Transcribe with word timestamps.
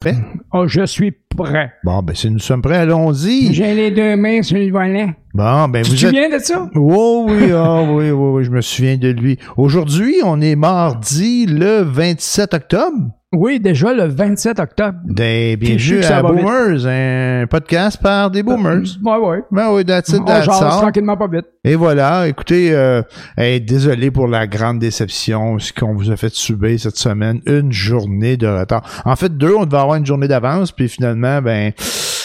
Prêt? 0.00 0.14
Oh, 0.52 0.68
je 0.68 0.86
suis 0.86 1.10
prêt. 1.38 1.72
Bon, 1.84 2.02
ben 2.02 2.14
si 2.14 2.30
nous 2.30 2.38
sommes 2.38 2.62
prêts, 2.62 2.76
allons-y. 2.76 3.54
J'ai 3.54 3.74
les 3.74 3.90
deux 3.90 4.16
mains 4.16 4.42
sur 4.42 4.56
le 4.58 4.70
volant. 4.70 5.12
Bon, 5.34 5.68
ben 5.68 5.82
Tu 5.82 5.90
vous 5.90 5.96
te 5.96 6.06
êtes... 6.06 6.10
souviens 6.10 6.28
de 6.28 6.42
ça? 6.42 6.68
Oh 6.74 7.26
oui, 7.28 7.50
ah 7.52 7.82
oui, 7.88 8.10
oui, 8.10 8.30
oui, 8.32 8.44
je 8.44 8.50
me 8.50 8.60
souviens 8.60 8.96
de 8.96 9.08
lui. 9.08 9.38
Aujourd'hui, 9.56 10.16
on 10.24 10.40
est 10.40 10.56
mardi 10.56 11.46
le 11.46 11.82
27 11.82 12.54
octobre. 12.54 13.12
Oui, 13.34 13.60
déjà 13.60 13.92
le 13.92 14.06
27 14.06 14.58
octobre. 14.58 14.98
Sais 15.14 15.56
bienvenue 15.56 16.02
à. 16.02 16.22
Boomers, 16.22 16.86
un 16.86 17.46
podcast 17.46 18.00
par 18.02 18.30
des 18.30 18.42
boomers. 18.42 18.96
Ouais, 19.04 19.18
ouais. 19.18 19.42
Ben 19.50 19.70
oui, 19.70 19.84
that's 19.84 20.08
it, 20.08 20.24
that's 20.24 20.46
tranquillement 20.46 21.14
pas 21.14 21.28
vite. 21.28 21.44
Et 21.62 21.74
voilà, 21.74 22.26
écoutez, 22.26 22.72
euh, 22.72 23.02
hey, 23.36 23.60
désolé 23.60 24.10
pour 24.10 24.28
la 24.28 24.46
grande 24.46 24.78
déception, 24.78 25.58
ce 25.58 25.74
qu'on 25.74 25.92
vous 25.94 26.10
a 26.10 26.16
fait 26.16 26.32
subir 26.32 26.80
cette 26.80 26.96
semaine, 26.96 27.42
une 27.44 27.70
journée 27.70 28.38
de 28.38 28.46
retard. 28.46 29.02
En 29.04 29.14
fait, 29.14 29.36
deux, 29.36 29.54
on 29.54 29.66
devait 29.66 29.76
avoir 29.76 29.96
une 29.96 30.06
journée 30.06 30.28
d'avance, 30.28 30.72
puis 30.72 30.88
finalement, 30.88 31.27
ben, 31.40 31.72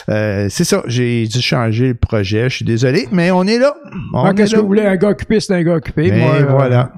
euh, 0.10 0.48
c'est 0.50 0.64
ça, 0.64 0.84
j'ai 0.88 1.26
dû 1.28 1.42
changer 1.42 1.90
le 1.90 1.96
projet, 1.96 2.50
je 2.50 2.58
suis 2.58 2.66
désolé, 2.66 3.08
mais 3.12 3.32
on 3.32 3.44
est 3.44 3.58
là. 3.58 3.74
Ah, 4.14 4.30
est 4.30 4.36
Qu'est-ce 4.36 4.56
que 4.56 4.60
vous 4.60 4.68
voulez? 4.68 4.86
Un 4.86 4.96
gars 4.96 5.10
occupé, 5.10 5.40
c'est 5.40 5.54
un 5.54 5.64
gars 5.64 5.76
occupé. 5.76 6.08
Et 6.08 6.12
Moi, 6.12 6.36
euh, 6.36 6.46
voilà, 6.50 6.92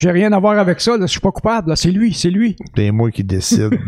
J'ai 0.00 0.10
rien 0.10 0.32
à 0.32 0.38
voir 0.38 0.58
avec 0.58 0.80
ça. 0.80 0.92
Là. 0.96 1.06
Je 1.06 1.10
suis 1.10 1.20
pas 1.20 1.30
coupable. 1.32 1.70
là. 1.70 1.76
C'est 1.76 1.90
lui, 1.90 2.12
c'est 2.12 2.30
lui. 2.30 2.56
c'est 2.76 2.90
moi 2.90 3.10
qui 3.10 3.24
décide. 3.24 3.70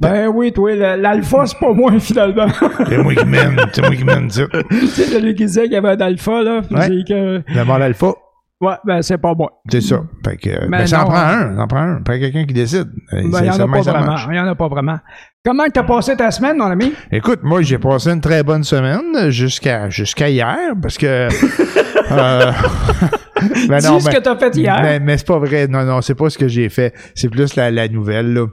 Ben 0.00 0.26
oui, 0.26 0.52
toi, 0.52 0.74
l'alpha, 0.74 1.46
c'est 1.46 1.58
pas 1.58 1.72
moi, 1.72 1.98
finalement. 2.00 2.48
c'est 2.88 2.98
moi 2.98 3.14
qui 3.14 3.24
mène, 3.24 3.56
c'est 3.72 3.80
moi 3.80 3.94
qui 3.94 4.04
mène 4.04 4.28
ça. 4.28 4.42
tu 4.68 4.86
sais, 4.88 5.04
celui 5.04 5.34
qui 5.36 5.46
disait 5.46 5.64
qu'il 5.64 5.72
y 5.72 5.76
avait 5.76 5.90
un 5.90 6.00
alpha, 6.00 6.42
là. 6.42 6.60
Ouais. 6.70 6.80
c'est 6.88 7.08
que... 7.08 7.54
D'abord 7.54 7.78
l'alpha, 7.78 8.12
Ouais, 8.64 8.74
ben 8.84 9.02
c'est 9.02 9.18
pas 9.18 9.34
moi. 9.34 9.60
c'est 9.70 9.80
ça. 9.80 9.96
Fait 10.24 10.36
que, 10.36 10.68
Mais 10.68 10.78
ben, 10.78 10.86
ça 10.86 11.02
en 11.02 11.04
prend 11.06 11.16
un, 11.18 11.56
ça 11.56 11.62
en 11.62 11.66
prend 11.66 11.80
un, 11.80 12.02
pas 12.02 12.18
quelqu'un 12.18 12.44
qui 12.46 12.54
décide. 12.54 12.88
Ben, 13.12 13.22
il 13.24 13.34
C'est- 13.34 13.46
y 13.46 13.50
en 13.50 13.54
a 13.54 13.58
pas 13.58 13.80
vraiment. 13.82 14.06
marche. 14.06 14.26
Il 14.30 14.36
y 14.36 14.40
en 14.40 14.46
a 14.46 14.54
pas 14.54 14.68
vraiment. 14.68 14.98
Comment 15.44 15.64
t'as 15.72 15.82
passé 15.82 16.16
ta 16.16 16.30
semaine, 16.30 16.56
mon 16.56 16.64
ami? 16.70 16.94
Écoute, 17.12 17.40
moi, 17.42 17.60
j'ai 17.62 17.78
passé 17.78 18.10
une 18.10 18.20
très 18.22 18.42
bonne 18.42 18.64
semaine 18.64 19.28
jusqu'à 19.30 19.90
jusqu'à 19.90 20.28
hier 20.30 20.56
parce 20.80 20.96
que. 20.96 21.06
euh, 22.10 22.52
ben 23.68 23.78
Dis 23.78 23.86
non, 23.86 24.00
ce 24.00 24.06
ben- 24.06 24.14
que 24.14 24.20
t'as 24.20 24.36
fait 24.36 24.56
hier. 24.56 24.78
Mais, 24.82 25.00
mais 25.00 25.18
c'est 25.18 25.26
pas 25.26 25.38
vrai. 25.38 25.66
Non, 25.68 25.84
non, 25.84 26.00
c'est 26.00 26.14
pas 26.14 26.30
ce 26.30 26.38
que 26.38 26.48
j'ai 26.48 26.68
fait. 26.68 26.94
C'est 27.14 27.28
plus 27.28 27.56
la, 27.56 27.70
la 27.70 27.88
nouvelle, 27.88 28.32
là. 28.32 28.46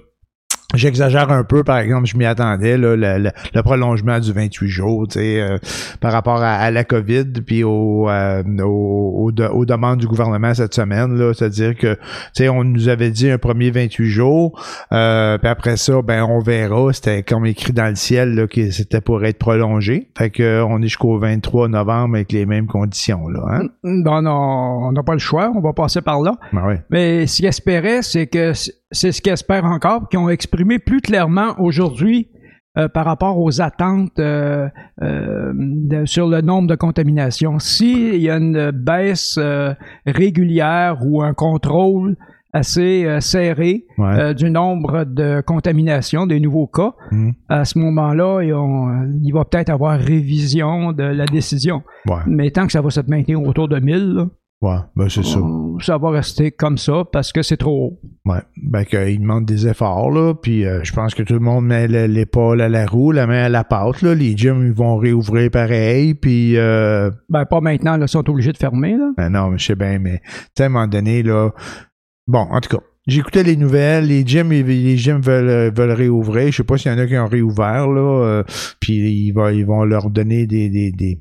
J'exagère 0.73 1.31
un 1.31 1.43
peu, 1.43 1.63
par 1.63 1.77
exemple, 1.79 2.05
je 2.07 2.17
m'y 2.17 2.25
attendais, 2.25 2.77
là, 2.77 2.95
le, 2.95 3.17
le- 3.17 3.31
le 3.53 3.61
prolongement 3.63 4.19
du 4.19 4.31
28 4.31 4.67
jours, 4.67 5.07
tu 5.07 5.19
sais, 5.19 5.41
euh, 5.41 5.57
par 5.99 6.11
rapport 6.11 6.41
à, 6.41 6.53
à 6.53 6.71
la 6.71 6.83
COVID, 6.83 7.25
puis 7.45 7.63
au, 7.63 8.09
euh, 8.09 8.41
au- 8.63 9.15
au 9.25 9.31
de- 9.31 9.45
aux 9.47 9.65
demandes 9.65 9.99
du 9.99 10.07
gouvernement 10.07 10.53
cette 10.53 10.73
semaine, 10.73 11.17
là, 11.17 11.33
c'est-à-dire 11.33 11.75
que, 11.75 11.93
tu 11.95 11.99
sais, 12.33 12.49
on 12.49 12.63
nous 12.63 12.87
avait 12.89 13.11
dit 13.11 13.29
un 13.29 13.37
premier 13.37 13.71
28 13.71 14.09
jours, 14.09 14.59
euh, 14.93 15.37
puis 15.37 15.47
après 15.49 15.77
ça, 15.77 16.01
ben, 16.01 16.23
on 16.23 16.39
verra, 16.39 16.93
c'était 16.93 17.23
comme 17.23 17.45
écrit 17.45 17.73
dans 17.73 17.87
le 17.87 17.95
ciel, 17.95 18.35
là, 18.35 18.47
que 18.47 18.71
c'était 18.71 19.01
pour 19.01 19.23
être 19.25 19.37
prolongé, 19.39 20.09
fait 20.17 20.29
que 20.29 20.43
euh, 20.43 20.65
on 20.65 20.79
est 20.79 20.83
jusqu'au 20.87 21.17
23 21.19 21.67
novembre 21.67 22.15
avec 22.15 22.31
les 22.31 22.45
mêmes 22.45 22.67
conditions, 22.67 23.27
là, 23.27 23.41
hein? 23.49 23.61
Non, 23.83 24.21
non, 24.21 24.31
on 24.87 24.91
n'a 24.91 25.03
pas 25.03 25.13
le 25.13 25.19
choix. 25.19 25.51
On 25.55 25.59
va 25.61 25.73
passer 25.73 26.01
par 26.01 26.21
là. 26.21 26.35
Ben 26.53 26.65
ouais. 26.65 26.81
Mais 26.89 27.27
ce 27.27 27.37
qu'ils 27.37 27.45
espéraient, 27.47 28.01
c'est 28.01 28.27
que 28.27 28.53
c'est 28.91 29.11
ce 29.11 29.21
qu'ils 29.21 29.33
espèrent 29.33 29.65
encore, 29.65 30.09
qu'ils 30.09 30.19
ont 30.19 30.29
exprimé 30.29 30.79
plus 30.79 31.01
clairement 31.01 31.55
aujourd'hui 31.59 32.29
euh, 32.77 32.87
par 32.87 33.05
rapport 33.05 33.37
aux 33.37 33.61
attentes 33.61 34.17
euh, 34.19 34.67
euh, 35.01 35.51
de- 35.55 36.05
sur 36.05 36.27
le 36.27 36.39
nombre 36.41 36.67
de 36.69 36.75
contaminations. 36.75 37.59
S'il 37.59 38.15
y 38.15 38.29
a 38.29 38.37
une 38.37 38.71
baisse 38.71 39.35
euh, 39.37 39.73
régulière 40.05 40.97
ou 41.05 41.21
un 41.21 41.33
contrôle 41.33 42.15
assez 42.53 43.05
euh, 43.05 43.19
serré 43.21 43.85
Ouais. 43.97 44.19
euh, 44.19 44.33
du 44.33 44.49
nombre 44.49 45.05
de 45.05 45.41
contaminations, 45.45 46.25
des 46.27 46.39
nouveaux 46.39 46.67
cas, 46.67 46.91
Mhm. 47.11 47.33
à 47.49 47.63
ce 47.65 47.79
moment-là, 47.79 48.41
il 48.41 49.33
va 49.33 49.45
peut-être 49.45 49.69
avoir 49.69 49.97
révision 49.99 50.91
de 50.91 51.03
la 51.03 51.25
décision. 51.25 51.83
Ouais. 52.09 52.17
Mais 52.27 52.51
tant 52.51 52.65
que 52.65 52.71
ça 52.73 52.81
va 52.81 52.89
se 52.89 53.01
maintenir 53.07 53.41
autour 53.41 53.67
de 53.69 53.79
1000, 53.79 54.13
là, 54.15 54.27
Ouais. 54.61 54.77
Ben, 54.95 55.09
c'est 55.09 55.23
ça. 55.23 55.39
euh, 55.39 55.77
ça 55.79 55.97
va 55.97 56.11
rester 56.11 56.51
comme 56.51 56.77
ça 56.77 57.03
parce 57.11 57.31
que 57.31 57.41
c'est 57.41 57.57
trop 57.57 57.87
haut. 57.87 57.99
Ouais, 58.25 58.41
ben 58.61 58.85
qu'il 58.85 59.19
demande 59.19 59.45
des 59.45 59.67
efforts 59.67 60.11
là, 60.11 60.35
puis 60.35 60.65
euh, 60.65 60.81
je 60.83 60.93
pense 60.93 61.15
que 61.15 61.23
tout 61.23 61.33
le 61.33 61.39
monde 61.39 61.65
met 61.65 61.87
le- 61.87 62.05
l'épaule 62.05 62.61
à 62.61 62.69
la 62.69 62.85
roue, 62.85 63.11
la 63.11 63.25
main 63.25 63.43
à 63.45 63.49
la 63.49 63.63
pâte 63.63 64.03
là. 64.03 64.13
Les 64.13 64.37
gyms 64.37 64.63
ils 64.67 64.71
vont 64.73 64.97
réouvrir 64.97 65.49
pareil, 65.49 66.13
puis 66.13 66.57
euh, 66.57 67.09
Ben, 67.29 67.45
pas 67.45 67.59
maintenant, 67.61 67.97
là, 67.97 68.05
ils 68.05 68.09
sont 68.09 68.29
obligés 68.29 68.51
de 68.51 68.57
fermer, 68.57 68.95
là. 68.95 69.11
ben 69.17 69.29
non, 69.29 69.49
mais 69.49 69.57
je 69.57 69.65
sais 69.65 69.75
bien, 69.75 69.97
mais 69.97 70.19
tu 70.19 70.27
sais 70.57 70.63
à 70.63 70.65
un 70.67 70.69
moment 70.69 70.87
donné 70.87 71.23
là, 71.23 71.49
bon, 72.27 72.41
en 72.51 72.61
tout 72.61 72.77
cas. 72.77 72.83
J'écoutais 73.07 73.41
les 73.41 73.57
nouvelles, 73.57 74.05
les 74.05 74.23
gyms, 74.23 74.51
les 74.51 74.95
gyms 74.95 75.21
veulent, 75.21 75.73
veulent 75.73 75.91
réouvrir. 75.91 76.51
Je 76.51 76.57
sais 76.57 76.63
pas 76.63 76.77
s'il 76.77 76.91
y 76.91 76.93
en 76.95 76.99
a 76.99 77.07
qui 77.07 77.17
ont 77.17 77.25
réouvert, 77.25 77.87
là. 77.87 77.99
euh, 78.25 78.43
puis 78.79 78.93
ils, 79.25 79.31
vont, 79.31 79.49
ils 79.49 79.65
vont 79.65 79.83
leur 79.85 80.11
donner 80.11 80.45
des, 80.45 80.69
des, 80.69 80.91
des, 80.91 81.19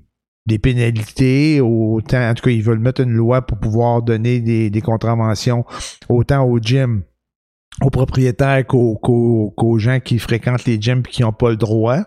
des 0.50 0.58
pénalités. 0.58 1.60
Autant, 1.60 2.28
en 2.28 2.34
tout 2.34 2.44
cas, 2.44 2.50
ils 2.50 2.62
veulent 2.62 2.78
mettre 2.78 3.00
une 3.00 3.12
loi 3.12 3.42
pour 3.42 3.58
pouvoir 3.58 4.02
donner 4.02 4.40
des, 4.40 4.68
des 4.70 4.80
contraventions 4.82 5.64
autant 6.08 6.44
aux 6.44 6.58
gyms 6.58 7.02
aux 7.82 7.88
propriétaires 7.90 8.66
qu'aux, 8.66 8.96
qu'aux- 9.00 9.54
qu'aux 9.56 9.78
gens 9.78 10.00
qui 10.00 10.18
fréquentent 10.18 10.66
les 10.66 10.78
gyms 10.78 11.02
et 11.06 11.10
qui 11.10 11.22
n'ont 11.22 11.32
pas 11.32 11.48
le 11.50 11.56
droit. 11.56 12.00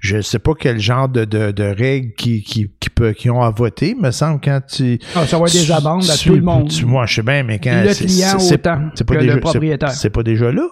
Je 0.00 0.20
sais 0.22 0.38
pas 0.38 0.52
quel 0.58 0.78
genre 0.78 1.08
de, 1.08 1.24
de, 1.24 1.50
de 1.50 1.64
règles 1.64 2.14
qui, 2.14 2.42
qui, 2.42 2.72
qui, 2.80 2.88
peut, 2.88 3.12
qui 3.12 3.28
ont 3.28 3.42
à 3.42 3.50
voter, 3.50 3.96
me 3.96 4.12
semble, 4.12 4.40
quand 4.42 4.60
tu... 4.66 4.98
Ah, 5.16 5.26
ça 5.26 5.36
va 5.38 5.46
être 5.46 5.52
des 5.52 5.64
tu- 5.64 5.72
amendes 5.72 6.08
à 6.08 6.16
tout 6.16 6.34
le 6.34 6.40
monde. 6.40 6.68
tu- 6.70 6.86
moi, 6.86 7.04
je 7.06 7.16
sais 7.16 7.22
bien, 7.22 7.42
mais 7.42 7.58
quand... 7.58 7.82
le 7.82 7.92
c'est- 7.92 8.06
client 8.06 8.38
c'est- 8.38 8.54
autant 8.54 8.88
c'est 8.94 9.04
pas 9.04 9.14
que 9.16 9.20
déjà- 9.20 9.34
le 9.34 9.40
propriétaire. 9.40 9.90
C'est, 9.90 10.02
c'est 10.02 10.10
pas 10.10 10.22
déjà 10.22 10.52
là? 10.52 10.66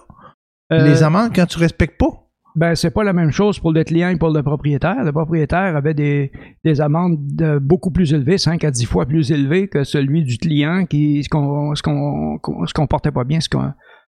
Euh, 0.71 0.83
Les 0.87 1.03
amendes 1.03 1.31
quand 1.35 1.45
tu 1.45 1.59
respectes 1.59 1.99
pas? 1.99 2.26
Ben, 2.57 2.73
c'est 2.73 2.89
pas 2.89 3.03
la 3.03 3.13
même 3.13 3.29
chose 3.31 3.59
pour 3.59 3.71
le 3.71 3.83
client 3.83 4.09
et 4.09 4.17
pour 4.17 4.29
le 4.31 4.41
propriétaire. 4.41 5.03
Le 5.03 5.11
propriétaire 5.11 5.75
avait 5.75 5.93
des, 5.93 6.31
des 6.65 6.81
amendes 6.81 7.17
de 7.19 7.59
beaucoup 7.59 7.91
plus 7.91 8.13
élevées, 8.13 8.39
5 8.39 8.63
à 8.63 8.71
10 8.71 8.85
fois 8.85 9.05
plus 9.05 9.31
élevées 9.31 9.67
que 9.67 9.83
celui 9.83 10.23
du 10.23 10.37
client 10.39 10.85
qui 10.85 11.23
se, 11.23 11.29
con- 11.29 11.75
se, 11.75 11.83
con- 11.83 12.39
se 12.65 12.73
comportait 12.73 13.11
pas 13.11 13.23
bien, 13.25 13.39
ce 13.39 13.47
qu'on, 13.47 13.71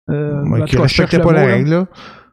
euh, 0.08 0.42
Ouais, 0.48 0.64
qui 0.64 0.76
respectait 0.78 1.18
pas 1.18 1.32
la 1.34 1.40
mot, 1.42 1.46
règle, 1.48 1.70
là. 1.70 1.86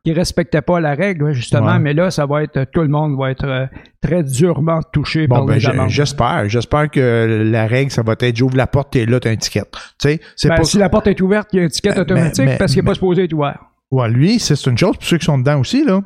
qui 0.05 0.13
respectait 0.13 0.61
pas 0.61 0.79
la 0.79 0.95
règle, 0.95 1.33
justement, 1.33 1.73
Ouais. 1.73 1.79
mais 1.79 1.93
là, 1.93 2.09
ça 2.09 2.25
va 2.25 2.41
être, 2.43 2.63
tout 2.71 2.81
le 2.81 2.87
monde 2.87 3.17
va 3.19 3.29
être 3.31 3.43
euh, 3.45 3.65
très 4.01 4.23
durement 4.23 4.79
touché 4.93 5.27
Bon, 5.27 5.35
par 5.35 5.45
ben, 5.47 5.55
les 5.55 5.67
amendes. 5.67 5.89
j'espère. 5.89 6.47
J'espère 6.47 6.89
que 6.89 7.43
la 7.45 7.67
règle, 7.67 7.91
ça 7.91 8.01
va 8.03 8.13
être 8.17 8.33
j'ouvre 8.35 8.55
la 8.55 8.67
porte, 8.67 8.93
t'es 8.93 9.05
là, 9.05 9.19
t'as 9.19 9.31
un 9.31 9.35
ticket. 9.35 9.63
Tu 9.99 10.07
sais, 10.09 10.21
c'est 10.37 10.47
Ben, 10.47 10.55
pas... 10.55 10.63
Si 10.63 10.77
la 10.77 10.87
porte 10.87 11.07
est 11.07 11.19
ouverte, 11.19 11.49
il 11.51 11.59
y 11.59 11.61
a 11.61 11.65
un 11.65 11.67
ticket 11.67 11.89
Mais- 11.89 11.99
automatique 11.99 12.45
mais- 12.45 12.57
parce 12.57 12.71
qu'il 12.73 12.81
n'est 12.81 12.87
pas 12.87 12.93
supposé 12.93 13.25
être 13.25 13.33
ouvert. 13.33 13.59
Ouais, 13.91 14.09
lui, 14.09 14.39
c'est 14.39 14.61
une 14.65 14.77
chose, 14.77 14.95
pour 14.95 15.03
ceux 15.05 15.17
qui 15.17 15.25
sont 15.25 15.37
dedans 15.37 15.59
aussi, 15.59 15.83
là. 15.85 16.01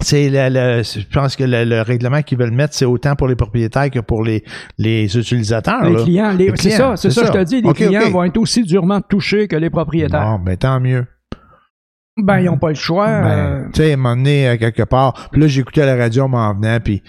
C'est 0.00 0.28
le, 0.30 0.48
le- 0.50 0.82
je 0.82 1.06
pense 1.12 1.36
que 1.36 1.44
le, 1.44 1.64
le 1.64 1.80
règlement 1.82 2.22
qu'ils 2.22 2.36
veulent 2.38 2.50
mettre, 2.50 2.74
c'est 2.74 2.84
autant 2.84 3.14
pour 3.14 3.28
les 3.28 3.36
propriétaires 3.36 3.88
que 3.90 4.00
pour 4.00 4.24
les, 4.24 4.42
les 4.78 5.16
utilisateurs. 5.16 5.84
Les 5.84 5.92
là. 5.92 6.02
clients, 6.02 6.32
les- 6.32 6.50
Les 6.50 6.56
c'est 6.56 6.70
ça, 6.70 6.96
c'est 6.96 7.10
ça, 7.10 7.26
ça. 7.26 7.32
je 7.32 7.38
te 7.38 7.44
dis, 7.44 7.60
les 7.62 7.72
clients 7.72 8.10
vont 8.10 8.24
être 8.24 8.36
aussi 8.38 8.62
durement 8.64 9.00
touchés 9.00 9.46
que 9.48 9.54
les 9.56 9.70
propriétaires. 9.70 10.38
Bon, 10.38 10.38
ben 10.40 10.56
tant 10.56 10.80
mieux. 10.80 11.06
Ben, 12.18 12.40
ils 12.40 12.46
n'ont 12.46 12.58
pas 12.58 12.70
le 12.70 12.74
choix. 12.74 13.06
Ben, 13.06 13.26
euh, 13.38 13.64
tu 13.72 13.82
sais, 13.82 13.96
donné, 13.96 14.48
à 14.48 14.58
quelque 14.58 14.82
part. 14.82 15.30
Puis 15.30 15.40
là, 15.40 15.46
j'écoutais 15.46 15.86
la 15.86 15.96
radio 15.96 16.24
en 16.24 16.28
m'en 16.28 16.54
venant, 16.54 16.78
puis 16.80 17.02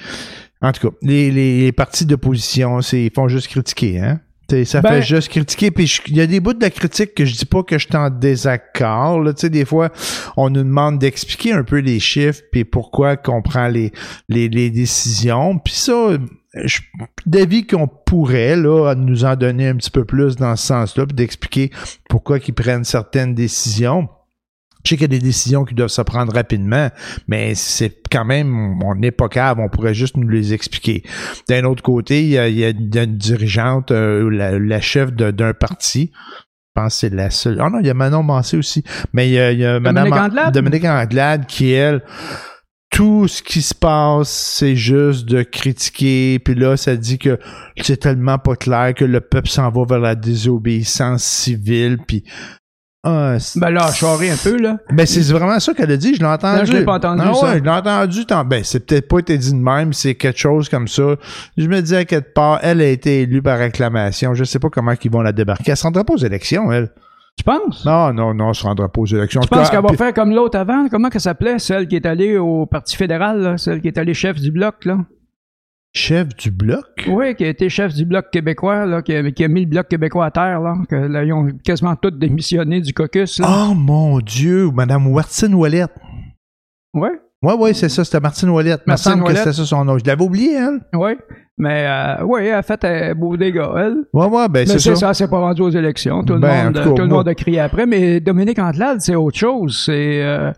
en 0.62 0.72
tout 0.72 0.88
cas, 0.90 0.96
les, 1.02 1.30
les, 1.32 1.62
les 1.62 1.72
partis 1.72 2.06
d'opposition, 2.06 2.82
c'est 2.82 3.06
ils 3.06 3.12
font 3.14 3.28
juste 3.28 3.48
critiquer, 3.48 4.00
hein. 4.00 4.20
Ça 4.66 4.82
Ben- 4.82 4.90
fait 4.90 5.02
juste 5.02 5.30
critiquer. 5.30 5.72
Puis 5.72 6.00
il 6.08 6.18
y 6.18 6.22
a 6.22 6.28
des 6.28 6.40
bouts 6.40 6.54
de 6.54 6.62
la 6.62 6.70
critique 6.70 7.16
que 7.16 7.26
je 7.26 7.36
dis 7.36 7.46
pas 7.46 7.64
que 7.64 7.78
je 7.78 7.88
suis 7.88 7.96
en 7.98 8.10
désaccord. 8.10 9.20
Là, 9.20 9.34
des 9.34 9.66
fois, 9.66 9.90
on 10.38 10.50
nous 10.50 10.64
demande 10.64 11.00
d'expliquer 11.00 11.54
un 11.54 11.64
peu 11.64 11.80
les 11.80 12.00
chiffres 12.00 12.42
puis 12.52 12.66
pourquoi 12.66 13.18
qu'on 13.18 13.42
prend 13.42 13.68
les, 13.68 13.92
les, 14.30 14.50
les 14.50 14.70
décisions. 14.70 15.58
Puis 15.58 15.74
ça, 15.74 16.18
je 16.54 16.68
suis 16.68 16.84
d'avis 17.26 17.66
qu'on 17.66 17.88
pourrait 17.88 18.56
là 18.56 18.94
nous 18.96 19.26
en 19.26 19.36
donner 19.36 19.68
un 19.70 19.76
petit 19.76 19.92
peu 19.92 20.06
plus 20.06 20.36
dans 20.36 20.56
ce 20.56 20.68
sens-là, 20.68 21.06
puis 21.06 21.16
d'expliquer 21.16 21.72
pourquoi 22.10 22.40
qu'ils 22.40 22.54
prennent 22.54 22.84
certaines 22.84 23.34
décisions. 23.34 24.08
Je 24.84 24.90
sais 24.90 24.96
qu'il 24.96 25.04
y 25.04 25.16
a 25.16 25.20
des 25.20 25.20
décisions 25.20 25.66
qui 25.66 25.76
doivent 25.76 25.90
se 25.90 26.02
prendre 26.02 26.34
rapidement, 26.34 26.90
mais 27.28 27.56
c'est 27.56 28.02
quand 28.12 28.26
même, 28.26 28.82
on 28.84 28.96
n'est 28.96 29.12
pas 29.12 29.30
capable, 29.30 29.62
on 29.62 29.70
pourrait 29.70 29.94
juste 29.94 30.18
nous 30.18 30.28
les 30.28 30.54
expliquer. 30.54 31.04
D'un 31.48 31.64
autre 31.64 31.84
côté, 31.84 32.22
il 32.24 32.30
y 32.30 32.38
a, 32.38 32.48
il 32.50 32.58
y 32.58 32.66
a 32.66 32.70
une 32.70 33.18
dirigeante, 33.18 33.92
euh, 33.92 34.30
la, 34.30 34.60
la 34.60 34.82
chef 34.82 35.12
d'un 35.14 35.54
parti, 35.54 36.12
je 36.14 36.82
pense 36.82 36.96
que 36.96 37.00
c'est 37.02 37.14
la 37.14 37.30
seule. 37.30 37.60
Ah 37.62 37.70
non, 37.70 37.80
il 37.80 37.86
y 37.86 37.90
a 37.90 37.94
Manon 37.94 38.24
Mancé 38.24 38.58
aussi. 38.58 38.84
Mais 39.14 39.30
il 39.30 39.34
y 39.34 39.40
a, 39.40 39.52
il 39.52 39.60
y 39.60 39.66
a 39.66 39.80
Dominique 39.80 40.10
Madame 40.10 40.26
Anglade? 40.26 40.54
Dominique 40.54 40.86
Anglade 40.86 41.46
qui, 41.46 41.72
elle, 41.72 42.04
tout 42.90 43.28
ce 43.28 43.44
qui 43.44 43.62
se 43.62 43.76
passe, 43.76 44.30
c'est 44.30 44.76
juste 44.76 45.26
de 45.26 45.44
critiquer. 45.44 46.40
Puis 46.40 46.56
là, 46.56 46.76
ça 46.76 46.96
dit 46.96 47.20
que 47.20 47.40
c'est 47.82 47.98
tellement 47.98 48.40
pas 48.40 48.56
clair 48.56 48.94
que 48.96 49.06
le 49.06 49.22
peuple 49.22 49.50
s'en 49.50 49.70
va 49.70 49.84
vers 49.88 50.00
la 50.00 50.16
désobéissance 50.16 51.24
civile. 51.24 52.00
Puis 52.08 52.24
ah, 53.04 53.36
Ben 53.58 53.70
là, 53.70 53.92
charré 53.92 54.30
un 54.32 54.36
peu, 54.38 54.58
là. 54.58 54.78
ben, 54.92 55.06
c'est 55.06 55.22
vraiment 55.34 55.60
ça 55.60 55.74
qu'elle 55.74 55.92
a 55.92 55.98
dit, 55.98 56.16
je 56.16 56.20
l'ai 56.20 56.26
entendu. 56.26 56.60
Non, 56.60 56.66
je 56.66 56.72
l'ai 56.74 56.86
pas 56.86 56.94
entendu, 56.96 57.22
Ah 57.26 57.34
ça. 57.34 57.46
ouais, 57.52 57.60
je 57.60 57.64
l'ai 57.64 57.70
entendu. 57.70 58.26
tant- 58.26 58.46
Ben, 58.46 58.64
c'est 58.64 58.86
peut-être 58.86 59.08
pas 59.08 59.20
été 59.20 59.38
dit 59.38 59.52
de 59.52 59.58
même, 59.58 59.92
c'est 59.94 60.16
quelque 60.16 60.40
chose 60.40 60.70
comme 60.70 60.88
ça. 60.88 61.16
Je 61.58 61.68
me 61.68 61.82
disais, 61.82 61.98
à 61.98 62.06
quelque 62.06 62.34
part, 62.34 62.60
elle 62.62 62.82
a 62.82 62.88
été 62.88 63.22
élue 63.24 63.42
par 63.42 63.60
acclamation. 63.62 64.34
Je 64.34 64.44
sais 64.44 64.60
pas 64.60 64.70
comment 64.70 64.94
ils 65.04 65.12
vont 65.12 65.22
la 65.22 65.32
débarquer. 65.34 65.72
Elle 65.72 65.78
se 65.78 65.84
rendra 65.84 66.04
pas 66.04 66.14
aux 66.14 66.18
élections, 66.18 66.72
elle. 66.72 66.90
Tu 67.36 67.44
penses? 67.44 67.84
Non, 67.84 68.14
non, 68.14 68.34
non, 68.36 68.50
on 68.50 68.54
se 68.54 68.64
rendra 68.64 68.88
pas 68.90 69.02
aux 69.02 69.06
élections. 69.08 69.42
Tu 69.42 69.48
penses 69.48 69.70
qu'elle 69.72 69.82
va 69.82 69.90
faire 69.94 70.14
comme 70.14 70.34
l'autre 70.36 70.58
avant? 70.58 70.88
Comment 70.90 71.10
qu'elle 71.10 71.20
s'appelait? 71.20 71.58
Celle 71.58 71.88
qui 71.88 71.96
est 71.96 72.06
allée 72.06 72.38
au 72.38 72.68
Parti 72.68 72.96
fédéral, 72.96 73.42
là? 73.42 73.58
celle 73.58 73.82
qui 73.82 73.88
est 73.88 73.98
allée 73.98 74.14
chef 74.14 74.40
du 74.40 74.52
bloc, 74.52 74.86
là? 74.86 75.00
Chef 75.96 76.30
du 76.36 76.50
bloc? 76.50 76.86
Oui, 77.08 77.36
qui 77.36 77.46
a 77.46 77.50
été 77.50 77.70
chef 77.70 77.94
du 77.94 78.04
bloc 78.06 78.26
québécois, 78.32 78.86
là, 78.88 79.02
qui, 79.04 79.16
a, 79.16 79.32
qui 79.32 79.44
a 79.44 79.48
mis 79.48 79.62
le 79.62 79.68
bloc 79.70 79.88
québécois 79.88 80.26
à 80.26 80.32
terre, 80.32 80.60
là, 80.60 80.74
que, 80.90 80.96
là, 80.96 81.24
ils 81.24 81.32
ont 81.34 81.50
quasiment 81.64 81.96
tous 81.96 82.10
démissionné 82.12 82.82
du 82.82 82.94
caucus. 82.94 83.40
Là. 83.40 83.48
Oh 83.70 83.74
mon 83.76 84.20
Dieu, 84.20 84.72
Madame 84.72 85.06
Watson 85.08 85.54
Wallet. 85.54 85.86
Oui, 86.96 87.10
Ouais, 87.44 87.54
ouais, 87.56 87.74
c'est 87.74 87.90
ça, 87.90 88.06
c'était 88.06 88.22
Martine 88.22 88.50
Wallet. 88.50 88.70
Il 88.72 88.74
me 88.74 88.80
Martine 88.88 89.12
semble 89.12 89.24
que 89.24 89.28
Ouellette. 89.28 89.44
c'était 89.44 89.54
ça 89.58 89.66
son 89.66 89.84
nom. 89.86 89.98
Je 89.98 90.06
l'avais 90.06 90.24
oublié, 90.24 90.58
hein? 90.58 90.80
oui. 90.94 91.12
Mais 91.58 91.86
euh, 91.88 92.24
oui, 92.26 92.46
elle 92.46 92.54
a 92.56 92.64
fait 92.64 92.84
un 92.86 93.14
beau 93.14 93.38
dégât, 93.38 93.70
elle. 93.78 93.98
Ouais, 94.14 94.26
ouais, 94.26 94.48
ben 94.50 94.62
Mais 94.62 94.66
c'est 94.66 94.80
c'est 94.80 94.90
ça. 94.96 94.96
ça, 94.96 95.10
elle 95.10 95.16
s'est 95.16 95.28
pas 95.28 95.38
rendue 95.40 95.62
aux 95.62 95.70
élections. 95.70 96.24
Tout 96.24 96.34
le 96.34 96.40
Ben, 96.40 96.72
monde, 96.74 96.96
tout 96.96 97.02
le 97.04 97.08
monde 97.08 97.28
a 97.28 97.36
crié 97.36 97.60
après. 97.60 97.86
Mais 97.86 98.20
Dominique 98.22 98.58
Antelade, 98.58 99.02
c'est 99.02 99.14
autre 99.14 99.38
chose. 99.38 99.84
C'est 99.86 100.24
euh, 100.24 100.52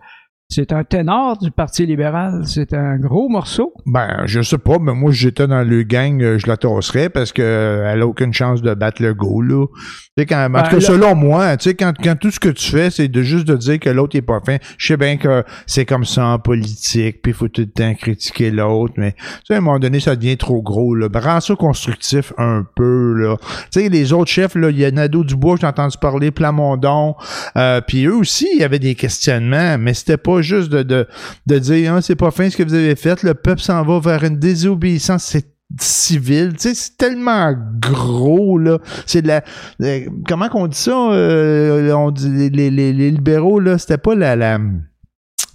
c'est 0.47 0.71
un 0.71 0.83
ténor 0.83 1.37
du 1.39 1.49
Parti 1.51 1.85
libéral. 1.85 2.43
C'est 2.45 2.73
un 2.73 2.97
gros 2.97 3.29
morceau. 3.29 3.73
Ben, 3.85 4.21
je 4.25 4.41
sais 4.41 4.59
pas, 4.59 4.77
mais 4.79 4.93
moi, 4.93 5.11
j'étais 5.11 5.47
dans 5.47 5.63
le 5.67 5.81
gang, 5.83 6.21
euh, 6.21 6.37
je 6.37 6.47
la 6.47 6.55
tosserais 6.55 7.09
parce 7.09 7.33
que 7.33 7.41
euh, 7.41 8.01
a 8.01 8.05
aucune 8.05 8.31
chance 8.33 8.61
de 8.61 8.73
battre 8.75 9.01
le 9.01 9.13
go, 9.13 9.41
là. 9.41 9.65
Tu 10.17 10.21
sais, 10.21 10.25
quand, 10.27 10.45
en 10.45 10.49
Ben, 10.51 10.63
tout 10.63 10.69
cas, 10.69 10.75
là- 10.75 10.81
selon 10.81 11.15
moi, 11.15 11.57
tu 11.57 11.69
sais, 11.69 11.75
quand, 11.75 11.93
quand 12.01 12.15
tout 12.15 12.29
ce 12.31 12.39
que 12.39 12.49
tu 12.49 12.69
fais, 12.71 12.89
c'est 12.91 13.07
de 13.07 13.21
juste 13.23 13.47
de 13.47 13.55
dire 13.55 13.79
que 13.79 13.89
l'autre 13.89 14.15
est 14.15 14.21
pas 14.21 14.39
fin, 14.45 14.57
je 14.77 14.87
sais 14.87 14.97
bien 14.97 15.17
que 15.17 15.43
c'est 15.65 15.85
comme 15.85 16.05
ça 16.05 16.25
en 16.27 16.39
politique, 16.39 17.21
puis 17.23 17.31
il 17.31 17.35
faut 17.35 17.47
tout 17.47 17.61
le 17.61 17.67
temps 17.67 17.93
critiquer 17.95 18.51
l'autre, 18.51 18.93
mais, 18.97 19.13
tu 19.13 19.17
sais, 19.47 19.55
à 19.55 19.57
un 19.57 19.61
moment 19.61 19.79
donné, 19.79 19.99
ça 19.99 20.15
devient 20.15 20.37
trop 20.37 20.61
gros, 20.61 20.93
là. 20.95 21.09
Ben, 21.09 21.19
rends 21.21 21.41
ça 21.41 21.55
constructif 21.55 22.33
un 22.37 22.65
peu, 22.75 23.13
là. 23.13 23.35
Tu 23.73 23.81
sais, 23.81 23.89
les 23.89 24.13
autres 24.13 24.29
chefs, 24.31 24.55
là, 24.55 24.69
il 24.69 24.77
y 24.77 24.85
a 24.85 24.91
Nadeau 24.91 25.23
Dubois, 25.23 25.57
j'ai 25.59 25.67
entendu 25.67 25.97
parler, 25.99 26.29
Plamondon, 26.31 27.15
euh, 27.57 27.81
puis 27.85 28.05
eux 28.05 28.15
aussi, 28.15 28.47
il 28.53 28.61
y 28.61 28.63
avait 28.63 28.79
des 28.79 28.93
questionnements, 28.95 29.77
mais 29.79 29.93
c'était 29.95 30.17
pas 30.17 30.34
juste 30.41 30.69
de, 30.69 30.83
de, 30.83 31.07
de 31.47 31.59
dire, 31.59 31.93
ah, 31.95 32.01
c'est 32.01 32.15
pas 32.15 32.31
fin 32.31 32.49
ce 32.49 32.57
que 32.57 32.63
vous 32.63 32.73
avez 32.73 32.95
fait, 32.95 33.23
le 33.23 33.33
peuple 33.33 33.61
s'en 33.61 33.83
va 33.83 33.99
vers 33.99 34.23
une 34.23 34.37
désobéissance, 34.39 35.35
civile, 35.79 36.53
tu 36.53 36.59
sais, 36.69 36.73
c'est 36.75 36.95
tellement 36.97 37.53
gros, 37.81 38.57
là. 38.59 38.77
C'est 39.07 39.23
de 39.23 39.27
la... 39.27 39.43
euh, 39.81 40.01
comment 40.27 40.47
qu'on 40.47 40.67
dit 40.67 40.77
ça? 40.77 41.11
euh, 41.11 41.91
on 41.93 42.11
dit, 42.11 42.49
les- 42.51 42.69
les 42.69 42.93
libéraux, 43.11 43.59
là, 43.59 43.77
c'était 43.77 43.97
pas 43.97 44.13
la... 44.15 44.35
la 44.35 44.59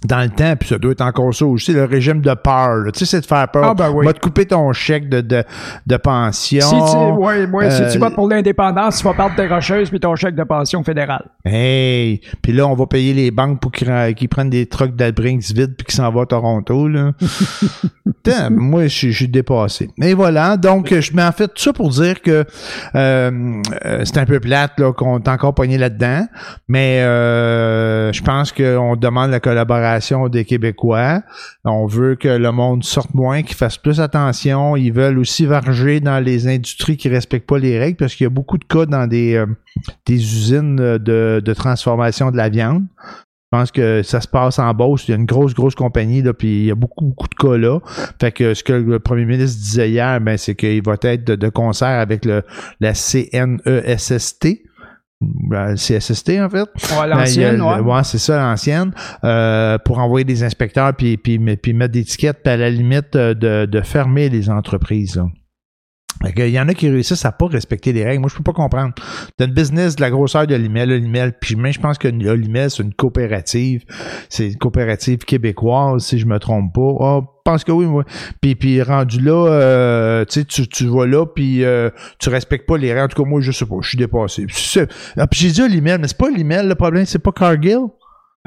dans 0.03 0.21
le 0.21 0.29
temps, 0.29 0.55
puis 0.59 0.67
ça 0.69 0.77
doit 0.79 0.93
être 0.93 1.01
encore 1.01 1.33
ça 1.33 1.45
aussi, 1.45 1.73
le 1.73 1.85
régime 1.85 2.21
de 2.21 2.33
peur. 2.33 2.75
là. 2.77 2.91
Tu 2.91 2.99
sais, 2.99 3.05
c'est 3.05 3.21
de 3.21 3.25
faire 3.25 3.47
peur. 3.49 3.63
Ah, 3.65 3.73
ben 3.75 3.91
oui. 3.91 4.05
Va 4.05 4.13
te 4.13 4.19
couper 4.19 4.45
ton 4.45 4.73
chèque 4.73 5.09
de, 5.09 5.21
de, 5.21 5.43
de 5.85 5.97
pension. 5.97 6.61
Si 6.61 6.75
tu, 6.91 6.97
ouais, 6.97 7.45
ouais, 7.45 7.69
si 7.69 7.83
euh, 7.83 7.91
tu 7.91 7.99
votes 7.99 8.15
pour 8.15 8.27
l'indépendance, 8.27 8.97
tu 8.97 9.03
vas 9.03 9.13
perdre 9.13 9.35
tes 9.35 9.47
rocheuses 9.47 9.89
puis 9.89 9.99
ton 9.99 10.15
chèque 10.15 10.35
de 10.35 10.43
pension 10.43 10.83
fédérale. 10.83 11.25
Hey! 11.45 12.21
Puis 12.41 12.51
là, 12.51 12.65
on 12.67 12.73
va 12.73 12.87
payer 12.87 13.13
les 13.13 13.29
banques 13.31 13.59
pour 13.59 13.71
qu'ils 13.71 14.29
prennent 14.29 14.49
des 14.49 14.65
trucks 14.65 14.95
d'Albrinks 14.95 15.43
vides 15.51 15.75
puis 15.75 15.85
qu'ils 15.85 15.95
s'en 15.95 16.11
vont 16.11 16.21
à 16.21 16.25
Toronto, 16.25 16.87
là. 16.87 17.11
Putain, 18.23 18.49
moi, 18.49 18.83
je 18.87 19.09
suis- 19.11 19.27
dépassé. 19.27 19.87
Et 20.01 20.13
voilà, 20.13 20.57
donc, 20.57 20.93
je 20.93 21.15
mets 21.15 21.23
en 21.23 21.31
fait 21.31 21.47
tout 21.47 21.61
ça 21.61 21.73
pour 21.73 21.89
dire 21.89 22.21
que 22.21 22.43
euh, 22.95 23.61
euh, 23.85 24.01
c'est 24.03 24.17
un 24.17 24.25
peu 24.25 24.39
plate, 24.39 24.81
qu'on 24.97 25.19
est 25.19 25.27
encore 25.27 25.53
pogné 25.53 25.77
là-dedans, 25.77 26.25
mais 26.67 27.01
euh, 27.01 28.11
je 28.11 28.21
pense 28.21 28.51
qu'on 28.51 28.95
demande 28.95 29.31
la 29.31 29.39
collaboration 29.39 29.90
des 30.29 30.45
Québécois. 30.45 31.21
On 31.65 31.85
veut 31.85 32.15
que 32.15 32.29
le 32.29 32.51
monde 32.51 32.83
sorte 32.83 33.13
moins, 33.13 33.43
qu'ils 33.43 33.57
fassent 33.57 33.77
plus 33.77 33.99
attention. 33.99 34.75
Ils 34.75 34.93
veulent 34.93 35.19
aussi 35.19 35.45
varger 35.45 35.99
dans 35.99 36.23
les 36.23 36.47
industries 36.47 36.97
qui 36.97 37.09
respectent 37.09 37.47
pas 37.47 37.59
les 37.59 37.79
règles, 37.79 37.97
parce 37.97 38.15
qu'il 38.15 38.25
y 38.25 38.27
a 38.27 38.31
beaucoup 38.31 38.57
de 38.57 38.65
cas 38.65 38.85
dans 38.85 39.07
des... 39.07 39.35
euh, 39.35 39.45
usines 40.09 40.75
de, 40.75 41.53
transformation 41.53 42.31
de 42.31 42.37
la 42.37 42.49
viande. 42.49 42.85
Je 43.07 43.57
pense 43.57 43.71
que 43.71 44.01
ça 44.01 44.21
se 44.21 44.27
passe 44.29 44.59
en 44.59 44.73
Beauce. 44.73 45.07
Il 45.07 45.11
y 45.11 45.13
a 45.13 45.17
une 45.17 45.25
grosse, 45.25 45.53
grosse 45.53 45.75
compagnie, 45.75 46.21
là, 46.21 46.33
puis 46.33 46.61
il 46.61 46.65
y 46.67 46.71
a 46.71 46.75
beaucoup, 46.75 47.05
beaucoup 47.05 47.27
de 47.27 47.35
cas 47.35 47.57
là. 47.57 47.79
Fait 48.19 48.31
que 48.31 48.53
ce 48.53 48.63
que 48.63 48.71
le 48.71 48.99
premier 48.99 49.25
ministre 49.25 49.59
disait 49.59 49.89
hier, 49.89 50.21
ben, 50.21 50.37
c'est 50.37 50.55
qu'il 50.55 50.81
va 50.83 50.95
être 51.01 51.25
de, 51.25 51.35
de 51.35 51.49
concert 51.49 51.99
avec 51.99 52.23
le, 52.23 52.43
la 52.79 52.93
CNESST. 52.93 54.47
La 55.49 55.75
CSST, 55.75 56.39
en 56.41 56.49
fait. 56.49 56.59
Ouais, 56.59 56.97
Ben, 57.01 57.07
l'ancienne, 57.07 57.61
ouais. 57.61 57.79
ouais, 57.79 58.03
c'est 58.03 58.17
ça, 58.17 58.39
l'ancienne. 58.39 58.91
euh, 59.23 59.77
pour 59.85 59.99
envoyer 59.99 60.23
des 60.25 60.43
inspecteurs 60.43 60.93
puis, 60.95 61.17
puis 61.17 61.37
mettre 61.73 61.91
des 61.93 61.99
étiquettes, 61.99 62.39
puis 62.43 62.51
à 62.53 62.57
la 62.57 62.69
limite 62.69 63.15
euh, 63.15 63.33
de, 63.33 63.65
de 63.65 63.81
fermer 63.81 64.29
les 64.29 64.49
entreprises. 64.49 65.15
Là. 65.17 65.27
Il 66.37 66.49
y 66.49 66.59
en 66.59 66.67
a 66.67 66.73
qui 66.73 66.89
réussissent 66.89 67.25
à 67.25 67.31
pas 67.31 67.47
respecter 67.47 67.93
les 67.93 68.03
règles. 68.03 68.21
Moi, 68.21 68.29
je 68.31 68.37
peux 68.37 68.43
pas 68.43 68.53
comprendre. 68.53 68.93
T'as 69.37 69.45
une 69.45 69.53
business 69.53 69.95
de 69.95 70.01
la 70.01 70.11
grosseur 70.11 70.45
de 70.45 70.55
Limel, 70.55 70.89
Limel, 70.89 71.33
puis 71.39 71.55
même 71.55 71.73
je 71.73 71.79
pense 71.79 71.97
que 71.97 72.07
Limel, 72.07 72.69
c'est 72.69 72.83
une 72.83 72.93
coopérative. 72.93 73.83
C'est 74.29 74.47
une 74.47 74.57
coopérative 74.57 75.19
québécoise, 75.19 76.05
si 76.05 76.19
je 76.19 76.25
me 76.25 76.37
trompe 76.39 76.73
pas. 76.73 77.21
Je 77.45 77.51
pense 77.51 77.63
que 77.63 77.71
oui, 77.71 77.85
moi. 77.85 78.03
Puis, 78.39 78.55
puis 78.55 78.81
rendu 78.83 79.19
là, 79.19 79.47
euh, 79.47 80.25
tu 80.25 80.45
tu, 80.45 80.85
vas 80.85 81.07
là, 81.07 81.25
puis 81.25 81.63
euh, 81.63 81.89
tu 82.19 82.29
respectes 82.29 82.67
pas 82.67 82.77
les 82.77 82.93
règles. 82.93 83.05
En 83.05 83.07
tout 83.07 83.23
cas, 83.23 83.29
moi, 83.29 83.41
je 83.41 83.51
sais 83.51 83.65
pas, 83.65 83.77
je 83.81 83.89
suis 83.89 83.97
dépassé. 83.97 84.45
Puis 84.45 84.79
Ah, 85.17 85.25
j'ai 85.31 85.49
dit 85.49 85.67
Limel, 85.67 85.99
mais 86.01 86.07
c'est 86.07 86.17
pas 86.17 86.29
Limel, 86.29 86.67
le 86.67 86.75
problème, 86.75 87.05
c'est 87.05 87.19
pas 87.19 87.31
Cargill. 87.31 87.79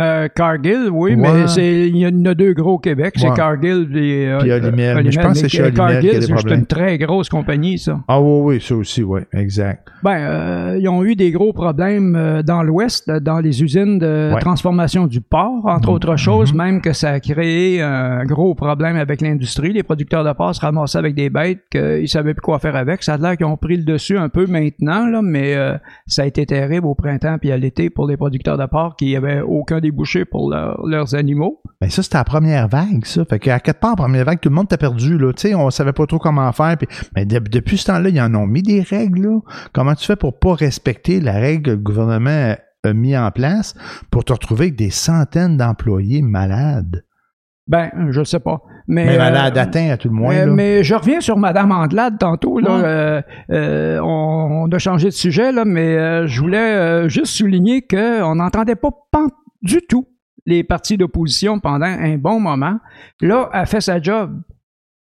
Euh, 0.01 0.27
Cargill, 0.35 0.89
oui, 0.91 1.15
Ouais. 1.15 1.17
mais 1.17 1.47
c'est 1.47 1.89
il 1.89 1.97
y 1.99 2.05
en 2.05 2.25
a 2.25 2.35
deux 2.35 2.53
gros 2.53 2.73
au 2.73 2.79
Québec, 2.79 3.15
c'est. 3.17 3.33
Cargill 3.33 3.89
et 3.97 4.27
euh, 4.27 4.39
Puis 4.41 4.51
Olimel. 4.51 5.09
je 5.13 5.21
pense 5.21 5.35
que 5.41 5.49
c'est 5.49 5.49
chez 5.49 5.71
Cargill, 5.73 6.21
c'est 6.21 6.51
une 6.53 6.67
très 6.67 6.99
grosse 6.99 7.29
compagnie, 7.29 7.79
ça. 7.79 8.01
Ah 8.09 8.21
oui, 8.21 8.55
oui, 8.57 8.61
ça 8.61 8.75
aussi, 8.75 9.05
oui, 9.05 9.21
exact. 9.33 9.87
Ben, 10.03 10.17
euh, 10.19 10.79
ils 10.81 10.89
ont 10.89 11.05
eu 11.05 11.15
des 11.15 11.31
gros 11.31 11.53
problèmes 11.53 12.17
euh, 12.17 12.43
dans 12.43 12.65
l'Ouest, 12.65 13.09
dans 13.09 13.39
les 13.39 13.63
usines 13.63 14.01
de 14.01 14.33
Ouais. 14.35 14.41
transformation 14.41 15.07
du 15.07 15.21
porc, 15.21 15.65
entre 15.65 15.91
Mhm. 15.91 15.95
autres 15.95 16.17
choses, 16.17 16.53
même 16.53 16.81
que 16.81 16.93
ça 16.93 17.11
a 17.11 17.21
créé 17.21 17.81
un 17.81 18.25
gros 18.25 18.57
problème 18.57 18.97
avec 18.97 19.21
l'industrie. 19.21 19.73
Les 19.73 19.85
producteurs 19.85 20.25
de 20.25 20.33
porc 20.33 20.57
se 20.57 20.61
ramassaient 20.61 20.99
avec 20.99 21.15
des 21.15 21.31
bêtes 21.31 21.61
qu'ils 21.71 22.09
savaient 22.09 22.35
plus 22.35 22.41
quoi 22.43 22.59
faire 22.59 22.75
avec. 22.75 23.05
Ça 23.05 23.15
a 23.15 23.17
l'air 23.19 23.37
qu'ils 23.37 23.47
ont 23.47 23.57
pris 23.57 23.77
le 23.77 23.85
dessus 23.85 24.19
un 24.19 24.29
peu 24.29 24.47
maintenant, 24.49 25.07
là, 25.07 25.23
mais 25.23 25.55
ça 26.09 26.23
a 26.23 26.27
été 26.27 26.45
terrible 26.47 26.87
au 26.89 26.97
printemps 26.97 27.37
puis 27.41 27.53
à 27.53 27.57
l'été 27.57 27.91
pour 27.91 28.09
les 28.09 28.17
producteurs 28.17 28.59
de 28.59 28.67
porc 28.67 28.97
qui 28.97 29.13
n'avaient 29.15 29.41
aucun 29.41 29.81
débouché 29.85 30.25
pour 30.25 30.51
leur- 30.51 30.85
leurs 30.87 31.15
animaux. 31.15 31.61
Mais 31.81 31.89
ça, 31.91 32.03
c'était 32.03 32.19
la 32.19 32.25
première 32.25 32.67
vague, 32.69 33.05
ça. 33.05 33.25
Fait 33.25 33.39
qu'à 33.39 33.61
quelque 33.61 33.79
part, 33.81 33.93
en 33.93 33.97
première 33.97 34.25
vague, 34.25 34.41
tout 34.41 34.49
le 34.49 34.55
monde 34.55 34.69
t'a 34.69 34.77
perdu, 34.79 35.17
là. 35.19 35.33
Tu 35.33 35.49
sais, 35.49 35.55
on 35.55 35.71
savait 35.71 35.93
pas 35.93 36.07
trop 36.07 36.19
comment 36.19 36.51
faire. 36.53 36.77
Puis, 36.77 36.89
mais 37.15 37.25
de- 37.25 37.39
depuis 37.39 37.79
ce 37.79 37.87
temps-là, 37.87 38.09
ils 38.09 38.21
en 38.21 38.35
ont 38.35 38.47
mis 38.47 38.63
des 38.63 38.81
règles, 38.83 39.23
là. 39.23 39.39
Comment 39.73 39.95
tu 39.95 40.05
fais 40.07 40.17
pour 40.17 40.39
pas 40.39 40.55
respecter 40.55 41.21
la 41.21 41.33
règle 41.35 41.63
que 41.63 41.71
le 41.71 41.77
gouvernement 41.77 42.55
a- 42.85 42.93
mis 42.93 43.17
en 43.17 43.31
place 43.31 43.75
pour 44.11 44.25
te 44.25 44.33
retrouver 44.35 44.65
avec 44.67 44.77
des 44.77 44.91
centaines 44.91 45.57
d'employés 45.57 46.21
malades? 46.21 47.03
Ben, 47.67 47.91
je 48.11 48.23
sais 48.25 48.41
pas. 48.41 48.61
Mais, 48.87 49.07
Mais 49.07 49.15
euh, 49.15 49.19
malades, 49.19 49.57
atteints 49.57 49.89
à 49.89 49.97
tout 49.97 50.09
le 50.11 50.15
moins, 50.15 50.35
Euh, 50.35 50.47
là. 50.49 50.53
mais 50.53 50.85
je 50.85 50.95
reviens 50.95 51.23
sur 51.23 51.39
Madame 51.39 51.73
Andelade 51.73 52.19
tantôt. 52.19 52.59
Là, 52.59 52.77
Ouais. 52.77 52.83
Euh, 52.85 53.23
euh, 53.53 54.01
on, 54.03 54.65
on 54.65 54.69
a 54.71 54.79
changé 54.79 55.07
de 55.07 55.15
sujet, 55.15 55.51
là, 55.51 55.65
mais 55.65 56.27
je 56.29 56.41
voulais 56.43 57.09
juste 57.09 57.33
souligner 57.33 57.81
qu'on 57.81 58.35
n'entendait 58.35 58.75
pas 58.77 58.91
du 59.65 59.81
tout 59.83 60.09
les 60.47 60.63
partis 60.63 60.97
d'opposition 60.97 61.59
pendant 61.59 61.87
un 61.87 62.17
bon 62.17 62.39
moment. 62.39 62.79
Là, 63.21 63.51
elle 63.53 63.67
fait 63.67 63.81
sa 63.81 64.01
job. 64.01 64.43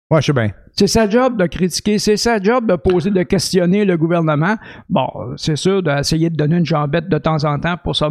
Ouais, 0.09 0.21
je 0.21 0.27
sais 0.27 0.33
bien. 0.33 0.51
C'est 0.77 0.87
sa 0.87 1.09
job 1.09 1.37
de 1.37 1.47
critiquer, 1.47 1.97
c'est 1.97 2.17
sa 2.17 2.39
job 2.39 2.69
de 2.69 2.75
poser, 2.75 3.09
de 3.09 3.23
questionner 3.23 3.83
le 3.83 3.97
gouvernement. 3.97 4.57
Bon, 4.89 5.07
c'est 5.35 5.55
sûr 5.55 5.81
d'essayer 5.81 6.29
de 6.29 6.35
donner 6.35 6.57
une 6.57 6.65
jambette 6.65 7.09
de 7.09 7.17
temps 7.17 7.43
en 7.45 7.59
temps 7.59 7.77
pour 7.83 7.95
ça, 7.95 8.09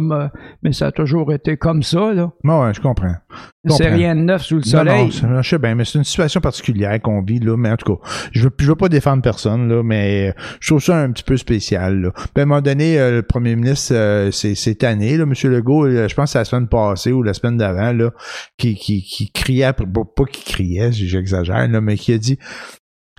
mais 0.61 0.73
ça 0.73 0.87
a 0.87 0.91
toujours 0.91 1.31
été 1.31 1.55
comme 1.55 1.81
ça. 1.81 2.13
Là. 2.13 2.31
Ouais, 2.43 2.59
ouais, 2.59 2.73
je 2.73 2.81
comprends. 2.81 3.15
C'est 3.69 3.89
rien 3.89 4.15
de 4.15 4.21
neuf 4.21 4.43
sous 4.43 4.57
le 4.57 4.63
soleil. 4.63 5.11
non, 5.23 5.41
je 5.41 5.49
sais 5.49 5.57
bien, 5.57 5.75
mais 5.75 5.85
c'est 5.85 5.97
une 5.97 6.03
situation 6.03 6.41
particulière 6.41 7.01
qu'on 7.01 7.21
vit, 7.21 7.39
là. 7.39 7.57
Mais 7.57 7.71
en 7.71 7.77
tout 7.77 7.95
cas, 7.95 8.01
je 8.31 8.43
veux, 8.43 8.51
je 8.57 8.67
veux 8.67 8.75
pas 8.75 8.89
défendre 8.89 9.21
personne, 9.21 9.67
là, 9.67 9.83
mais 9.83 10.29
euh, 10.29 10.41
je 10.59 10.69
trouve 10.69 10.81
ça 10.81 10.97
un 10.97 11.11
petit 11.11 11.23
peu 11.23 11.37
spécial, 11.37 12.01
là. 12.01 12.11
Puis 12.11 12.31
à 12.37 12.41
un 12.41 12.45
moment 12.45 12.61
donné, 12.61 12.99
euh, 12.99 13.11
le 13.11 13.23
premier 13.23 13.55
ministre, 13.55 13.93
euh, 13.93 14.31
c'est 14.31 14.55
cette 14.55 14.83
année, 14.83 15.17
là, 15.17 15.23
M. 15.23 15.33
Legault, 15.51 15.85
euh, 15.85 16.07
je 16.07 16.15
pense 16.15 16.25
que 16.25 16.31
c'est 16.33 16.39
la 16.39 16.45
semaine 16.45 16.67
passée 16.67 17.11
ou 17.11 17.23
la 17.23 17.33
semaine 17.33 17.57
d'avant, 17.57 17.91
là, 17.91 18.11
qui, 18.57 18.75
qui, 18.75 19.03
qui 19.03 19.31
criait, 19.31 19.73
pas, 19.73 19.83
pas 19.85 20.25
qui 20.25 20.43
criait, 20.45 20.91
j'exagère, 20.91 21.67
là, 21.67 21.81
mais 21.81 21.97
qui 21.97 22.13
a 22.13 22.17
dit 22.17 22.39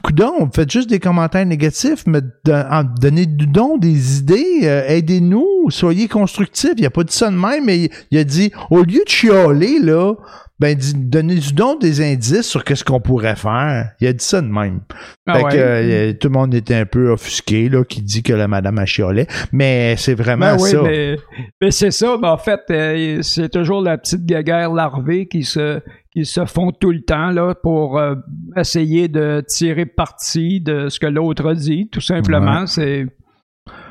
Coudon, 0.04 0.48
faites 0.54 0.70
juste 0.70 0.88
des 0.88 1.00
commentaires 1.00 1.44
négatifs, 1.44 2.04
mais 2.06 2.20
don- 2.44 2.64
en- 2.70 2.84
donnez-nous 2.84 3.46
donc 3.46 3.80
des 3.80 4.18
idées, 4.18 4.60
euh, 4.62 4.84
aidez-nous, 4.86 5.44
soyez 5.70 6.06
constructifs. 6.06 6.74
Il 6.76 6.86
a 6.86 6.90
pas 6.90 7.02
dit 7.02 7.12
ça 7.14 7.30
de 7.30 7.36
même, 7.36 7.64
mais 7.64 7.78
il, 7.78 7.90
il 8.12 8.18
a 8.18 8.24
dit, 8.24 8.52
au 8.70 8.84
lieu 8.84 9.00
de 9.04 9.08
chialer, 9.08 9.80
là, 9.80 10.14
ben, 10.60 10.76
dis- 10.76 10.94
donnez-nous 10.94 11.50
donc 11.52 11.80
des 11.80 12.00
indices 12.00 12.46
sur 12.46 12.62
qu'est-ce 12.62 12.84
qu'on 12.84 13.00
pourrait 13.00 13.34
faire. 13.34 13.90
Il 14.00 14.06
a 14.06 14.12
dit 14.12 14.24
ça 14.24 14.40
de 14.40 14.46
même. 14.46 14.82
Ah 15.26 15.34
fait 15.38 15.44
ouais. 15.44 15.50
que 15.50 15.56
euh, 15.58 16.12
tout 16.12 16.28
le 16.28 16.32
monde 16.34 16.54
était 16.54 16.76
un 16.76 16.86
peu 16.86 17.10
offusqué, 17.10 17.68
là, 17.68 17.82
qui 17.84 18.00
dit 18.00 18.22
que 18.22 18.32
la 18.32 18.46
madame 18.46 18.78
a 18.78 18.86
chialé. 18.86 19.26
Mais 19.50 19.96
c'est 19.98 20.14
vraiment 20.14 20.54
Ben 20.54 20.62
oui, 20.62 20.70
ça. 20.70 20.82
mais, 20.82 21.16
mais 21.60 21.70
c'est 21.72 21.90
ça. 21.90 22.16
Ben 22.18 22.28
en 22.30 22.38
fait, 22.38 22.60
euh, 22.70 23.18
c'est 23.22 23.48
toujours 23.48 23.82
la 23.82 23.98
petite 23.98 24.24
guéguerre 24.24 24.72
larvée 24.72 25.26
qui 25.26 25.42
se, 25.44 25.80
qui 26.18 26.24
se 26.24 26.44
font 26.46 26.72
tout 26.72 26.90
le 26.90 27.02
temps 27.02 27.30
là, 27.30 27.54
pour 27.54 27.98
euh, 27.98 28.14
essayer 28.56 29.08
de 29.08 29.42
tirer 29.46 29.86
parti 29.86 30.60
de 30.60 30.88
ce 30.88 30.98
que 30.98 31.06
l'autre 31.06 31.50
a 31.50 31.54
dit. 31.54 31.88
Tout 31.90 32.00
simplement, 32.00 32.66
c'est 32.66 33.06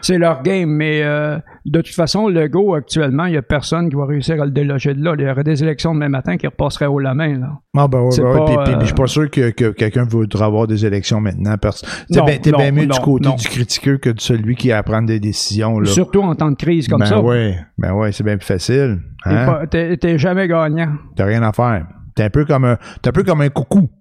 c'est 0.02 0.18
leur 0.18 0.42
game. 0.44 0.70
Mais 0.70 1.04
euh, 1.04 1.38
de 1.66 1.82
toute 1.82 1.94
façon, 1.96 2.28
le 2.28 2.48
go, 2.48 2.74
actuellement, 2.74 3.26
il 3.26 3.32
n'y 3.32 3.38
a 3.38 3.42
personne 3.42 3.90
qui 3.90 3.96
va 3.96 4.06
réussir 4.06 4.42
à 4.42 4.46
le 4.46 4.52
déloger 4.52 4.94
de 4.94 5.04
là. 5.04 5.16
Il 5.18 5.24
y 5.24 5.30
aurait 5.30 5.44
des 5.44 5.64
élections 5.64 5.94
demain 5.94 6.10
matin 6.10 6.38
qui 6.38 6.48
repasseraient 6.48 6.88
haut 6.88 7.00
la 7.00 7.14
main. 7.14 7.40
Là. 7.40 7.60
Ah, 7.78 7.88
ben 7.88 8.00
ouais, 8.02 8.10
ben 8.18 8.24
ouais, 8.24 8.38
pas, 8.38 8.46
puis- 8.46 8.56
puis- 8.56 8.64
puis 8.66 8.74
euh, 8.74 8.80
je 8.82 8.86
suis 8.86 8.96
pas 8.96 9.08
sûr 9.08 9.30
que, 9.30 9.50
que 9.52 9.70
quelqu'un 9.70 10.06
voudra 10.06 10.46
avoir 10.46 10.68
des 10.68 10.86
élections 10.86 11.22
maintenant. 11.22 11.56
Parce... 11.62 11.82
T'es 12.12 12.22
bien 12.22 12.40
non, 12.52 12.58
bien 12.58 12.72
mieux 12.72 12.86
non, 12.86 12.96
du 12.96 13.02
côté 13.02 13.30
non. 13.30 13.36
du 13.36 13.48
critiqueux 13.48 13.98
que 13.98 14.10
de 14.10 14.20
celui 14.20 14.56
qui 14.56 14.72
a 14.72 14.80
à 14.80 14.84
prendre 14.84 15.08
des 15.08 15.20
décisions. 15.20 15.80
Là. 15.80 15.88
Surtout 15.88 16.22
en 16.22 16.36
temps 16.36 16.52
de 16.52 16.56
crise 16.56 16.88
comme 16.88 17.00
ben 17.00 17.06
ça. 17.06 17.22
ouais, 17.22 17.56
ben 17.78 17.94
ouais, 17.94 18.12
c'est 18.12 18.24
bien 18.24 18.38
plus 18.38 18.46
facile. 18.46 19.00
Hein? 19.26 19.66
t'es 19.70 20.18
jamais 20.18 20.48
gagnant. 20.48 20.94
T'as 21.16 21.26
rien 21.26 21.44
à 21.44 21.52
faire. 21.52 21.86
T'es 22.18 22.24
un 22.24 22.30
peu 22.32 22.46
comme 22.46 22.66
un, 22.66 22.80
t'es 23.04 23.10
un 23.10 23.12
peu 23.12 23.24
comme 23.24 23.42
un 23.42 23.50
coucou. 23.50 23.92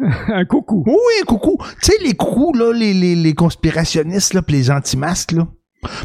un 0.00 0.46
coucou. 0.46 0.84
Oui, 0.86 0.94
un 1.20 1.24
coucou. 1.26 1.58
Tu 1.82 1.92
sais, 1.92 1.98
les 2.02 2.14
coucous, 2.14 2.54
là, 2.54 2.72
les, 2.72 2.94
les, 2.94 3.14
les 3.14 3.34
conspirationnistes, 3.34 4.32
là, 4.32 4.40
pis 4.40 4.54
les 4.54 4.70
anti-masques, 4.70 5.32
là. 5.32 5.46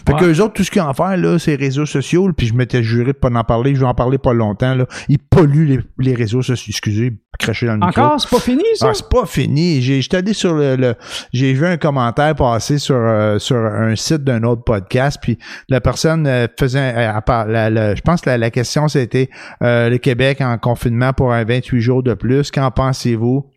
Fait 0.05 0.13
Ouais. 0.13 0.19
qu'eux 0.19 0.39
autres, 0.41 0.53
tout 0.53 0.63
ce 0.63 0.69
qu'ils 0.69 0.81
ont 0.83 0.87
à 0.87 0.93
faire, 0.93 1.17
là, 1.17 1.39
c'est 1.39 1.57
les 1.57 1.65
réseaux 1.65 1.87
sociaux, 1.87 2.29
puis 2.37 2.45
je 2.45 2.53
m'étais 2.53 2.83
juré 2.83 3.07
de 3.07 3.17
pas 3.17 3.29
en 3.29 3.43
parler, 3.43 3.73
je 3.73 3.79
vais 3.79 3.85
en 3.87 3.95
parler 3.95 4.19
pas 4.19 4.31
longtemps, 4.33 4.75
là. 4.75 4.85
Ils 5.09 5.17
polluent 5.17 5.65
les, 5.65 5.79
les 5.99 6.13
réseaux 6.13 6.43
sociaux. 6.43 6.69
Excusez, 6.69 7.13
cracher 7.39 7.65
dans 7.65 7.73
le 7.73 7.79
micro. 7.79 8.01
Encore, 8.01 8.21
c'est 8.21 8.29
pas 8.29 8.39
fini, 8.39 8.63
ça? 8.75 8.89
Ah, 8.89 8.93
c'est 8.93 9.09
pas 9.09 9.25
fini. 9.25 9.81
J'ai, 9.81 10.01
j'étais 10.01 10.17
allé 10.17 10.33
sur 10.33 10.53
le, 10.53 10.75
le- 10.75 10.93
j'ai 11.33 11.53
vu 11.53 11.65
un 11.65 11.77
commentaire 11.77 12.35
passer 12.35 12.77
sur, 12.77 12.95
euh, 12.97 13.39
sur 13.39 13.55
un 13.57 13.95
site 13.95 14.23
d'un 14.23 14.43
autre 14.43 14.63
podcast, 14.63 15.17
puis 15.19 15.39
la 15.69 15.81
personne 15.81 16.27
euh, 16.27 16.45
faisait, 16.59 16.79
un- 16.79 17.15
à 17.15 17.21
part- 17.21 17.47
la- 17.47 17.71
la- 17.71 17.95
je 17.95 18.01
pense 18.01 18.21
que 18.21 18.29
la, 18.29 18.37
la 18.37 18.51
question 18.51 18.87
c'était 18.87 19.29
euh, 19.63 19.89
le 19.89 19.97
Québec 19.97 20.39
en 20.41 20.55
confinement 20.59 21.13
pour 21.13 21.33
un 21.33 21.43
28 21.43 21.81
jours 21.81 22.03
de 22.03 22.13
plus. 22.13 22.51
Qu'en 22.51 22.69
pensez-vous? 22.69 23.49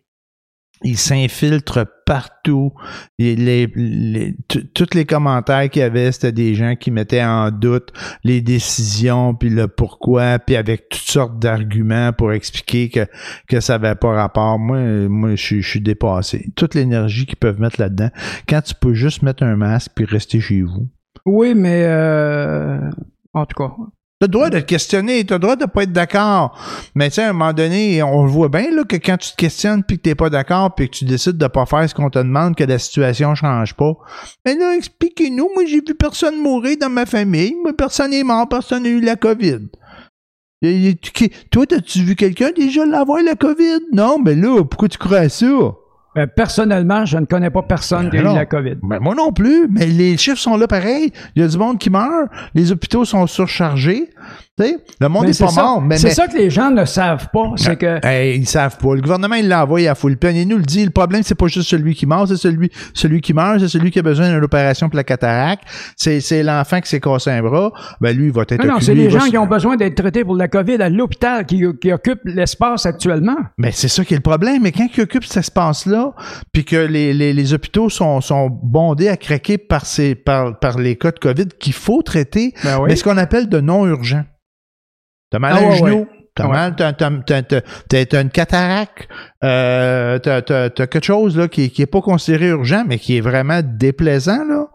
Il 0.83 0.97
s'infiltre 0.97 1.85
partout. 2.05 2.71
Et 3.19 3.35
les, 3.35 3.67
les- 3.75 4.35
tous 4.73 4.93
les 4.93 5.05
commentaires 5.05 5.69
qu'il 5.69 5.81
y 5.81 5.83
avait, 5.85 6.11
c'était 6.11 6.31
des 6.31 6.53
gens 6.55 6.75
qui 6.75 6.91
mettaient 6.91 7.23
en 7.23 7.51
doute 7.51 7.91
les 8.23 8.41
décisions, 8.41 9.33
puis 9.33 9.49
le 9.49 9.67
pourquoi, 9.67 10.39
puis 10.39 10.55
avec 10.55 10.89
toutes 10.89 11.01
sortes 11.01 11.39
d'arguments 11.39 12.13
pour 12.13 12.31
expliquer 12.33 12.89
que 12.89 13.05
que 13.47 13.59
ça 13.59 13.77
n'avait 13.79 13.95
pas 13.95 14.13
rapport. 14.13 14.59
Moi, 14.59 14.79
moi, 15.09 15.31
je, 15.35 15.41
suis- 15.43 15.61
je 15.61 15.69
suis 15.69 15.81
dépassé. 15.81 16.51
Toute 16.55 16.75
l'énergie 16.75 17.25
qu'ils 17.25 17.37
peuvent 17.37 17.59
mettre 17.59 17.81
là-dedans, 17.81 18.09
quand 18.47 18.61
tu 18.61 18.73
peux 18.75 18.93
juste 18.93 19.23
mettre 19.23 19.43
un 19.43 19.55
masque 19.55 19.91
puis 19.95 20.05
rester 20.05 20.39
chez 20.39 20.61
vous. 20.61 20.87
Oui, 21.25 21.53
mais 21.55 21.83
euh, 21.85 22.89
en 23.33 23.45
tout 23.45 23.55
cas. 23.63 23.73
T'as 24.19 24.25
le 24.25 24.31
droit 24.31 24.49
de 24.49 24.59
te 24.59 24.65
questionner, 24.65 25.23
t'as 25.25 25.35
le 25.35 25.39
droit 25.39 25.55
de 25.55 25.65
pas 25.65 25.83
être 25.83 25.91
d'accord. 25.91 26.57
Mais 26.95 27.09
tu 27.09 27.15
sais, 27.15 27.23
à 27.23 27.29
un 27.29 27.33
moment 27.33 27.53
donné, 27.53 28.01
on 28.01 28.23
le 28.25 28.31
voit 28.31 28.49
bien 28.49 28.71
là, 28.71 28.83
que 28.83 28.95
quand 28.95 29.15
tu 29.17 29.29
te 29.29 29.35
questionnes 29.35 29.83
puis 29.83 29.97
que 29.97 30.01
t'es 30.01 30.15
pas 30.15 30.31
d'accord 30.31 30.73
puis 30.73 30.89
que 30.89 30.95
tu 30.95 31.05
décides 31.05 31.37
de 31.37 31.45
pas 31.45 31.67
faire 31.67 31.87
ce 31.87 31.93
qu'on 31.93 32.09
te 32.09 32.17
demande, 32.17 32.55
que 32.55 32.63
la 32.63 32.79
situation 32.79 33.35
change 33.35 33.75
pas. 33.75 33.93
Mais 34.43 34.55
là, 34.55 34.75
expliquez-nous, 34.75 35.49
moi 35.53 35.65
j'ai 35.67 35.81
vu 35.87 35.93
personne 35.93 36.41
mourir 36.41 36.77
dans 36.81 36.89
ma 36.89 37.05
famille, 37.05 37.53
moi 37.61 37.73
personne 37.77 38.09
n'est 38.09 38.23
mort, 38.23 38.49
personne 38.49 38.83
n'a 38.83 38.89
eu 38.89 39.01
la 39.01 39.17
COVID. 39.17 39.67
Toi, 41.51 41.65
as-tu 41.71 41.99
vu 41.99 42.15
quelqu'un 42.15 42.49
déjà 42.55 42.87
l'avoir 42.87 43.21
la 43.21 43.35
COVID? 43.35 43.81
Non, 43.93 44.17
mais 44.17 44.33
là, 44.33 44.63
pourquoi 44.63 44.89
tu 44.89 44.97
crois 44.97 45.19
à 45.19 45.29
ça? 45.29 45.45
Euh, 46.17 46.25
personnellement, 46.27 47.05
je 47.05 47.17
ne 47.17 47.25
connais 47.25 47.49
pas 47.49 47.61
personne 47.61 48.09
qui 48.09 48.17
a 48.17 48.21
eu 48.21 48.23
la 48.35 48.45
COVID. 48.45 48.75
Ben, 48.81 48.99
moi 48.99 49.13
non 49.15 49.31
plus, 49.31 49.67
mais 49.69 49.85
les 49.85 50.17
chiffres 50.17 50.37
sont 50.39 50.57
là 50.57 50.67
pareil. 50.67 51.11
Il 51.35 51.41
y 51.41 51.45
a 51.45 51.47
du 51.47 51.57
monde 51.57 51.77
qui 51.77 51.89
meurt, 51.89 52.29
les 52.55 52.71
hôpitaux 52.71 53.05
sont 53.05 53.27
surchargés. 53.27 54.09
Le 54.99 55.07
monde 55.07 55.27
n'est 55.27 55.33
c'est 55.33 55.43
pas 55.45 55.51
ça, 55.51 55.61
mort. 55.61 55.81
Mais, 55.83 55.97
c'est 55.97 56.07
mais- 56.07 56.13
ça 56.15 56.27
que 56.27 56.35
les 56.35 56.49
gens 56.49 56.71
ne 56.71 56.83
savent 56.83 57.27
pas. 57.31 57.51
C'est 57.57 57.75
que 57.75 58.03
Hey, 58.03 58.39
ils 58.39 58.47
savent 58.47 58.75
pas. 58.79 58.95
Le 58.95 59.01
gouvernement, 59.01 59.35
il 59.35 59.47
l'envoie 59.47 59.81
à 59.87 59.93
full 59.93 60.17
peine. 60.17 60.35
Il 60.35 60.47
nous 60.47 60.57
le 60.57 60.63
dit. 60.63 60.83
Le 60.83 60.89
problème, 60.89 61.21
c'est 61.21 61.35
pas 61.35 61.45
juste 61.45 61.69
celui 61.69 61.93
qui 61.93 62.07
meurt, 62.07 62.27
c'est 62.27 62.37
celui, 62.37 62.71
celui 62.95 63.21
qui 63.21 63.33
meurt, 63.35 63.59
c'est 63.59 63.67
celui 63.67 63.91
qui 63.91 63.99
a 63.99 64.01
besoin 64.01 64.33
d'une 64.33 64.43
opération 64.43 64.89
pour 64.89 64.97
la 64.97 65.03
cataracte. 65.03 65.61
C'est, 65.95 66.21
c'est 66.21 66.41
l'enfant 66.41 66.81
qui 66.81 66.89
s'est 66.89 66.99
cassé 66.99 67.29
un 67.29 67.43
bras. 67.43 67.71
Ben, 68.01 68.17
lui, 68.17 68.27
il 68.27 68.31
va 68.31 68.41
être 68.43 68.57
non, 68.65 68.73
non, 68.73 68.79
c'est 68.79 68.95
les 68.95 69.11
gens 69.11 69.19
se- 69.19 69.29
qui 69.29 69.37
ont 69.37 69.45
besoin 69.45 69.75
d'être 69.75 69.93
traités 69.95 70.23
pour 70.25 70.35
la 70.35 70.47
COVID 70.47 70.81
à 70.81 70.89
l'hôpital 70.89 71.45
qui, 71.45 71.63
qui 71.79 71.91
occupent 71.93 72.25
l'espace 72.25 72.87
actuellement. 72.87 73.37
Mais 73.59 73.71
c'est 73.71 73.87
ça 73.89 74.03
qui 74.03 74.15
est 74.15 74.17
le 74.17 74.23
problème. 74.23 74.63
Mais 74.63 74.71
quand 74.71 74.87
ils 74.97 75.01
occupent 75.01 75.25
cet 75.25 75.37
espace-là, 75.37 76.06
puis 76.53 76.65
que 76.65 76.75
les, 76.75 77.13
les, 77.13 77.33
les 77.33 77.53
hôpitaux 77.53 77.89
sont, 77.89 78.21
sont 78.21 78.49
bondés 78.49 79.07
à 79.09 79.17
craquer 79.17 79.57
par, 79.57 79.85
ces, 79.85 80.15
par, 80.15 80.59
par 80.59 80.77
les 80.79 80.95
cas 80.95 81.11
de 81.11 81.19
COVID 81.19 81.47
qu'il 81.59 81.73
faut 81.73 82.01
traiter, 82.01 82.53
Ben 82.63 82.79
oui. 82.79 82.85
mais 82.89 82.95
ce 82.95 83.03
qu'on 83.03 83.17
appelle 83.17 83.49
de 83.49 83.59
non 83.59 83.85
urgent. 83.87 84.23
T'as 85.29 85.39
mal 85.39 85.53
Ah 85.55 85.57
à 85.57 85.61
un 85.61 85.69
ouais, 85.69 85.77
genou, 85.77 85.97
ouais. 85.99 86.07
t'as 86.35 86.45
Ouais. 86.45 86.51
mal, 86.53 86.75
t'as, 86.77 86.93
t'as, 86.93 87.09
t'as, 87.25 87.41
t'as- 87.41 87.61
t'as- 87.89 88.05
t'as 88.05 88.21
une 88.21 88.29
cataracte, 88.29 89.09
euh, 89.43 90.19
t'as, 90.19 90.69
quelque 90.69 91.03
chose 91.03 91.37
là, 91.37 91.47
qui, 91.47 91.69
qui 91.69 91.81
est 91.81 91.85
pas 91.87 92.01
considéré 92.01 92.47
urgent, 92.49 92.85
mais 92.87 92.97
qui 92.97 93.17
est 93.17 93.21
vraiment 93.21 93.59
déplaisant. 93.63 94.45
Là. 94.45 94.67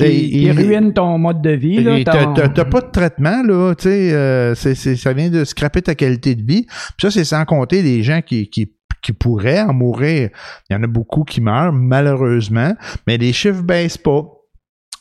Et- 0.00 0.50
ruine 0.50 0.92
ton 0.92 1.18
mode 1.18 1.40
de 1.42 1.50
vie. 1.50 1.82
Là, 1.84 2.02
ton- 2.04 2.34
t'as- 2.34 2.48
t'as 2.48 2.64
pas 2.64 2.80
de 2.80 2.90
traitement, 2.90 3.42
là, 3.44 3.74
tu 3.76 3.84
sais, 3.84 4.12
euh, 4.12 4.54
c'est, 4.54 4.74
c'est- 4.74 4.96
ça 4.96 5.12
vient 5.12 5.30
de 5.30 5.44
scraper 5.44 5.82
ta 5.82 5.94
qualité 5.94 6.34
de 6.34 6.42
vie. 6.42 6.62
Puis 6.66 7.02
ça, 7.02 7.10
c'est 7.10 7.24
sans 7.24 7.44
compter 7.44 7.82
les 7.82 8.02
gens 8.02 8.20
qui, 8.22 8.48
qui, 8.50 8.72
qui 9.02 9.12
pourraient 9.12 9.60
en 9.60 9.72
mourir. 9.74 10.30
Il 10.70 10.74
y 10.74 10.76
en 10.76 10.82
a 10.82 10.86
beaucoup 10.86 11.24
qui 11.24 11.40
meurent, 11.40 11.72
malheureusement, 11.72 12.74
mais 13.06 13.18
les 13.18 13.32
chiffres 13.32 13.62
baissent 13.62 13.98
pas. 13.98 14.24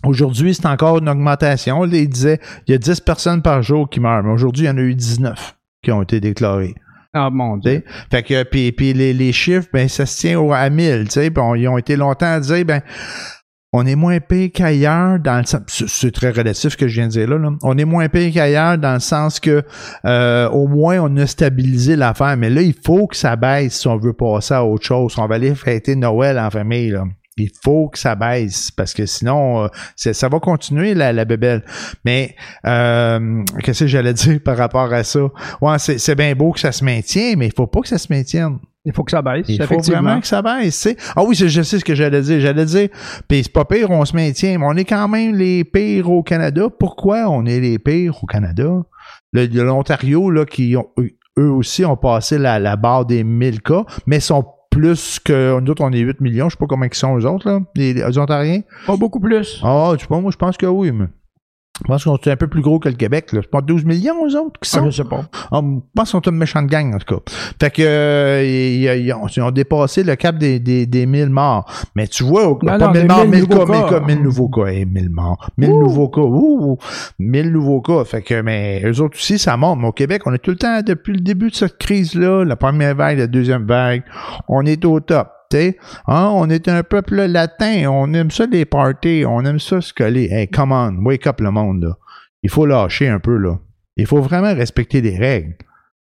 Aujourd'hui, 0.03 0.55
c'est 0.55 0.65
encore 0.65 0.97
une 0.97 1.07
augmentation. 1.09 1.83
Là, 1.83 1.95
il 1.97 2.09
disait, 2.09 2.39
il 2.67 2.71
y 2.71 2.73
a 2.73 2.77
10 2.79 3.01
personnes 3.01 3.41
par 3.43 3.61
jour 3.61 3.87
qui 3.89 3.99
meurent, 3.99 4.23
mais 4.23 4.31
aujourd'hui, 4.31 4.65
il 4.65 4.67
y 4.67 4.71
en 4.71 4.77
a 4.77 4.81
eu 4.81 4.95
19 4.95 5.55
qui 5.83 5.91
ont 5.91 6.01
été 6.01 6.19
déclarées. 6.19 6.73
Ah 7.13 7.29
mon. 7.29 7.57
Dieu. 7.57 7.83
Fait 8.09 8.23
que 8.23 8.43
puis, 8.43 8.71
puis 8.71 8.93
les, 8.93 9.13
les 9.13 9.31
chiffres, 9.33 9.67
ben 9.73 9.87
ça 9.89 10.05
se 10.05 10.17
tient 10.17 10.39
au, 10.39 10.53
à 10.53 10.69
1000, 10.69 11.05
tu 11.05 11.11
sais, 11.11 11.29
puis 11.29 11.43
on- 11.43 11.55
ils 11.55 11.67
ont 11.67 11.77
été 11.77 11.95
longtemps 11.97 12.31
à 12.33 12.39
dire 12.39 12.63
ben 12.65 12.81
on 13.73 13.85
est 13.85 13.95
moins 13.95 14.19
payé 14.19 14.49
qu'ailleurs 14.49 15.17
dans 15.19 15.37
le 15.37 15.45
sens 15.45 15.61
c'est- 15.87 16.11
très 16.11 16.31
relatif 16.31 16.71
ce 16.73 16.77
que 16.77 16.87
je 16.89 16.95
viens 16.95 17.07
de 17.07 17.11
dire 17.13 17.29
là. 17.29 17.49
On 17.63 17.77
est 17.77 17.85
moins 17.85 18.09
payé 18.09 18.31
qu'ailleurs 18.31 18.77
dans 18.77 18.93
le 18.95 18.99
sens 18.99 19.39
que 19.39 19.63
euh, 20.05 20.49
au 20.49 20.67
moins 20.67 20.99
on 20.99 21.15
a 21.17 21.25
stabilisé 21.25 21.95
l'affaire, 21.95 22.35
mais 22.35 22.49
là 22.49 22.61
il 22.61 22.75
faut 22.85 23.07
que 23.07 23.15
ça 23.15 23.35
baisse 23.37 23.79
si 23.79 23.87
on 23.87 23.97
veut 23.97 24.13
passer 24.13 24.53
à 24.55 24.65
autre 24.65 24.85
chose. 24.85 25.15
On 25.17 25.25
va 25.27 25.35
aller 25.35 25.55
fêter 25.55 25.95
Noël 25.95 26.37
en 26.37 26.49
famille 26.49 26.89
là. 26.89 27.05
Il 27.37 27.49
faut 27.63 27.87
que 27.87 27.97
ça 27.97 28.13
baisse 28.15 28.71
parce 28.71 28.93
que 28.93 29.05
sinon 29.05 29.63
euh, 29.63 29.67
ça 29.95 30.27
va 30.27 30.39
continuer 30.41 30.93
la, 30.93 31.13
la 31.13 31.23
bébelle. 31.23 31.63
Mais 32.03 32.35
euh, 32.67 33.41
qu'est-ce 33.63 33.85
que 33.85 33.87
j'allais 33.87 34.13
dire 34.13 34.41
par 34.43 34.57
rapport 34.57 34.91
à 34.91 35.05
ça? 35.05 35.21
Ouais, 35.61 35.79
c'est 35.79 35.97
c'est 35.97 36.15
bien 36.15 36.35
beau 36.35 36.51
que 36.51 36.59
ça 36.59 36.73
se 36.73 36.83
maintienne, 36.83 37.39
mais 37.39 37.47
il 37.47 37.53
faut 37.55 37.67
pas 37.67 37.79
que 37.79 37.87
ça 37.87 37.97
se 37.97 38.11
maintienne. 38.11 38.59
Il 38.83 38.93
faut 38.93 39.03
que 39.03 39.11
ça 39.11 39.21
baisse. 39.21 39.45
Il 39.47 39.57
faut 39.67 39.75
vraiment 39.93 40.19
que 40.21 40.27
ça 40.27 40.41
baisse. 40.41 40.87
Ah 41.15 41.23
oui, 41.23 41.35
je 41.35 41.61
sais 41.61 41.77
ce 41.79 41.85
que 41.85 41.93
j'allais 41.93 42.21
dire. 42.21 42.39
J'allais 42.39 42.65
dire, 42.65 42.89
puis 43.27 43.43
c'est 43.43 43.53
pas 43.53 43.63
pire, 43.65 43.91
on 43.91 44.03
se 44.05 44.15
maintient, 44.15 44.57
mais 44.57 44.65
on 44.67 44.73
est 44.75 44.85
quand 44.85 45.07
même 45.07 45.35
les 45.35 45.63
pires 45.63 46.09
au 46.09 46.23
Canada. 46.23 46.63
Pourquoi 46.79 47.29
on 47.29 47.45
est 47.45 47.59
les 47.59 47.77
pires 47.77 48.23
au 48.23 48.25
Canada? 48.25 48.69
L'Ontario, 49.33 50.29
là, 50.31 50.45
qui 50.45 50.75
ont, 50.75 50.87
eux- 50.99 51.49
aussi 51.51 51.85
ont 51.85 51.95
passé 51.97 52.37
la, 52.37 52.59
la 52.59 52.75
barre 52.75 53.05
des 53.05 53.23
1000 53.23 53.61
cas, 53.61 53.83
mais 54.05 54.19
sont 54.19 54.45
plus 54.69 55.19
que 55.19 55.59
nous 55.59 55.71
autres, 55.71 55.83
on 55.83 55.91
est 55.91 55.99
8 55.99 56.21
millions. 56.21 56.49
Je 56.49 56.55
sais 56.55 56.59
pas 56.59 56.65
comment 56.67 56.85
ils 56.85 56.93
sont, 56.93 57.17
eux 57.17 57.25
autres, 57.25 57.49
là, 57.49 57.59
les, 57.75 57.93
les 57.93 58.17
Ontariens. 58.17 58.61
Pas 58.87 58.95
beaucoup 58.97 59.19
plus. 59.19 59.59
Ah, 59.63 59.91
tu 59.93 60.01
sais 60.01 60.07
pas, 60.07 60.19
moi, 60.19 60.31
je 60.31 60.37
pense 60.37 60.57
que 60.57 60.65
oui, 60.65 60.91
mais. 60.91 61.05
Je 61.83 61.87
pense 61.87 62.03
qu'on 62.03 62.15
est 62.17 62.27
un 62.29 62.35
peu 62.35 62.47
plus 62.47 62.61
gros 62.61 62.79
que 62.79 62.89
le 62.89 62.95
Québec, 62.95 63.31
là. 63.33 63.39
C'est 63.43 63.49
pas 63.51 63.61
12 63.61 63.85
millions, 63.85 64.25
eux 64.27 64.35
autres, 64.39 64.59
qui 64.61 64.69
Ah, 64.73 64.79
sont? 64.79 64.85
je 64.91 64.97
sais 64.97 65.03
pas. 65.09 65.23
Ah, 65.51 65.61
je 65.63 65.79
pense 65.95 66.11
qu'ils 66.11 66.23
sont 66.23 66.29
une 66.31 66.37
méchante 66.37 66.67
gang, 66.67 66.93
en 66.93 66.97
tout 66.99 67.15
cas. 67.15 67.21
Fait 67.59 67.71
que 67.71 67.81
euh, 67.83 68.43
ils, 68.43 68.83
ils 69.05 69.13
ont, 69.13 69.27
ils 69.27 69.41
ont 69.41 69.51
dépassé 69.51 70.03
le 70.03 70.15
cap 70.15 70.37
des, 70.37 70.59
des, 70.59 70.85
des 70.85 71.05
1000 71.05 71.29
morts. 71.29 71.65
Mais 71.95 72.07
tu 72.07 72.23
vois, 72.23 72.47
au- 72.47 72.59
Non, 72.61 72.77
pas 72.77 72.77
non, 72.77 72.91
1000 72.91 73.01
des 73.01 73.07
morts, 73.07 73.25
1000 73.25 73.29
1000 73.31 73.47
cas, 73.47 73.55
nouveaux 73.55 73.71
1000 73.73 73.81
cas. 73.83 73.89
cas, 73.89 73.99
1000 74.05 74.21
nouveaux 74.21 74.49
cas. 74.49 74.65
Eh, 74.67 74.85
1000 74.85 75.09
morts. 75.09 75.49
1000 75.57 75.69
nouveaux 75.71 76.09
cas. 76.09 76.21
Ouh, 76.21 76.77
1000 77.19 77.51
nouveaux 77.51 77.81
cas. 77.81 78.03
Fait 78.05 78.21
que, 78.21 78.41
mais 78.41 78.81
eux 78.85 79.01
autres 79.01 79.17
aussi, 79.17 79.39
ça 79.39 79.57
monte. 79.57 79.79
Mais 79.79 79.87
au 79.87 79.91
Québec, 79.91 80.21
on 80.25 80.33
est 80.33 80.39
tout 80.39 80.51
le 80.51 80.57
temps, 80.57 80.81
depuis 80.85 81.13
le 81.13 81.21
début 81.21 81.49
de 81.49 81.55
cette 81.55 81.77
crise-là, 81.77 82.43
la 82.45 82.55
première 82.55 82.95
vague, 82.95 83.17
la 83.17 83.27
deuxième 83.27 83.65
vague, 83.65 84.03
on 84.47 84.65
est 84.65 84.85
au 84.85 84.99
top. 84.99 85.29
Hein, 85.55 86.29
on 86.33 86.49
est 86.49 86.67
un 86.67 86.83
peuple 86.83 87.23
latin, 87.23 87.89
on 87.89 88.13
aime 88.13 88.31
ça 88.31 88.45
les 88.45 88.65
parties, 88.65 89.23
on 89.27 89.45
aime 89.45 89.59
ça 89.59 89.81
se 89.81 89.93
coller. 89.93 90.29
Hey, 90.31 90.47
come 90.47 90.71
on, 90.71 91.03
wake 91.05 91.27
up 91.27 91.41
le 91.41 91.51
monde. 91.51 91.95
Il 92.43 92.49
faut 92.49 92.65
lâcher 92.65 93.07
un 93.07 93.19
peu, 93.19 93.37
là. 93.37 93.59
Il 93.97 94.05
faut 94.05 94.21
vraiment 94.21 94.53
respecter 94.53 95.01
des 95.01 95.17
règles. 95.17 95.55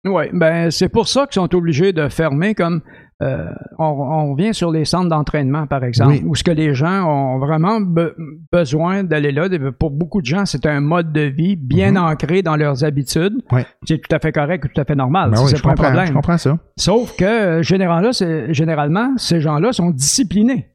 Oui, 0.05 0.25
ben 0.33 0.69
c'est 0.69 0.89
pour 0.89 1.07
ça 1.07 1.25
qu'ils 1.25 1.41
sont 1.41 1.55
obligés 1.55 1.91
de 1.91 2.09
fermer 2.09 2.53
comme 2.53 2.81
euh, 3.23 3.49
on, 3.79 3.85
on 3.85 4.31
revient 4.33 4.53
sur 4.53 4.71
les 4.71 4.83
centres 4.83 5.07
d'entraînement, 5.09 5.67
par 5.67 5.83
exemple, 5.85 6.11
Oui. 6.11 6.23
où 6.25 6.35
ce 6.35 6.43
que 6.43 6.51
les 6.51 6.73
gens 6.73 7.05
ont 7.07 7.39
vraiment 7.39 7.79
be- 7.79 8.11
besoin 8.51 9.03
d'aller 9.05 9.31
là. 9.31 9.47
Pour 9.79 9.91
beaucoup 9.91 10.19
de 10.21 10.25
gens, 10.25 10.45
c'est 10.45 10.65
un 10.65 10.81
mode 10.81 11.13
de 11.13 11.21
vie 11.21 11.55
bien 11.55 11.91
Mhm. 11.91 11.97
ancré 11.97 12.41
dans 12.41 12.57
leurs 12.57 12.83
habitudes. 12.83 13.41
Oui. 13.53 13.61
C'est 13.87 13.99
tout 13.99 14.13
à 14.13 14.19
fait 14.19 14.33
correct, 14.33 14.67
tout 14.73 14.81
à 14.81 14.83
fait 14.83 14.95
normal. 14.95 15.31
Ben 15.31 15.37
oui, 15.43 15.51
c'est 15.55 15.61
pas 15.61 15.71
un 15.71 15.75
problème. 15.75 16.05
je 16.07 16.13
comprends 16.13 16.37
ça. 16.37 16.57
Sauf 16.77 17.15
que 17.15 17.61
généralement, 17.61 19.17
ces 19.17 19.39
gens-là 19.41 19.71
sont 19.71 19.91
disciplinés. 19.91 20.71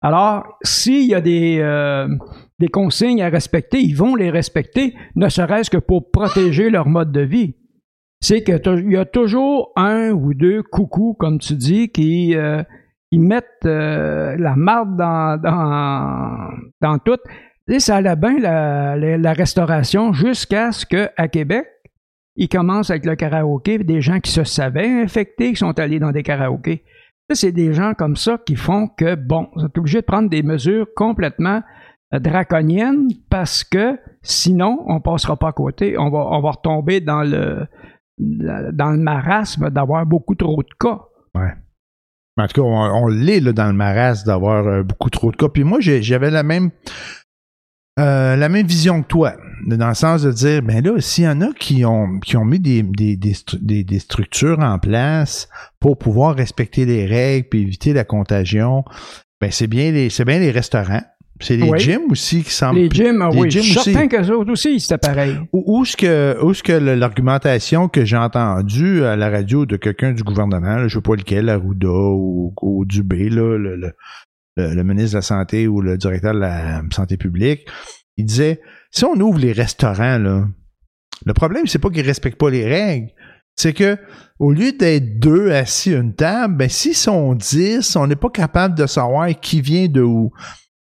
Alors, 0.00 0.44
s'il 0.62 1.06
y 1.08 1.14
a 1.14 1.20
des, 1.20 1.58
euh, 1.60 2.06
des 2.58 2.68
consignes 2.68 3.22
à 3.22 3.28
respecter, 3.28 3.80
ils 3.80 3.94
vont 3.96 4.14
les 4.14 4.30
respecter, 4.30 4.94
ne 5.16 5.28
serait-ce 5.28 5.70
que 5.70 5.78
pour 5.78 6.10
protéger 6.10 6.68
leur 6.70 6.88
mode 6.88 7.10
de 7.12 7.20
vie. 7.22 7.56
C'est 8.24 8.42
qu'il 8.42 8.90
y 8.90 8.96
a 8.96 9.04
toujours 9.04 9.70
un 9.76 10.12
ou 10.12 10.32
deux 10.32 10.62
coucous, 10.62 11.14
comme 11.18 11.38
tu 11.38 11.56
dis, 11.56 11.90
qui, 11.90 12.34
euh, 12.34 12.62
mettent 13.12 13.44
euh, 13.66 14.34
la 14.38 14.56
marde 14.56 14.96
dans, 14.96 15.38
dans, 15.38 16.48
dans 16.80 16.98
tout. 17.00 17.18
Et 17.68 17.80
ça 17.80 17.96
allait 17.96 18.16
bien 18.16 18.38
la, 18.38 18.96
la, 18.96 19.18
la 19.18 19.32
restauration 19.34 20.14
jusqu'à 20.14 20.72
ce 20.72 20.86
qu'à 20.86 21.28
Québec, 21.28 21.66
ils 22.36 22.48
commencent 22.48 22.88
avec 22.88 23.04
le 23.04 23.14
karaoké, 23.14 23.76
des 23.76 24.00
gens 24.00 24.20
qui 24.20 24.30
se 24.30 24.42
savaient 24.42 25.02
infectés, 25.02 25.50
qui 25.50 25.56
sont 25.56 25.78
allés 25.78 25.98
dans 25.98 26.12
des 26.12 26.22
karaokés. 26.22 26.82
C'est 27.30 27.52
des 27.52 27.74
gens 27.74 27.92
comme 27.92 28.16
ça 28.16 28.38
qui 28.38 28.56
font 28.56 28.88
que, 28.88 29.16
bon, 29.16 29.48
vous 29.54 29.66
êtes 29.66 29.76
obligé 29.76 30.00
de 30.00 30.06
prendre 30.06 30.30
des 30.30 30.42
mesures 30.42 30.86
complètement 30.96 31.60
euh, 32.14 32.20
draconiennes 32.20 33.08
parce 33.28 33.64
que 33.64 33.98
sinon, 34.22 34.82
on 34.86 35.02
passera 35.02 35.36
pas 35.36 35.48
à 35.48 35.52
côté. 35.52 35.98
On 35.98 36.08
va, 36.08 36.26
on 36.30 36.40
va 36.40 36.52
retomber 36.52 37.02
dans 37.02 37.22
le, 37.22 37.66
dans 38.18 38.90
le 38.90 38.98
marasme 38.98 39.70
d'avoir 39.70 40.06
beaucoup 40.06 40.34
trop 40.34 40.62
de 40.62 40.74
cas. 40.78 41.00
Ouais. 41.34 41.52
En 42.36 42.46
tout 42.48 42.62
cas, 42.62 42.66
on, 42.66 43.04
on 43.04 43.06
l'est 43.08 43.40
dans 43.40 43.66
le 43.66 43.72
marasme 43.72 44.26
d'avoir 44.26 44.66
euh, 44.66 44.82
beaucoup 44.82 45.10
trop 45.10 45.30
de 45.30 45.36
cas. 45.36 45.48
Puis 45.48 45.64
moi, 45.64 45.78
j'avais 45.80 46.30
la 46.30 46.42
même 46.42 46.70
euh, 48.00 48.34
la 48.34 48.48
même 48.48 48.66
vision 48.66 49.02
que 49.02 49.06
toi, 49.06 49.34
dans 49.68 49.88
le 49.88 49.94
sens 49.94 50.22
de 50.22 50.32
dire, 50.32 50.62
ben 50.62 50.82
là, 50.84 51.00
s'il 51.00 51.24
y 51.24 51.28
en 51.28 51.40
a 51.42 51.52
qui 51.52 51.84
ont 51.84 52.18
qui 52.18 52.36
ont 52.36 52.44
mis 52.44 52.58
des, 52.58 52.82
des, 52.82 53.16
des, 53.16 53.34
stru- 53.34 53.64
des- 53.64 53.84
des 53.84 54.00
structures 54.00 54.58
en 54.58 54.80
place 54.80 55.48
pour 55.78 55.96
pouvoir 55.96 56.34
respecter 56.34 56.86
les 56.86 57.06
règles 57.06 57.48
puis 57.48 57.62
éviter 57.62 57.92
la 57.92 58.02
contagion, 58.04 58.84
ben 59.40 59.52
c'est 59.52 59.68
bien 59.68 59.92
les 59.92 60.10
c'est 60.10 60.24
bien 60.24 60.40
les 60.40 60.50
restaurants. 60.50 61.02
C'est 61.40 61.56
les 61.56 61.68
Oui. 61.68 61.78
gyms 61.80 62.10
aussi 62.10 62.42
qui 62.44 62.52
semblent. 62.52 62.78
Les 62.78 62.88
gyms, 62.88 63.20
ah 63.22 63.30
les 63.32 63.40
oui, 63.40 63.50
gyms 63.50 63.62
suis 63.62 63.78
aussi. 63.78 63.92
certain 63.92 64.06
qu'eux 64.08 64.30
autres 64.32 64.52
aussi, 64.52 64.78
c'était 64.78 64.98
pareil. 64.98 65.36
Où, 65.52 65.64
où 65.78 65.82
est-ce 65.82 65.96
que, 65.96 66.36
où 66.42 66.52
est-ce 66.52 66.62
que 66.62 66.72
l'argumentation 66.72 67.88
que 67.88 68.04
j'ai 68.04 68.16
entendue 68.16 69.02
à 69.04 69.16
la 69.16 69.30
radio 69.30 69.66
de 69.66 69.76
quelqu'un 69.76 70.12
du 70.12 70.22
gouvernement, 70.22 70.76
là, 70.76 70.88
je 70.88 70.94
sais 70.98 71.02
pas 71.02 71.16
lequel, 71.16 71.48
Arruda 71.48 71.88
ou, 71.88 72.54
ou 72.62 72.84
Dubé, 72.84 73.28
là, 73.30 73.58
le, 73.58 73.76
le, 73.76 73.92
le- 74.56 74.74
le 74.74 74.84
ministre 74.84 75.12
de 75.12 75.18
la 75.18 75.22
Santé 75.22 75.66
ou 75.66 75.80
le 75.80 75.96
directeur 75.98 76.34
de 76.34 76.38
la 76.38 76.82
Santé 76.94 77.16
publique, 77.16 77.66
il 78.16 78.24
disait, 78.26 78.60
si 78.92 79.04
on 79.04 79.14
ouvre 79.14 79.40
les 79.40 79.52
restaurants, 79.52 80.18
là, 80.18 80.46
le 81.26 81.32
problème, 81.32 81.66
c'est 81.66 81.80
pas 81.80 81.90
qu'ils 81.90 82.06
respectent 82.06 82.38
pas 82.38 82.50
les 82.50 82.64
règles. 82.64 83.08
C'est 83.56 83.72
que, 83.72 83.96
au 84.38 84.52
lieu 84.52 84.72
d'être 84.72 85.18
deux 85.18 85.50
assis 85.50 85.94
à 85.94 85.98
une 85.98 86.14
table, 86.14 86.56
ben, 86.56 86.68
s'ils 86.68 86.94
sont 86.94 87.34
dix, 87.34 87.96
on 87.96 88.06
n'est 88.06 88.16
pas 88.16 88.30
capable 88.30 88.76
de 88.76 88.86
savoir 88.86 89.28
qui 89.40 89.60
vient 89.60 89.88
de 89.88 90.02
où. 90.02 90.30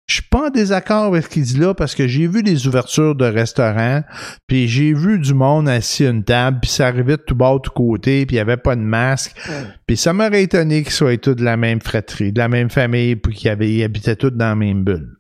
Je 0.08 0.16
suis 0.16 0.24
pas 0.24 0.48
en 0.48 0.50
désaccord 0.50 1.06
avec 1.06 1.24
ce 1.24 1.30
qu'il 1.30 1.44
dit 1.44 1.58
là 1.58 1.74
parce 1.74 1.96
que 1.96 2.06
j'ai 2.06 2.28
vu 2.28 2.44
des 2.44 2.68
ouvertures 2.68 3.16
de 3.16 3.26
restaurants, 3.26 4.04
puis 4.46 4.68
j'ai 4.68 4.94
vu 4.94 5.20
du 5.20 5.34
monde 5.34 5.70
assis 5.70 6.06
à 6.06 6.10
une 6.10 6.24
table, 6.24 6.60
puis 6.62 6.70
ça 6.70 6.88
arrivait 6.88 7.16
de 7.16 7.22
tout 7.22 7.36
bas, 7.36 7.54
de 7.54 7.60
tout 7.60 7.72
côté, 7.72 8.26
puis 8.26 8.36
il 8.36 8.38
y 8.38 8.42
avait 8.42 8.58
pas 8.58 8.76
de 8.76 8.82
masque. 8.82 9.40
Puis 9.88 9.96
ça 9.96 10.12
m'aurait 10.12 10.44
étonné 10.44 10.84
qu'ils 10.84 10.92
soient 10.92 11.16
tous 11.18 11.36
de 11.36 11.46
la 11.46 11.56
même 11.56 11.80
fratrie, 11.80 12.34
de 12.34 12.40
la 12.40 12.50
même 12.50 12.70
famille, 12.70 13.16
puis 13.16 13.34
qu'ils 13.36 13.50
habitaient 13.50 14.18
tous 14.18 14.32
dans 14.32 14.50
la 14.50 14.56
même 14.56 14.84
bulle. 14.84 15.18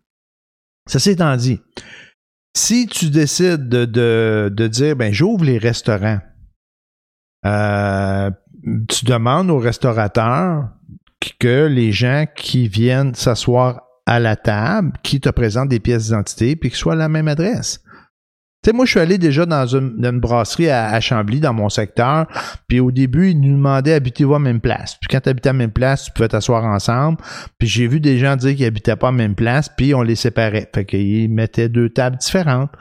Ça 0.88 1.00
s'étant 1.00 1.38
dit, 1.38 1.62
si 2.54 2.88
tu 2.88 3.10
décides 3.10 3.70
de, 3.70 3.86
de, 3.86 4.52
de 4.54 4.68
dire, 4.68 4.98
ben 4.98 5.14
j'ouvre 5.14 5.46
les 5.46 5.58
restaurants, 5.58 6.20
euh, 7.46 8.30
tu 8.90 9.06
demandes 9.06 9.50
aux 9.50 9.60
restaurateurs 9.60 10.70
que 11.40 11.66
les 11.66 11.92
gens 11.92 12.26
qui 12.36 12.68
viennent 12.68 13.14
s'asseoir 13.14 13.84
à 14.12 14.20
la 14.20 14.36
table, 14.36 14.92
qui 15.04 15.22
te 15.22 15.30
présentent 15.30 15.70
des 15.70 15.80
pièces 15.80 16.06
d'identité, 16.06 16.58
puis 16.58 16.70
qu'ils 16.70 16.78
soient 16.78 16.94
à 16.94 16.98
la 16.98 17.08
même 17.08 17.30
adresse. 17.30 17.82
Tu 18.62 18.70
sais, 18.70 18.76
moi, 18.76 18.84
je 18.84 18.92
suis 18.92 19.00
allé 19.00 19.18
déjà 19.18 19.46
dans 19.46 19.66
une, 19.66 20.20
brasserie 20.20 20.70
à, 20.70 20.90
à 20.90 21.00
Chambly, 21.00 21.40
dans 21.40 21.54
mon 21.54 21.70
secteur, 21.70 22.28
puis 22.68 22.82
au 22.82 22.92
début, 22.92 23.30
ils 23.30 23.40
nous 23.40 23.56
demandaient 23.56 23.94
habitez-vous 23.94 24.36
à 24.36 24.40
la 24.40 24.44
même 24.44 24.60
place? 24.60 24.98
Puis 25.00 25.08
quand 25.10 25.22
tu 25.22 25.30
habitais 25.30 25.48
à 25.48 25.54
la 25.54 25.60
même 25.60 25.72
place, 25.72 26.04
tu 26.04 26.12
pouvais 26.12 26.28
t'asseoir 26.28 26.66
ensemble. 26.66 27.20
Puis 27.58 27.70
j'ai 27.70 27.88
vu 27.88 28.02
des 28.02 28.20
gens 28.20 28.36
dire 28.36 28.54
qu'ils 28.54 28.66
habitaient 28.66 28.98
pas 28.98 29.08
à 29.08 29.12
la 29.12 29.18
même 29.18 29.34
place, 29.34 29.70
puis 29.70 29.96
on 29.96 30.02
les 30.02 30.16
séparait. 30.16 30.70
Fait 30.76 30.84
qu'ils 30.84 31.32
mettaient 31.32 31.70
deux 31.70 31.90
tables 31.90 32.18
différentes. 32.18 32.72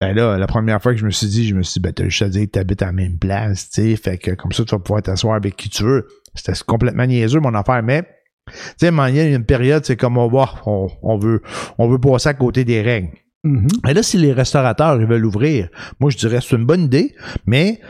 Ben 0.00 0.14
là, 0.14 0.38
la 0.38 0.46
première 0.46 0.80
fois 0.80 0.92
que 0.92 1.00
je 1.00 1.04
me 1.04 1.10
suis 1.10 1.26
dit, 1.26 1.48
je 1.48 1.56
me 1.56 1.62
suis 1.62 1.80
dit, 1.80 1.80
ben 1.80 1.92
t'as 1.92 2.04
juste 2.04 2.22
à 2.22 2.28
dire 2.28 2.42
que 2.42 2.50
t'habites 2.50 2.82
à 2.82 2.86
la 2.86 2.92
même 2.92 3.18
place, 3.18 3.68
tu 3.68 3.82
sais. 3.82 3.96
Fait 3.96 4.16
que 4.16 4.30
comme 4.30 4.52
ça, 4.52 4.64
tu 4.64 4.70
vas 4.70 4.78
pouvoir 4.78 5.02
t'asseoir 5.02 5.34
avec 5.34 5.56
qui 5.56 5.68
tu 5.68 5.82
veux. 5.82 6.06
C'était 6.36 6.52
complètement 6.64 7.04
niaiseux, 7.04 7.40
mon 7.40 7.54
affaire, 7.54 7.82
mais 7.82 8.04
tu 8.78 8.86
sais, 8.86 8.92
il 9.10 9.14
y 9.16 9.20
a 9.20 9.24
une 9.36 9.44
période, 9.44 9.84
c'est 9.84 9.96
comme 9.96 10.18
on 10.18 10.28
va, 10.28 10.50
on, 10.66 10.88
on 11.02 11.18
veut, 11.18 11.42
on 11.78 11.88
veut 11.88 11.98
passer 11.98 12.28
à 12.30 12.34
côté 12.34 12.64
des 12.64 12.82
règles. 12.82 13.10
Mhm. 13.44 13.68
Mais 13.84 13.94
là, 13.94 14.02
si 14.02 14.16
les 14.18 14.32
restaurateurs 14.32 15.00
ils 15.00 15.06
veulent 15.06 15.24
ouvrir, 15.24 15.68
moi 16.00 16.10
je 16.10 16.16
dirais 16.16 16.40
c'est 16.42 16.56
une 16.56 16.66
bonne 16.66 16.82
idée, 16.82 17.14
mais 17.46 17.80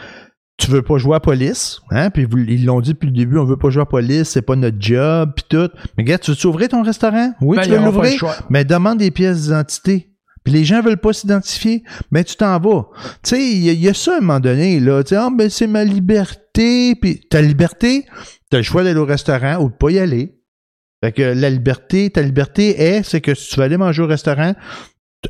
tu 0.58 0.70
veux 0.70 0.82
pas 0.82 0.98
jouer 0.98 1.16
à 1.16 1.20
police, 1.20 1.80
hein? 1.90 2.10
Puis 2.10 2.24
vous- 2.24 2.38
ils 2.38 2.64
l'ont 2.66 2.80
dit 2.80 2.92
depuis 2.92 3.06
le 3.06 3.12
début, 3.12 3.38
on 3.38 3.44
veut 3.44 3.56
pas 3.56 3.70
jouer 3.70 3.82
à 3.82 3.86
police, 3.86 4.28
c'est 4.28 4.42
pas 4.42 4.56
notre 4.56 4.76
job, 4.80 5.30
puis 5.36 5.44
tout. 5.48 5.70
Mais 5.96 6.04
gars, 6.04 6.18
tu 6.18 6.32
veux 6.32 6.46
ouvrir 6.46 6.68
ton 6.68 6.82
restaurant? 6.82 7.32
Oui, 7.40 7.56
Ben, 7.56 7.62
tu 7.62 7.70
veux 7.70 7.76
l'ouvrir, 7.86 8.10
mais 8.50 8.64
demande 8.64 8.98
des 8.98 9.10
pièces 9.10 9.42
d'identité. 9.42 10.10
Puis 10.44 10.52
les 10.52 10.64
gens 10.64 10.80
veulent 10.82 10.96
pas 11.00 11.12
s'identifier, 11.12 11.82
mais 12.10 12.24
tu 12.24 12.34
t'en 12.36 12.58
vas. 12.58 12.86
Tu 13.22 13.30
sais, 13.30 13.42
il 13.42 13.58
y, 13.64 13.68
a- 13.68 13.72
il 13.72 13.80
y 13.80 13.88
a 13.88 13.94
ça 13.94 14.14
à 14.14 14.16
un 14.16 14.20
moment 14.20 14.40
donné, 14.40 14.80
là. 14.80 15.02
Tu 15.02 15.10
sais, 15.10 15.16
ah, 15.16 15.28
ben 15.34 15.48
c'est 15.48 15.66
ma 15.66 15.84
liberté. 15.84 16.94
Puis 17.00 17.20
ta 17.30 17.40
liberté, 17.40 18.06
t'as 18.50 18.56
le 18.58 18.62
choix 18.62 18.82
d'aller 18.82 18.98
au 18.98 19.04
restaurant 19.04 19.58
ou 19.62 19.68
de 19.70 19.74
pas 19.74 19.90
y 19.90 19.98
aller. 19.98 20.37
Fait 21.02 21.12
que 21.12 21.22
la 21.22 21.50
liberté, 21.50 22.10
ta 22.10 22.22
liberté 22.22 22.80
est, 22.80 23.02
c'est 23.02 23.20
que 23.20 23.34
si 23.34 23.50
tu 23.50 23.56
vas 23.56 23.64
aller 23.64 23.76
manger 23.76 24.02
au 24.02 24.06
restaurant, 24.06 24.54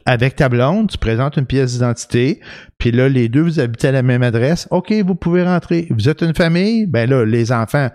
avec 0.05 0.37
ta 0.37 0.49
blonde, 0.49 0.91
tu 0.91 0.99
présentes 0.99 1.37
une 1.37 1.47
pièce 1.47 1.73
d'identité, 1.73 2.41
puis 2.77 2.91
là, 2.91 3.09
les 3.09 3.29
deux, 3.29 3.41
vous 3.41 3.59
habitez 3.61 3.89
à 3.89 3.93
la 3.93 4.03
même 4.03 4.23
adresse, 4.23 4.69
OK, 4.71 4.93
vous 4.93 5.15
pouvez 5.15 5.43
rentrer. 5.43 5.87
Vous 5.91 6.09
êtes 6.09 6.21
une 6.21 6.35
famille, 6.35 6.87
ben 6.87 7.09
là, 7.09 7.25
les 7.25 7.53
enfants, 7.53 7.89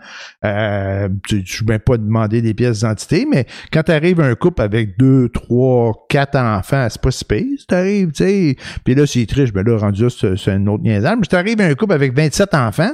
euh, 0.43 1.07
tu 1.27 1.43
ne 1.67 1.77
pas 1.77 1.97
demander 1.97 2.41
des 2.41 2.55
pièces 2.55 2.79
d'identité, 2.79 3.27
mais 3.29 3.45
quand 3.71 3.83
tu 3.83 3.91
arrives 3.91 4.19
un 4.19 4.33
couple 4.33 4.63
avec 4.63 4.97
deux, 4.97 5.29
trois, 5.29 5.93
quatre 6.09 6.37
enfants, 6.37 6.87
c'est 6.89 7.01
pas 7.01 7.11
si 7.11 7.25
pire, 7.25 7.45
si 7.59 7.67
t'arrives, 7.67 8.11
tu 8.11 8.23
sais, 8.23 8.55
puis 8.83 8.95
là, 8.95 9.05
s'ils 9.05 9.27
trichent, 9.27 9.53
ben 9.53 9.65
là, 9.65 9.77
rendu 9.77 10.09
c'est 10.09 10.51
un 10.51 10.65
autre 10.67 10.83
niaisage, 10.83 11.15
mais 11.15 11.23
si 11.23 11.29
t'arrives 11.29 11.61
un 11.61 11.75
couple 11.75 11.93
avec 11.93 12.15
27 12.15 12.55
enfants, 12.55 12.93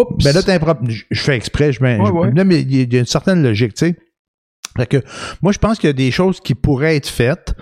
Oups. 0.00 0.24
ben 0.24 0.32
là, 0.34 0.42
t'as 0.42 0.54
un 0.54 0.58
problème. 0.58 0.90
Je 1.10 1.20
fais 1.20 1.36
exprès, 1.36 1.72
je 1.72 1.82
mets. 1.82 1.98
Ouais, 1.98 2.06
je- 2.06 2.12
ouais. 2.12 2.30
Non, 2.32 2.44
mais 2.44 2.60
il 2.60 2.92
y 2.92 2.96
a 2.96 3.00
une 3.00 3.06
certaine 3.06 3.42
logique, 3.42 3.74
tu 3.74 3.86
sais. 3.86 3.96
Fait 4.76 4.86
que 4.86 5.02
moi, 5.42 5.52
je 5.52 5.58
pense 5.58 5.78
qu'il 5.78 5.88
y 5.88 5.90
a 5.90 5.94
des 5.94 6.10
choses 6.10 6.40
qui 6.40 6.54
pourraient 6.54 6.96
être 6.96 7.08
faites 7.08 7.54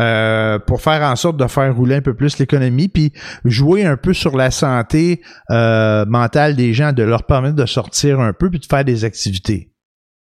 euh, 0.00 0.58
pour 0.60 0.80
faire 0.80 1.02
en 1.02 1.16
sorte 1.16 1.36
de 1.36 1.46
faire 1.48 1.74
rouler 1.76 1.96
un 1.96 2.00
peu 2.02 2.14
plus 2.14 2.38
l'économie, 2.38 2.88
puis 2.88 3.12
jouer 3.44 3.84
un 3.84 3.96
peu 3.96 4.14
sur 4.14 4.36
la 4.36 4.50
santé 4.50 5.20
euh, 5.50 6.06
mentale 6.06 6.54
des 6.56 6.72
gens, 6.72 6.92
de 6.92 7.02
leur 7.02 7.24
permettre 7.24 7.56
de 7.56 7.66
sortir 7.66 8.20
un 8.20 8.32
peu, 8.32 8.48
puis 8.48 8.58
de 8.60 8.66
faire 8.66 8.84
des 8.84 9.04
activités. 9.04 9.70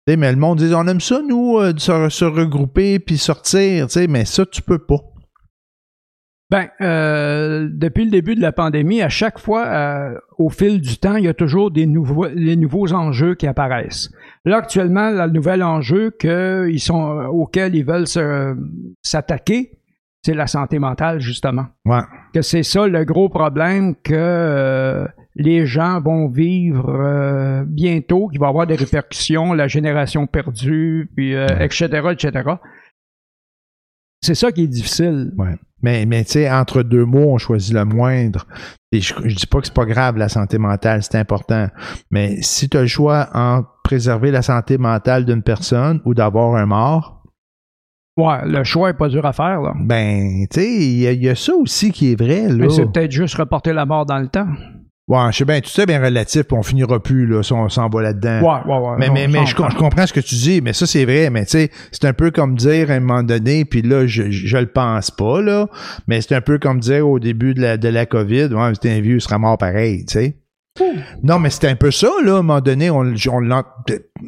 Mais 0.09 0.31
le 0.33 0.39
monde 0.39 0.57
dit, 0.59 0.73
on 0.75 0.87
aime 0.87 1.03
ça, 1.03 1.21
nous, 1.29 1.59
euh, 1.59 1.75
de 1.75 1.81
se, 1.81 2.09
se 2.09 2.25
regrouper, 2.25 2.99
puis 2.99 3.19
sortir, 3.19 3.89
tu 3.89 3.93
sais, 3.93 4.07
mais 4.07 4.25
ça, 4.25 4.47
tu 4.47 4.63
peux 4.63 4.79
pas. 4.79 5.01
Ben, 6.51 6.69
euh, 6.81 7.69
depuis 7.71 8.07
le 8.07 8.11
début 8.11 8.35
de 8.35 8.41
la 8.41 8.53
pandémie, 8.53 9.03
à 9.03 9.11
chaque 9.11 9.39
fois, 9.39 9.67
euh, 9.67 10.15
au 10.39 10.49
fil 10.49 10.81
du 10.81 10.97
temps, 10.97 11.17
il 11.17 11.25
y 11.25 11.29
a 11.29 11.35
toujours 11.35 11.71
des 11.71 11.85
nouveaux, 11.87 12.27
des 12.27 12.57
nouveaux 12.57 12.95
enjeux 12.95 13.35
qui 13.35 13.47
apparaissent. 13.47 14.11
Là, 14.47 14.57
actuellement, 14.57 15.11
le 15.11 15.31
nouvel 15.31 15.63
enjeu 15.63 16.11
que 16.19 16.67
ils 16.71 16.81
sont, 16.81 17.19
euh, 17.19 17.27
auquel 17.27 17.75
ils 17.75 17.85
veulent 17.85 18.07
se- 18.07 18.57
s'attaquer, 19.03 19.73
c'est 20.23 20.33
la 20.33 20.47
santé 20.47 20.79
mentale, 20.79 21.21
justement. 21.21 21.67
Ouais. 21.85 22.01
Que 22.33 22.41
c'est 22.41 22.63
ça 22.63 22.87
le 22.89 23.05
gros 23.05 23.29
problème 23.29 23.95
que 24.03 24.15
euh, 24.15 25.07
les 25.37 25.67
gens 25.67 26.01
vont 26.01 26.29
vivre 26.29 26.89
euh, 26.89 27.63
bientôt, 27.67 28.29
qui 28.29 28.39
va 28.39 28.49
avoir 28.49 28.67
des 28.67 28.75
répercussions, 28.75 29.53
la 29.53 29.69
génération 29.69 30.27
perdue, 30.27 31.11
puis 31.15 31.35
euh, 31.35 31.47
etc., 31.61 31.87
etc. 32.11 32.51
C'est 34.21 34.35
ça 34.35 34.51
qui 34.53 34.65
est 34.65 34.69
difficile. 34.69 35.33
Ouais. 35.39 35.57
Mais, 35.83 36.07
mais 36.07 36.25
tu 36.25 36.33
sais, 36.33 36.51
entre 36.51 36.83
deux 36.83 37.05
mots, 37.05 37.31
on 37.33 37.39
choisit 37.39 37.73
le 37.73 37.85
moindre. 37.85 38.47
Et 38.91 39.01
je, 39.01 39.15
je 39.25 39.35
dis 39.37 39.47
pas 39.47 39.61
que 39.61 39.67
c'est 39.67 39.75
pas 39.75 39.85
grave, 39.87 40.17
la 40.17 40.29
santé 40.29 40.59
mentale, 40.59 41.03
c'est 41.05 41.17
important. 41.19 41.69
Mais 42.11 42.43
si 42.43 42.69
tu 42.69 42.77
as 42.77 42.81
le 42.81 42.87
choix 42.89 43.29
entre 43.33 43.69
préserver 43.85 44.31
la 44.33 44.43
santé 44.43 44.77
mentale 44.77 45.25
d'une 45.25 45.43
personne 45.43 46.01
ou 46.05 46.15
d'avoir 46.15 46.57
un 46.57 46.67
mort, 46.67 47.15
Ouais, 48.19 48.45
le 48.47 48.65
choix 48.65 48.91
est 48.91 48.95
pas 48.95 49.09
dur 49.09 49.25
à 49.25 49.33
faire, 49.33 49.61
là. 49.63 49.75
ben, 49.79 50.45
tu 50.51 50.61
sais, 50.61 50.67
il 50.67 50.99
y, 50.99 51.07
a- 51.07 51.13
il 51.13 51.23
y 51.23 51.29
a 51.29 51.37
ça 51.37 51.55
aussi 51.55 51.93
qui 51.93 52.11
est 52.11 52.21
vrai, 52.21 52.49
là. 52.49 52.55
Mais 52.55 52.69
c'est 52.69 52.85
peut-être 52.91 53.13
juste 53.13 53.37
reporter 53.37 53.73
la 53.73 53.87
mort 53.87 54.07
dans 54.07 54.19
le 54.19 54.27
temps. 54.27 54.49
Ouais, 55.09 55.21
je 55.33 55.39
sais 55.39 55.45
bien, 55.47 55.61
tout 55.61 55.71
ça 55.71 55.85
est 55.85 55.87
bien 55.87 56.03
relatif, 56.05 56.43
puis 56.43 56.57
on 56.57 56.63
finira 56.63 57.03
plus, 57.03 57.27
là, 57.27 57.43
si 57.43 57.55
on 57.55 57.69
s'en 57.71 57.89
va 57.89 58.03
là-dedans. 58.03 58.41
Ouais, 58.43 58.73
ouais, 58.73 58.79
ouais. 58.79 58.97
Mais, 58.99 59.07
non, 59.09 59.15
mais, 59.15 59.29
mais 59.29 59.47
je, 59.47 59.55
comprends. 59.55 59.71
je 59.71 59.77
comprends 59.77 60.07
ce 60.07 60.13
que 60.13 60.21
tu 60.21 60.35
dis, 60.35 60.61
mais 60.61 60.75
ça, 60.75 60.87
c'est 60.87 61.07
vrai. 61.07 61.31
Mais 61.31 61.47
tu 61.47 61.53
sais, 61.53 61.71
c'est 61.93 62.05
un 62.05 62.13
peu 62.13 62.31
comme 62.31 62.57
dire 62.57 62.91
à 62.91 62.95
un 62.95 63.01
moment 63.01 63.23
donné, 63.23 63.65
puis 63.65 63.81
là, 63.81 64.07
je, 64.07 64.31
je, 64.31 64.47
je 64.47 64.57
le 64.59 64.67
pense 64.67 65.11
pas, 65.11 65.41
là, 65.41 65.67
mais 66.09 66.21
c'est 66.21 66.35
un 66.35 66.43
peu 66.43 66.59
comme 66.59 66.79
dire 66.81 67.09
au 67.09 67.19
début 67.19 67.55
de 67.55 67.63
la, 67.63 67.77
de 67.79 67.89
la 67.89 68.05
COVID, 68.05 68.49
ouais, 68.53 68.75
c'était 68.75 68.91
un 68.91 69.01
vieux, 69.01 69.17
il 69.17 69.21
sera 69.23 69.39
mort 69.39 69.57
pareil, 69.57 70.05
tu 70.05 70.13
sais. 70.13 70.37
Non, 71.23 71.39
mais 71.39 71.51
c'était 71.51 71.69
un 71.69 71.77
peu 71.77 71.91
ça, 71.91 72.09
là, 72.25 72.37
à 72.37 72.39
un 72.39 72.43
moment 72.43 72.61
donné, 72.61 72.91
on, 72.91 73.15
on 73.31 73.63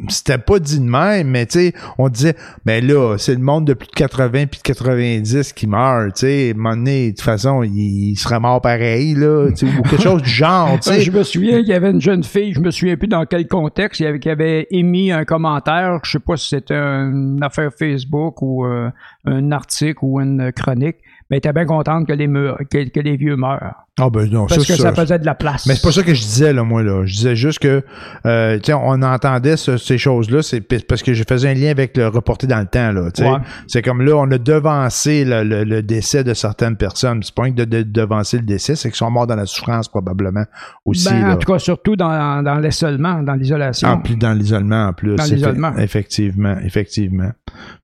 c'était 0.08 0.38
pas 0.38 0.58
dit 0.58 0.80
de 0.80 0.84
même, 0.84 1.28
mais 1.28 1.46
tu 1.46 1.58
sais, 1.58 1.74
on 1.98 2.08
disait, 2.08 2.34
mais 2.64 2.80
là, 2.80 3.16
c'est 3.18 3.34
le 3.34 3.40
monde 3.40 3.66
de 3.66 3.74
plus 3.74 3.88
de 3.88 3.92
80 3.92 4.46
puis 4.46 4.58
de 4.58 4.62
90 4.62 5.52
qui 5.52 5.66
meurt, 5.66 6.14
tu 6.14 6.20
sais, 6.20 6.48
à 6.48 6.50
un 6.50 6.54
moment 6.54 6.76
donné, 6.76 7.10
de 7.10 7.16
toute 7.16 7.24
façon, 7.24 7.62
il, 7.62 8.10
il 8.10 8.16
serait 8.16 8.40
mort 8.40 8.60
pareil, 8.60 9.14
là, 9.14 9.50
tu 9.50 9.66
sais, 9.66 9.78
ou 9.78 9.82
quelque 9.82 10.02
chose 10.02 10.22
du 10.22 10.30
genre, 10.30 10.78
tu 10.80 10.88
sais. 10.90 11.00
je 11.00 11.10
me 11.10 11.22
souviens 11.22 11.58
qu'il 11.58 11.68
y 11.68 11.72
avait 11.72 11.90
une 11.90 12.00
jeune 12.00 12.24
fille, 12.24 12.52
je 12.52 12.60
me 12.60 12.70
souviens 12.70 12.96
plus 12.96 13.08
dans 13.08 13.24
quel 13.26 13.46
contexte, 13.46 14.00
il 14.00 14.04
y 14.04 14.06
avait, 14.06 14.20
qui 14.20 14.30
avait 14.30 14.66
émis 14.70 15.12
un 15.12 15.24
commentaire, 15.24 16.00
je 16.04 16.12
sais 16.12 16.18
pas 16.18 16.36
si 16.36 16.48
c'était 16.48 16.74
une 16.74 17.42
affaire 17.42 17.70
Facebook 17.76 18.42
ou 18.42 18.64
euh, 18.64 18.90
un 19.24 19.52
article 19.52 19.98
ou 20.02 20.20
une 20.20 20.52
chronique, 20.52 20.96
mais 21.30 21.36
elle 21.36 21.38
était 21.38 21.52
bien 21.52 21.64
contente 21.66 22.06
que 22.08 22.12
les, 22.12 22.26
que, 22.26 22.88
que 22.90 23.00
les 23.00 23.16
vieux 23.16 23.36
meurent. 23.36 23.74
Ah 24.02 24.08
ben 24.08 24.26
non, 24.30 24.46
Parce 24.46 24.62
ça, 24.64 24.72
que 24.74 24.80
ça, 24.80 24.94
ça 24.94 24.94
faisait 24.94 25.18
de 25.18 25.26
la 25.26 25.34
place. 25.34 25.66
Mais 25.66 25.74
c'est 25.74 25.82
pas 25.82 25.92
ça 25.92 26.02
que 26.02 26.14
je 26.14 26.20
disais, 26.22 26.52
là, 26.54 26.62
moi, 26.64 26.82
là. 26.82 27.04
Je 27.04 27.12
disais 27.14 27.36
juste 27.36 27.58
que, 27.58 27.82
euh, 28.24 28.58
on 28.70 29.02
entendait 29.02 29.58
ce- 29.58 29.76
ces 29.76 29.98
choses-là, 29.98 30.40
c'est 30.42 30.60
parce 30.86 31.02
que 31.02 31.12
je 31.12 31.22
faisais 31.28 31.50
un 31.50 31.54
lien 31.54 31.70
avec 31.70 31.96
le 31.98 32.08
reporté 32.08 32.46
dans 32.46 32.60
le 32.60 32.66
temps, 32.66 32.92
là. 32.92 33.02
Ouais. 33.18 33.38
C'est 33.66 33.82
comme 33.82 34.00
là, 34.02 34.14
on 34.16 34.30
a 34.30 34.38
devancé 34.38 35.24
le, 35.26 35.42
le- 35.42 35.64
le 35.64 35.82
décès 35.82 36.24
de 36.24 36.32
certaines 36.32 36.76
personnes. 36.76 37.22
C'est 37.22 37.34
pas 37.34 37.50
que 37.50 37.54
de, 37.54 37.64
de- 37.64 37.82
devancer 37.82 38.38
le 38.38 38.44
décès, 38.44 38.74
c'est 38.74 38.88
qu'ils 38.88 38.96
sont 38.96 39.10
morts 39.10 39.26
dans 39.26 39.36
la 39.36 39.44
souffrance, 39.46 39.86
probablement, 39.88 40.44
aussi, 40.86 41.10
Ben, 41.10 41.20
là. 41.26 41.34
en 41.34 41.36
tout 41.36 41.52
cas, 41.52 41.58
surtout 41.58 41.94
dans, 41.96 42.42
dans 42.42 42.54
l'isolement, 42.58 43.22
dans 43.22 43.34
l'isolation. 43.34 43.88
En 43.88 43.98
plus, 43.98 44.16
dans 44.16 44.32
l'isolement, 44.32 44.86
en 44.86 44.92
plus. 44.94 45.16
Dans 45.16 45.24
l'isolement. 45.24 45.76
Effectivement, 45.76 46.56
effectivement. 46.64 47.32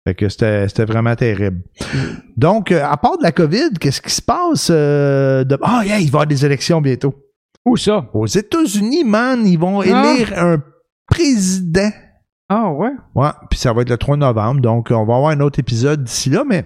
Fait 0.07 0.15
que 0.15 0.29
c'était 0.29 0.69
c'était 0.69 0.85
vraiment 0.85 1.15
terrible. 1.17 1.61
Donc, 2.37 2.71
euh, 2.71 2.83
à 2.85 2.97
part 2.97 3.19
de 3.19 3.23
la 3.25 3.33
COVID, 3.37 3.71
qu'est-ce 3.81 4.01
qui 4.01 4.11
se 4.11 4.23
passe? 4.23 4.69
euh, 4.71 5.45
de... 5.45 5.59
Ah, 5.63 5.83
yeah, 5.85 5.99
il 5.99 6.05
va 6.05 6.05
y 6.05 6.07
avoir 6.09 6.27
des 6.27 6.45
élections 6.45 6.81
bientôt. 6.81 7.15
Où 7.65 7.77
ça? 7.77 8.09
Aux 8.15 8.27
États-Unis, 8.27 9.05
man, 9.05 9.47
ils 9.47 9.59
vont 9.59 9.81
Ah. 9.81 9.87
élire 9.87 10.33
un 10.37 10.63
président. 11.07 11.91
Ah 12.49 12.71
ouais? 12.71 12.93
Ouais, 13.15 13.31
puis 13.51 13.59
ça 13.59 13.73
va 13.73 13.83
être 13.83 13.91
le 13.91 13.97
3 13.99 14.17
novembre. 14.17 14.61
Donc, 14.61 14.89
on 14.91 15.05
va 15.05 15.17
avoir 15.17 15.31
un 15.31 15.41
autre 15.41 15.59
épisode 15.59 16.05
d'ici 16.05 16.31
là, 16.31 16.45
mais 16.47 16.65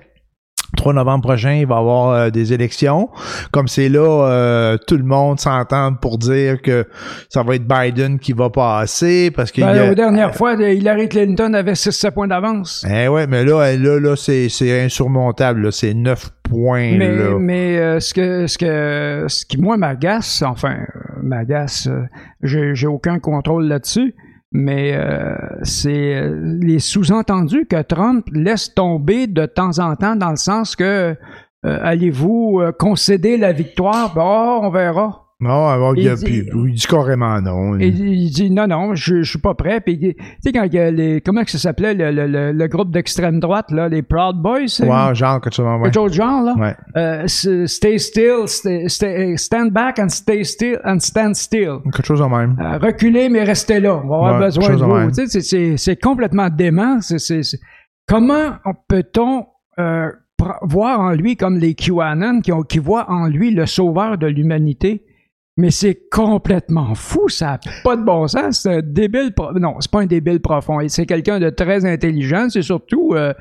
3 0.81 0.95
novembre 0.95 1.25
prochain, 1.25 1.53
il 1.53 1.67
va 1.67 1.75
y 1.75 1.79
avoir 1.79 2.11
euh, 2.11 2.31
des 2.31 2.55
élections. 2.55 3.11
Comme 3.53 3.69
c'est 3.69 3.91
là, 3.91 4.01
euh, 4.01 4.79
tout 4.87 4.97
le 4.97 5.05
monde 5.05 5.39
s'entend 5.39 5.93
pour 5.93 6.17
dire 6.17 6.63
que 6.63 6.87
ça 7.29 7.43
va 7.43 7.57
être 7.57 7.67
Biden 7.67 8.19
qui 8.19 8.33
va 8.33 8.49
passer 8.49 9.31
parce 9.31 9.53
qu'il 9.53 9.63
Ben, 9.63 9.75
la 9.75 9.95
dernière 9.95 10.35
fois, 10.35 10.55
Hillary 10.55 11.11
Clinton 11.11 11.53
avait 11.53 11.75
6-7 11.75 12.13
points 12.13 12.29
d'avance. 12.29 12.87
Eh 12.91 13.09
ouais, 13.09 13.27
mais 13.27 13.45
là, 13.45 13.77
là, 13.77 14.01
là, 14.01 14.17
c'est, 14.17 14.49
insurmontable. 14.83 15.71
C'est 15.71 15.93
9 15.93 16.31
points. 16.51 16.97
Mais, 16.97 17.15
là. 17.15 17.39
mais 17.39 17.79
euh, 17.79 18.01
ce 18.01 18.15
que 18.15 18.47
ce 18.47 18.59
que 18.59 19.27
ce 19.29 19.45
qui 19.45 19.59
moi 19.59 19.77
m'agace, 19.77 20.43
enfin 20.43 20.77
euh, 20.81 21.13
m'agace, 21.23 21.89
euh, 21.89 22.07
j'ai 22.43 22.87
aucun 22.87 23.19
contrôle 23.19 23.67
là-dessus, 23.67 24.15
mais 24.53 24.95
euh, 24.95 25.37
c'est 25.63 26.15
euh, 26.17 26.59
les 26.61 26.81
sous-entendus 26.81 27.67
que 27.67 27.81
Trump 27.83 28.27
laisse 28.33 28.75
tomber 28.75 29.27
de 29.27 29.47
temps 29.47 29.79
en 29.79 29.95
temps 29.95 30.17
dans 30.17 30.31
le 30.31 30.37
sens 30.37 30.75
que 30.75 31.17
euh, 31.65 31.79
allez-vous 31.83 32.61
euh, 32.61 32.73
concéder 32.73 33.37
la 33.37 33.53
victoire? 33.53 34.15
Ben, 34.15 34.61
on 34.67 34.71
verra. 34.71 35.30
Non, 35.41 35.69
alors, 35.69 35.97
il, 35.97 36.05
Il 36.05 36.15
dit- 36.17 36.45
il 36.55 36.73
dit 36.75 36.87
carrément 36.87 37.41
non. 37.41 37.79
Il 37.79 38.31
dit 38.31 38.51
non, 38.51 38.67
non, 38.67 38.95
je, 38.95 39.23
je 39.23 39.31
suis 39.31 39.39
pas 39.39 39.55
prêt. 39.55 39.81
Puis, 39.81 39.99
tu 39.99 40.15
sais, 40.43 40.53
quand 40.53 40.65
il 40.65 40.79
les. 40.79 41.21
Comment 41.23 41.45
que 41.45 41.51
ça 41.51 41.59
s'appelait, 41.59 41.95
le, 41.95 42.11
le, 42.11 42.27
le, 42.27 42.53
le 42.53 42.69
groupe 42.69 42.91
d'extrême 42.91 43.41
droite, 43.41 43.71
là, 43.71 43.89
les 43.89 44.03
Proud 44.03 44.37
Boys? 44.37 44.81
Ouais, 44.81 45.15
genre, 45.15 45.41
quelque 45.41 45.55
chose. 45.55 45.67
Ouais. 45.67 45.83
quelque 45.85 45.95
chose 45.95 46.13
genre, 46.13 46.43
là? 46.43 46.55
Ouais. 46.59 46.77
Euh, 46.97 47.27
stay 47.67 47.99
still, 47.99 48.47
stay, 48.47 48.89
stay- 48.89 49.37
stand 49.39 49.71
back 49.71 49.99
and 49.99 50.09
stay 50.11 50.45
still 50.45 50.79
and 50.85 50.99
stand 51.01 51.35
still. 51.35 51.79
Quelque 51.85 52.05
chose 52.07 52.21
en 52.21 52.29
même. 52.29 52.57
Euh, 52.61 52.79
reculez, 52.79 53.29
mais 53.29 53.43
restez 53.45 53.81
là. 53.81 53.97
On 54.05 54.09
va 54.09 54.17
avoir 54.17 54.35
Ouais, 54.41 54.47
besoin 54.47 54.69
de 54.71 54.75
vous. 55.07 55.11
Tu 55.13 55.27
sais, 55.41 55.77
c'est- 55.77 56.01
complètement 56.01 56.49
dément. 56.51 57.01
C'est- 57.01 57.19
c'est- 57.19 57.43
c'est- 57.43 57.59
Comment 58.07 58.55
peut-on 58.89 59.47
euh, 59.79 60.09
voir 60.63 61.01
en 61.01 61.13
lui 61.13 61.37
comme 61.37 61.59
les 61.59 61.75
QAnon 61.75 62.41
qui, 62.41 62.53
ont, 62.53 62.63
qui 62.63 62.79
voient 62.79 63.11
en 63.11 63.27
lui 63.27 63.53
le 63.53 63.67
sauveur 63.67 64.19
de 64.19 64.27
l'humanité? 64.27 65.05
Mais 65.57 65.71
c'est 65.71 66.09
complètement 66.11 66.95
fou, 66.95 67.29
ça 67.29 67.53
n'a 67.53 67.73
pas 67.85 67.97
de 67.97 68.03
bon 68.03 68.27
sens. 68.29 68.61
C'est 68.61 68.77
un 68.77 68.81
débile. 68.83 69.33
pro- 69.35 69.53
Non, 69.53 69.77
c'est 69.81 69.91
pas 69.91 70.01
un 70.01 70.07
débile 70.07 70.41
profond. 70.41 70.79
C'est 70.89 71.07
quelqu'un 71.07 71.39
de 71.39 71.51
très 71.51 71.85
intelligent. 71.85 72.49
C'est 72.49 72.63
surtout 72.63 73.11
euh, 73.15 73.35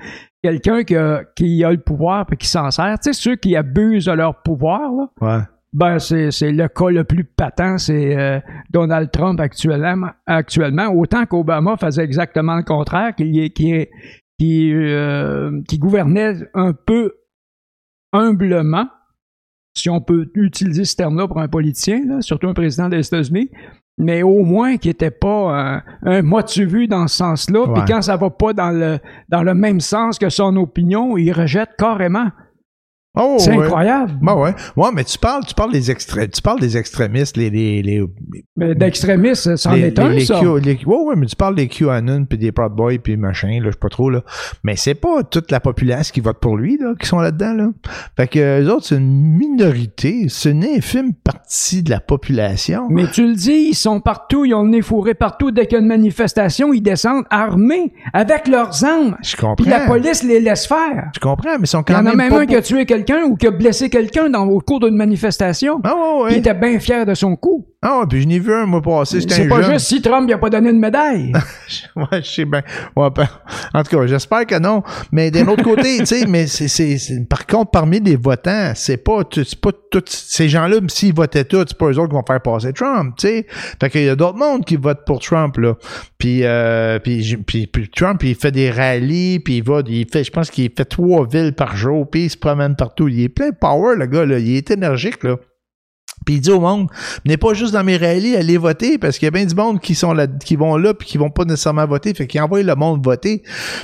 quelqu'un 0.44 0.84
qui 0.84 0.96
a, 0.98 1.24
qui 1.36 1.64
a 1.64 1.72
le 1.72 1.78
pouvoir 1.80 2.26
et 2.32 2.36
qui 2.36 2.48
s'en 2.48 2.72
sert. 2.72 2.98
Tu 3.00 3.14
sais, 3.14 3.14
ceux 3.14 3.36
qui 3.36 3.56
abusent 3.56 4.06
de 4.06 4.12
leur 4.12 4.42
pouvoir, 4.42 4.92
là, 4.92 5.08
Ouais. 5.22 5.44
ben, 5.72 6.00
c'est, 6.00 6.32
c'est 6.32 6.52
le 6.52 6.68
cas 6.68 6.90
le 6.90 7.04
plus 7.06 7.24
patent, 7.24 7.78
c'est 7.78 8.18
euh, 8.18 8.40
Donald 8.72 9.12
Trump 9.12 9.40
actuellement, 9.40 10.10
actuellement. 10.26 10.88
Autant 10.88 11.26
qu'Obama 11.26 11.78
faisait 11.78 12.04
exactement 12.04 12.56
le 12.58 12.64
contraire, 12.64 13.16
qui, 13.16 13.40
est- 13.40 13.52
qui, 13.52 13.88
qui, 14.38 14.74
euh, 14.74 15.62
qui 15.70 15.78
gouvernait 15.78 16.34
un 16.54 16.74
peu 16.74 17.14
humblement, 18.12 18.88
si 19.80 19.90
on 19.90 20.02
peut 20.02 20.30
utiliser 20.36 20.86
ce 20.86 20.96
terme-là 20.96 21.28
pour 21.28 21.40
un 21.40 21.48
politicien, 21.48 22.02
là, 22.06 22.22
surtout 22.22 22.48
un 22.48 22.54
président 22.54 22.90
des 22.90 23.06
États-Unis, 23.06 23.50
mais 23.98 24.24
au 24.24 24.44
moins 24.44 24.78
qui 24.78 24.88
n'était 24.88 25.12
pas 25.12 25.52
un, 25.52 25.84
un 26.04 26.22
motu 26.22 26.66
vu 26.66 26.88
dans 26.88 27.08
ce 27.08 27.18
sens-là. 27.18 27.68
Puis 27.74 27.84
quand 27.86 28.02
ça 28.02 28.16
va 28.16 28.30
pas 28.30 28.54
dans 28.54 28.72
le, 28.72 29.00
dans 29.28 29.44
le 29.44 29.54
même 29.54 29.82
sens 29.82 30.18
que 30.18 30.30
son 30.30 30.56
opinion, 30.56 31.18
il 31.18 31.32
rejette 31.34 31.72
carrément. 31.78 32.28
Oh, 33.18 33.38
c'est 33.40 33.52
ouais. 33.56 33.66
incroyable. 33.66 34.14
Ben 34.22 34.36
ouais. 34.36 34.54
Ouais, 34.78 34.90
mais 34.94 35.04
tu 35.04 35.18
parles, 35.18 35.44
tu 35.46 35.56
parles 35.56 35.72
des 35.72 35.90
extré- 35.90 36.30
tu 36.30 36.42
parles 36.44 36.60
des 36.60 36.78
extrémistes, 36.78 37.38
les, 37.38 37.50
les, 37.50 37.82
les, 37.82 38.04
Mais 38.56 38.76
d'extrémistes, 38.76 39.56
c'en 39.56 39.74
les, 39.74 39.88
est 39.88 40.00
un, 40.00 40.10
les, 40.10 40.26
ça. 40.26 40.40
Q- 40.40 40.60
les- 40.62 40.86
ouais, 40.86 40.98
ouais, 41.06 41.16
mais 41.18 41.26
tu 41.26 41.36
parles 41.36 41.56
des 41.56 41.68
QAnon 41.68 42.26
puis 42.26 42.38
des 42.38 42.52
Proud 42.52 42.74
Boys 42.74 43.00
puis 43.04 43.18
machin, 43.18 43.48
là, 43.62 43.66
je 43.66 43.72
sais 43.72 43.78
pas 43.82 43.90
trop, 43.90 44.12
là. 44.12 44.22
Mais 44.64 44.76
c'est 44.76 44.94
pas 44.94 45.24
toute 45.24 45.50
la 45.50 45.60
populace 45.60 46.12
qui 46.12 46.20
vote 46.22 46.38
pour 46.40 46.56
lui, 46.56 46.78
là, 46.78 46.94
qui 47.00 47.08
sont 47.08 47.18
là-dedans, 47.20 47.54
là. 47.54 47.68
Fait 48.16 48.28
que, 48.28 48.62
eux 48.64 48.72
autres, 48.72 48.86
c'est 48.86 48.98
une 48.98 49.10
minorité, 49.38 50.28
c'est 50.30 50.52
une 50.52 50.64
infime 50.64 51.14
partie 51.16 51.82
de 51.82 51.90
la 51.90 52.00
population. 52.02 52.88
Mais 52.92 53.08
tu 53.10 53.26
le 53.28 53.34
dis, 53.34 53.70
ils 53.72 53.76
sont 53.76 54.02
partout, 54.02 54.46
ils 54.46 54.54
ont 54.54 54.64
le 54.64 54.70
nez 54.70 54.82
fourré 54.84 55.16
partout. 55.16 55.50
Dès 55.50 55.66
qu'il 55.66 55.74
y 55.74 55.76
a 55.78 55.82
une 55.82 55.88
manifestation, 55.88 56.74
ils 56.74 56.82
descendent 56.82 57.26
armés, 57.32 57.92
avec 58.14 58.48
leurs 58.48 58.84
armes. 58.86 59.18
Je 59.24 59.36
comprends. 59.36 59.56
Puis 59.56 59.66
la 59.66 59.88
police 59.88 60.22
les 60.24 60.40
laisse 60.40 60.68
faire. 60.68 61.10
Je 61.16 61.20
comprends, 61.20 61.54
mais 61.58 61.64
ils 61.64 61.68
sont 61.68 61.80
Il 61.88 61.92
y 61.92 61.96
quand 61.96 62.02
en 62.04 62.06
a 62.06 62.16
même, 62.16 62.30
même 62.30 62.34
un 62.34 62.46
qui 62.46 62.56
a 62.56 62.62
tué 62.62 62.86
quelqu'un 62.86 62.99
ou 63.26 63.36
qui 63.36 63.48
a 63.48 63.52
blessé 63.52 63.90
quelqu'un 63.90 64.30
dans 64.30 64.48
au 64.48 64.60
cours 64.60 64.80
d'une 64.80 64.96
manifestation. 64.96 65.80
Ah 65.84 65.94
ouais, 65.96 66.02
Il 66.02 66.24
ouais. 66.24 66.38
était 66.40 66.54
bien 66.54 66.80
fier 66.80 67.06
de 67.06 67.14
son 67.14 67.36
coup. 67.36 67.66
Ah 67.82 68.00
ouais, 68.00 68.06
puis 68.10 68.22
je 68.22 68.28
n'ai 68.28 68.40
vu 68.40 68.54
un 68.54 68.66
mois 68.66 68.82
passé, 68.82 69.22
C'est 69.22 69.48
pas 69.48 69.62
jeune. 69.62 69.72
juste 69.72 69.86
si 69.86 70.02
Trump 70.02 70.30
n'a 70.30 70.38
pas 70.38 70.50
donné 70.50 70.70
une 70.70 70.80
médaille. 70.80 71.32
Ouais, 71.96 72.22
je 72.22 72.30
sais 72.30 72.46
bien. 72.46 72.62
Ouais, 72.96 73.10
ben, 73.10 73.28
en 73.74 73.84
tout 73.84 73.98
cas, 73.98 74.06
j'espère 74.08 74.46
que 74.46 74.58
non. 74.60 74.84
Mais 75.12 75.32
d'un 75.32 75.48
autre 75.48 75.64
côté, 75.64 76.00
tu 76.00 76.06
sais, 76.06 76.26
mais 76.28 76.48
c'est, 76.48 76.98
par 77.30 77.46
contre, 77.46 77.72
parmi 77.72 78.00
les 78.00 78.16
votants, 78.16 78.72
c'est 78.76 78.98
pas, 78.98 79.22
c'est 79.32 79.60
pas 79.62 79.72
tous 79.92 80.04
ces 80.08 80.50
gens-là, 80.50 80.78
s'ils 80.88 81.14
votaient 81.14 81.44
tous, 81.46 81.66
c'est 81.70 81.78
pas 81.78 81.86
eux 81.88 82.00
autres 82.00 82.10
qui 82.10 82.16
vont 82.16 82.24
faire 82.26 82.42
passer 82.42 82.74
Trump, 82.74 83.16
tu 83.18 83.28
sais. 83.28 83.46
Fait 83.80 83.90
qu'il 83.90 84.04
y 84.04 84.10
a 84.10 84.16
d'autres 84.16 84.38
mondes 84.38 84.66
qui 84.66 84.76
votent 84.76 85.06
pour 85.06 85.20
Trump, 85.20 85.58
là. 85.58 85.76
Puis, 86.18 86.44
euh, 86.44 87.00
puis, 87.00 87.38
puis, 87.46 87.68
puis 87.68 87.90
Trump, 87.90 88.22
il 88.24 88.36
fait 88.36 88.52
des 88.52 88.72
rallyes, 88.72 89.40
puis 89.40 89.58
il 89.58 89.64
va, 89.64 89.82
il 89.88 90.06
fait, 90.12 90.24
je 90.24 90.32
pense 90.32 90.50
qu'il 90.52 90.70
fait 90.76 90.86
trois 90.86 91.26
villes 91.28 91.54
par 91.54 91.76
jour, 91.78 92.10
puis 92.10 92.26
il 92.26 92.30
se 92.30 92.38
promène 92.38 92.76
partout. 92.76 93.08
Il 93.08 93.22
est 93.22 93.30
plein 93.30 93.50
de 93.50 93.56
power, 93.56 93.96
le 93.96 94.06
gars, 94.06 94.26
là. 94.26 94.38
Il 94.40 94.56
est 94.56 94.70
énergique, 94.72 95.24
là. 95.24 95.38
Puis 96.26 96.36
il 96.36 96.42
dit 96.42 96.52
au 96.52 96.60
monde, 96.60 96.88
venez 97.26 97.38
pas 97.38 97.54
juste 97.54 97.74
dans 97.74 97.84
mes 97.84 97.98
rallyes, 97.98 98.36
allez 98.36 98.58
voter, 98.58 98.98
parce 98.98 99.18
qu'il 99.18 99.26
y 99.26 99.30
a 99.30 99.32
bien 99.32 99.46
du 99.46 99.56
monde 99.56 99.80
qui 99.80 99.96
sont 99.96 100.14
là, 100.14 100.28
qui 100.28 100.56
vont 100.56 100.78
là, 100.78 100.94
puis 100.94 101.08
qui 101.08 101.18
vont 101.18 101.30
pas 101.30 101.46
nécessairement 101.46 101.86
voter. 101.88 102.14
Fait 102.14 102.28
qu'il 102.28 102.42
envoie 102.42 102.62
le 102.62 102.76
monde 102.76 103.04
voter. 103.04 103.42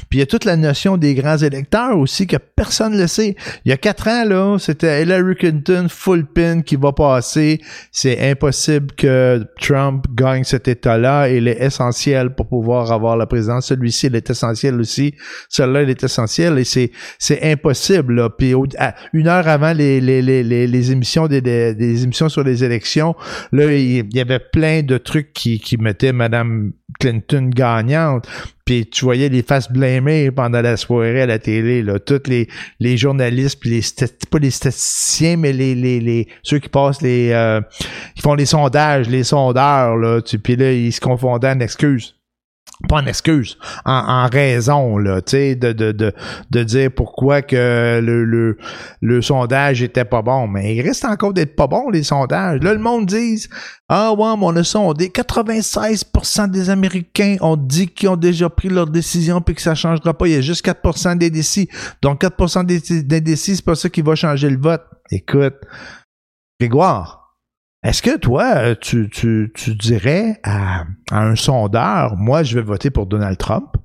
Puis 0.10 0.18
il 0.18 0.20
y 0.20 0.22
a 0.22 0.26
toute 0.26 0.46
la 0.46 0.56
notion 0.56 0.98
des 0.98 1.16
grands 1.16 1.38
électeurs 1.38 1.98
aussi 1.98 2.28
que 2.28 2.38
personne 2.38 2.94
ne 2.94 3.02
le 3.02 3.08
sait. 3.08 3.36
Il 3.66 3.70
y 3.70 3.72
a 3.72 3.78
quatre 3.78 4.08
ans, 4.08 4.26
là, 4.26 4.58
c'était 4.60 5.04
Hillary 5.04 5.36
Clinton 5.36 5.88
full 5.90 6.26
pin 6.26 6.62
qui 6.62 6.76
va 6.76 6.92
passer. 6.92 7.62
C'est 7.92 8.30
impossible 8.30 8.88
que 8.96 9.46
Trump 9.60 10.06
gagne 10.14 10.44
cet 10.44 10.68
État-là. 10.68 11.30
Il 11.30 11.48
est 11.48 11.62
essentiel 11.62 12.36
pour 12.36 12.48
pouvoir 12.48 12.92
avoir 12.92 13.18
la 13.18 13.26
présidence. 13.26 13.68
Celui-ci, 13.68 14.08
il 14.08 14.16
est 14.16 14.30
essentiel 14.30 14.80
aussi. 14.80 15.14
Celui-là, 15.50 15.84
il 15.84 15.90
est 15.90 16.04
essentiel. 16.04 16.60
Et 16.60 16.64
c'est, 16.64 16.92
c'est 17.18 17.42
impossible, 17.44 18.16
là. 18.16 18.30
Puis 18.30 18.54
une 19.14 19.28
heure 19.28 19.48
avant 19.48 19.74
les, 19.74 20.00
les, 20.02 20.22
les, 20.22 20.44
les, 20.44 20.68
les 20.68 20.92
émissions 20.92 21.28
des, 21.28 21.42
des 21.42 22.04
émissions 22.04 22.25
sur 22.30 22.44
les 22.44 22.64
élections, 22.64 23.16
là, 23.52 23.72
il 23.74 24.14
y 24.14 24.20
avait 24.20 24.40
plein 24.40 24.84
de 24.84 24.98
trucs 24.98 25.34
qui, 25.34 25.78
mettaient 25.80 26.14
Madame 26.14 26.72
Clinton 27.00 27.50
gagnante. 27.54 28.28
Puis 28.66 28.88
tu 28.88 29.06
voyais 29.06 29.30
les 29.30 29.44
faces 29.44 29.72
blâmées 29.72 30.32
pendant 30.32 30.62
la 30.62 30.78
soirée 30.78 31.22
à 31.22 31.26
la 31.26 31.40
télé, 31.40 31.84
là. 31.84 32.00
Tous 32.00 32.24
les, 32.28 32.98
journalistes, 32.98 33.60
puis 33.60 33.70
les 33.70 34.08
pas 34.32 34.40
les 34.40 34.52
statisticiens, 34.52 35.38
mais 35.38 35.54
les, 35.54 36.28
ceux 36.44 36.60
qui 36.60 36.70
passent 36.70 37.02
les 37.02 37.32
euh, 37.32 37.62
font 38.22 38.34
les 38.34 38.46
sondages, 38.46 39.10
les 39.10 39.24
sondeurs, 39.24 39.98
là. 39.98 40.22
Puis 40.44 40.56
là, 40.56 40.72
ils 40.72 40.92
se 40.92 41.02
confondaient 41.02 41.50
en 41.50 41.60
excuses. 41.60 42.16
Pas 42.90 42.98
en 42.98 43.06
excuse, 43.06 43.58
en, 43.86 44.28
raison, 44.28 44.98
là, 44.98 45.22
de, 45.22 45.54
de, 45.54 45.92
de, 45.92 46.14
de 46.52 46.64
dire 46.64 46.92
pourquoi 46.94 47.42
que 47.42 48.02
le, 48.04 48.26
le, 48.26 48.58
le 49.02 49.22
sondage 49.22 49.82
était 49.82 50.04
pas 50.04 50.22
bon. 50.22 50.48
Mais 50.48 50.76
il 50.76 50.82
reste 50.82 51.06
encore 51.06 51.34
d'être 51.34 51.56
pas 51.56 51.68
bon, 51.68 51.90
les 51.90 52.04
sondages. 52.04 52.62
Là, 52.62 52.74
le 52.74 52.80
monde 52.80 53.06
dit 53.06 53.48
Ah 53.88 54.12
ouais, 54.12 54.38
mais 54.38 54.46
on 54.46 54.56
a 54.58 54.64
sondé 54.64 55.08
96% 55.08 56.52
des 56.52 56.70
Américains 56.70 57.38
ont 57.40 57.56
dit 57.58 57.88
qu'ils 57.88 58.10
ont 58.10 58.18
déjà 58.18 58.50
pris 58.50 58.70
leur 58.70 58.88
décision 58.88 59.40
puis 59.40 59.56
que 59.56 59.62
ça 59.62 59.74
changera 59.74 60.14
pas. 60.14 60.28
Il 60.28 60.34
y 60.34 60.38
a 60.38 60.42
juste 60.42 60.66
4% 60.66 61.18
des 61.18 61.30
décis. 61.30 61.70
Donc 62.02 62.24
4% 62.24 62.66
des, 62.66 63.04
des 63.04 63.22
décis, 63.22 63.56
c'est 63.56 63.66
pas 63.66 63.76
ça 63.76 63.90
qui 63.90 64.02
va 64.02 64.16
changer 64.16 64.50
le 64.50 64.60
vote. 64.60 64.84
Écoute, 65.12 65.56
Grégoire, 66.60 67.25
est-ce 67.86 68.02
que 68.02 68.18
toi, 68.18 68.76
tu, 68.76 69.10
tu, 69.12 69.52
tu 69.54 69.76
dirais 69.76 70.40
à, 70.44 70.86
à, 71.12 71.24
un 71.24 71.36
sondeur, 71.36 72.16
moi, 72.18 72.42
je 72.42 72.56
vais 72.56 72.64
voter 72.64 72.90
pour 72.90 73.06
Donald 73.06 73.38
Trump? 73.38 73.78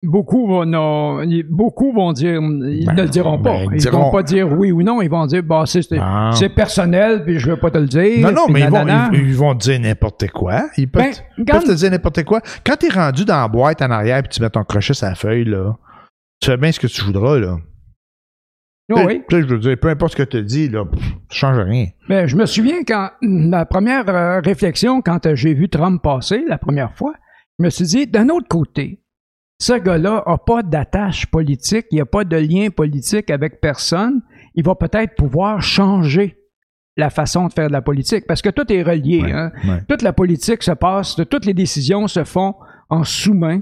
Beaucoup 0.00 0.46
vont, 0.46 0.64
non, 0.64 1.24
beaucoup 1.50 1.92
vont 1.92 2.12
dire, 2.12 2.34
ils 2.40 2.86
ben, 2.86 2.94
ne 2.94 3.02
le 3.02 3.08
diront 3.08 3.42
pas. 3.42 3.66
Ben, 3.66 3.70
ils, 3.72 3.80
diront, 3.80 4.04
vont 4.04 4.10
pas 4.12 4.22
dire 4.22 4.52
oui 4.52 4.70
ou 4.70 4.84
non. 4.84 5.02
Ils 5.02 5.10
vont 5.10 5.26
dire, 5.26 5.42
bah, 5.42 5.64
c'est, 5.66 5.80
ah. 5.98 6.30
c'est 6.34 6.50
personnel, 6.50 7.24
puis 7.24 7.40
je 7.40 7.50
veux 7.50 7.56
pas 7.56 7.72
te 7.72 7.78
le 7.78 7.86
dire. 7.86 8.20
Non, 8.20 8.32
non, 8.32 8.46
mais 8.48 8.60
ils 8.60 8.70
vont, 8.70 8.86
ils, 8.86 9.18
ils 9.26 9.34
vont, 9.34 9.54
dire 9.54 9.80
n'importe 9.80 10.28
quoi. 10.28 10.68
Ils 10.76 10.88
peuvent, 10.88 11.02
ben, 11.02 11.12
ils 11.36 11.44
peuvent 11.44 11.64
te 11.64 11.72
dire 11.72 11.90
n'importe 11.90 12.22
quoi. 12.22 12.40
Quand 12.64 12.76
t'es 12.76 12.90
rendu 12.90 13.24
dans 13.24 13.40
la 13.40 13.48
boîte 13.48 13.82
en 13.82 13.90
arrière, 13.90 14.22
puis 14.22 14.28
tu 14.28 14.40
mets 14.40 14.50
ton 14.50 14.62
crochet 14.62 14.94
sur 14.94 15.04
la 15.04 15.16
feuille, 15.16 15.46
là, 15.46 15.76
tu 16.40 16.48
fais 16.48 16.56
bien 16.56 16.70
ce 16.70 16.78
que 16.78 16.86
tu 16.86 17.02
voudras, 17.02 17.40
là. 17.40 17.56
Oh 18.90 19.00
oui. 19.06 19.22
je 19.30 19.36
veux 19.36 19.58
dire, 19.58 19.76
peu 19.78 19.88
importe 19.88 20.12
ce 20.12 20.16
que 20.16 20.22
tu 20.22 20.42
dis, 20.42 20.68
là, 20.68 20.84
ça 21.30 21.36
change 21.36 21.58
rien. 21.58 21.86
Mais 22.08 22.26
je 22.26 22.36
me 22.36 22.46
souviens 22.46 22.82
quand 22.86 23.10
ma 23.20 23.66
première 23.66 24.08
euh, 24.08 24.40
réflexion, 24.40 25.02
quand 25.02 25.26
euh, 25.26 25.34
j'ai 25.34 25.52
vu 25.52 25.68
Trump 25.68 26.02
passer 26.02 26.42
la 26.48 26.56
première 26.56 26.94
fois, 26.96 27.12
je 27.58 27.64
me 27.64 27.70
suis 27.70 27.84
dit, 27.84 28.06
d'un 28.06 28.28
autre 28.30 28.48
côté, 28.48 29.02
ce 29.60 29.74
gars-là 29.74 30.22
n'a 30.26 30.38
pas 30.38 30.62
d'attache 30.62 31.26
politique, 31.26 31.86
il 31.90 31.96
n'y 31.96 32.00
a 32.00 32.06
pas 32.06 32.24
de 32.24 32.36
lien 32.36 32.70
politique 32.70 33.30
avec 33.30 33.60
personne. 33.60 34.22
Il 34.54 34.64
va 34.64 34.74
peut-être 34.74 35.16
pouvoir 35.16 35.60
changer 35.60 36.38
la 36.96 37.10
façon 37.10 37.46
de 37.48 37.52
faire 37.52 37.68
de 37.68 37.72
la 37.72 37.82
politique, 37.82 38.26
parce 38.26 38.40
que 38.42 38.48
tout 38.48 38.72
est 38.72 38.82
relié. 38.82 39.22
hein? 39.32 39.52
Toute 39.88 40.02
la 40.02 40.12
politique 40.12 40.62
se 40.62 40.72
passe, 40.72 41.14
toutes 41.30 41.44
les 41.44 41.54
décisions 41.54 42.08
se 42.08 42.24
font 42.24 42.54
en 42.88 43.04
sous-main. 43.04 43.60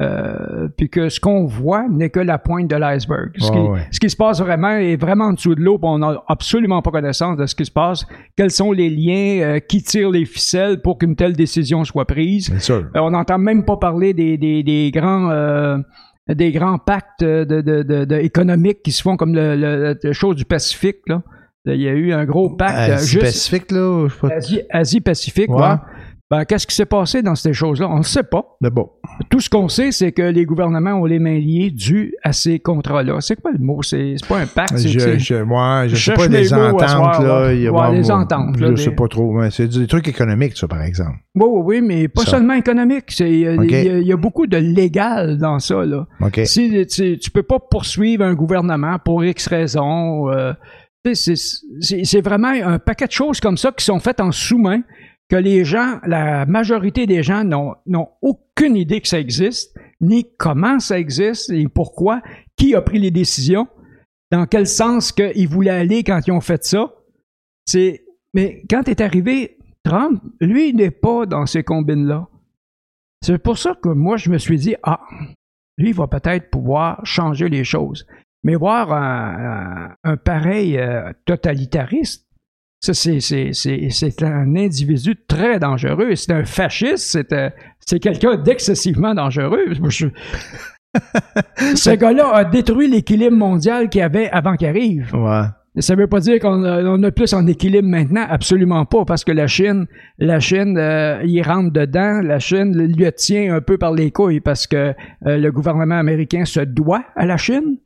Euh, 0.00 0.68
puis 0.76 0.88
que 0.88 1.08
ce 1.08 1.18
qu'on 1.18 1.44
voit 1.44 1.88
n'est 1.88 2.10
que 2.10 2.20
la 2.20 2.38
pointe 2.38 2.68
de 2.68 2.76
l'iceberg. 2.76 3.32
Ce, 3.36 3.48
ce, 3.90 3.98
qui 3.98 4.08
se 4.08 4.16
passe 4.16 4.40
vraiment 4.40 4.70
est 4.70 4.94
vraiment 4.94 5.24
en 5.24 5.32
dessous 5.32 5.56
de 5.56 5.60
l'eau, 5.60 5.76
on 5.82 5.98
n'a 5.98 6.22
absolument 6.28 6.82
pas 6.82 6.92
connaissance 6.92 7.36
de 7.36 7.46
ce 7.46 7.56
qui 7.56 7.64
se 7.64 7.72
passe. 7.72 8.06
Quels 8.36 8.52
sont 8.52 8.70
les 8.70 8.90
liens 8.90 9.40
euh, 9.42 9.58
qui 9.58 9.82
tirent 9.82 10.10
les 10.10 10.24
ficelles 10.24 10.82
pour 10.82 10.98
qu'une 10.98 11.16
telle 11.16 11.32
décision 11.32 11.84
soit 11.84 12.04
prise? 12.04 12.48
Euh, 12.70 12.82
on 12.94 13.10
n'entend 13.10 13.38
même 13.38 13.64
pas 13.64 13.76
parler 13.76 14.14
des, 14.14 14.38
des, 14.38 14.62
des 14.62 14.92
grands 14.92 15.78
des 16.28 16.52
grands 16.52 16.78
pactes 16.78 17.24
de, 17.24 17.44
de, 17.44 17.82
de, 17.82 18.16
économiques 18.16 18.82
qui 18.82 18.92
se 18.92 19.02
font 19.02 19.16
comme 19.16 19.34
le, 19.34 19.96
le, 20.00 20.12
chose 20.12 20.36
du 20.36 20.44
Pacifique. 20.44 20.98
Là. 21.06 21.22
Il 21.64 21.80
y 21.80 21.88
a 21.88 21.92
eu 21.92 22.12
un 22.12 22.24
gros 22.24 22.50
pacte. 22.50 22.76
Asie-Pacifique, 22.76 23.72
là? 23.72 24.06
Asie-Pacifique, 24.70 25.50
ouais. 25.50 25.74
Ben, 26.30 26.44
qu'est-ce 26.44 26.66
qui 26.66 26.74
s'est 26.74 26.84
passé 26.84 27.22
dans 27.22 27.34
ces 27.34 27.54
choses-là? 27.54 27.88
On 27.88 27.98
ne 27.98 28.02
sait 28.02 28.22
pas. 28.22 28.58
Tout 29.30 29.40
ce 29.40 29.48
qu'on 29.48 29.68
sait, 29.68 29.92
c'est 29.92 30.12
que 30.12 30.20
les 30.20 30.44
gouvernements 30.44 30.92
ont 30.92 31.06
les 31.06 31.18
mains 31.18 31.38
liées 31.38 31.70
dû 31.70 32.14
à 32.22 32.34
ces 32.34 32.58
contrats-là. 32.58 33.22
C'est 33.22 33.40
quoi 33.40 33.50
le 33.52 33.58
mot? 33.58 33.82
C'est 33.82 34.16
pas 34.28 34.40
un 34.40 34.46
pacte. 34.46 34.76
Je, 34.76 35.18
je, 35.18 35.42
moi, 35.42 35.88
je 35.88 35.96
sais 35.96 36.12
pas 36.12 36.28
des 36.28 36.52
ententes, 36.52 37.22
là. 37.22 37.52
Il 37.54 37.62
y 37.62 37.68
a 37.68 37.90
des 37.92 38.10
ententes, 38.10 38.60
là. 38.60 38.70
Je 38.74 38.76
sais 38.76 38.90
pas 38.90 39.08
trop. 39.08 39.40
C'est 39.50 39.68
des 39.68 39.86
trucs 39.86 40.06
économiques, 40.08 40.58
ça, 40.58 40.68
par 40.68 40.82
exemple. 40.82 41.16
Oui, 41.34 41.46
oui, 41.48 41.62
oui, 41.64 41.80
mais 41.80 42.08
pas 42.08 42.22
seulement 42.22 42.54
économiques. 42.54 43.18
Il 43.20 44.06
y, 44.06 44.12
a 44.12 44.16
beaucoup 44.16 44.46
de 44.46 44.58
légal 44.58 45.38
dans 45.38 45.58
ça, 45.60 45.86
là. 45.86 46.06
Si, 46.44 46.86
tu, 46.86 47.18
tu 47.18 47.30
peux 47.30 47.42
pas 47.42 47.58
poursuivre 47.58 48.24
un 48.24 48.34
gouvernement 48.34 48.98
pour 49.02 49.24
X 49.24 49.46
raisons. 49.46 50.30
Euh, 50.30 50.52
c'est 51.14 52.20
vraiment 52.20 52.48
un 52.48 52.78
paquet 52.78 53.06
de 53.06 53.12
choses 53.12 53.40
comme 53.40 53.56
ça 53.56 53.72
qui 53.72 53.84
sont 53.84 53.98
faites 53.98 54.20
en 54.20 54.30
sous-main 54.30 54.82
que 55.28 55.36
les 55.36 55.64
gens, 55.64 55.98
la 56.06 56.46
majorité 56.46 57.06
des 57.06 57.22
gens 57.22 57.44
n'ont 57.44 58.08
aucune 58.22 58.76
idée 58.76 59.00
que 59.00 59.08
ça 59.08 59.20
existe, 59.20 59.76
ni 60.00 60.26
comment 60.38 60.80
ça 60.80 60.98
existe 60.98 61.50
et 61.50 61.68
pourquoi, 61.68 62.22
qui 62.56 62.74
a 62.74 62.80
pris 62.80 62.98
les 62.98 63.10
décisions, 63.10 63.68
dans 64.30 64.46
quel 64.46 64.66
sens 64.66 65.12
qu'ils 65.12 65.48
voulaient 65.48 65.70
aller 65.70 66.02
quand 66.02 66.20
ils 66.26 66.32
ont 66.32 66.40
fait 66.40 66.64
ça. 66.64 66.94
C'est, 67.66 68.04
mais 68.32 68.62
quand 68.70 68.88
est 68.88 69.00
arrivé 69.00 69.58
Trump, 69.84 70.22
lui, 70.40 70.70
il 70.70 70.76
n'est 70.76 70.90
pas 70.90 71.26
dans 71.26 71.46
ces 71.46 71.62
combines-là. 71.62 72.28
C'est 73.22 73.38
pour 73.38 73.58
ça 73.58 73.74
que 73.74 73.88
moi, 73.88 74.16
je 74.16 74.30
me 74.30 74.38
suis 74.38 74.58
dit, 74.58 74.76
ah, 74.82 75.00
lui, 75.76 75.90
il 75.90 75.94
va 75.94 76.06
peut-être 76.06 76.50
pouvoir 76.50 77.04
changer 77.04 77.48
les 77.48 77.64
choses. 77.64 78.06
Mais 78.44 78.54
voir 78.54 78.92
un, 78.92 79.94
un, 80.04 80.16
pareil 80.16 80.78
euh, 80.78 81.12
totalitariste, 81.24 82.27
ça, 82.80 82.94
c'est 82.94 84.22
un 84.22 84.56
individu 84.56 85.16
très 85.26 85.58
dangereux. 85.58 86.14
C'est 86.14 86.32
un 86.32 86.44
fasciste, 86.44 87.18
c'est 87.80 87.98
quelqu'un 88.00 88.36
d'excessivement 88.36 89.14
dangereux. 89.14 89.66
Ce 91.74 91.90
gars-là 91.90 92.34
a 92.34 92.44
détruit 92.44 92.88
l'équilibre 92.88 93.36
mondial 93.36 93.88
qu'il 93.88 94.00
y 94.00 94.02
avait 94.02 94.30
avant 94.30 94.56
qu'il 94.56 94.68
arrive. 94.68 95.14
Ouais. 95.14 95.46
Ça 95.80 95.94
veut 95.94 96.08
pas 96.08 96.18
dire 96.18 96.40
qu'on 96.40 96.64
a, 96.64 97.10
plus 97.12 97.32
en 97.34 97.46
équilibre 97.46 97.86
maintenant, 97.86 98.24
absolument 98.28 98.84
pas, 98.84 99.04
parce 99.04 99.22
que 99.22 99.30
la 99.30 99.46
Chine, 99.46 99.86
la 100.18 100.40
Chine, 100.40 100.76
euh, 100.76 101.20
il 101.24 101.40
rentre 101.42 101.72
dedans, 101.72 102.20
la 102.22 102.40
Chine 102.40 102.76
lui 102.76 103.12
tient 103.12 103.54
un 103.54 103.60
peu 103.60 103.78
par 103.78 103.92
les 103.92 104.10
couilles 104.10 104.40
parce 104.40 104.66
que 104.66 104.76
euh, 104.76 105.36
le 105.36 105.52
gouvernement 105.52 105.98
américain 105.98 106.44
se 106.44 106.60
doit 106.60 107.04
à 107.14 107.26
la 107.26 107.36
Chine. 107.36 107.76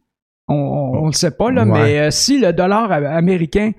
On 0.49 1.03
ne 1.03 1.07
le 1.07 1.13
sait 1.13 1.31
pas, 1.33 1.51
là, 1.51 1.65
mais 1.65 1.99
euh, 1.99 2.11
si 2.11 2.39
le 2.39 2.53
dollar 2.53 2.91
américain 2.93 3.73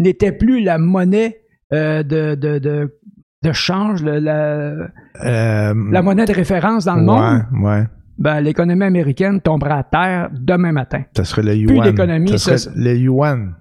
n'était 0.00 0.32
plus 0.32 0.62
la 0.62 0.78
monnaie 0.78 1.40
euh, 1.72 2.02
de, 2.02 2.34
de, 2.34 2.58
de, 2.58 2.98
de, 3.42 3.52
change, 3.52 4.02
la, 4.02 4.12
euh, 4.14 4.88
la 5.22 6.02
monnaie 6.02 6.24
de 6.24 6.32
référence 6.32 6.84
dans 6.84 6.96
le 6.96 7.02
monde, 7.02 7.44
ouais. 7.62 7.84
Ben, 8.18 8.40
l'économie 8.40 8.84
américaine 8.84 9.40
tombera 9.40 9.78
à 9.78 9.82
terre 9.82 10.28
demain 10.32 10.72
matin. 10.72 11.04
Ça 11.16 11.24
serait 11.24 11.42
le 11.42 11.54
yuan. 11.54 11.94
Plus. 12.26 12.36
Ça 12.36 12.58
serait 12.58 12.74
le 12.76 12.96
yuan. 12.96 13.54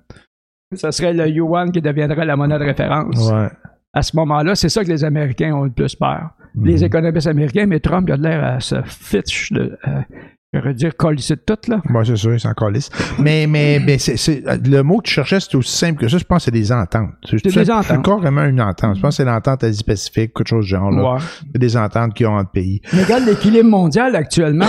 Ça 0.76 0.92
serait 0.92 1.14
le 1.14 1.30
yuan 1.30 1.72
qui 1.72 1.82
deviendrait 1.82 2.26
la 2.26 2.36
monnaie 2.36 2.60
de 2.60 2.66
référence. 2.66 3.32
Ouais. 3.32 3.48
À 3.94 4.02
ce 4.02 4.16
moment-là, 4.18 4.56
c'est 4.56 4.68
ça 4.68 4.84
que 4.84 4.90
les 4.90 5.06
Américains 5.06 5.54
ont 5.54 5.64
le 5.64 5.72
plus 5.72 5.96
peur. 5.96 6.32
Les 6.56 6.78
mhm. 6.78 6.84
économistes 6.84 7.28
américains, 7.28 7.68
mais 7.68 7.80
Trump 7.80 8.10
il 8.10 8.14
a 8.14 8.18
l'air 8.18 8.44
à 8.44 8.60
se 8.60 8.82
fiche 8.84 9.54
de, 9.54 9.78
euh, 9.88 10.02
J'aurais 10.52 10.74
dire 10.74 10.98
colisser 10.98 11.36
de 11.36 11.42
tout, 11.46 11.60
là. 11.70 11.80
Moi, 11.88 12.04
c'est 12.04 12.16
sûr, 12.16 12.40
c'est 12.42 12.48
encore 12.48 12.72
lisse. 12.72 12.90
Mais, 13.20 13.46
mais, 13.46 13.80
mais 13.86 14.00
c'est, 14.00 14.42
le 14.66 14.82
mot 14.82 14.98
que 14.98 15.04
tu 15.04 15.14
cherchais, 15.14 15.40
c'est 15.40 15.54
aussi 15.56 15.78
simple 15.78 16.00
que 16.00 16.08
ça. 16.08 16.18
Je 16.18 16.24
pense 16.24 16.40
que 16.40 16.46
c'est 16.46 16.52
des 16.52 16.72
ententes. 16.72 17.12
C'est 17.24 17.44
des 17.44 17.70
ententes. 17.70 17.86
C'est 17.88 18.02
carrément 18.02 18.46
une 18.46 18.60
entente. 18.60 18.96
Je 18.96 19.02
pense 19.02 19.18
que 19.18 19.24
c'est 19.24 19.30
l'entente 19.30 19.64
Asie-Pacifique, 19.64 20.34
quelque 20.34 20.48
chose 20.48 20.66
de 20.66 20.70
genre, 20.70 20.90
là. 20.90 21.14
Ouais. 21.14 21.20
C'est 21.54 21.60
des 21.60 21.78
ententes 21.78 22.16
qui 22.16 22.26
ont 22.26 22.34
entre 22.34 22.50
pays. 22.50 22.82
Mais 22.94 23.04
regarde 23.04 23.26
l'équilibre 23.26 23.70
mondial 23.70 24.16
actuellement, 24.16 24.66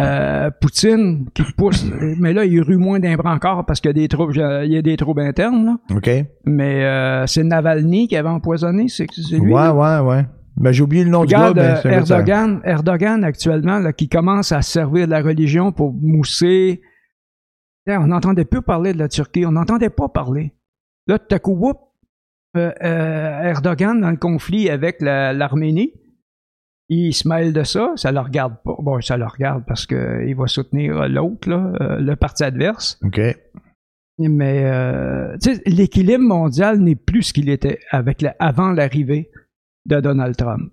euh, 0.00 0.50
Poutine 0.62 1.26
qui 1.34 1.42
pousse, 1.58 1.84
mais 2.18 2.32
là, 2.32 2.46
il 2.46 2.62
rue 2.62 2.78
moins 2.78 3.00
d'un 3.00 3.16
bras 3.16 3.34
encore 3.34 3.66
parce 3.66 3.82
qu'il 3.82 3.90
y 3.90 3.92
a 3.92 4.00
des 4.00 4.08
troubles, 4.08 4.34
il 4.64 4.72
y 4.72 4.78
a 4.78 4.82
des 4.82 4.96
troubles 4.96 5.20
internes, 5.20 5.66
là. 5.66 5.76
OK. 5.94 6.10
Mais, 6.46 6.84
euh, 6.86 7.26
c'est 7.26 7.44
Navalny 7.44 8.08
qui 8.08 8.16
avait 8.16 8.30
empoisonné, 8.30 8.86
c'est, 8.88 9.06
lui. 9.32 9.52
Ouais, 9.52 9.68
ouais, 9.68 9.98
ouais. 9.98 10.24
Ben, 10.56 10.72
j'ai 10.72 10.82
oublié 10.82 11.04
le 11.04 11.10
nom 11.10 11.20
Regarde, 11.20 11.54
du 11.54 11.60
gars. 11.60 11.82
Erdogan, 11.84 12.60
Erdogan, 12.64 13.24
actuellement, 13.24 13.78
là, 13.78 13.92
qui 13.92 14.08
commence 14.08 14.52
à 14.52 14.62
servir 14.62 15.06
de 15.06 15.10
la 15.10 15.22
religion 15.22 15.72
pour 15.72 15.92
mousser. 15.92 16.82
on 17.86 18.06
n'entendait 18.06 18.44
plus 18.44 18.62
parler 18.62 18.92
de 18.92 18.98
la 18.98 19.08
Turquie. 19.08 19.46
On 19.46 19.52
n'entendait 19.52 19.90
pas 19.90 20.08
parler. 20.08 20.52
Là, 21.06 21.18
tout 21.18 21.34
à 21.34 21.38
coup, 21.38 21.52
whoop, 21.52 21.78
euh, 22.56 22.72
euh, 22.82 23.42
Erdogan, 23.42 24.00
dans 24.00 24.10
le 24.10 24.16
conflit 24.16 24.70
avec 24.70 25.00
l'Arménie, 25.00 25.94
il 26.88 27.14
se 27.14 27.28
mêle 27.28 27.52
de 27.52 27.62
ça. 27.62 27.92
Ça 27.96 28.12
le 28.12 28.20
regarde 28.20 28.56
pas. 28.64 28.76
Bon, 28.80 29.00
ça 29.00 29.16
le 29.16 29.26
regarde 29.26 29.64
parce 29.66 29.86
qu'il 29.86 30.34
va 30.36 30.46
soutenir 30.46 31.08
l'autre, 31.08 31.48
euh, 31.48 31.98
le 32.00 32.16
parti 32.16 32.44
adverse. 32.44 32.98
OK. 33.04 33.20
Mais 34.18 34.70
l'équilibre 35.64 36.24
mondial 36.24 36.78
n'est 36.80 36.96
plus 36.96 37.22
ce 37.22 37.32
qu'il 37.32 37.48
était 37.48 37.78
avec 37.90 38.22
avant 38.38 38.70
l'arrivée 38.72 39.30
de 39.86 40.00
Donald 40.00 40.36
Trump. 40.36 40.72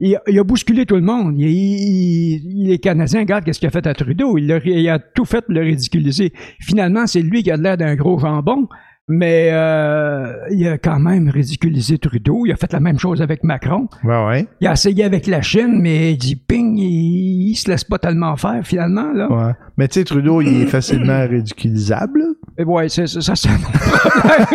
Il, 0.00 0.16
a 0.16 0.44
bousculé 0.44 0.86
tout 0.86 0.94
le 0.94 1.02
monde. 1.02 1.38
Il, 1.38 1.46
il, 1.46 2.72
est 2.72 2.78
Canadien, 2.78 3.20
regarde 3.20 3.44
qu'est-ce 3.44 3.58
qu'il 3.58 3.68
a 3.68 3.70
fait 3.70 3.86
à 3.86 3.92
Trudeau. 3.92 4.38
Il 4.38 4.50
a, 4.88 4.98
tout 4.98 5.26
fait 5.26 5.42
pour 5.42 5.52
le 5.52 5.60
ridiculiser. 5.60 6.32
Finalement, 6.58 7.06
c'est 7.06 7.20
lui 7.20 7.42
qui 7.42 7.50
a 7.50 7.56
l'air 7.58 7.76
d'un 7.76 7.96
gros 7.96 8.18
jambon, 8.18 8.66
mais 9.08 9.50
euh, 9.52 10.32
il 10.52 10.66
a 10.68 10.78
quand 10.78 10.98
même 10.98 11.28
ridiculisé 11.28 11.98
Trudeau. 11.98 12.46
Il 12.46 12.52
a 12.52 12.56
fait 12.56 12.72
la 12.72 12.80
même 12.80 12.98
chose 12.98 13.20
avec 13.20 13.44
Macron. 13.44 13.88
ouais. 14.04 14.46
Il 14.62 14.66
a 14.68 14.72
essayé 14.72 15.04
avec 15.04 15.26
la 15.26 15.42
Chine, 15.42 15.78
mais 15.82 16.12
il 16.12 16.16
dit 16.16 16.36
ping, 16.36 16.78
il, 16.78 17.29
se 17.56 17.70
laisse 17.70 17.84
pas 17.84 17.98
tellement 17.98 18.36
faire 18.36 18.60
finalement. 18.64 19.12
Là. 19.12 19.30
Ouais. 19.30 19.52
Mais 19.76 19.88
tu 19.88 20.00
sais, 20.00 20.04
Trudeau, 20.04 20.40
il 20.40 20.62
est 20.62 20.66
facilement 20.66 21.26
ridiculisable. 21.26 22.22
Et 22.58 22.64
ouais, 22.64 22.88
c'est, 22.88 23.06
ça, 23.06 23.34
c'est 23.34 23.48
notre 23.48 23.70
problème. 23.72 24.46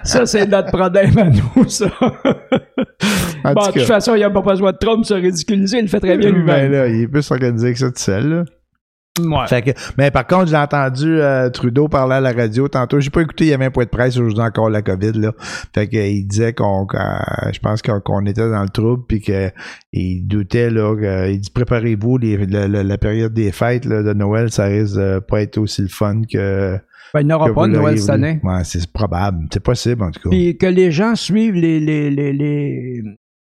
ça, 0.02 0.26
c'est 0.26 0.46
notre 0.46 0.70
problème 0.70 1.18
à 1.18 1.24
nous, 1.30 1.68
ça. 1.68 1.86
En 3.44 3.54
bon, 3.54 3.66
de 3.66 3.72
toute 3.72 3.82
façon, 3.82 4.14
il 4.14 4.18
n'y 4.18 4.24
a 4.24 4.30
pas 4.30 4.42
besoin 4.42 4.72
de 4.72 4.78
Trump 4.78 5.04
se 5.04 5.14
ridiculiser, 5.14 5.78
il 5.78 5.82
le 5.82 5.88
fait 5.88 6.00
très 6.00 6.18
bien 6.18 6.30
Ben 6.30 6.36
lui-même. 6.36 6.72
là, 6.72 6.88
il 6.88 7.02
est 7.02 7.08
plus 7.08 7.30
organisé 7.30 7.72
que 7.72 7.78
ça 7.78 7.86
tout 7.88 7.98
seul, 7.98 8.28
là. 8.28 8.44
Ouais. 9.18 9.46
Fait 9.48 9.62
que, 9.62 9.70
mais 9.96 10.10
par 10.10 10.26
contre, 10.26 10.46
j'ai 10.48 10.56
entendu 10.56 11.06
euh, 11.20 11.50
Trudeau 11.50 11.88
parler 11.88 12.14
à 12.14 12.20
la 12.20 12.32
radio 12.32 12.68
tantôt. 12.68 13.00
J'ai 13.00 13.10
pas 13.10 13.22
écouté, 13.22 13.44
il 13.44 13.50
y 13.50 13.52
avait 13.54 13.64
un 13.66 13.70
point 13.70 13.84
de 13.84 13.88
presse 13.90 14.16
aujourd'hui 14.16 14.42
encore 14.42 14.70
la 14.70 14.82
COVID 14.82 15.12
là. 15.12 15.32
Fait 15.74 15.88
que 15.88 15.96
euh, 15.96 16.06
il 16.06 16.26
disait 16.26 16.52
qu'on, 16.52 16.86
qu'à- 16.86 17.50
je 17.52 17.58
pense 17.58 17.82
qu'on, 17.82 18.24
était 18.26 18.48
dans 18.50 18.62
le 18.62 18.68
trouble 18.68 19.04
puis 19.08 19.20
que 19.20 19.50
il 19.92 20.26
doutait 20.26 20.70
là. 20.70 20.94
que- 20.96 21.30
il 21.30 21.40
dit 21.40 21.50
préparez-vous 21.50 22.18
la, 22.18 22.68
la- 22.68 22.82
la 22.84 22.98
période 22.98 23.32
des 23.32 23.52
fêtes 23.52 23.84
là, 23.84 24.02
de 24.02 24.12
Noël, 24.12 24.50
ça 24.50 24.64
risque 24.64 24.96
de 24.96 25.18
pas 25.20 25.42
être 25.42 25.58
aussi 25.58 25.82
le 25.82 25.88
fun 25.88 26.22
que. 26.30 26.78
Ben, 27.14 27.20
il 27.22 27.26
n'y 27.26 27.32
aura 27.32 27.52
pas 27.54 27.66
de 27.66 27.72
Noël 27.72 27.98
cette 27.98 28.10
année. 28.10 28.38
Ouais, 28.42 28.64
c'est 28.64 28.86
probable, 28.92 29.46
c'est 29.50 29.62
possible 29.62 30.02
en 30.02 30.10
tout 30.10 30.20
cas. 30.20 30.28
Puis 30.28 30.58
que 30.58 30.66
les 30.66 30.90
gens 30.90 31.14
suivent 31.14 31.54
les, 31.54 31.80
les, 31.80 32.10
les, 32.10 32.32
les, 32.34 33.02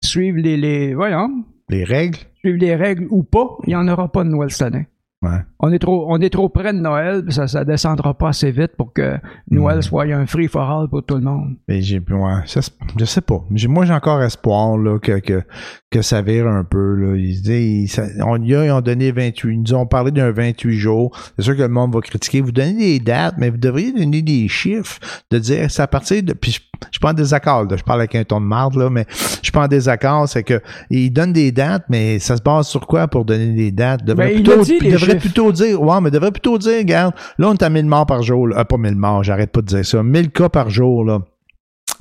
suivent 0.04 0.38
les, 0.38 0.56
les, 0.56 0.95
voyons, 0.95 1.30
Les 1.69 1.84
règles? 1.84 2.17
suivent 2.39 2.56
les 2.56 2.76
règles 2.76 3.08
ou 3.10 3.24
pas, 3.24 3.47
il 3.65 3.69
n'y 3.71 3.76
en 3.76 3.88
aura 3.89 4.10
pas 4.12 4.24
de 4.24 4.30
Noël 4.30 4.50
cette 4.52 4.74
année. 4.74 4.88
Ouais. 5.23 5.38
On 5.60 5.71
est 5.71 5.77
trop, 5.77 6.05
on 6.10 6.19
est 6.19 6.31
trop 6.31 6.49
près 6.49 6.73
de 6.73 6.79
Noël, 6.79 7.23
puis 7.23 7.31
ça, 7.34 7.47
ça 7.47 7.63
descendra 7.63 8.15
pas 8.15 8.29
assez 8.29 8.49
vite 8.49 8.71
pour 8.75 8.91
que 8.91 9.17
Noël 9.51 9.77
Mm. 9.77 9.81
soit 9.84 10.03
un 10.05 10.25
free 10.25 10.47
for 10.47 10.63
all 10.67 10.88
pour 10.88 11.03
tout 11.05 11.13
le 11.13 11.21
monde. 11.21 11.57
Mais 11.67 11.81
j'ai, 11.84 11.99
ouais, 11.99 12.31
ça, 12.47 12.63
se- 12.63 12.71
je 12.97 13.05
sais 13.05 13.21
pas. 13.21 13.43
Moi, 13.67 13.86
j'ai 13.86 13.93
encore 13.93 14.21
espoir 14.23 14.77
là, 14.79 14.97
que, 14.97 15.19
que, 15.19 15.43
que 15.91 16.01
ça 16.01 16.23
vire 16.23 16.47
un 16.47 16.63
peu. 16.63 16.95
Là. 16.95 17.15
Ils, 17.17 17.88
ça- 17.88 18.07
on, 18.25 18.41
y 18.41 18.55
a, 18.55 18.65
ils 18.65 18.71
ont 18.71 18.81
donné 18.81 19.12
28. 19.12 19.53
Ils 19.53 19.62
nous 19.62 19.73
ont 19.75 19.86
parlé 19.86 20.10
d'un 20.10 20.31
28 20.31 20.73
jours. 20.77 21.15
C'est 21.38 21.43
sûr 21.43 21.55
que 21.55 21.62
le 21.62 21.67
monde 21.69 21.93
va 21.93 22.01
critiquer. 22.01 22.41
Vous 22.41 22.51
donnez 22.51 22.73
des 22.73 22.99
dates, 22.99 23.36
mais 23.38 23.51
vous 23.51 23.57
devriez 23.57 23.91
donner 23.93 24.23
des 24.23 24.47
chiffres. 24.47 24.99
De 25.29 25.38
dire, 25.38 25.69
c'est 25.69 25.84
à 25.84 25.88
partir 25.88 26.23
de. 26.23 26.34
Puis 26.34 26.51
je, 26.53 26.60
je 26.86 26.88
suis 26.93 26.99
pas 26.99 27.12
en 27.12 27.13
désaccord. 27.13 27.65
Là. 27.65 27.77
Je 27.77 27.84
parle 27.84 27.99
avec 27.99 28.15
un 28.15 28.23
ton 28.23 28.41
de 28.41 28.45
marde, 28.47 28.75
là, 28.75 28.89
mais 28.89 29.05
je 29.12 29.39
suis 29.43 29.51
pas 29.51 29.65
en 29.65 29.67
désaccord. 29.67 30.27
C'est 30.27 30.41
que 30.41 30.60
ils 30.89 31.12
donnent 31.12 31.34
des 31.34 31.51
dates, 31.51 31.86
mais 31.89 32.17
ça 32.17 32.36
se 32.38 32.41
base 32.41 32.65
sur 32.67 32.88
quoi 32.88 33.07
pour 33.07 33.23
donner 33.23 33.53
des 33.53 33.71
dates? 33.71 34.03
Devrait 34.03 34.34
il 34.34 34.43
plutôt, 34.43 34.62
a 34.62 34.63
dit, 34.63 34.77
puis 34.79 34.89
les 34.89 35.11
devrait 35.13 35.19
plutôt 35.19 35.52
dire, 35.52 35.82
ouais, 35.82 36.02
mais 36.02 36.12
devrait 36.12 36.32
plutôt 36.32 36.58
dire, 36.58 36.78
regarde, 36.78 37.13
là, 37.38 37.50
on 37.50 37.54
est 37.54 37.63
à 37.63 37.69
1000 37.69 37.86
morts 37.86 38.06
par 38.06 38.21
jour. 38.24 38.47
Là. 38.47 38.56
Ah, 38.60 38.65
pas 38.65 38.78
1000 38.78 38.95
morts, 38.95 39.24
j'arrête 39.24 39.52
pas 39.52 39.62
de 39.62 39.67
dire 39.67 39.86
ça. 39.86 40.04
1000 40.04 40.32
cas 40.32 40.50
par 40.50 40.69
jour, 40.69 41.04
là 41.06 41.19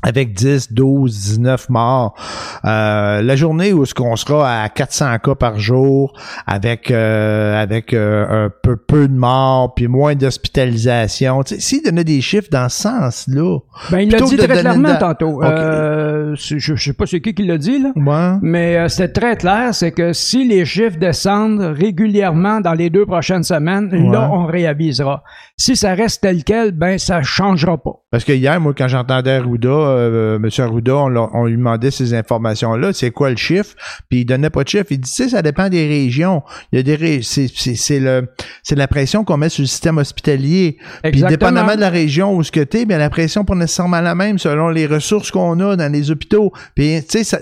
avec 0.03 0.33
10, 0.35 0.73
12, 0.73 1.13
19 1.15 1.69
morts. 1.69 2.15
Euh, 2.65 3.23
la 3.23 3.37
journée 3.37 3.73
où 3.73 3.83
est-ce 3.83 3.95
qu'on 3.95 4.17
sera 4.17 4.63
à 4.63 4.69
400 4.69 5.19
cas 5.19 5.35
par 5.35 5.59
jour, 5.59 6.13
avec 6.47 6.91
euh, 6.91 7.61
avec 7.61 7.93
euh, 7.95 8.47
un 8.47 8.51
peu 8.63 8.77
peu 8.77 9.09
de 9.09 9.15
morts, 9.15 9.75
puis 9.75 9.89
moins 9.89 10.15
d'hospitalisation. 10.15 11.43
Tu 11.43 11.55
sais, 11.55 11.61
S'il 11.61 11.83
donnait 11.83 12.05
des 12.05 12.21
chiffres 12.21 12.49
dans 12.51 12.69
ce 12.69 12.83
sens-là, 12.83 13.59
Ben, 13.91 14.01
il 14.01 14.11
l'a 14.11 14.21
dit 14.21 14.37
très 14.37 14.49
clairement 14.49 14.97
tantôt. 14.97 15.43
Euh, 15.43 16.35
je, 16.37 16.59
je 16.59 16.75
sais 16.77 16.93
pas 16.93 17.07
c'est 17.07 17.21
qui 17.21 17.35
qui 17.35 17.45
l'a 17.47 17.59
dit, 17.59 17.79
là. 17.83 17.91
ouais, 17.97 18.39
Mais 18.43 18.77
euh, 18.77 18.89
c'était 18.89 19.21
très 19.21 19.37
clair, 19.37 19.75
c'est 19.75 19.93
que 19.93 20.13
si 20.13 20.47
les 20.47 20.65
chiffres 20.65 20.99
descendent 20.99 21.61
régulièrement 21.61 22.61
dans 22.61 22.73
les 22.75 22.91
deux 22.91 23.07
prochaines 23.07 23.43
semaines, 23.45 23.89
Ouais. 23.91 24.13
là, 24.13 24.31
on 24.33 24.47
réavisera. 24.47 25.23
Si 25.61 25.77
ça 25.77 25.93
reste 25.93 26.23
tel 26.23 26.43
quel, 26.43 26.73
ben, 26.73 26.99
ça 26.99 27.23
changera 27.23 27.77
pas. 27.77 28.03
parce 28.11 28.25
que 28.25 28.33
hier, 28.33 28.59
moi, 28.59 28.73
quand 28.75 28.89
j'entendais 28.89 29.33
Arruda, 29.33 29.69
euh, 29.69 30.37
M. 30.37 30.49
Arruda, 30.57 30.97
on, 30.97 31.45
lui 31.45 31.59
demandait 31.59 31.91
ces 31.91 32.15
informations-là, 32.15 32.95
c'est 32.95 33.11
quoi 33.11 33.29
le 33.29 33.37
chiffre, 33.37 33.75
puis 34.09 34.21
il 34.21 34.25
donnait 34.25 34.49
pas 34.49 34.65
de 34.65 34.69
chiffre. 34.71 34.87
Il 34.89 35.01
dit, 35.01 35.11
tu 35.11 35.25
sais, 35.25 35.29
ça 35.29 35.43
dépend 35.43 35.69
des 35.69 35.87
régions. 35.87 36.43
Il 36.73 36.79
y 36.79 36.81
a 36.81 36.97
des 36.97 37.21
c'est 37.21 38.01
le 38.01 38.27
c'est 38.63 38.75
la 38.75 38.89
pression 38.89 39.23
qu'on 39.23 39.37
met 39.37 39.51
sur 39.51 39.61
le 39.61 39.67
système 39.67 39.99
hospitalier. 39.99 40.79
Puis 41.03 41.23
dépendamment 41.25 41.75
de 41.75 41.81
la 41.81 41.91
région 41.91 42.35
où 42.35 42.43
ce 42.43 42.51
que 42.51 42.61
t'es, 42.61 42.87
bien 42.87 42.97
la 42.97 43.11
pression 43.11 43.45
pas 43.45 43.55
nécessairement 43.55 44.01
la 44.01 44.15
même 44.15 44.39
selon 44.39 44.71
les 44.71 44.87
ressources 44.87 45.31
qu'on 45.31 45.61
a 45.61 45.77
dans 45.77 45.93
les 45.93 46.11
hôpitaux. 46.11 46.55
Puis 46.75 47.05
tu 47.07 47.23
sais, 47.23 47.39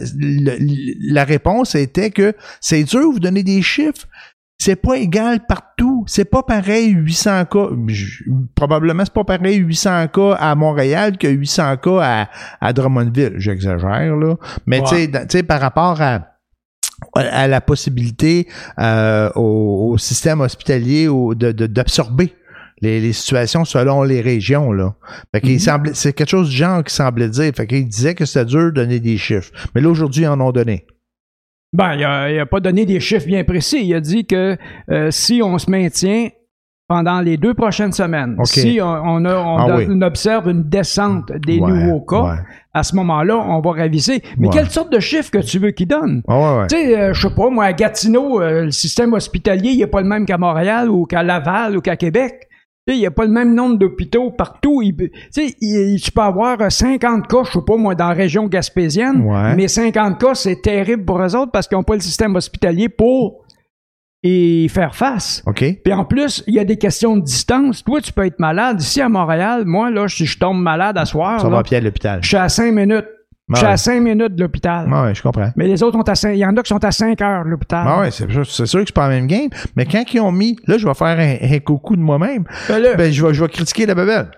la 1.08 1.22
réponse 1.22 1.76
était 1.76 2.10
que 2.10 2.34
c'est 2.60 2.82
dur 2.82 3.12
vous 3.12 3.20
donner 3.20 3.44
des 3.44 3.62
chiffres. 3.62 4.08
C'est 4.60 4.76
pas 4.76 4.96
égal 4.96 5.40
partout. 5.46 6.04
C'est 6.08 6.24
pas 6.24 6.42
pareil 6.42 6.90
800 6.90 7.44
cas. 7.44 7.68
Je- 7.86 8.24
Probablement 8.56 9.04
c'est 9.04 9.12
pas 9.14 9.22
pareil 9.24 9.56
800 9.58 10.08
cas 10.08 10.32
à 10.32 10.54
Montréal 10.56 11.16
que 11.16 11.28
800 11.28 11.76
cas 11.76 12.00
à, 12.02 12.28
à 12.60 12.72
Drummondville. 12.72 13.34
J'exagère 13.36 14.16
là, 14.16 14.34
mais 14.66 14.80
tu 14.82 14.88
sais, 14.96 15.06
dans- 15.06 15.26
tu 15.26 15.38
sais 15.38 15.42
par 15.44 15.60
rapport 15.60 16.00
à 16.02 16.34
à 17.14 17.46
la 17.46 17.60
possibilité 17.60 18.48
euh, 18.80 19.30
au, 19.36 19.90
au 19.92 19.98
système 19.98 20.40
hospitalier 20.40 21.06
au- 21.06 21.32
de- 21.36 21.52
de- 21.52 21.68
d'absorber 21.68 22.34
les, 22.80 23.00
les 23.00 23.12
situations 23.12 23.64
selon 23.64 24.02
les 24.02 24.20
régions. 24.20 24.72
Là. 24.72 24.94
Fait 25.32 25.40
qu'il 25.40 25.52
Mhm. 25.54 25.58
semblait, 25.60 25.94
c'est 25.94 26.12
quelque 26.12 26.28
chose 26.30 26.50
du 26.50 26.56
genre 26.56 26.82
qui 26.82 26.92
semblait 26.92 27.28
dire. 27.28 27.52
Fait 27.56 27.68
qu'il 27.68 27.86
disait 27.88 28.16
que 28.16 28.24
c'était 28.24 28.46
dur 28.46 28.66
de 28.66 28.70
donner 28.72 28.98
des 28.98 29.16
chiffres. 29.16 29.52
Mais 29.76 29.80
là, 29.80 29.88
aujourd'hui, 29.90 30.22
ils 30.24 30.28
en 30.28 30.40
ont 30.40 30.50
donné. 30.50 30.86
Ben, 31.72 31.94
il 31.94 32.04
a, 32.04 32.30
il 32.30 32.38
a 32.38 32.46
pas 32.46 32.60
donné 32.60 32.86
des 32.86 32.98
chiffres 33.00 33.26
bien 33.26 33.44
précis. 33.44 33.84
Il 33.84 33.94
a 33.94 34.00
dit 34.00 34.24
que 34.26 34.56
euh, 34.90 35.10
si 35.10 35.42
on 35.42 35.58
se 35.58 35.70
maintient 35.70 36.28
pendant 36.88 37.20
les 37.20 37.36
deux 37.36 37.52
prochaines 37.52 37.92
semaines, 37.92 38.38
si 38.44 38.78
on, 38.80 38.86
on 38.86 39.24
a- 39.26 39.36
on 39.36 39.58
Ah 39.58 39.74
a- 39.74 39.76
oui. 39.76 39.86
on 39.90 40.00
observe 40.00 40.48
une 40.48 40.62
descente 40.62 41.30
des 41.46 41.58
Ouais, 41.58 41.70
nouveaux 41.70 42.00
cas, 42.00 42.22
ouais. 42.22 42.36
à 42.72 42.82
ce 42.82 42.96
moment-là, 42.96 43.36
on 43.36 43.60
va 43.60 43.72
réviser. 43.72 44.22
Mais 44.38 44.46
Ouais. 44.48 44.54
quelle 44.54 44.70
sorte 44.70 44.90
de 44.90 44.98
chiffre 44.98 45.30
que 45.30 45.36
tu 45.38 45.58
veux 45.58 45.72
qu'il 45.72 45.88
donne? 45.88 46.22
Ah 46.26 46.38
ouais, 46.38 46.58
ouais. 46.60 46.66
Tu 46.68 46.76
sais, 46.76 46.98
euh, 46.98 47.12
je 47.12 47.28
sais 47.28 47.34
pas, 47.34 47.50
moi, 47.50 47.66
à 47.66 47.72
Gatineau, 47.74 48.40
euh, 48.40 48.64
le 48.64 48.70
système 48.70 49.12
hospitalier, 49.12 49.72
il 49.72 49.78
n'est 49.80 49.86
pas 49.86 50.00
le 50.00 50.08
même 50.08 50.24
qu'à 50.24 50.38
Montréal 50.38 50.88
ou 50.88 51.04
qu'à 51.04 51.22
Laval 51.22 51.76
ou 51.76 51.82
qu'à 51.82 51.96
Québec. 51.96 52.47
Il 52.94 52.98
n'y 53.00 53.06
a 53.06 53.10
pas 53.10 53.24
le 53.24 53.30
même 53.30 53.54
nombre 53.54 53.76
d'hôpitaux 53.78 54.30
partout. 54.30 54.80
Il 54.82 54.94
peut- 54.96 55.08
Tu 55.10 55.48
sais, 55.48 55.54
il- 55.60 56.00
tu 56.00 56.10
peux 56.10 56.20
avoir 56.22 56.60
euh, 56.60 56.70
50 56.70 57.26
cas, 57.28 57.42
je 57.44 57.52
sais 57.52 57.64
pas, 57.66 57.76
moi, 57.76 57.94
dans 57.94 58.08
la 58.08 58.14
région 58.14 58.46
gaspésienne. 58.46 59.20
Ouais. 59.22 59.54
Mais 59.56 59.68
50 59.68 60.18
cas, 60.20 60.34
c'est 60.34 60.60
terrible 60.62 61.04
pour 61.04 61.20
eux 61.22 61.36
autres 61.36 61.52
parce 61.52 61.66
qu'ils 61.68 61.76
n'ont 61.78 61.84
pas 61.84 61.94
le 61.94 62.00
système 62.00 62.34
hospitalier 62.36 62.88
pour 62.88 63.44
y 64.22 64.68
faire 64.68 64.94
face. 64.96 65.42
OK? 65.46 65.64
Puis 65.84 65.92
en 65.92 66.04
plus, 66.04 66.42
il 66.46 66.54
y 66.54 66.58
a 66.58 66.64
des 66.64 66.76
questions 66.76 67.16
de 67.16 67.22
distance. 67.22 67.84
Toi, 67.84 68.00
tu 68.00 68.12
peux 68.12 68.26
être 68.26 68.40
malade. 68.40 68.80
Ici 68.80 69.00
à 69.00 69.08
Montréal, 69.08 69.62
moi, 69.64 69.90
là, 69.90 70.08
si 70.08 70.26
je 70.26 70.38
tombe 70.38 70.60
malade 70.60 70.98
à 70.98 71.04
soir, 71.04 71.40
Ça 71.40 71.46
là, 71.46 71.52
va 71.54 71.58
à 71.60 71.62
pied 71.62 71.76
à 71.76 71.80
l'hôpital. 71.80 72.18
je 72.22 72.28
suis 72.28 72.36
à 72.36 72.48
5 72.48 72.72
minutes. 72.72 73.06
Je 73.50 73.56
suis 73.56 73.66
à 73.66 73.76
5 73.76 74.00
minutes 74.00 74.34
de 74.34 74.42
l'hôpital. 74.42 74.88
Ah 74.92 75.04
ouais, 75.04 75.14
je 75.14 75.22
comprends. 75.22 75.50
Mais 75.56 75.66
les 75.66 75.82
autres 75.82 75.96
ont 75.96 76.02
à 76.02 76.14
cinq- 76.14 76.32
il 76.34 76.38
y 76.38 76.44
en 76.44 76.54
a 76.56 76.62
qui 76.62 76.68
sont 76.68 76.84
à 76.84 76.90
5 76.92 77.20
heures 77.22 77.44
de 77.44 77.48
l'hôpital. 77.50 77.84
Ah 77.88 78.00
ouais, 78.00 78.10
c'est 78.10 78.30
sûr, 78.30 78.46
c'est 78.46 78.66
sûr 78.66 78.80
que 78.80 78.86
c'est 78.86 78.94
pas 78.94 79.08
la 79.08 79.14
même 79.14 79.26
game. 79.26 79.48
Mais 79.76 79.86
quand 79.86 80.04
ils 80.12 80.20
ont 80.20 80.32
mis, 80.32 80.58
là, 80.66 80.76
je 80.78 80.86
vais 80.86 80.94
faire 80.94 81.18
un, 81.18 81.36
un 81.54 81.58
coucou 81.60 81.96
de 81.96 82.02
moi-même. 82.02 82.44
Ben 82.68 82.78
là, 82.78 82.94
Ben, 82.94 83.10
je 83.12 83.24
vais, 83.26 83.32
je 83.32 83.42
vais 83.42 83.48
critiquer 83.48 83.86
la 83.86 83.94
bebelle. 83.94 84.30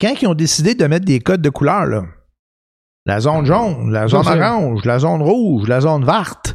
Quand 0.00 0.12
ils 0.20 0.26
ont 0.28 0.34
décidé 0.34 0.74
de 0.74 0.84
mettre 0.86 1.06
des 1.06 1.20
codes 1.20 1.40
de 1.42 1.50
couleur, 1.50 1.86
là, 1.86 2.02
la 3.06 3.20
zone 3.20 3.46
jaune, 3.46 3.90
la 3.90 4.06
zone 4.08 4.22
orange, 4.42 4.84
la 4.84 4.98
zone 4.98 5.22
rouge, 5.22 5.66
la 5.66 5.80
zone 5.80 6.04
verte, 6.04 6.54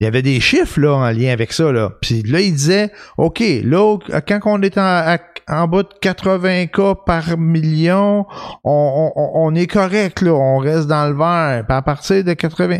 il 0.00 0.04
y 0.04 0.06
avait 0.06 0.22
des 0.22 0.38
chiffres 0.40 0.80
là, 0.80 0.94
en 0.94 1.10
lien 1.10 1.32
avec 1.32 1.52
ça. 1.52 1.72
Là. 1.72 1.90
Puis 2.00 2.22
là, 2.22 2.40
ils 2.40 2.52
disaient, 2.52 2.90
OK, 3.16 3.42
là, 3.64 3.96
quand 4.26 4.40
on 4.46 4.62
est 4.62 4.78
en, 4.78 4.82
à- 4.82 5.18
en 5.50 5.66
bas 5.66 5.82
de 5.82 5.88
80 6.00 6.66
cas 6.66 6.94
par 6.94 7.36
million, 7.38 8.26
on, 8.64 9.12
on- 9.16 9.30
on 9.46 9.54
est 9.54 9.66
correct, 9.66 10.20
là, 10.22 10.32
on 10.34 10.58
reste 10.58 10.86
dans 10.86 11.08
le 11.08 11.16
vert. 11.16 11.64
Puis 11.66 11.76
à 11.76 11.82
partir 11.82 12.22
de 12.24 12.32
80... 12.34 12.78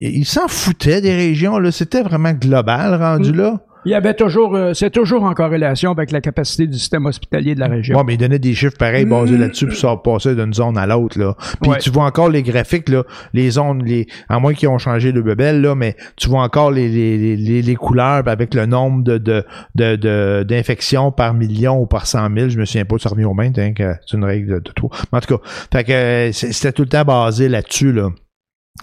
Ils 0.00 0.24
s'en 0.24 0.46
foutaient 0.46 1.00
des 1.00 1.14
régions, 1.14 1.58
là. 1.58 1.72
C'était 1.72 2.02
vraiment 2.02 2.32
global 2.32 2.94
rendu 2.94 3.32
Mm. 3.32 3.36
là. 3.36 3.60
Il 3.84 3.92
y 3.92 3.94
avait 3.94 4.14
toujours, 4.14 4.54
euh, 4.56 4.74
c'est 4.74 4.90
toujours 4.90 5.22
en 5.24 5.34
corrélation 5.34 5.90
avec 5.90 6.10
la 6.10 6.20
capacité 6.20 6.66
du 6.66 6.78
système 6.78 7.06
hospitalier 7.06 7.54
de 7.54 7.60
la 7.60 7.68
région. 7.68 7.96
Ouais, 7.96 8.04
mais 8.06 8.14
il 8.14 8.18
donnait 8.18 8.38
des 8.38 8.54
chiffres 8.54 8.76
pareils 8.78 9.04
basés 9.06 9.36
Mm. 9.36 9.40
là-dessus, 9.40 9.66
puis 9.68 9.76
ça 9.76 9.96
passait 9.96 10.34
d'une 10.34 10.52
zone 10.52 10.76
à 10.76 10.86
l'autre, 10.86 11.18
là. 11.18 11.34
Puis 11.62 11.70
Ouais. 11.70 11.78
tu 11.78 11.90
vois 11.90 12.04
encore 12.04 12.28
les 12.28 12.42
graphiques, 12.42 12.88
là, 12.88 13.04
les 13.32 13.50
zones, 13.50 13.84
les, 13.84 14.06
à 14.28 14.38
moins 14.38 14.54
qu'ils 14.54 14.68
ont 14.68 14.78
changé 14.78 15.12
de 15.12 15.20
bebel, 15.20 15.60
là, 15.60 15.74
mais 15.74 15.96
tu 16.16 16.28
vois 16.28 16.42
encore 16.42 16.70
les, 16.70 16.88
les, 16.88 17.36
les, 17.36 17.62
les- 17.62 17.74
couleurs 17.76 18.22
avec 18.26 18.54
le 18.54 18.66
nombre 18.66 19.02
de, 19.04 19.18
de, 19.18 19.44
de, 19.74 20.44
d'infections 20.46 21.12
par 21.12 21.32
million 21.34 21.80
ou 21.80 21.86
par 21.86 22.06
cent 22.06 22.28
mille. 22.28 22.50
Je 22.50 22.58
me 22.58 22.64
souviens 22.64 22.84
pas 22.84 22.96
de 22.96 23.00
ça 23.00 23.08
revient 23.10 23.24
au 23.24 23.34
même, 23.34 23.52
hein, 23.56 23.72
que 23.72 23.94
c'est 24.06 24.16
une 24.16 24.24
règle 24.24 24.54
de, 24.54 24.58
de 24.60 24.72
trop. 24.72 24.90
Mais 25.12 25.18
en 25.18 25.20
tout 25.20 25.36
cas, 25.38 25.42
fait 25.72 25.84
que 25.84 25.92
euh, 25.92 26.32
c'était 26.32 26.72
tout 26.72 26.82
le 26.82 26.88
temps 26.88 27.04
basé 27.04 27.48
là-dessus, 27.48 27.92
là. 27.92 28.08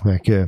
Fait 0.04 0.20
que, 0.20 0.48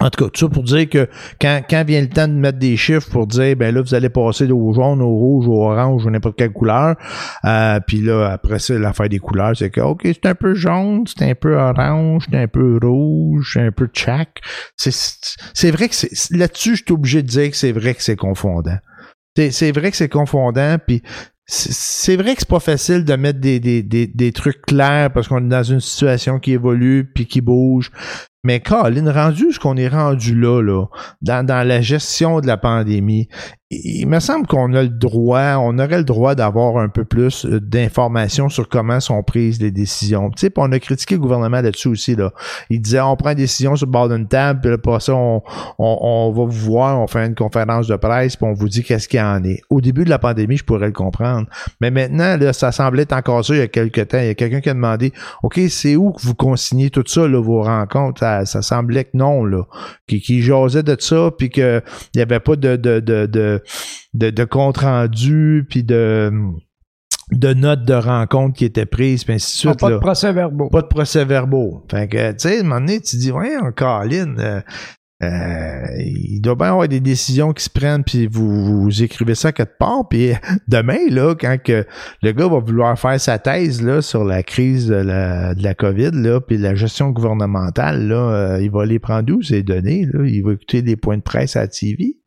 en 0.00 0.10
tout 0.10 0.24
cas, 0.24 0.30
tout 0.30 0.46
ça 0.46 0.48
pour 0.48 0.62
dire 0.62 0.88
que 0.88 1.08
quand, 1.40 1.62
quand 1.68 1.84
vient 1.86 2.02
le 2.02 2.08
temps 2.08 2.28
de 2.28 2.34
mettre 2.34 2.58
des 2.58 2.76
chiffres 2.76 3.08
pour 3.10 3.26
dire, 3.26 3.56
ben 3.56 3.74
là, 3.74 3.80
vous 3.80 3.94
allez 3.94 4.10
passer 4.10 4.50
au 4.50 4.72
jaune, 4.74 5.00
au 5.00 5.08
rouge, 5.08 5.48
au 5.48 5.62
orange, 5.62 6.04
ou 6.04 6.10
n'importe 6.10 6.36
quelle 6.36 6.52
couleur, 6.52 6.96
euh, 7.44 7.80
puis 7.86 8.02
là, 8.02 8.32
après 8.32 8.58
ça, 8.58 8.78
l'affaire 8.78 9.08
des 9.08 9.18
couleurs, 9.18 9.56
c'est 9.56 9.70
que, 9.70 9.80
OK, 9.80 10.02
c'est 10.04 10.26
un 10.26 10.34
peu 10.34 10.54
jaune, 10.54 11.04
c'est 11.06 11.30
un 11.30 11.34
peu 11.34 11.56
orange, 11.56 12.24
c'est 12.30 12.36
un 12.36 12.48
peu 12.48 12.78
rouge, 12.82 13.52
c'est 13.54 13.62
un 13.62 13.72
peu 13.72 13.88
chac. 13.92 14.40
C'est, 14.76 15.70
vrai 15.70 15.88
que 15.88 15.94
c'est, 15.94 16.10
là-dessus, 16.30 16.76
je 16.76 16.82
suis 16.84 16.92
obligé 16.92 17.22
de 17.22 17.28
dire 17.28 17.50
que 17.50 17.56
c'est 17.56 17.72
vrai 17.72 17.94
que 17.94 18.02
c'est 18.02 18.16
confondant. 18.16 18.78
C'est, 19.34 19.72
vrai 19.72 19.90
que 19.90 19.96
c'est 19.96 20.08
confondant, 20.08 20.76
puis 20.84 21.02
c'est 21.46 22.16
vrai 22.16 22.34
que 22.34 22.40
c'est 22.40 22.48
pas 22.48 22.60
facile 22.60 23.04
de 23.04 23.14
mettre 23.16 23.38
des, 23.38 23.60
des, 23.60 23.82
des, 23.82 24.06
des 24.06 24.32
trucs 24.32 24.62
clairs 24.62 25.10
parce 25.12 25.28
qu'on 25.28 25.44
est 25.44 25.48
dans 25.48 25.62
une 25.62 25.80
situation 25.80 26.38
qui 26.38 26.52
évolue 26.52 27.10
puis 27.14 27.26
qui 27.26 27.40
bouge. 27.40 27.90
Mais 28.46 28.60
Colin, 28.60 29.10
rendu 29.10 29.50
ce 29.50 29.58
qu'on 29.58 29.76
est 29.76 29.88
rendu 29.88 30.32
là, 30.32 30.62
là, 30.62 30.86
dans, 31.20 31.44
dans 31.44 31.66
la 31.66 31.80
gestion 31.80 32.38
de 32.40 32.46
la 32.46 32.56
pandémie, 32.56 33.26
il 33.70 34.06
me 34.06 34.20
semble 34.20 34.46
qu'on 34.46 34.72
a 34.74 34.82
le 34.84 34.88
droit, 34.88 35.56
on 35.58 35.76
aurait 35.80 35.98
le 35.98 36.04
droit 36.04 36.36
d'avoir 36.36 36.76
un 36.76 36.88
peu 36.88 37.04
plus 37.04 37.44
euh, 37.46 37.60
d'informations 37.60 38.48
sur 38.48 38.68
comment 38.68 39.00
sont 39.00 39.24
prises 39.24 39.60
les 39.60 39.72
décisions. 39.72 40.30
Tu 40.30 40.46
sais, 40.46 40.52
on 40.56 40.70
a 40.70 40.78
critiqué 40.78 41.16
le 41.16 41.20
gouvernement 41.20 41.60
là-dessus 41.60 41.88
aussi. 41.88 42.14
Là. 42.14 42.32
Il 42.70 42.80
disait 42.80 43.00
on 43.00 43.16
prend 43.16 43.30
une 43.30 43.36
décision 43.36 43.74
sur 43.74 43.86
le 43.86 43.90
bord 43.90 44.08
d'une 44.08 44.28
table, 44.28 44.60
puis 44.60 44.72
après 44.72 45.00
ça, 45.00 45.14
on, 45.16 45.42
on, 45.78 45.98
on, 46.00 46.30
va 46.30 46.44
vous 46.44 46.50
voir, 46.50 47.00
on 47.00 47.08
fait 47.08 47.26
une 47.26 47.34
conférence 47.34 47.88
de 47.88 47.96
presse, 47.96 48.36
puis 48.36 48.46
on 48.46 48.52
vous 48.52 48.68
dit 48.68 48.84
qu'est-ce 48.84 49.08
qu'il 49.08 49.18
y 49.18 49.22
en 49.22 49.42
est. 49.42 49.60
Au 49.68 49.80
début 49.80 50.04
de 50.04 50.10
la 50.10 50.20
pandémie, 50.20 50.58
je 50.58 50.64
pourrais 50.64 50.86
le 50.86 50.92
comprendre. 50.92 51.48
Mais 51.80 51.90
maintenant, 51.90 52.36
là, 52.36 52.52
ça 52.52 52.70
semblait 52.70 53.02
être 53.02 53.14
encore 53.14 53.44
ça 53.44 53.52
il 53.54 53.58
y 53.58 53.62
a 53.62 53.68
quelques 53.68 54.06
temps. 54.06 54.20
Il 54.20 54.26
y 54.26 54.30
a 54.30 54.34
quelqu'un 54.34 54.60
qui 54.60 54.70
a 54.70 54.74
demandé 54.74 55.12
OK, 55.42 55.58
c'est 55.70 55.96
où 55.96 56.12
que 56.12 56.22
vous 56.22 56.36
consignez 56.36 56.90
tout 56.90 57.04
ça, 57.04 57.26
là, 57.26 57.42
vos 57.42 57.62
rencontres? 57.62 58.20
Ça, 58.20 58.46
ça 58.46 58.62
semblait 58.62 59.04
que 59.04 59.16
non, 59.16 59.44
là. 59.44 59.64
Qui, 60.06 60.20
qui 60.20 60.40
jasait 60.40 60.84
de 60.84 60.96
ça, 61.00 61.32
puis 61.36 61.50
qu'il 61.50 61.82
n'y 62.14 62.22
avait 62.22 62.38
pas 62.38 62.54
de, 62.54 62.76
de, 62.76 63.00
de, 63.00 63.26
de 63.26 63.55
de, 64.14 64.30
de, 64.30 64.44
compte 64.44 64.78
rendu 64.78 65.66
puis 65.68 65.82
de 65.82 66.30
de 67.32 67.54
notes 67.54 67.84
de 67.84 67.94
rencontre 67.94 68.56
qui 68.56 68.64
étaient 68.64 68.86
prises, 68.86 69.24
puis 69.24 69.34
ainsi 69.34 69.66
de 69.66 69.70
suite. 69.70 69.80
pas 69.80 69.90
de 69.90 69.98
procès-verbaux. 69.98 70.68
Pas 70.68 70.82
de 70.82 70.86
procès-verbaux. 70.86 71.84
Fait 71.90 72.08
que, 72.08 72.32
tu 72.32 72.38
sais, 72.38 72.58
à 72.58 72.60
un 72.60 72.62
moment 72.62 72.80
donné, 72.80 73.00
tu 73.00 73.16
dis, 73.16 73.32
ouais, 73.32 73.56
encore, 73.56 74.04
euh, 74.04 74.60
euh, 75.22 75.86
il 75.98 76.40
doit 76.40 76.54
bien 76.54 76.66
y 76.66 76.70
avoir 76.70 76.88
des 76.88 77.00
décisions 77.00 77.52
qui 77.52 77.64
se 77.64 77.70
prennent, 77.70 78.04
puis 78.04 78.26
vous, 78.26 78.82
vous 78.82 79.02
écrivez 79.02 79.34
ça 79.34 79.50
quelque 79.50 79.76
part, 79.78 80.06
puis 80.08 80.32
demain, 80.68 80.98
là, 81.10 81.34
quand 81.34 81.56
que 81.62 81.84
le 82.22 82.32
gars 82.32 82.48
va 82.48 82.58
vouloir 82.58 82.98
faire 82.98 83.20
sa 83.20 83.38
thèse 83.38 83.82
là, 83.82 84.02
sur 84.02 84.24
la 84.24 84.42
crise 84.42 84.86
de 84.86 84.94
la, 84.94 85.54
de 85.54 85.62
la 85.62 85.74
COVID, 85.74 86.10
là, 86.12 86.40
puis 86.40 86.58
la 86.58 86.74
gestion 86.74 87.10
gouvernementale, 87.10 88.06
là, 88.06 88.16
euh, 88.16 88.62
il 88.62 88.70
va 88.70 88.84
les 88.84 89.00
prendre 89.00 89.32
où 89.32 89.42
ces 89.42 89.62
données? 89.62 90.06
Là? 90.12 90.24
Il 90.26 90.44
va 90.44 90.52
écouter 90.52 90.82
des 90.82 90.96
points 90.96 91.16
de 91.16 91.22
presse 91.22 91.56
à 91.56 91.62
la 91.62 91.68
TV? 91.68 92.18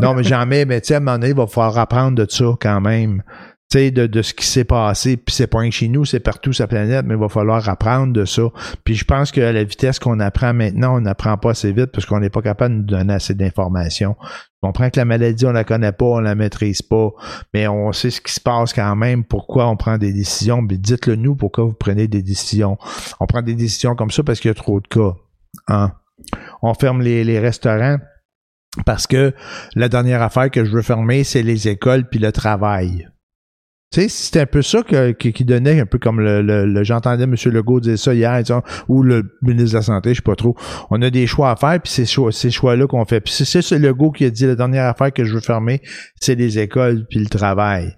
Non, 0.00 0.14
mais 0.14 0.22
jamais, 0.22 0.64
mais 0.64 0.80
tu 0.80 0.88
sais, 0.88 0.94
à 0.94 0.96
un 0.98 1.00
moment 1.00 1.18
donné, 1.18 1.30
il 1.30 1.36
va 1.36 1.46
falloir 1.46 1.78
apprendre 1.78 2.16
de 2.16 2.30
ça 2.30 2.54
quand 2.60 2.80
même. 2.80 3.22
Tu 3.70 3.78
sais, 3.78 3.90
de, 3.92 4.08
de 4.08 4.20
ce 4.20 4.34
qui 4.34 4.44
s'est 4.44 4.64
passé, 4.64 5.16
puis 5.16 5.32
c'est 5.32 5.46
pas 5.46 5.68
chez 5.70 5.86
nous, 5.86 6.04
c'est 6.04 6.18
partout 6.18 6.52
sur 6.52 6.64
la 6.64 6.68
planète, 6.68 7.06
mais 7.06 7.14
il 7.14 7.20
va 7.20 7.28
falloir 7.28 7.68
apprendre 7.68 8.12
de 8.12 8.24
ça. 8.24 8.42
Puis 8.82 8.96
je 8.96 9.04
pense 9.04 9.30
que 9.30 9.40
la 9.40 9.62
vitesse 9.62 10.00
qu'on 10.00 10.18
apprend 10.18 10.52
maintenant, 10.52 10.96
on 10.96 11.00
n'apprend 11.00 11.36
pas 11.38 11.50
assez 11.50 11.72
vite 11.72 11.86
parce 11.86 12.04
qu'on 12.04 12.18
n'est 12.18 12.30
pas 12.30 12.42
capable 12.42 12.74
de 12.74 12.80
nous 12.80 12.98
donner 12.98 13.14
assez 13.14 13.34
d'informations. 13.34 14.16
On 14.62 14.68
comprend 14.68 14.90
que 14.90 14.98
la 14.98 15.04
maladie, 15.04 15.46
on 15.46 15.52
la 15.52 15.62
connaît 15.62 15.92
pas, 15.92 16.04
on 16.04 16.18
la 16.18 16.34
maîtrise 16.34 16.82
pas, 16.82 17.10
mais 17.54 17.68
on 17.68 17.92
sait 17.92 18.10
ce 18.10 18.20
qui 18.20 18.32
se 18.32 18.40
passe 18.40 18.72
quand 18.72 18.96
même, 18.96 19.22
pourquoi 19.24 19.68
on 19.68 19.76
prend 19.76 19.98
des 19.98 20.12
décisions. 20.12 20.62
Mais 20.62 20.76
dites-le 20.76 21.14
nous, 21.14 21.36
pourquoi 21.36 21.64
vous 21.64 21.72
prenez 21.72 22.08
des 22.08 22.22
décisions. 22.22 22.76
On 23.20 23.26
prend 23.26 23.40
des 23.40 23.54
décisions 23.54 23.94
comme 23.94 24.10
ça 24.10 24.24
parce 24.24 24.40
qu'il 24.40 24.48
y 24.48 24.52
a 24.52 24.54
trop 24.54 24.80
de 24.80 24.88
cas. 24.88 25.14
Hein? 25.68 25.92
On 26.60 26.74
ferme 26.74 27.02
les, 27.02 27.22
les 27.22 27.38
restaurants 27.38 27.98
parce 28.84 29.06
que 29.06 29.32
la 29.74 29.88
dernière 29.88 30.22
affaire 30.22 30.50
que 30.50 30.64
je 30.64 30.70
veux 30.70 30.82
fermer, 30.82 31.24
c'est 31.24 31.42
les 31.42 31.68
écoles 31.68 32.08
puis 32.08 32.18
le 32.18 32.32
travail. 32.32 33.08
Tu 33.92 34.02
sais, 34.02 34.08
c'est 34.08 34.40
un 34.40 34.46
peu 34.46 34.62
ça 34.62 34.84
que, 34.84 35.10
qui 35.10 35.44
donnait 35.44 35.80
un 35.80 35.86
peu 35.86 35.98
comme 35.98 36.20
le, 36.20 36.42
le, 36.42 36.84
j'entendais 36.84 37.24
M. 37.24 37.34
Legault 37.46 37.80
dire 37.80 37.98
ça 37.98 38.14
hier, 38.14 38.40
ou 38.86 39.02
le 39.02 39.36
ministre 39.42 39.72
de 39.72 39.78
la 39.78 39.82
Santé, 39.82 40.10
je 40.10 40.16
sais 40.16 40.22
pas 40.22 40.36
trop. 40.36 40.54
On 40.90 41.02
a 41.02 41.10
des 41.10 41.26
choix 41.26 41.50
à 41.50 41.56
faire, 41.56 41.80
puis 41.80 41.90
c'est 41.92 42.06
choix, 42.06 42.30
ces 42.30 42.52
choix-là 42.52 42.86
qu'on 42.86 43.04
fait. 43.04 43.20
Puis 43.20 43.32
c'est 43.32 43.70
le 43.72 43.88
Legault 43.88 44.12
qui 44.12 44.24
a 44.24 44.30
dit 44.30 44.46
la 44.46 44.54
dernière 44.54 44.86
affaire 44.86 45.12
que 45.12 45.24
je 45.24 45.34
veux 45.34 45.40
fermer, 45.40 45.82
c'est 46.20 46.36
les 46.36 46.60
écoles 46.60 47.04
puis 47.10 47.18
le 47.18 47.26
travail. 47.26 47.96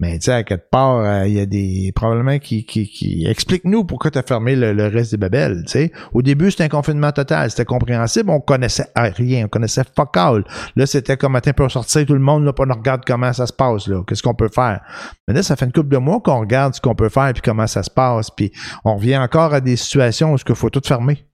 Mais 0.00 0.16
tu 0.20 0.26
sais, 0.26 0.32
à 0.32 0.44
quelque 0.44 0.70
part, 0.70 0.98
euh, 0.98 1.26
il 1.26 1.34
y 1.34 1.40
a 1.40 1.46
des 1.46 1.90
probablement 1.92 2.38
qui, 2.38 2.64
qui, 2.64 2.88
qui... 2.88 3.26
explique-nous 3.26 3.82
pourquoi 3.84 4.12
tu 4.12 4.18
as 4.18 4.22
fermé 4.22 4.54
le, 4.54 4.86
reste 4.86 5.10
des 5.10 5.16
babelles. 5.16 5.64
Tu 5.64 5.72
sais, 5.72 5.92
au 6.12 6.22
début 6.22 6.52
c'était 6.52 6.64
un 6.64 6.68
confinement 6.68 7.10
total, 7.10 7.50
c'était 7.50 7.64
compréhensible, 7.64 8.30
on 8.30 8.38
connaissait 8.38 8.86
rien, 8.94 9.46
on 9.46 9.48
connaissait 9.48 9.82
fuck 9.96 10.16
all. 10.16 10.44
Là, 10.76 10.86
c'était 10.86 11.16
comme 11.16 11.32
matin 11.32 11.52
pour 11.52 11.68
sortir 11.68 12.06
tout 12.06 12.14
le 12.14 12.20
monde 12.20 12.44
là, 12.44 12.52
pour 12.52 12.64
on 12.68 12.74
regarde 12.74 13.02
comment 13.04 13.32
ça 13.32 13.46
se 13.46 13.52
passe 13.52 13.88
là, 13.88 14.04
qu'est-ce 14.06 14.22
qu'on 14.22 14.34
peut 14.34 14.50
faire. 14.54 14.82
Mais 15.26 15.34
là, 15.34 15.42
ça 15.42 15.56
fait 15.56 15.64
une 15.64 15.72
couple 15.72 15.88
de 15.88 15.98
mois 15.98 16.20
qu'on 16.20 16.38
regarde 16.38 16.74
ce 16.74 16.80
qu'on 16.80 16.94
peut 16.94 17.08
faire 17.08 17.32
puis 17.32 17.42
comment 17.42 17.66
ça 17.66 17.82
se 17.82 17.90
passe, 17.90 18.30
puis 18.30 18.52
on 18.84 18.96
revient 18.96 19.18
encore 19.18 19.52
à 19.52 19.60
des 19.60 19.74
situations 19.74 20.32
où 20.32 20.36
il 20.36 20.54
faut 20.54 20.70
tout 20.70 20.82
fermer. 20.84 21.24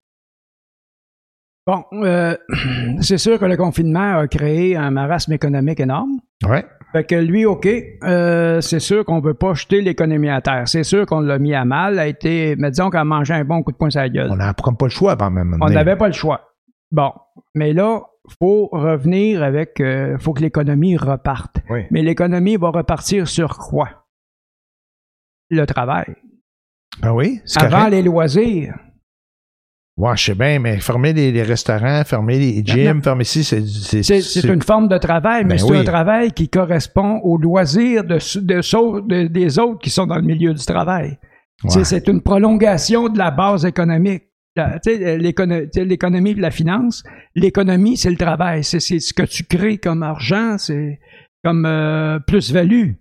Bon, 1.66 1.84
euh, 1.92 2.34
c'est 3.00 3.18
sûr 3.18 3.38
que 3.38 3.44
le 3.44 3.56
confinement 3.58 4.18
a 4.18 4.28
créé 4.28 4.76
un 4.76 4.90
marasme 4.90 5.32
économique 5.32 5.80
énorme. 5.80 6.20
Ouais. 6.46 6.64
Fait 6.94 7.02
que 7.02 7.16
lui, 7.16 7.44
OK, 7.44 7.66
euh, 8.04 8.60
c'est 8.60 8.78
sûr 8.78 9.04
qu'on 9.04 9.16
ne 9.16 9.20
peut 9.20 9.34
pas 9.34 9.52
jeter 9.54 9.80
l'économie 9.80 10.28
à 10.30 10.40
terre. 10.40 10.68
C'est 10.68 10.84
sûr 10.84 11.06
qu'on 11.06 11.18
l'a 11.18 11.40
mis 11.40 11.52
à 11.52 11.64
mal, 11.64 11.98
a 11.98 12.06
été, 12.06 12.54
mais 12.56 12.70
disons 12.70 12.88
qu'on 12.88 12.98
a 12.98 13.04
mangé 13.04 13.34
un 13.34 13.44
bon 13.44 13.64
coup 13.64 13.72
de 13.72 13.76
poing 13.76 13.90
sur 13.90 14.00
la 14.00 14.08
gueule. 14.08 14.30
On 14.30 14.36
n'a 14.36 14.54
pas 14.54 14.72
le 14.80 14.88
choix 14.90 15.10
avant 15.10 15.28
même. 15.28 15.58
On 15.60 15.68
n'avait 15.68 15.96
pas 15.96 16.06
le 16.06 16.12
choix. 16.12 16.52
Bon, 16.92 17.10
mais 17.52 17.72
là, 17.72 18.02
faut 18.38 18.68
revenir 18.70 19.42
avec, 19.42 19.80
euh, 19.80 20.16
faut 20.18 20.34
que 20.34 20.40
l'économie 20.40 20.96
reparte. 20.96 21.56
Oui. 21.68 21.80
Mais 21.90 22.02
l'économie 22.02 22.56
va 22.56 22.68
repartir 22.68 23.26
sur 23.26 23.58
quoi? 23.58 23.88
Le 25.50 25.66
travail. 25.66 26.14
Ben 27.02 27.12
oui, 27.12 27.40
Avant 27.56 27.88
les 27.88 28.02
loisirs. 28.04 28.78
Ouais, 29.96 30.16
je 30.16 30.24
sais 30.24 30.34
bien, 30.34 30.58
mais 30.58 30.78
fermer 30.78 31.12
les, 31.12 31.42
restaurants, 31.44 32.02
fermer 32.04 32.38
les 32.38 32.64
gyms, 32.64 33.00
fermer 33.00 33.22
ici, 33.22 33.44
c'est... 33.44 34.02
C'est 34.02 34.44
une 34.44 34.62
forme 34.62 34.88
de 34.88 34.98
travail, 34.98 35.44
mais 35.44 35.56
ben 35.56 35.58
c'est 35.58 35.76
un 35.76 35.84
travail 35.84 36.32
qui 36.32 36.48
correspond 36.48 37.20
aux 37.22 37.38
loisirs 37.38 38.02
de, 38.02 38.18
de, 38.40 39.26
des 39.28 39.58
autres 39.60 39.78
qui 39.78 39.90
sont 39.90 40.06
dans 40.06 40.16
le 40.16 40.22
milieu 40.22 40.52
du 40.52 40.64
travail. 40.64 41.16
C'est 41.68 42.08
une 42.08 42.22
prolongation 42.22 43.08
de 43.08 43.18
la 43.18 43.30
base 43.30 43.64
économique. 43.64 44.24
L'économie 44.56 46.30
et 46.30 46.34
la 46.34 46.50
finance, 46.50 47.04
l'économie, 47.36 47.96
c'est 47.96 48.10
le 48.10 48.16
travail. 48.16 48.64
C'est 48.64 48.80
ce 48.80 49.12
que 49.12 49.22
tu 49.22 49.44
crées 49.44 49.78
comme 49.78 50.02
argent, 50.02 50.58
c'est 50.58 50.98
comme 51.44 51.66
euh, 51.66 52.18
plus-value. 52.20 52.92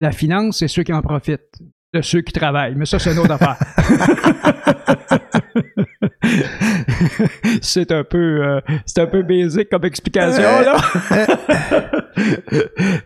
La 0.00 0.12
finance, 0.12 0.58
c'est 0.58 0.68
ceux 0.68 0.82
qui 0.82 0.92
en 0.92 1.02
profitent, 1.02 1.58
de 1.94 2.02
ceux 2.02 2.20
qui 2.20 2.32
travaillent. 2.32 2.74
Mais 2.74 2.86
ça, 2.86 2.98
c'est 2.98 3.12
une 3.12 3.18
autre 3.18 3.32
affaire. 3.32 3.58
c'est 7.62 7.92
un 7.92 8.04
peu 8.04 8.44
euh, 8.44 8.60
c'est 8.86 9.00
un 9.00 9.06
peu 9.06 9.22
basique 9.22 9.68
comme 9.70 9.84
explication 9.84 10.42
là. 10.42 10.76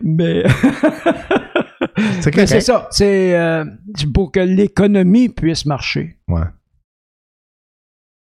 mais 0.01 0.43
c'est 2.21 2.61
ça, 2.61 2.87
c'est 2.91 3.37
euh, 3.37 3.65
pour 4.13 4.31
que 4.31 4.39
l'économie 4.39 5.29
puisse 5.29 5.65
marcher. 5.65 6.17
Ouais. 6.27 6.41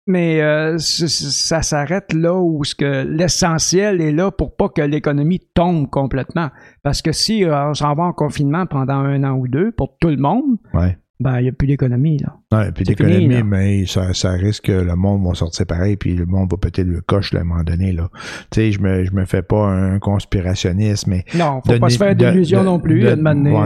Mais 0.09 0.41
euh, 0.41 0.78
ça 0.78 1.62
s'arrête 1.62 2.12
là 2.12 2.34
où 2.34 2.62
ce 2.62 2.76
que 2.76 3.05
l'essentiel 3.05 4.01
est 4.01 4.12
là 4.12 4.30
pour 4.30 4.55
pas 4.55 4.68
que 4.68 4.82
l'économie 4.82 5.41
tombe 5.53 5.91
complètement. 5.91 6.51
Parce 6.84 7.03
que 7.03 7.11
si 7.11 7.45
on 7.45 7.74
s'en 7.74 7.95
va 7.95 8.05
en 8.05 8.12
confinement 8.12 8.66
pendant 8.66 8.99
un 8.99 9.24
an 9.24 9.32
ou 9.32 9.49
deux 9.49 9.72
pour 9.72 9.99
tout 9.99 10.11
le 10.11 10.16
monde, 10.16 10.59
ouais 10.74 10.97
ben, 11.19 11.41
il 11.41 11.45
n'y 11.45 11.49
a 11.49 11.53
plus 11.53 11.67
d'économie, 11.67 12.19
là. 12.19 12.37
Ouais, 12.53 12.73
plus 12.73 12.85
d'économie, 12.85 13.43
mais 13.43 13.87
ça, 13.87 14.12
ça 14.12 14.33
risque 14.33 14.64
que 14.64 14.73
le 14.73 14.97
monde 14.97 15.27
va 15.27 15.35
sortir 15.35 15.64
pareil, 15.64 15.97
puis 15.97 16.14
le 16.14 16.27
monde 16.27 16.51
va 16.51 16.59
péter 16.59 16.85
le 16.85 17.01
coche 17.01 17.35
à 17.35 17.41
un 17.41 17.45
moment 17.45 17.62
donné, 17.62 17.93
là. 17.93 18.11
Tu 18.51 18.61
sais, 18.61 18.73
je 18.73 18.81
me, 18.81 19.05
je 19.05 19.12
me 19.12 19.25
fais 19.25 19.41
pas 19.41 19.67
un 19.67 19.99
conspirationniste, 19.99 21.07
mais. 21.07 21.25
Non, 21.35 21.62
faut 21.64 21.79
pas 21.79 21.89
se 21.89 21.97
faire 21.97 22.14
d'illusions 22.14 22.64
non 22.64 22.79
plus, 22.79 23.01
de, 23.01 23.17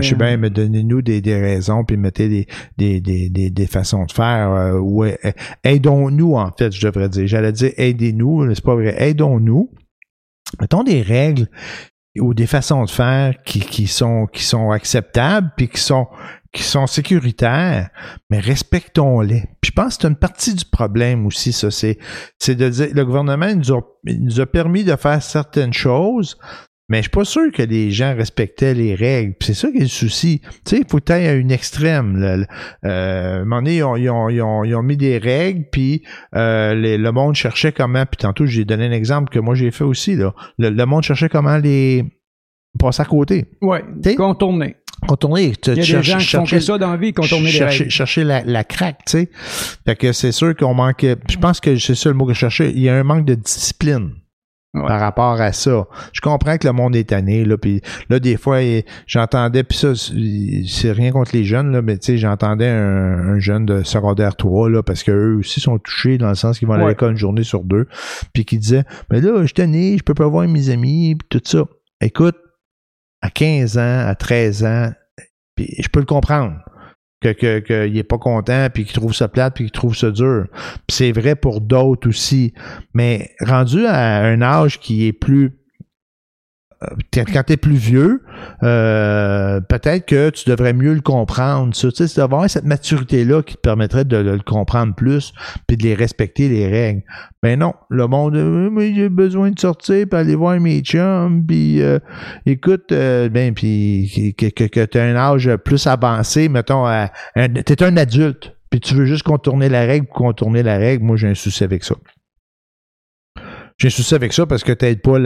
je 0.00 0.08
sais 0.08 0.14
bien, 0.14 0.36
mais 0.36 0.50
donnez-nous 0.50 1.02
des, 1.02 1.20
des 1.20 1.40
raisons, 1.40 1.84
puis 1.84 1.96
mettez 1.96 2.28
des, 2.28 2.46
des, 2.78 3.00
des, 3.00 3.28
des, 3.28 3.50
des 3.50 3.66
façons 3.66 4.04
de 4.04 4.12
faire, 4.12 4.50
euh, 4.52 4.78
ouais, 4.78 5.18
aidons-nous, 5.64 6.34
en 6.34 6.52
fait, 6.56 6.72
je 6.72 6.86
devrais 6.86 7.08
dire. 7.08 7.26
J'allais 7.26 7.52
dire 7.52 7.72
aidez-nous, 7.76 8.54
c'est 8.54 8.64
pas 8.64 8.74
vrai. 8.74 8.94
Aidons-nous. 8.96 9.70
Mettons 10.60 10.82
des 10.82 11.02
règles 11.02 11.48
ou 12.18 12.34
des 12.34 12.46
façons 12.46 12.84
de 12.84 12.90
faire 12.90 13.34
qui, 13.44 13.60
qui 13.60 13.86
sont 13.86 14.26
qui 14.26 14.42
sont 14.42 14.72
acceptables 14.72 15.50
puis 15.56 15.68
qui 15.68 15.80
sont 15.80 16.08
qui 16.52 16.62
sont 16.64 16.86
sécuritaires, 16.86 17.90
mais 18.28 18.40
respectons-les. 18.40 19.44
Puis 19.60 19.70
je 19.70 19.72
pense 19.72 19.96
que 19.96 20.02
c'est 20.02 20.08
une 20.08 20.16
partie 20.16 20.54
du 20.54 20.64
problème 20.64 21.26
aussi, 21.26 21.52
ça. 21.52 21.70
C'est, 21.70 21.98
c'est 22.38 22.56
de 22.56 22.68
dire, 22.68 22.88
le 22.92 23.04
gouvernement 23.04 23.54
nous 23.54 23.72
a, 23.72 23.80
nous 24.04 24.40
a 24.40 24.46
permis 24.46 24.82
de 24.82 24.96
faire 24.96 25.22
certaines 25.22 25.72
choses, 25.72 26.38
mais 26.88 26.98
je 26.98 27.02
suis 27.02 27.10
pas 27.10 27.24
sûr 27.24 27.52
que 27.52 27.62
les 27.62 27.92
gens 27.92 28.16
respectaient 28.16 28.74
les 28.74 28.96
règles. 28.96 29.34
c'est 29.40 29.54
ça 29.54 29.70
qui 29.70 29.76
est 29.76 29.82
le 29.82 29.86
souci. 29.86 30.40
Tu 30.40 30.48
sais, 30.64 30.78
il 30.78 30.84
faut 30.90 30.98
aller 31.08 31.28
à 31.28 31.34
une 31.34 31.52
extrême. 31.52 32.16
Là. 32.16 32.38
Euh, 32.84 33.36
à 33.36 33.36
un 33.36 33.44
moment 33.44 33.62
donné, 33.62 33.76
ils 33.76 33.84
ont, 33.84 33.96
ils 33.96 34.10
ont, 34.10 34.28
ils 34.28 34.42
ont, 34.42 34.64
ils 34.64 34.74
ont 34.74 34.82
mis 34.82 34.96
des 34.96 35.18
règles, 35.18 35.66
puis 35.70 36.02
euh, 36.34 36.74
le 36.74 37.10
monde 37.12 37.36
cherchait 37.36 37.70
comment. 37.70 38.04
Puis 38.06 38.16
tantôt, 38.16 38.44
j'ai 38.44 38.64
donné 38.64 38.86
un 38.86 38.92
exemple 38.92 39.32
que 39.32 39.38
moi 39.38 39.54
j'ai 39.54 39.70
fait 39.70 39.84
aussi. 39.84 40.16
Là. 40.16 40.34
Le, 40.58 40.70
le 40.70 40.84
monde 40.84 41.04
cherchait 41.04 41.28
comment 41.28 41.58
les 41.58 42.04
passer 42.78 43.02
à 43.02 43.04
côté. 43.04 43.46
Oui, 43.62 43.78
contourner 44.16 44.76
contourner. 45.06 45.52
Il 45.66 45.68
y 45.68 45.70
a 45.70 45.74
des 45.74 45.82
gens 46.02 46.18
qui 46.18 46.26
font 46.26 46.46
ça 46.46 46.78
dans 46.78 46.90
la 46.90 46.96
vie, 46.96 47.12
contourner 47.12 47.50
les 47.52 47.64
règles. 47.64 47.90
Chercher 47.90 48.24
la, 48.24 48.42
la 48.44 48.64
craque, 48.64 49.00
tu 49.06 49.12
sais. 49.18 49.30
Fait 49.86 49.96
que 49.96 50.12
c'est 50.12 50.32
sûr 50.32 50.54
qu'on 50.56 50.74
manque... 50.74 51.04
Je 51.28 51.36
pense 51.38 51.60
que 51.60 51.76
c'est 51.76 51.94
ça 51.94 52.08
le 52.10 52.14
mot 52.14 52.26
que 52.26 52.34
je 52.34 52.38
cherchais. 52.38 52.70
Il 52.70 52.80
y 52.80 52.88
a 52.88 52.94
un 52.96 53.02
manque 53.04 53.24
de 53.24 53.34
discipline. 53.34 54.12
Ouais. 54.72 54.86
par 54.86 55.00
rapport 55.00 55.40
à 55.40 55.50
ça. 55.52 55.88
Je 56.12 56.20
comprends 56.20 56.56
que 56.56 56.64
le 56.64 56.72
monde 56.72 56.94
est 56.94 57.08
tanné, 57.08 57.44
là, 57.44 57.58
puis 57.58 57.80
là, 58.08 58.20
des 58.20 58.36
fois, 58.36 58.60
j'entendais, 59.04 59.64
puis 59.64 59.76
ça, 59.76 59.94
c'est 59.96 60.92
rien 60.92 61.10
contre 61.10 61.32
les 61.34 61.42
jeunes, 61.42 61.72
là, 61.72 61.82
mais 61.82 61.98
tu 61.98 62.06
sais, 62.12 62.18
j'entendais 62.18 62.68
un, 62.68 63.34
un 63.34 63.38
jeune 63.40 63.66
de 63.66 63.82
secondaire 63.82 64.36
3, 64.36 64.70
là, 64.70 64.84
parce 64.84 65.02
qu'eux 65.02 65.34
aussi 65.40 65.58
sont 65.58 65.76
touchés 65.80 66.18
dans 66.18 66.28
le 66.28 66.36
sens 66.36 66.56
qu'ils 66.60 66.68
vont 66.68 66.74
à 66.74 66.78
Ouais. 66.84 66.90
l'école 66.90 67.10
une 67.10 67.16
journée 67.16 67.42
sur 67.42 67.64
deux, 67.64 67.88
puis 68.32 68.44
qui 68.44 68.58
disait, 68.58 68.84
mais 69.10 69.20
là, 69.20 69.38
je 69.40 69.46
suis 69.46 69.54
tanné, 69.54 69.98
je 69.98 70.04
peux 70.04 70.14
pas 70.14 70.28
voir 70.28 70.46
mes 70.46 70.70
amis, 70.70 71.16
puis 71.16 71.26
tout 71.40 71.42
ça. 71.50 71.64
Écoute, 72.00 72.36
à 73.22 73.30
15 73.30 73.78
ans, 73.78 74.06
à 74.06 74.14
13 74.14 74.64
ans, 74.64 74.92
puis 75.54 75.74
je 75.78 75.88
peux 75.88 76.00
le 76.00 76.06
comprendre 76.06 76.56
que 77.20 77.32
que 77.32 77.58
qu'il 77.58 77.98
est 77.98 78.02
pas 78.02 78.18
content 78.18 78.68
puis 78.72 78.84
qu'il 78.84 78.94
trouve 78.94 79.14
ça 79.14 79.28
plate 79.28 79.54
puis 79.54 79.64
qu'il 79.64 79.72
trouve 79.72 79.94
ça 79.94 80.10
dur. 80.10 80.46
Puis 80.86 80.96
c'est 80.96 81.12
vrai 81.12 81.36
pour 81.36 81.60
d'autres 81.60 82.08
aussi, 82.08 82.54
mais 82.94 83.30
rendu 83.40 83.86
à 83.86 84.24
un 84.24 84.40
âge 84.42 84.80
qui 84.80 85.06
est 85.06 85.12
plus 85.12 85.59
quand 87.12 87.42
tu 87.46 87.52
es 87.52 87.56
plus 87.58 87.76
vieux, 87.76 88.22
euh, 88.62 89.60
peut-être 89.60 90.06
que 90.06 90.30
tu 90.30 90.48
devrais 90.48 90.72
mieux 90.72 90.94
le 90.94 91.00
comprendre. 91.02 91.74
Tu 91.74 91.90
sais, 91.90 92.08
c'est 92.08 92.16
d'avoir 92.20 92.48
cette 92.48 92.64
maturité-là 92.64 93.42
qui 93.42 93.54
te 93.56 93.60
permettrait 93.60 94.04
de, 94.04 94.16
le- 94.16 94.38
comprendre 94.38 94.94
plus 94.94 95.32
puis 95.66 95.76
de 95.76 95.82
les 95.82 95.94
respecter, 95.94 96.48
les 96.48 96.66
règles. 96.68 97.02
Mais 97.42 97.56
non, 97.56 97.74
le 97.90 98.06
monde, 98.06 98.36
euh, 98.36 98.70
mais 98.70 98.94
j'ai 98.94 99.08
besoin 99.08 99.50
de 99.50 99.58
sortir 99.58 100.06
puis 100.10 100.18
aller 100.18 100.34
voir 100.34 100.58
mes 100.58 100.80
chums 100.80 101.44
puis 101.46 101.82
euh, 101.82 101.98
écoute, 102.46 102.92
euh, 102.92 103.28
ben 103.28 103.52
puis 103.54 104.34
que, 104.38 104.46
que, 104.46 104.64
que 104.64 104.84
tu 104.84 104.98
as 104.98 105.04
un 105.04 105.16
âge 105.16 105.54
plus 105.56 105.86
avancé, 105.86 106.48
mettons, 106.48 106.86
t'es 107.64 107.82
un 107.82 107.96
adulte 107.96 108.54
puis 108.70 108.80
tu 108.80 108.94
veux 108.94 109.04
juste 109.04 109.24
contourner 109.24 109.68
la 109.68 109.80
règle 109.84 110.06
contourner 110.06 110.62
la 110.62 110.78
règle, 110.78 111.04
moi 111.04 111.16
j'ai 111.16 111.28
un 111.28 111.34
souci 111.34 111.64
avec 111.64 111.84
ça. 111.84 111.94
J'ai 113.80 113.86
un 113.86 113.90
souci 113.90 114.14
avec 114.14 114.32
ça 114.32 114.44
parce 114.46 114.62
que 114.62 114.72
t'aides 114.72 115.00
pas 115.02 115.18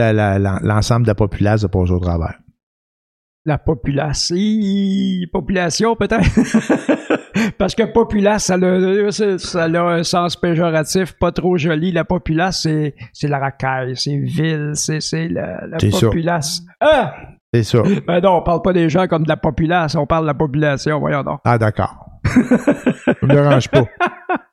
l'ensemble 0.62 1.02
de 1.02 1.08
la 1.08 1.14
populace 1.16 1.64
à 1.64 1.68
passer 1.68 1.90
au 1.92 1.98
travers. 1.98 2.38
La 3.44 3.58
population. 3.58 4.36
Population, 5.32 5.96
peut-être? 5.96 6.24
Parce 7.58 7.74
que 7.74 7.82
populace, 7.82 8.44
ça 8.44 8.54
a, 8.54 9.10
ça- 9.10 9.38
ça 9.38 9.64
a 9.64 9.68
un 9.80 10.02
sens 10.04 10.36
péjoratif, 10.36 11.12
pas 11.18 11.30
trop 11.32 11.58
joli. 11.58 11.90
La 11.92 12.04
populace, 12.04 12.62
c'est, 12.62 12.94
c'est 13.12 13.28
la 13.28 13.38
racaille, 13.40 13.96
c'est 13.96 14.16
ville, 14.16 14.70
c'est, 14.74 15.00
c'est 15.00 15.28
la, 15.28 15.66
la 15.66 15.78
C'est 15.78 15.90
ça. 15.90 16.06
populace. 16.06 16.62
Ah! 16.80 17.14
C'est 17.52 17.64
ça. 17.64 17.82
Ben 18.06 18.20
non, 18.20 18.36
on 18.38 18.42
parle 18.42 18.62
pas 18.62 18.72
des 18.72 18.88
gens 18.88 19.06
comme 19.08 19.24
de 19.24 19.28
la 19.28 19.36
populace, 19.36 19.94
on 19.94 20.06
parle 20.06 20.24
de 20.24 20.28
la 20.28 20.34
population, 20.34 20.98
voyons 21.00 21.22
donc. 21.22 21.40
Ah 21.44 21.58
d'accord. 21.58 22.06
Ça 22.24 23.12
me 23.22 23.28
dérange 23.28 23.68
pas. 23.68 23.84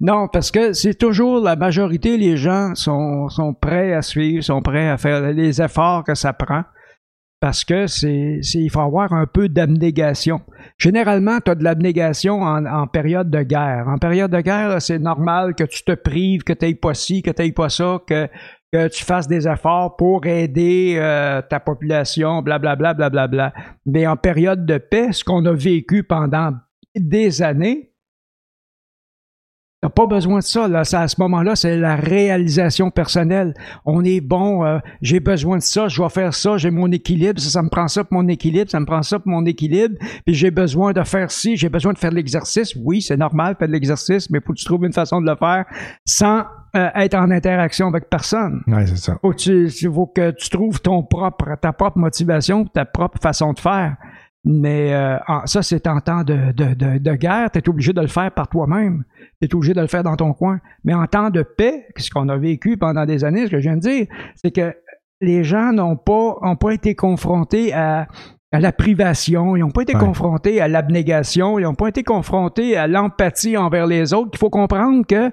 Non, 0.00 0.28
parce 0.28 0.50
que 0.50 0.72
c'est 0.72 0.94
toujours 0.94 1.40
la 1.40 1.56
majorité, 1.56 2.16
les 2.16 2.36
gens 2.36 2.74
sont, 2.74 3.28
prêts 3.60 3.92
à 3.92 4.02
suivre, 4.02 4.42
sont 4.42 4.62
prêts 4.62 4.88
à 4.88 4.96
faire 4.96 5.32
les 5.32 5.62
efforts 5.62 6.04
que 6.04 6.14
ça 6.14 6.32
prend. 6.32 6.64
Parce 7.38 7.64
que 7.64 7.86
c'est, 7.86 8.40
il 8.54 8.70
faut 8.70 8.80
avoir 8.80 9.12
un 9.12 9.26
peu 9.26 9.48
d'abnégation. 9.48 10.40
Généralement, 10.78 11.38
tu 11.44 11.50
as 11.50 11.54
de 11.54 11.64
l'abnégation 11.64 12.40
en, 12.40 12.86
période 12.86 13.30
de 13.30 13.42
guerre. 13.42 13.86
En 13.88 13.98
période 13.98 14.30
de 14.30 14.40
guerre, 14.40 14.80
c'est 14.80 14.98
normal 14.98 15.54
que 15.54 15.64
tu 15.64 15.84
te 15.84 15.92
prives, 15.92 16.44
que 16.44 16.54
tu 16.54 16.64
n'aies 16.64 16.74
pas 16.74 16.94
ci, 16.94 17.22
que 17.22 17.30
tu 17.30 17.42
n'aies 17.42 17.52
pas 17.52 17.68
ça, 17.68 18.00
que, 18.06 18.28
tu 18.88 19.04
fasses 19.04 19.28
des 19.28 19.48
efforts 19.48 19.96
pour 19.96 20.26
aider 20.26 20.96
euh, 20.98 21.40
ta 21.40 21.60
population, 21.60 22.42
blablabla, 22.42 22.94
blablabla. 22.94 23.54
Mais 23.86 24.06
en 24.06 24.16
période 24.16 24.66
de 24.66 24.78
paix, 24.78 25.12
ce 25.12 25.24
qu'on 25.24 25.44
a 25.46 25.52
vécu 25.52 26.02
pendant 26.04 26.52
des 26.94 27.42
années, 27.42 27.92
T'as 29.86 29.90
pas 29.90 30.06
besoin 30.06 30.40
de 30.40 30.44
ça, 30.44 30.66
là. 30.66 30.82
Ça, 30.82 31.02
à 31.02 31.06
ce 31.06 31.14
moment-là, 31.20 31.54
c'est 31.54 31.76
la 31.76 31.94
réalisation 31.94 32.90
personnelle. 32.90 33.54
On 33.84 34.02
est 34.02 34.20
bon, 34.20 34.64
euh, 34.64 34.80
j'ai 35.00 35.20
besoin 35.20 35.58
de 35.58 35.62
ça, 35.62 35.86
je 35.86 35.98
dois 35.98 36.08
faire 36.08 36.34
ça, 36.34 36.56
j'ai 36.56 36.72
mon 36.72 36.90
équilibre, 36.90 37.38
ça, 37.38 37.50
ça 37.50 37.62
me 37.62 37.68
prend 37.68 37.86
ça 37.86 38.02
pour 38.02 38.20
mon 38.20 38.26
équilibre, 38.26 38.68
ça 38.68 38.80
me 38.80 38.84
prend 38.84 39.04
ça 39.04 39.20
pour 39.20 39.28
mon 39.28 39.46
équilibre, 39.46 39.94
puis 40.24 40.34
j'ai 40.34 40.50
besoin 40.50 40.92
de 40.92 41.04
faire 41.04 41.30
ci, 41.30 41.56
j'ai 41.56 41.68
besoin 41.68 41.92
de 41.92 41.98
faire 41.98 42.10
de 42.10 42.16
l'exercice. 42.16 42.74
Oui, 42.74 43.00
c'est 43.00 43.16
normal, 43.16 43.54
faire 43.56 43.68
de 43.68 43.72
l'exercice, 43.74 44.28
mais 44.28 44.40
faut 44.44 44.54
que 44.54 44.58
tu 44.58 44.64
trouves 44.64 44.84
une 44.84 44.92
façon 44.92 45.20
de 45.20 45.30
le 45.30 45.36
faire 45.36 45.66
sans 46.04 46.42
euh, 46.74 46.88
être 46.96 47.14
en 47.14 47.30
interaction 47.30 47.86
avec 47.86 48.10
personne. 48.10 48.62
Ouais, 48.66 48.88
c'est 48.88 48.96
ça. 48.96 49.18
Faut 49.22 49.30
que 49.30 49.36
tu, 49.36 49.68
il 49.68 49.94
faut 49.94 50.06
que 50.08 50.32
tu 50.32 50.50
trouves 50.50 50.80
ton 50.80 51.04
propre, 51.04 51.56
ta 51.62 51.72
propre 51.72 51.98
motivation, 51.98 52.64
ta 52.64 52.84
propre 52.84 53.20
façon 53.22 53.52
de 53.52 53.60
faire. 53.60 53.94
Mais 54.48 54.94
euh, 54.94 55.18
en- 55.26 55.44
ça, 55.46 55.60
c'est 55.62 55.88
en 55.88 56.00
temps 56.00 56.22
de, 56.22 56.52
de, 56.52 56.72
de, 56.74 56.98
de 56.98 57.14
guerre, 57.14 57.50
tu 57.50 57.58
es 57.58 57.68
obligé 57.68 57.92
de 57.92 58.00
le 58.00 58.06
faire 58.06 58.30
par 58.30 58.46
toi-même. 58.48 59.02
Tu 59.42 59.48
es 59.48 59.54
obligé 59.54 59.74
de 59.74 59.80
le 59.80 59.88
faire 59.88 60.04
dans 60.04 60.14
ton 60.16 60.32
coin. 60.34 60.60
Mais 60.84 60.94
en 60.94 61.06
temps 61.06 61.30
de 61.30 61.42
paix, 61.42 61.86
ce 61.96 62.08
qu'on 62.10 62.28
a 62.28 62.36
vécu 62.36 62.76
pendant 62.76 63.04
des 63.06 63.24
années, 63.24 63.46
ce 63.46 63.50
que 63.50 63.56
je 63.58 63.62
viens 63.62 63.76
de 63.76 63.80
dire, 63.80 64.06
c'est 64.36 64.52
que 64.52 64.72
les 65.20 65.42
gens 65.42 65.72
n'ont 65.72 65.96
pas, 65.96 66.36
ont 66.42 66.54
pas 66.56 66.70
été 66.72 66.94
confrontés 66.94 67.72
à, 67.74 68.06
à 68.52 68.60
la 68.60 68.70
privation, 68.70 69.56
ils 69.56 69.60
n'ont 69.60 69.70
pas 69.72 69.82
été 69.82 69.94
Ouais. 69.94 70.00
confrontés 70.00 70.60
à 70.60 70.68
l'abnégation, 70.68 71.58
ils 71.58 71.62
n'ont 71.62 71.74
pas 71.74 71.88
été 71.88 72.04
confrontés 72.04 72.76
à 72.76 72.86
l'empathie 72.86 73.56
envers 73.56 73.86
les 73.88 74.14
autres. 74.14 74.30
Il 74.34 74.38
faut 74.38 74.50
comprendre 74.50 75.04
que 75.06 75.32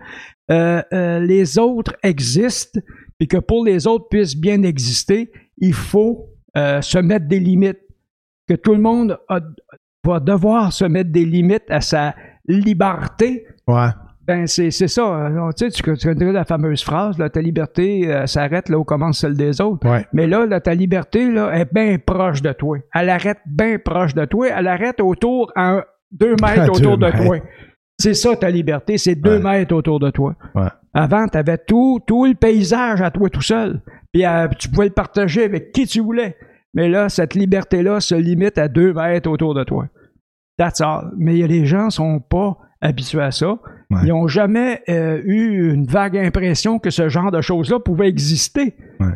euh, 0.51 0.81
euh, 0.91 1.19
les 1.19 1.59
autres 1.59 1.95
existent, 2.01 2.79
et 3.19 3.27
que 3.27 3.37
pour 3.37 3.63
les 3.63 3.85
autres 3.87 4.07
puissent 4.09 4.35
bien 4.35 4.63
exister, 4.63 5.31
il 5.59 5.73
faut 5.73 6.29
euh, 6.57 6.81
se 6.81 6.97
mettre 6.97 7.27
des 7.27 7.39
limites. 7.39 7.77
Que 8.47 8.55
tout 8.55 8.73
le 8.73 8.81
monde 8.81 9.17
a- 9.29 9.39
va 10.05 10.19
devoir 10.19 10.73
se 10.73 10.85
mettre 10.85 11.11
des 11.11 11.25
limites 11.25 11.69
à 11.69 11.81
sa 11.81 12.13
liberté. 12.47 13.45
Ouais. 13.67 13.87
Ben, 14.25 14.47
c'est 14.47 14.71
c'est 14.71 14.87
ça. 14.87 15.29
Tu 15.57 15.69
sais, 15.69 15.71
tu, 15.71 15.83
connais 15.83 16.31
la 16.31 16.45
fameuse 16.45 16.81
phrase, 16.81 17.17
là, 17.17 17.29
ta 17.29 17.41
liberté 17.41 18.09
euh, 18.09 18.25
s'arrête 18.25 18.69
là 18.69 18.77
où 18.79 18.85
commence 18.85 19.19
celle 19.19 19.35
des 19.35 19.59
autres. 19.59 19.85
Ouais. 19.89 20.05
Mais 20.13 20.27
là, 20.27 20.45
là, 20.45 20.61
ta 20.61 20.73
liberté 20.73 21.29
là, 21.29 21.51
est 21.57 21.71
bien 21.73 21.97
proche 22.05 22.41
de 22.41 22.53
toi. 22.53 22.77
Elle 22.93 23.09
arrête 23.09 23.39
bien 23.45 23.77
proche 23.83 24.13
de 24.13 24.23
toi. 24.25 24.47
Elle 24.57 24.67
arrête 24.67 25.01
autour 25.01 25.51
à 25.55 25.83
deux 26.11 26.35
mètres 26.41 26.71
autour 26.71 26.97
deux 26.97 27.11
de 27.11 27.17
toi. 27.25 27.37
C'est 27.99 28.13
ça 28.13 28.35
ta 28.35 28.49
liberté, 28.49 28.97
c'est 28.97 29.15
deux 29.15 29.37
Ouais. 29.37 29.57
mètres 29.59 29.75
autour 29.75 29.99
de 29.99 30.09
toi. 30.09 30.35
Ouais. 30.55 30.67
Avant, 30.93 31.27
tu 31.27 31.37
avais 31.37 31.57
tout, 31.57 31.99
tout 32.07 32.25
le 32.25 32.33
paysage 32.35 33.01
à 33.01 33.11
toi 33.11 33.29
tout 33.29 33.41
seul. 33.41 33.81
Puis 34.13 34.25
euh, 34.25 34.47
tu 34.57 34.69
pouvais 34.69 34.85
le 34.87 34.93
partager 34.93 35.43
avec 35.43 35.71
qui 35.73 35.85
tu 35.85 35.99
voulais. 35.99 36.37
Mais 36.73 36.89
là, 36.89 37.09
cette 37.09 37.35
liberté-là 37.35 37.99
se 37.99 38.15
limite 38.15 38.57
à 38.57 38.67
deux 38.67 38.93
mètres 38.93 39.29
autour 39.29 39.53
de 39.53 39.63
toi. 39.63 39.87
That's 40.57 40.81
all. 40.81 41.11
Mais 41.17 41.33
les 41.47 41.65
gens 41.65 41.89
sont 41.89 42.19
pas 42.19 42.57
habitués 42.81 43.21
à 43.21 43.31
ça. 43.31 43.51
Ouais. 43.91 43.99
Ils 44.03 44.09
n'ont 44.09 44.27
jamais 44.27 44.81
euh, 44.89 45.21
eu 45.23 45.71
une 45.73 45.85
vague 45.85 46.17
impression 46.17 46.79
que 46.79 46.89
ce 46.89 47.09
genre 47.09 47.31
de 47.31 47.41
choses-là 47.41 47.79
pouvait 47.79 48.09
exister. 48.09 48.75
Ouais. 48.99 49.13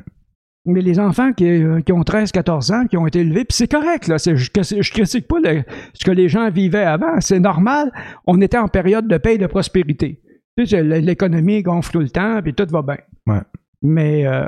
Mais 0.66 0.82
les 0.82 1.00
enfants 1.00 1.32
qui, 1.34 1.46
euh, 1.64 1.80
qui 1.82 1.94
ont 1.94 2.02
13-14 2.02 2.74
ans, 2.74 2.86
qui 2.88 2.98
ont 2.98 3.08
été 3.08 3.20
élevés, 3.22 3.46
puis 3.46 3.56
c'est 3.56 3.72
correct, 3.72 4.08
là, 4.08 4.18
je, 4.18 4.36
je 4.36 4.92
critique 4.92 5.28
pas 5.28 5.40
le- 5.40 5.64
ce 5.94 6.04
que 6.04 6.12
les 6.12 6.28
gens 6.28 6.50
vivaient 6.52 6.84
avant, 6.84 7.20
c'est 7.22 7.40
normal. 7.40 7.92
On 8.26 8.42
était 8.42 8.58
en 8.58 8.68
période 8.68 9.08
de 9.08 9.18
paix 9.18 9.36
et 9.36 9.38
de 9.38 9.48
prospérité. 9.48 10.22
Tu 10.58 10.66
sais, 10.68 10.78
l- 10.78 10.90
l'économie 11.06 11.62
gonfle 11.64 11.92
tout 11.94 12.00
le 12.00 12.10
temps, 12.10 12.42
puis 12.44 12.54
tout 12.54 12.68
va 12.70 12.82
bien. 12.82 12.98
Ouais. 13.28 13.42
Mais 13.82 14.26
euh, 14.28 14.48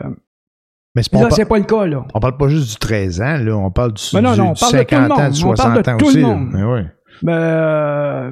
Mais 0.96 1.04
pas, 1.12 1.22
là, 1.24 1.30
c'est 1.30 1.46
pas 1.46 1.60
le 1.60 1.66
cas, 1.66 1.86
là. 1.86 2.06
on 2.14 2.20
parle 2.20 2.38
pas 2.38 2.48
juste 2.48 2.72
du 2.72 2.78
13 2.78 3.22
ans, 3.22 3.38
là. 3.38 3.56
On 3.58 3.72
parle 3.72 3.94
du, 3.94 4.04
Mais 4.14 4.22
non, 4.22 4.34
du- 4.34 4.40
non, 4.40 4.50
on 4.50 4.54
du 4.54 4.60
parle 4.60 4.74
de 4.74 4.78
tout 4.84 4.96
le 4.96 5.02
50 5.02 5.12
ans, 5.20 5.30
du 5.30 5.44
On 5.44 5.54
parle 5.54 5.58
60 5.58 5.86
de 5.86 5.90
ans 5.92 5.98
tout 5.98 6.06
aussi. 6.08 6.20
monde. 6.20 6.50
Mais 6.52 6.64
ouais. 6.64 6.86
Mais 7.22 7.34
euh, 7.36 8.32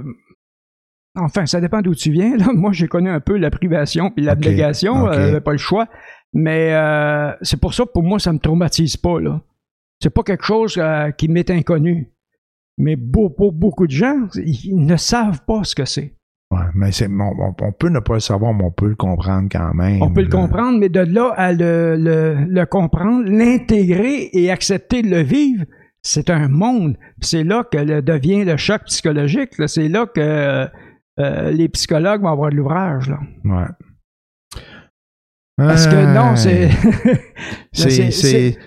enfin, 1.16 1.46
ça 1.46 1.62
dépend 1.62 1.82
d'où 1.82 1.94
tu 1.96 2.12
viens. 2.12 2.36
Là. 2.38 2.48
Moi, 2.54 2.72
j'ai 2.74 2.88
connu 2.88 3.10
un 3.10 3.20
peu 3.20 3.38
la 3.38 3.52
privation 3.52 4.10
puis 4.12 4.24
l'abnégation. 4.26 5.04
ok. 5.04 5.10
euh, 5.10 5.14
j'avais 5.14 5.42
pas 5.42 5.52
le 5.52 5.58
choix. 5.58 5.88
Mais 6.34 6.74
euh, 6.74 7.32
c'est 7.42 7.60
pour 7.60 7.74
ça, 7.74 7.86
pour 7.86 8.04
moi, 8.04 8.20
ça 8.20 8.34
me 8.34 8.40
traumatise 8.40 8.98
pas. 8.98 9.20
là. 9.20 9.42
C'est 10.02 10.10
pas 10.10 10.24
quelque 10.24 10.44
chose 10.46 10.76
euh, 10.78 11.12
qui 11.12 11.28
m'est 11.28 11.50
inconnu. 11.50 12.12
Mais 12.80 12.96
pour 12.98 13.32
beaucoup 13.54 13.88
de 13.88 13.92
gens, 13.92 14.28
ils 14.36 14.76
ne 14.86 14.98
savent 14.98 15.42
pas 15.48 15.64
ce 15.64 15.74
que 15.74 15.86
c'est. 15.86 16.17
Ouais, 16.50 16.60
mais 16.76 16.92
c'est, 16.94 17.10
on, 17.10 17.72
peut 17.74 17.90
ne 17.90 18.00
pas 18.00 18.14
le 18.14 18.20
savoir, 18.22 18.54
mais 18.54 18.64
on 18.64 18.72
peut 18.72 18.88
le 18.88 18.96
comprendre 18.96 19.50
quand 19.52 19.74
même. 19.74 20.02
On 20.02 20.12
peut 20.14 20.22
le 20.22 20.30
comprendre, 20.30 20.80
mais 20.80 20.88
de 20.88 21.02
là 21.02 21.34
à 21.36 21.52
le, 21.52 21.98
le, 22.00 22.46
le 22.48 22.66
comprendre, 22.66 23.26
l'intégrer 23.30 24.30
et 24.32 24.50
accepter 24.50 25.02
de 25.02 25.10
le 25.10 25.22
vivre, 25.24 25.66
c'est 26.02 26.30
un 26.30 26.48
monde. 26.48 26.98
C'est 27.20 27.44
là 27.44 27.66
que 27.70 27.78
le- 27.78 28.02
devient 28.02 28.46
le 28.46 28.56
choc 28.56 28.84
psychologique. 28.86 29.58
là. 29.58 29.68
C'est 29.68 29.90
là 29.90 30.06
que 30.06 30.68
euh, 31.20 31.52
les 31.52 31.68
psychologues 31.68 32.22
vont 32.22 32.32
avoir 32.32 32.50
de 32.52 32.56
l'ouvrage. 32.56 33.10
là. 33.10 33.20
Ouais. 33.44 33.66
Parce 35.58 35.88
que 35.88 35.96
non, 36.14 36.36
c'est. 36.36 36.70
C'est, 37.72 38.58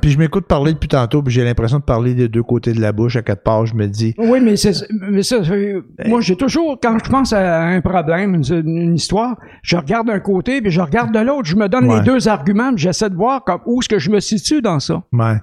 puis, 0.00 0.10
je 0.10 0.18
m'écoute 0.18 0.46
parler 0.46 0.72
depuis 0.74 0.88
tantôt, 0.88 1.22
puis 1.22 1.32
j'ai 1.32 1.44
l'impression 1.44 1.78
de 1.78 1.84
parler 1.84 2.14
des 2.14 2.28
deux 2.28 2.42
côtés 2.42 2.72
de 2.72 2.80
la 2.80 2.92
bouche 2.92 3.16
à 3.16 3.22
quatre 3.22 3.42
pages. 3.42 3.70
Je 3.70 3.74
me 3.74 3.86
dis, 3.86 4.14
Oui, 4.18 4.40
mais 4.42 4.56
c'est 4.56 4.72
mais 5.10 5.22
ça. 5.22 5.42
c'est- 5.44 5.82
Moi, 6.06 6.20
j'ai 6.20 6.36
toujours, 6.36 6.78
quand 6.82 6.98
je 7.02 7.10
pense 7.10 7.32
à 7.32 7.62
un 7.62 7.80
problème, 7.80 8.34
une, 8.34 8.44
une 8.66 8.94
histoire, 8.94 9.36
je 9.62 9.76
regarde 9.76 10.06
d'un 10.06 10.20
côté, 10.20 10.60
puis 10.60 10.70
je 10.70 10.80
regarde 10.80 11.12
de 11.14 11.18
l'autre. 11.20 11.44
Je 11.46 11.56
me 11.56 11.68
donne 11.68 11.86
Ouais. 11.88 11.98
les 12.00 12.04
deux 12.04 12.28
arguments, 12.28 12.70
puis 12.74 12.82
j'essaie 12.82 13.10
de 13.10 13.16
voir 13.16 13.42
comme, 13.44 13.60
où 13.66 13.80
est-ce 13.80 13.88
que 13.88 13.98
je 13.98 14.10
me 14.10 14.20
situe 14.20 14.60
dans 14.62 14.80
ça. 14.80 15.02
ouais. 15.12 15.36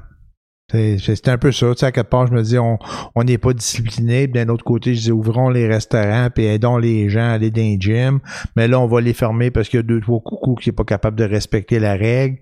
C'est 0.71 1.27
un 1.27 1.37
peu 1.37 1.51
ça. 1.51 1.67
Tu 1.71 1.79
sais, 1.79 1.85
à 1.87 1.91
quelque 1.91 2.09
part, 2.09 2.27
je 2.27 2.33
me 2.33 2.41
dis, 2.41 2.57
on 2.57 2.77
on 3.15 3.23
n'est 3.23 3.37
pas 3.37 3.53
discipliné. 3.53 4.27
Puis 4.27 4.43
D'un 4.43 4.49
autre 4.53 4.63
côté, 4.63 4.95
je 4.95 5.01
dis, 5.01 5.11
ouvrons 5.11 5.49
les 5.49 5.67
restaurants, 5.67 6.29
puis 6.33 6.45
aidons 6.45 6.77
les 6.77 7.09
gens 7.09 7.21
à 7.29 7.33
aller 7.33 7.51
dans 7.51 7.61
les 7.61 7.77
gyms. 7.79 8.19
Mais 8.55 8.67
là, 8.67 8.79
on 8.79 8.87
va 8.87 9.01
les 9.01 9.13
fermer 9.13 9.51
parce 9.51 9.69
qu'il 9.69 9.77
y 9.79 9.81
a 9.81 9.83
deux, 9.83 10.01
trois 10.01 10.19
coucous 10.19 10.55
qui 10.55 10.69
n'est 10.69 10.75
pas 10.75 10.83
capable 10.85 11.17
de 11.17 11.23
respecter 11.25 11.79
la 11.79 11.93
règle. 11.93 12.37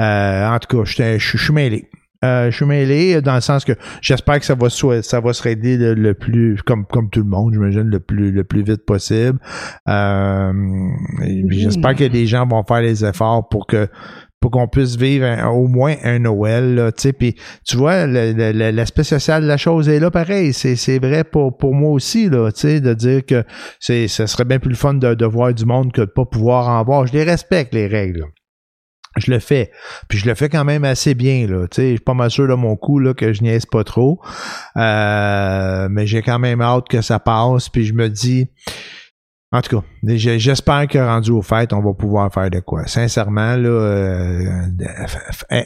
Euh, 0.00 0.48
en 0.48 0.58
tout 0.58 0.76
cas, 0.78 0.84
je 0.84 0.94
je- 1.18 1.18
je 1.18 1.44
suis 1.44 1.52
mêlé. 1.52 1.88
Euh, 2.24 2.50
je 2.50 2.56
suis 2.56 2.64
mêlé 2.64 3.20
dans 3.20 3.34
le 3.34 3.42
sens 3.42 3.66
que 3.66 3.72
j'espère 4.00 4.38
que 4.38 4.46
ça 4.46 4.54
va 4.54 4.70
se, 4.70 5.02
ça 5.02 5.20
va 5.20 5.34
se 5.34 5.42
régler 5.42 5.76
le, 5.76 5.92
le 5.92 6.14
plus 6.14 6.56
comme 6.62 6.86
comme 6.86 7.10
tout 7.10 7.20
le 7.20 7.26
monde 7.28 7.52
j'imagine 7.52 7.82
le 7.82 8.00
plus 8.00 8.30
le 8.30 8.44
plus 8.44 8.62
vite 8.62 8.86
possible 8.86 9.38
euh, 9.90 10.52
et 11.22 11.44
j'espère 11.50 11.94
que 11.94 12.04
les 12.04 12.26
gens 12.26 12.46
vont 12.46 12.64
faire 12.64 12.80
les 12.80 13.04
efforts 13.04 13.46
pour 13.48 13.66
que 13.66 13.88
pour 14.44 14.50
qu'on 14.50 14.68
puisse 14.68 14.96
vivre 14.96 15.26
au 15.54 15.68
moins 15.68 15.94
un 16.02 16.18
Noël 16.18 16.74
là, 16.74 16.92
puis 17.18 17.34
tu 17.64 17.78
vois 17.78 18.06
l'aspect 18.06 19.02
social 19.02 19.40
de 19.40 19.46
la 19.46 19.56
chose 19.56 19.88
est 19.88 19.98
là 19.98 20.10
pareil 20.10 20.52
c'est 20.52 20.98
vrai 20.98 21.24
pour 21.24 21.56
pour 21.56 21.74
moi 21.74 21.92
aussi 21.92 22.28
là 22.28 22.50
de 22.50 22.92
dire 22.92 23.24
que 23.24 23.42
c'est 23.80 24.06
ce 24.06 24.26
serait 24.26 24.44
bien 24.44 24.58
plus 24.58 24.68
le 24.68 24.76
fun 24.76 24.92
de, 24.92 25.14
de 25.14 25.24
voir 25.24 25.54
du 25.54 25.64
monde 25.64 25.92
que 25.92 26.02
de 26.02 26.10
pas 26.10 26.26
pouvoir 26.26 26.68
en 26.68 26.84
voir 26.84 27.06
je 27.06 27.14
les 27.14 27.24
respecte 27.24 27.72
les 27.72 27.86
règles. 27.86 28.26
Je 29.16 29.30
le 29.30 29.38
fais. 29.38 29.70
Puis 30.08 30.18
je 30.18 30.26
le 30.26 30.34
fais 30.34 30.48
quand 30.48 30.64
même 30.64 30.82
assez 30.82 31.14
bien, 31.14 31.46
là. 31.46 31.68
Tu 31.68 31.76
sais, 31.76 31.82
je 31.90 31.94
suis 31.94 32.04
pas 32.04 32.14
mal 32.14 32.32
sûr 32.32 32.48
de 32.48 32.54
mon 32.54 32.74
coup, 32.74 32.98
là, 32.98 33.14
que 33.14 33.32
je 33.32 33.44
niaise 33.44 33.64
pas 33.64 33.84
trop. 33.84 34.20
Euh, 34.76 35.86
mais 35.88 36.04
j'ai 36.08 36.20
quand 36.20 36.40
même 36.40 36.60
hâte 36.60 36.88
que 36.88 37.00
ça 37.00 37.20
passe. 37.20 37.68
Puis 37.68 37.84
je 37.84 37.94
me 37.94 38.08
dis, 38.08 38.48
en 39.54 39.62
tout 39.62 39.78
cas, 39.78 39.86
j'espère 40.16 40.88
que 40.88 40.98
rendu 40.98 41.30
aux 41.30 41.40
fêtes, 41.42 41.72
on 41.72 41.80
va 41.80 41.94
pouvoir 41.94 42.32
faire 42.32 42.50
de 42.50 42.58
quoi. 42.58 42.86
Sincèrement, 42.86 43.54
là, 43.54 43.68
euh, 43.68 44.66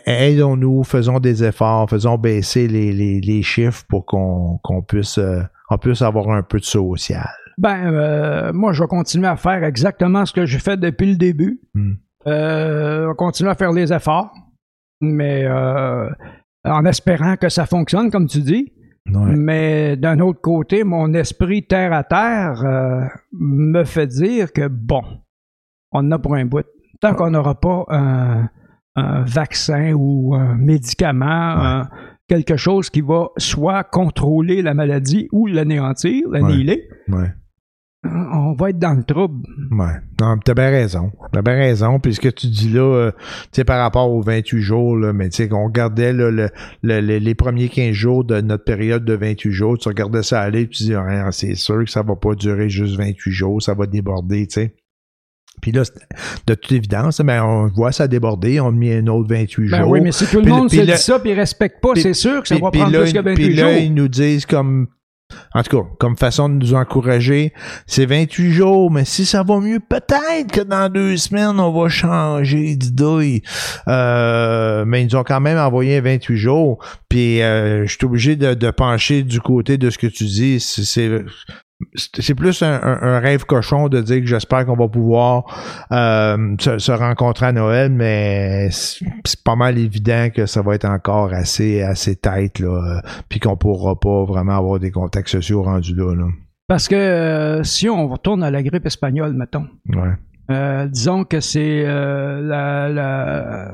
aidons-nous, 0.04 0.84
faisons 0.84 1.20
des 1.20 1.42
efforts, 1.42 1.88
faisons 1.88 2.18
baisser 2.18 2.68
les, 2.68 2.92
les, 2.92 3.18
les 3.22 3.42
chiffres 3.42 3.84
pour 3.88 4.04
qu'on 4.04 4.82
puisse, 4.86 5.16
euh, 5.16 5.40
on 5.70 5.78
puisse 5.78 6.02
avoir 6.02 6.28
un 6.28 6.42
peu 6.42 6.58
de 6.58 6.64
social. 6.64 7.30
Ben, 7.56 7.90
euh, 7.90 8.52
moi, 8.52 8.74
je 8.74 8.82
vais 8.82 8.88
continuer 8.88 9.26
à 9.26 9.36
faire 9.36 9.64
exactement 9.64 10.26
ce 10.26 10.34
que 10.34 10.44
j'ai 10.44 10.58
fait 10.58 10.76
depuis 10.76 11.10
le 11.10 11.16
début. 11.16 11.58
Euh, 12.26 13.04
on 13.04 13.08
va 13.08 13.14
continuer 13.14 13.50
à 13.50 13.54
faire 13.54 13.72
les 13.72 13.90
efforts, 13.90 14.34
mais 15.00 15.46
euh, 15.46 16.10
en 16.64 16.84
espérant 16.84 17.36
que 17.36 17.48
ça 17.48 17.64
fonctionne, 17.64 18.10
comme 18.10 18.26
tu 18.26 18.40
dis. 18.40 18.70
Ouais. 19.12 19.36
Mais 19.36 19.96
d'un 19.96 20.20
autre 20.20 20.40
côté, 20.40 20.84
mon 20.84 21.12
esprit 21.14 21.66
terre 21.66 21.92
à 21.92 22.04
terre 22.04 22.62
euh, 22.64 23.04
me 23.32 23.84
fait 23.84 24.06
dire 24.06 24.52
que 24.52 24.68
bon, 24.68 25.02
on 25.92 26.00
en 26.00 26.10
a 26.12 26.18
pour 26.18 26.34
un 26.34 26.44
bout. 26.44 26.66
Tant 27.00 27.14
qu'on 27.14 27.30
n'aura 27.30 27.58
pas 27.58 27.84
un, 27.88 28.48
un 28.96 29.22
vaccin 29.22 29.92
ou 29.94 30.34
un 30.34 30.56
médicament, 30.56 31.54
Ouais. 31.56 31.66
un- 31.66 31.90
quelque 32.28 32.56
chose 32.56 32.90
qui 32.90 33.00
va 33.00 33.28
soit 33.38 33.84
contrôler 33.84 34.60
la 34.60 34.74
maladie 34.74 35.28
ou 35.32 35.46
l'anéantir, 35.46 36.28
l'annihiler. 36.30 36.88
On 38.04 38.54
va 38.54 38.70
être 38.70 38.78
dans 38.78 38.94
le 38.94 39.02
trouble. 39.02 39.46
Ouais. 39.72 39.86
Non, 40.20 40.38
t'as 40.44 40.54
bien 40.54 40.70
raison. 40.70 41.10
T'as 41.32 41.42
bien 41.42 41.54
raison. 41.54 41.98
Puis 41.98 42.14
ce 42.14 42.20
que 42.20 42.28
tu 42.28 42.46
dis 42.46 42.68
là, 42.70 42.80
euh, 42.80 43.10
tu 43.10 43.48
sais, 43.52 43.64
par 43.64 43.80
rapport 43.80 44.10
aux 44.10 44.22
28 44.22 44.60
jours, 44.60 44.96
là, 44.96 45.12
mais 45.12 45.28
tu 45.30 45.36
sais, 45.36 45.48
qu'on 45.48 45.64
regardait 45.66 46.12
là, 46.12 46.30
le, 46.30 46.48
le- 46.82 47.00
le- 47.00 47.18
les 47.18 47.34
premiers 47.34 47.68
15 47.68 47.92
jours 47.92 48.24
de 48.24 48.40
notre 48.40 48.64
période 48.64 49.04
de 49.04 49.14
28 49.14 49.50
jours, 49.50 49.78
tu 49.78 49.88
regardais 49.88 50.22
ça 50.22 50.40
aller, 50.40 50.68
tu 50.68 50.84
dis, 50.84 50.94
Ah, 50.94 51.30
c'est 51.32 51.56
sûr 51.56 51.84
que 51.84 51.90
ça 51.90 52.02
va 52.02 52.14
pas 52.14 52.34
durer 52.34 52.68
juste 52.68 52.96
28 52.96 53.30
jours, 53.32 53.60
ça 53.62 53.74
va 53.74 53.86
déborder, 53.86 54.46
tu 54.46 54.54
sais. 54.54 54.74
Puis 55.60 55.72
là, 55.72 55.82
de 56.46 56.54
toute 56.54 56.70
évidence, 56.70 57.20
ben, 57.20 57.42
on 57.42 57.66
voit 57.66 57.90
ça 57.90 58.06
déborder, 58.06 58.60
on 58.60 58.68
a 58.68 58.70
mis 58.70 58.92
un 58.92 59.08
autre 59.08 59.28
28 59.28 59.68
Ben 59.70 59.80
jours. 59.80 59.90
oui, 59.90 60.00
mais 60.00 60.12
si 60.12 60.24
tout 60.26 60.36
le 60.36 60.42
Puis- 60.42 60.52
monde 60.52 60.70
se 60.70 60.76
le- 60.76 60.86
dit 60.86 60.96
ça 60.96 61.18
puis 61.18 61.34
respecte 61.34 61.80
pas, 61.82 61.94
c'est 61.96 62.14
sûr 62.14 62.42
que 62.42 62.46
ça 62.48 62.54
Puis- 62.54 62.62
va 62.62 62.70
puis 62.70 62.78
prendre 62.80 62.92
là, 62.96 63.02
plus 63.02 63.12
que 63.12 63.18
28 63.18 63.34
puis 63.34 63.54
là, 63.56 63.72
jours. 63.72 63.82
ils 63.82 63.92
nous 63.92 64.06
disent 64.06 64.46
comme 64.46 64.86
en 65.54 65.62
tout 65.62 65.82
cas, 65.82 65.88
comme 65.98 66.16
façon 66.16 66.48
de 66.48 66.54
nous 66.54 66.74
encourager, 66.74 67.52
c'est 67.86 68.06
28 68.06 68.52
jours, 68.52 68.90
mais 68.90 69.04
si 69.04 69.24
ça 69.26 69.42
va 69.42 69.60
mieux, 69.60 69.80
peut-être 69.80 70.50
que 70.52 70.60
dans 70.60 70.90
deux 70.92 71.16
semaines, 71.16 71.58
on 71.58 71.72
va 71.72 71.88
changer 71.88 72.76
d'idée. 72.76 73.42
Euh, 73.88 74.84
mais 74.86 75.02
ils 75.02 75.06
nous 75.06 75.16
ont 75.16 75.24
quand 75.24 75.40
même 75.40 75.58
envoyé 75.58 76.00
28 76.00 76.36
jours. 76.36 76.78
Puis 77.08 77.42
euh, 77.42 77.86
je 77.86 77.96
suis 77.96 78.04
obligé 78.06 78.36
de, 78.36 78.54
de 78.54 78.70
pencher 78.70 79.22
du 79.22 79.40
côté 79.40 79.78
de 79.78 79.90
ce 79.90 79.98
que 79.98 80.06
tu 80.06 80.24
dis. 80.24 80.60
C'est- 80.60 81.24
C'est 81.94 82.34
plus 82.34 82.60
un, 82.62 82.80
un- 82.82 82.98
un 83.02 83.18
rêve 83.20 83.44
cochon 83.44 83.88
de 83.88 84.00
dire 84.00 84.20
que 84.20 84.26
j'espère 84.26 84.66
qu'on 84.66 84.74
va 84.76 84.88
pouvoir 84.88 85.44
euh, 85.92 86.56
se, 86.58 86.78
se 86.78 86.90
rencontrer 86.90 87.46
à 87.46 87.52
Noël, 87.52 87.92
mais 87.92 88.68
c'est 88.70 89.42
pas 89.44 89.54
mal 89.54 89.78
évident 89.78 90.28
que 90.34 90.46
ça 90.46 90.60
va 90.60 90.74
être 90.74 90.86
encore 90.86 91.32
assez 91.32 91.82
assez 91.82 92.16
tête 92.16 92.58
là, 92.58 92.68
euh, 92.98 93.00
puis 93.28 93.38
qu'on 93.38 93.56
pourra 93.56 93.94
pas 93.98 94.24
vraiment 94.24 94.56
avoir 94.56 94.80
des 94.80 94.90
contacts 94.90 95.28
sociaux 95.28 95.62
rendus 95.62 95.94
là. 95.94 96.14
là. 96.16 96.26
Parce 96.66 96.88
que 96.88 96.96
euh, 96.96 97.62
si 97.62 97.88
on 97.88 98.08
retourne 98.08 98.42
à 98.42 98.50
la 98.50 98.62
grippe 98.64 98.84
espagnole, 98.86 99.32
mettons, 99.34 99.68
Ouais. 99.88 100.14
euh, 100.50 100.86
disons 100.88 101.22
que 101.24 101.38
c'est 101.38 101.84
la, 101.84 102.88
la, 102.88 103.70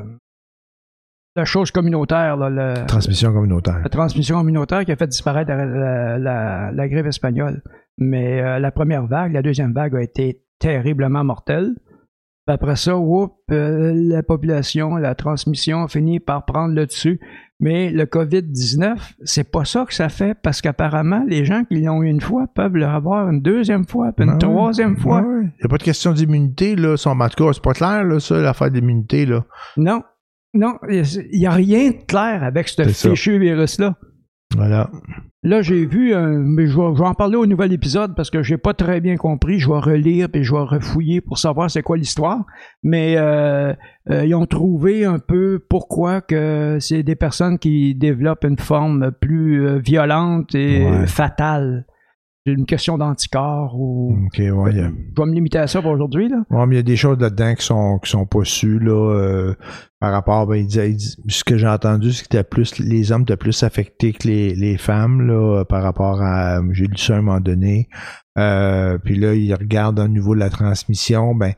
la 1.36 1.44
chose 1.46 1.70
communautaire, 1.70 2.36
là, 2.36 2.50
le- 2.50 2.86
Transmission 2.86 3.32
communautaire. 3.32 3.80
la 3.82 3.88
transmission 3.88 4.36
communautaire 4.36 4.84
qui 4.84 4.92
a 4.92 4.96
fait 4.96 5.06
disparaître 5.08 5.50
la, 5.50 5.64
la- 5.64 6.18
la- 6.18 6.70
la 6.70 6.88
grippe 6.88 7.06
espagnole. 7.06 7.62
Mais 7.98 8.40
euh, 8.42 8.58
la 8.58 8.72
première 8.72 9.06
vague, 9.06 9.32
la 9.32 9.42
deuxième 9.42 9.72
vague 9.72 9.94
a 9.96 10.02
été 10.02 10.42
terriblement 10.58 11.24
mortelle. 11.24 11.74
Puis 12.46 12.52
après 12.54 12.76
ça, 12.76 12.96
whoop, 12.96 13.36
euh, 13.50 13.92
la 13.94 14.22
population, 14.22 14.96
la 14.96 15.14
transmission 15.14 15.84
a 15.84 15.88
fini 15.88 16.20
par 16.20 16.44
prendre 16.44 16.74
le 16.74 16.86
dessus. 16.86 17.20
Mais 17.60 17.90
le 17.90 18.04
COVID-19, 18.04 18.96
c'est 19.22 19.50
pas 19.50 19.64
ça 19.64 19.84
que 19.86 19.94
ça 19.94 20.08
fait 20.10 20.36
parce 20.42 20.60
qu'apparemment, 20.60 21.24
les 21.26 21.44
gens 21.44 21.64
qui 21.64 21.80
l'ont 21.80 22.02
eu 22.02 22.08
une 22.08 22.20
fois 22.20 22.46
peuvent 22.54 22.76
le 22.76 22.84
avoir 22.84 23.30
une 23.30 23.40
deuxième 23.40 23.86
fois, 23.86 24.12
puis 24.12 24.26
une 24.26 24.32
Ouais, 24.32 24.38
troisième 24.38 24.96
fois. 24.96 25.22
ouais. 25.22 25.42
Il 25.44 25.62
n'y 25.62 25.64
a 25.64 25.68
pas 25.68 25.78
de 25.78 25.82
question 25.84 26.12
d'immunité, 26.12 26.76
là. 26.76 26.96
En 27.06 27.28
tout 27.28 27.44
cas, 27.44 27.52
c'est 27.52 27.62
pas 27.62 27.72
clair, 27.72 28.04
là, 28.04 28.20
ça, 28.20 28.38
l'affaire 28.40 28.70
d'immunité, 28.70 29.24
là. 29.24 29.44
Non, 29.78 30.02
non, 30.52 30.74
il 30.90 31.04
n'y 31.32 31.46
a 31.46 31.52
rien 31.52 31.90
de 31.92 32.04
clair 32.06 32.42
avec 32.42 32.68
ce 32.68 32.82
fichu 32.82 33.38
virus-là. 33.38 33.96
Voilà. 34.56 34.90
Là, 35.42 35.60
j'ai 35.60 35.84
vu, 35.84 36.14
un- 36.14 36.38
mais 36.38 36.66
je 36.66 36.76
vais, 36.78 36.94
je 36.94 37.00
vais 37.02 37.06
en 37.08 37.14
parler 37.14 37.36
au 37.36 37.44
nouvel 37.46 37.72
épisode 37.72 38.14
parce 38.16 38.30
que 38.30 38.42
j'ai 38.42 38.56
pas 38.56 38.72
très 38.72 39.00
bien 39.00 39.16
compris. 39.16 39.58
Je 39.58 39.68
vais 39.68 39.78
relire 39.78 40.28
et 40.32 40.42
je 40.42 40.52
vais 40.52 40.60
refouiller 40.60 41.20
pour 41.20 41.38
savoir 41.38 41.70
c'est 41.70 41.82
quoi 41.82 41.96
l'histoire. 41.96 42.44
Mais 42.82 43.16
euh, 43.18 43.74
euh, 44.10 44.24
ils 44.24 44.34
ont 44.34 44.46
trouvé 44.46 45.04
un 45.04 45.18
peu 45.18 45.60
pourquoi 45.68 46.20
que 46.22 46.78
c'est 46.80 47.02
des 47.02 47.16
personnes 47.16 47.58
qui 47.58 47.94
développent 47.94 48.44
une 48.44 48.58
forme 48.58 49.12
plus 49.20 49.66
euh, 49.66 49.78
violente 49.78 50.54
et 50.54 50.84
Ouais. 50.86 51.06
fatale. 51.06 51.86
C'est 52.46 52.52
une 52.52 52.66
question 52.66 52.98
d'anticorps 52.98 53.74
ou. 53.80 54.18
OK, 54.26 54.38
ouais. 54.38 54.72
Je 54.72 54.80
vais 54.82 55.26
me 55.26 55.32
limiter 55.32 55.56
à 55.58 55.66
ça 55.66 55.80
pour 55.80 55.92
aujourd'hui, 55.92 56.28
là. 56.28 56.42
Ouais, 56.50 56.66
mais 56.66 56.74
il 56.74 56.76
y 56.76 56.80
a 56.80 56.82
des 56.82 56.96
choses 56.96 57.18
là-dedans 57.18 57.54
qui 57.54 57.64
sont 57.64 57.98
qui 58.04 58.10
sont 58.10 58.26
pas 58.26 58.44
sues 58.44 58.78
là 58.80 58.92
euh, 58.92 59.54
par 60.04 60.12
rapport 60.12 60.46
ben, 60.46 60.56
il 60.56 60.66
disait- 60.66 60.98
ce 61.28 61.44
que 61.44 61.56
j'ai 61.56 61.66
entendu 61.66 62.12
c'est 62.12 62.28
que 62.28 62.42
plus 62.42 62.78
les 62.78 63.10
hommes 63.10 63.22
étaient 63.22 63.38
plus 63.38 63.62
affectés 63.62 64.12
que 64.12 64.28
les, 64.28 64.54
les 64.54 64.76
femmes 64.76 65.26
là 65.26 65.60
euh, 65.60 65.64
par 65.64 65.82
rapport 65.82 66.20
à 66.20 66.60
j'ai 66.72 66.84
lu 66.84 66.98
ça 66.98 67.14
à 67.14 67.18
un 67.20 67.22
moment 67.22 67.40
donné. 67.40 67.88
Euh, 68.38 68.98
puis 68.98 69.16
là 69.16 69.32
ils 69.32 69.54
regardent 69.54 70.00
au 70.00 70.08
niveau 70.08 70.34
de 70.34 70.40
la 70.40 70.50
transmission 70.50 71.34
ben 71.34 71.54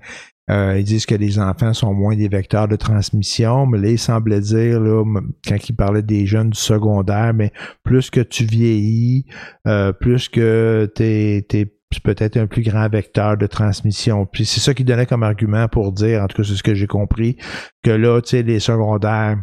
euh, 0.49 0.77
ils 0.79 0.85
disent 0.85 1.07
que 1.07 1.17
les 1.17 1.41
enfants 1.41 1.75
sont 1.75 1.93
moins 1.93 2.15
des 2.15 2.29
vecteurs 2.29 2.69
de 2.69 2.77
transmission, 2.77 3.67
mais 3.67 3.79
là, 3.79 3.89
il 3.91 3.99
semblait 3.99 4.41
dire, 4.41 4.79
là, 4.79 5.03
quand 5.45 5.69
il 5.69 5.75
parlait 5.75 6.05
des 6.05 6.25
jeunes 6.25 6.51
du 6.51 6.61
secondaire, 6.61 7.35
mais 7.35 7.51
plus 7.83 8.11
que 8.11 8.21
tu 8.21 8.45
vieillis, 8.45 9.27
euh, 9.67 9.93
plus 9.93 10.29
que 10.29 10.89
t'es, 10.95 11.45
t'es 11.49 11.76
peut-être 12.01 12.37
un 12.37 12.47
plus 12.47 12.63
grand 12.63 12.89
vecteur 12.89 13.37
de 13.37 13.47
transmission. 13.47 14.27
Puis 14.27 14.47
c'est 14.47 14.61
ça 14.61 14.75
qu'il 14.75 14.87
donnait 14.87 15.07
comme 15.07 15.23
argument 15.23 15.69
pour 15.69 15.93
dire, 15.93 16.23
en 16.23 16.27
tout 16.27 16.37
cas 16.37 16.49
c'est 16.49 16.57
ce 16.57 16.63
que 16.63 16.75
j'ai 16.75 16.87
compris, 16.87 17.37
que 17.83 17.91
là, 17.91 18.21
tu 18.21 18.31
sais, 18.31 18.43
les 18.43 18.61
secondaires 18.61 19.39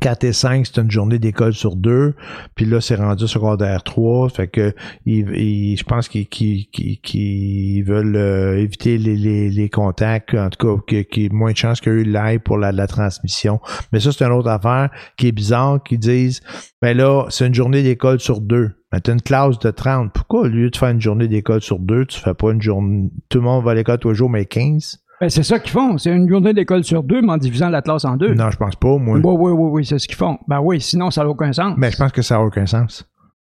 4 0.00 0.22
et 0.24 0.32
5, 0.32 0.64
c'est 0.66 0.80
une 0.80 0.90
journée 0.90 1.18
d'école 1.18 1.54
sur 1.54 1.74
deux. 1.74 2.14
Puis 2.54 2.66
là, 2.66 2.80
c'est 2.80 2.94
rendu 2.94 3.26
secondaire 3.26 3.82
3. 3.82 4.28
Fait 4.28 4.46
que 4.46 4.72
ils, 5.06 5.28
ils- 5.34 5.76
je 5.76 5.82
pense 5.82 6.08
qu'ils 6.08 6.28
qu'ils- 6.28 6.66
qu'ils 7.02 7.82
veulent 7.84 8.14
euh, 8.14 8.58
éviter 8.58 8.96
les, 8.96 9.16
les, 9.16 9.50
les 9.50 9.68
contacts, 9.68 10.34
en 10.34 10.50
tout 10.50 10.76
cas, 10.76 10.82
qu'il 10.86 11.04
qu'il 11.06 11.22
y 11.24 11.26
ait 11.26 11.30
moins 11.30 11.50
de 11.50 11.56
chances 11.56 11.80
qu'eux 11.80 12.02
l'aillent 12.04 12.38
pour 12.38 12.58
la, 12.58 12.70
la 12.70 12.86
transmission. 12.86 13.58
Mais 13.92 13.98
ça, 13.98 14.12
c'est 14.12 14.24
une 14.24 14.32
autre 14.32 14.50
affaire 14.50 14.90
qui 15.16 15.28
est 15.28 15.32
bizarre, 15.32 15.82
qu'ils 15.82 15.98
disent 15.98 16.42
Ben 16.80 16.96
là, 16.96 17.24
c'est 17.30 17.46
une 17.48 17.54
journée 17.54 17.82
d'école 17.82 18.20
sur 18.20 18.40
deux. 18.40 18.70
Mais 18.92 19.00
t'as 19.00 19.12
une 19.12 19.20
classe 19.20 19.58
de 19.58 19.70
30. 19.70 20.12
Pourquoi, 20.14 20.42
au 20.42 20.46
lieu 20.48 20.70
de 20.70 20.76
faire 20.76 20.90
une 20.90 21.00
journée 21.00 21.28
d'école 21.28 21.60
sur 21.60 21.78
deux, 21.78 22.06
tu 22.06 22.20
fais 22.20 22.34
pas 22.34 22.52
une 22.52 22.62
journée. 22.62 23.10
Tout 23.28 23.38
le 23.38 23.44
monde 23.44 23.64
va 23.64 23.72
à 23.72 23.74
l'école 23.74 23.98
tous 23.98 24.10
les 24.10 24.14
jours, 24.14 24.30
mais 24.30 24.44
15? 24.46 24.98
Ben, 25.20 25.28
c'est 25.28 25.42
ça 25.42 25.58
qu'ils 25.58 25.72
font. 25.72 25.98
C'est 25.98 26.10
une 26.10 26.28
journée 26.28 26.54
d'école 26.54 26.84
sur 26.84 27.02
deux, 27.02 27.20
mais 27.22 27.32
en 27.32 27.36
divisant 27.38 27.70
la 27.70 27.82
classe 27.82 28.04
en 28.04 28.16
deux. 28.16 28.34
Non, 28.34 28.50
je 28.50 28.56
pense 28.56 28.76
pas, 28.76 28.96
moi. 28.98 29.18
Oui, 29.18 29.34
oui, 29.36 29.52
oui, 29.52 29.70
oui, 29.72 29.84
c'est 29.84 29.98
ce 29.98 30.06
qu'ils 30.06 30.16
font. 30.16 30.38
Ben 30.46 30.60
oui, 30.60 30.80
sinon 30.80 31.10
ça 31.10 31.24
n'a 31.24 31.30
aucun 31.30 31.52
sens. 31.52 31.74
Mais 31.76 31.90
je 31.90 31.96
pense 31.96 32.12
que 32.12 32.22
ça 32.22 32.36
n'a 32.36 32.42
aucun 32.42 32.66
sens. 32.66 33.04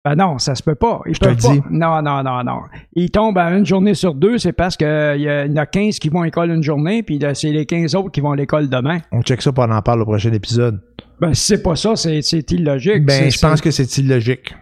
Ben 0.03 0.16
non, 0.16 0.38
ça 0.38 0.53
se 0.53 0.61
peut 0.61 0.76
pas. 0.76 0.99
Ils 1.05 1.16
Je 1.16 1.20
te 1.22 1.30
le 1.30 1.36
pas. 1.36 1.53
dis. 1.53 1.61
Non, 1.70 2.01
non, 2.01 2.22
non, 2.24 2.43
non. 2.43 2.59
Ils 2.93 3.09
tombent 3.09 3.38
à 3.38 3.49
une 3.51 3.66
journée 3.66 3.93
sur 3.93 4.14
deux, 4.14 4.38
c'est 4.38 4.51
parce 4.51 4.76
qu'il 4.76 4.86
y, 4.88 5.22
il 5.22 5.51
y 5.51 5.53
en 5.53 5.55
a 5.55 5.66
15 5.66 5.97
qui 5.99 6.09
vont 6.09 6.22
à 6.22 6.26
l'école 6.26 6.51
une 6.51 6.61
journée, 6.64 7.03
puis 7.03 7.20
c'est 7.34 7.51
les 7.51 7.66
15 7.66 7.95
autres 7.95 8.11
qui 8.11 8.20
vont 8.20 8.32
à 8.32 8.36
l'école 8.36 8.68
demain. 8.68 8.99
On 9.14 9.22
check 9.22 9.41
ça 9.41 9.53
pendant 9.53 9.76
on 9.76 9.78
en 9.78 9.82
parle 9.82 10.01
au 10.01 10.05
prochain 10.05 10.34
épisode. 10.34 10.82
Ben, 11.22 11.34
si 11.34 11.45
c'est 11.45 11.64
pas 11.64 11.78
ça, 11.78 11.95
c'est, 11.95 12.20
illogique. 12.51 13.05
Ben, 13.05 13.32
je 13.32 13.39
pense 13.39 13.61
que 13.61 13.72
c'est 13.72 13.97
illogique. 13.97 14.53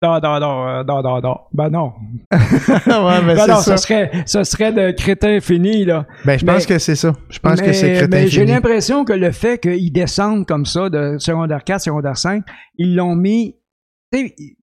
Non, 0.00 0.20
non, 0.22 0.38
non, 0.38 0.68
euh, 0.68 0.84
non, 0.84 1.02
non, 1.02 1.20
non. 1.20 1.36
Ben 1.52 1.70
non. 1.70 1.92
ouais, 2.30 2.38
Ben 3.26 3.36
c'est 3.36 3.46
non, 3.48 3.56
ça. 3.56 3.62
ça 3.62 3.76
serait, 3.78 4.10
ça 4.26 4.44
serait 4.44 4.72
de 4.72 4.92
crétin 4.92 5.40
fini, 5.40 5.84
là. 5.84 6.06
Ben, 6.24 6.38
je 6.38 6.46
Mais- 6.46 6.52
pense 6.52 6.66
que 6.66 6.78
c'est 6.78 6.94
ça. 6.94 7.12
Je 7.28 7.38
pense 7.40 7.60
que 7.60 7.72
c'est 7.72 7.94
crétin 7.94 8.08
Mais 8.08 8.28
j'ai 8.28 8.42
fini. 8.42 8.52
l'impression 8.52 9.04
que 9.04 9.12
le 9.12 9.32
fait 9.32 9.58
qu'ils 9.58 9.92
descendent 9.92 10.46
comme 10.46 10.66
ça 10.66 10.88
de 10.88 11.16
secondaire 11.18 11.64
4, 11.64 11.80
secondaire 11.80 12.16
5, 12.16 12.44
ils 12.76 12.94
l'ont 12.94 13.16
mis. 13.16 13.56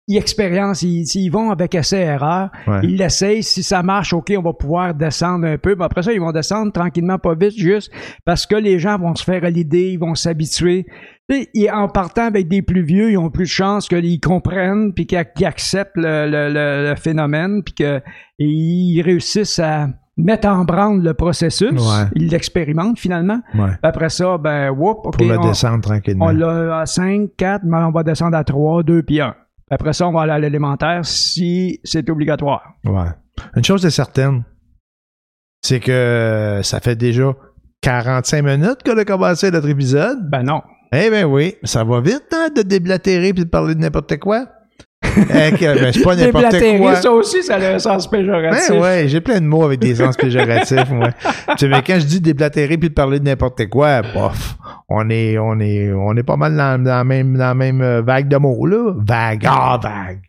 Ils 0.07 0.18
expérimentent, 0.18 0.82
ils, 0.82 1.05
ils 1.14 1.30
vont 1.30 1.50
avec 1.50 1.74
essai-erreur, 1.74 2.50
Ouais. 2.66 2.80
ils 2.82 2.96
l'essayent. 2.96 3.42
Si 3.42 3.62
ça 3.62 3.82
marche, 3.82 4.12
OK, 4.12 4.32
on 4.36 4.42
va 4.42 4.52
pouvoir 4.52 4.92
descendre 4.94 5.46
un 5.46 5.57
peu. 5.57 5.74
Mais 5.78 5.84
après 5.84 6.02
ça, 6.02 6.12
ils 6.12 6.20
vont 6.20 6.30
descendre 6.32 6.72
tranquillement, 6.72 7.18
pas 7.18 7.34
vite, 7.34 7.57
juste 7.57 7.90
parce 8.26 8.44
que 8.44 8.55
les 8.57 8.78
gens 8.78 8.98
vont 8.98 9.14
se 9.14 9.24
faire 9.24 9.42
à 9.44 9.48
l'idée, 9.50 9.92
ils 9.92 9.98
vont 9.98 10.14
s'habituer. 10.14 10.84
Et 11.30 11.70
en 11.70 11.88
partant 11.88 12.26
avec 12.26 12.48
des 12.48 12.61
plus 12.61 12.82
vieux, 12.82 13.12
ils 13.12 13.16
ont 13.16 13.30
plus 13.30 13.44
de 13.44 13.48
chances 13.48 13.88
qu'ils 13.88 14.20
comprennent 14.20 14.92
puis 14.92 15.07
qu'ils 15.07 15.24
qu'ils 15.34 15.46
acceptent 15.46 15.96
le, 15.96 16.26
le- 16.30 16.52
le- 16.52 16.90
le 16.90 16.96
phénomène 16.96 17.62
puis 17.62 17.72
qu'ils 17.74 19.00
réussissent 19.02 19.59
à 19.59 19.88
mettre 20.18 20.46
en 20.48 20.64
branle 20.64 21.02
le 21.02 21.14
processus. 21.14 21.72
Ouais. 21.72 22.05
Ils 22.14 22.28
l'expérimentent 22.28 22.98
finalement. 22.98 23.40
Ouais. 23.55 23.70
Après 23.82 24.11
ça, 24.11 24.36
ben, 24.36 24.70
whoop, 24.70 24.98
OK, 25.07 25.16
Pour 25.16 25.26
le 25.26 25.38
on, 25.38 25.48
descendre 25.48 25.80
tranquillement. 25.80 26.26
on 26.26 26.28
l'a 26.30 26.80
à 26.80 26.86
5, 26.86 27.30
4, 27.38 27.62
mais 27.64 27.78
on 27.78 27.90
va 27.90 28.02
descendre 28.02 28.36
à 28.36 28.44
3, 28.44 28.82
2 28.82 29.02
puis 29.02 29.20
1. 29.22 29.34
Après 29.75 29.93
ça, 29.93 30.07
on 30.07 30.12
va 30.12 30.22
aller 30.22 30.33
à 30.33 30.39
l'élémentaire 30.39 31.05
si 31.05 31.81
c'est 31.83 32.09
obligatoire. 32.09 32.75
Ouais. 32.85 33.09
Une 33.57 33.64
chose 33.64 33.85
est 33.85 33.91
certaine, 33.91 34.45
c'est 35.62 35.81
que 35.81 36.61
ça 36.62 36.79
fait 36.79 36.95
déjà 36.95 37.33
45 37.81 38.43
minutes 38.43 38.83
qu'on 38.87 38.97
a 38.97 39.05
commencé 39.05 39.51
notre 39.51 39.68
épisode. 39.68 40.31
Ben 40.31 40.45
non. 40.45 40.62
Eh 40.93 41.11
ben 41.11 41.25
oui, 41.25 41.57
ça 41.64 41.83
va 41.83 42.01
vite, 42.01 42.33
hein, 42.33 42.51
de 42.55 42.62
déblatérer 42.62 43.33
puis 43.33 43.45
de 43.45 43.51
parler 43.51 43.75
de 43.75 43.81
n'importe 43.81 44.16
quoi. 44.18 44.47
Que- 45.14 45.80
ben, 45.80 45.92
c'est 45.92 46.02
pas 46.02 46.16
n'importe 46.16 46.44
quoi. 46.78 46.94
ça 46.96 47.10
aussi, 47.12 47.42
ça 47.42 47.56
a 47.56 47.74
un 47.74 47.78
sens 47.78 48.08
péjoratif. 48.08 48.70
Ben 48.70 48.80
ouais, 48.80 49.04
j'ai 49.08 49.20
plein 49.20 49.40
de 49.40 49.46
mots 49.46 49.64
avec 49.64 49.80
des 49.80 49.94
sens 49.94 50.16
péjoratifs, 50.16 50.90
moi. 50.90 51.08
Tu 51.12 51.58
sais, 51.58 51.68
mais 51.68 51.82
quand 51.86 51.98
je 51.98 52.06
dis 52.06 52.20
déblatérer 52.20 52.76
puis 52.78 52.88
de 52.88 52.94
parler 52.94 53.20
de 53.20 53.24
n'importe 53.24 53.66
quoi, 53.68 54.02
bof, 54.02 54.56
on 54.88 55.08
est, 55.10 55.38
on 55.38 55.58
est, 55.60 55.92
on 55.92 56.14
est 56.16 56.22
pas 56.22 56.36
mal 56.36 56.56
dans, 56.56 56.82
dans 56.82 56.96
la 56.96 57.04
même, 57.04 57.36
dans 57.36 57.46
la 57.48 57.54
même 57.54 57.80
euh, 57.80 58.02
vague 58.02 58.28
de 58.28 58.36
mots, 58.36 58.66
là. 58.66 58.92
Vague, 58.96 59.44
ah, 59.48 59.78
vague. 59.82 60.20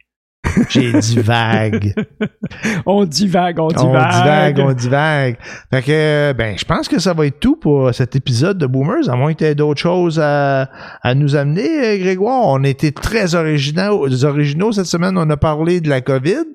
J'ai 0.69 0.91
dit 0.93 1.19
vague. 1.19 1.93
On 2.85 3.05
divague, 3.05 3.59
on 3.59 3.65
On 3.65 3.67
divague. 3.67 4.11
divague, 4.55 4.59
on 4.59 4.73
divague. 4.73 5.37
Fait 5.71 5.81
que, 5.81 6.33
ben, 6.33 6.57
je 6.57 6.65
pense 6.65 6.87
que 6.87 6.99
ça 6.99 7.13
va 7.13 7.25
être 7.27 7.39
tout 7.39 7.55
pour 7.57 7.93
cet 7.93 8.15
épisode 8.15 8.57
de 8.57 8.65
Boomers, 8.65 9.09
à 9.09 9.15
moins 9.15 9.33
que 9.33 9.39
tu 9.39 9.43
aies 9.45 9.55
d'autres 9.55 9.81
choses 9.81 10.19
à, 10.19 10.69
à 11.01 11.15
nous 11.15 11.35
amener, 11.35 11.99
Grégoire. 11.99 12.41
On 12.45 12.63
a 12.63 12.67
été 12.67 12.91
très 12.91 13.35
originaux, 13.35 14.07
originaux 14.23 14.71
cette 14.71 14.85
semaine. 14.85 15.17
On 15.17 15.29
a 15.29 15.37
parlé 15.37 15.81
de 15.81 15.89
la 15.89 16.01
COVID, 16.01 16.45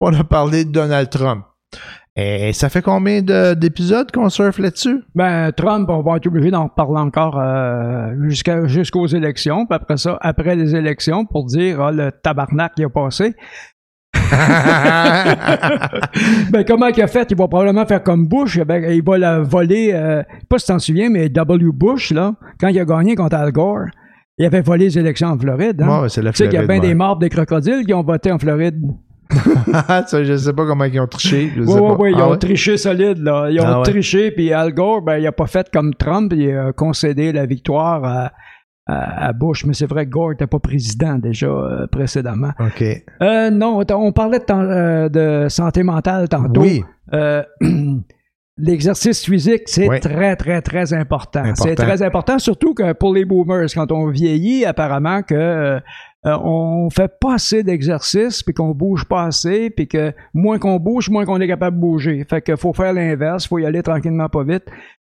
on 0.00 0.12
a 0.14 0.24
parlé 0.24 0.64
de 0.64 0.70
Donald 0.70 1.10
Trump. 1.10 1.44
Et 2.18 2.54
ça 2.54 2.70
fait 2.70 2.80
combien 2.80 3.20
de- 3.20 3.52
d'épisodes 3.52 4.10
qu'on 4.10 4.30
surfe 4.30 4.58
là-dessus? 4.58 5.02
Ben, 5.14 5.52
Trump, 5.52 5.88
on 5.90 6.00
va 6.00 6.16
être 6.16 6.26
obligé 6.26 6.50
d'en 6.50 6.66
parler 6.68 6.98
encore 6.98 7.38
euh, 7.38 8.14
jusqu'aux 8.66 9.06
élections. 9.06 9.66
Puis 9.66 9.76
après 9.76 9.98
ça, 9.98 10.16
après 10.22 10.56
les 10.56 10.74
élections, 10.74 11.26
pour 11.26 11.44
dire 11.44 11.80
ah, 11.82 11.92
le 11.92 12.10
tabarnak 12.10 12.74
qui 12.74 12.84
a 12.84 12.88
passé. 12.88 13.34
Ben, 16.50 16.64
comment 16.64 16.90
qu'il 16.90 17.02
a 17.02 17.06
fait? 17.06 17.30
Il 17.30 17.36
va 17.36 17.48
probablement 17.48 17.84
faire 17.86 18.02
comme 18.02 18.26
Bush. 18.26 18.58
Ben, 18.60 18.82
il 18.90 19.02
va 19.02 19.18
la 19.18 19.40
voler, 19.40 19.90
euh, 19.92 20.22
pas 20.48 20.58
si 20.58 20.66
t'en 20.66 20.78
souviens, 20.78 21.10
mais 21.10 21.28
W. 21.28 21.70
Bush, 21.72 22.12
là, 22.12 22.34
quand 22.58 22.68
il 22.68 22.78
a 22.80 22.84
gagné 22.84 23.14
contre 23.14 23.36
Al 23.36 23.52
Gore, 23.52 23.86
il 24.38 24.46
avait 24.46 24.62
volé 24.62 24.86
les 24.86 24.98
élections 24.98 25.28
en 25.28 25.38
Floride. 25.38 25.82
Hein? 25.82 26.02
Ouais, 26.02 26.08
c'est 26.08 26.22
la 26.22 26.32
tu 26.32 26.38
sais 26.38 26.44
qu'il 26.48 26.58
y 26.58 26.62
a 26.62 26.66
bien 26.66 26.80
ouais. 26.80 26.88
des 26.88 26.94
morts 26.94 27.18
des 27.18 27.28
crocodiles 27.28 27.84
qui 27.84 27.94
ont 27.94 28.02
voté 28.02 28.30
en 28.32 28.38
Floride. 28.38 28.80
Ça, 30.06 30.24
je 30.24 30.36
sais 30.36 30.52
pas 30.52 30.66
comment 30.66 30.84
ils 30.84 31.00
ont 31.00 31.06
triché. 31.06 31.52
Oui, 31.56 31.64
oui, 31.98 32.12
ils 32.14 32.20
Ah 32.20 32.28
ont 32.28 32.30
ouais? 32.32 32.38
triché 32.38 32.76
solide, 32.76 33.18
là. 33.18 33.48
Ils 33.50 33.60
ont 33.60 33.80
Ah 33.80 33.82
triché, 33.84 34.30
puis 34.30 34.52
Al 34.52 34.72
Gore, 34.72 35.02
ben, 35.02 35.18
il 35.18 35.26
a 35.26 35.32
pas 35.32 35.46
fait 35.46 35.68
comme 35.72 35.94
Trump, 35.94 36.32
il 36.34 36.50
a 36.56 36.72
concédé 36.72 37.32
la 37.32 37.46
victoire 37.46 38.04
à, 38.04 38.32
à- 38.86 39.26
à 39.28 39.32
Bush. 39.32 39.64
Mais 39.64 39.74
c'est 39.74 39.86
vrai 39.86 40.04
que 40.06 40.10
Gore 40.10 40.30
n'était 40.30 40.46
pas 40.46 40.58
président 40.60 41.16
déjà 41.18 41.46
euh, 41.48 41.86
précédemment. 41.88 42.52
OK. 42.60 42.84
Euh, 43.22 43.50
non, 43.50 43.82
on 43.90 44.12
parlait 44.12 44.38
de, 44.38 44.44
euh, 44.52 45.08
de 45.08 45.48
santé 45.48 45.82
mentale 45.82 46.28
tantôt. 46.28 46.60
Oui. 46.62 46.82
Euh, 47.12 47.42
L'exercice 48.58 49.22
physique, 49.26 49.64
c'est 49.66 50.00
très, 50.00 50.34
très, 50.34 50.62
très 50.62 50.94
important. 50.94 51.40
Important. 51.40 51.62
C'est 51.62 51.74
très 51.74 52.02
important, 52.02 52.38
surtout 52.38 52.72
que 52.72 52.94
pour 52.94 53.12
les 53.12 53.26
boomers, 53.26 53.66
quand 53.74 53.92
on 53.92 54.08
vieillit, 54.08 54.64
apparemment 54.64 55.20
que 55.22 55.78
euh, 56.26 56.36
on 56.42 56.88
fait 56.90 57.10
pas 57.20 57.34
assez 57.34 57.62
d'exercice, 57.62 58.42
puis 58.42 58.52
qu'on 58.54 58.70
bouge 58.72 59.04
pas 59.04 59.24
assez, 59.24 59.70
puis 59.70 59.86
que 59.88 60.12
moins 60.34 60.58
qu'on 60.58 60.76
bouge, 60.78 61.08
moins 61.10 61.24
qu'on 61.24 61.40
est 61.40 61.48
capable 61.48 61.76
de 61.76 61.80
bouger. 61.80 62.24
Fait 62.28 62.42
qu'il 62.42 62.56
faut 62.56 62.72
faire 62.72 62.92
l'inverse, 62.92 63.46
faut 63.46 63.58
y 63.58 63.66
aller 63.66 63.82
tranquillement, 63.82 64.28
pas 64.28 64.42
vite. 64.44 64.64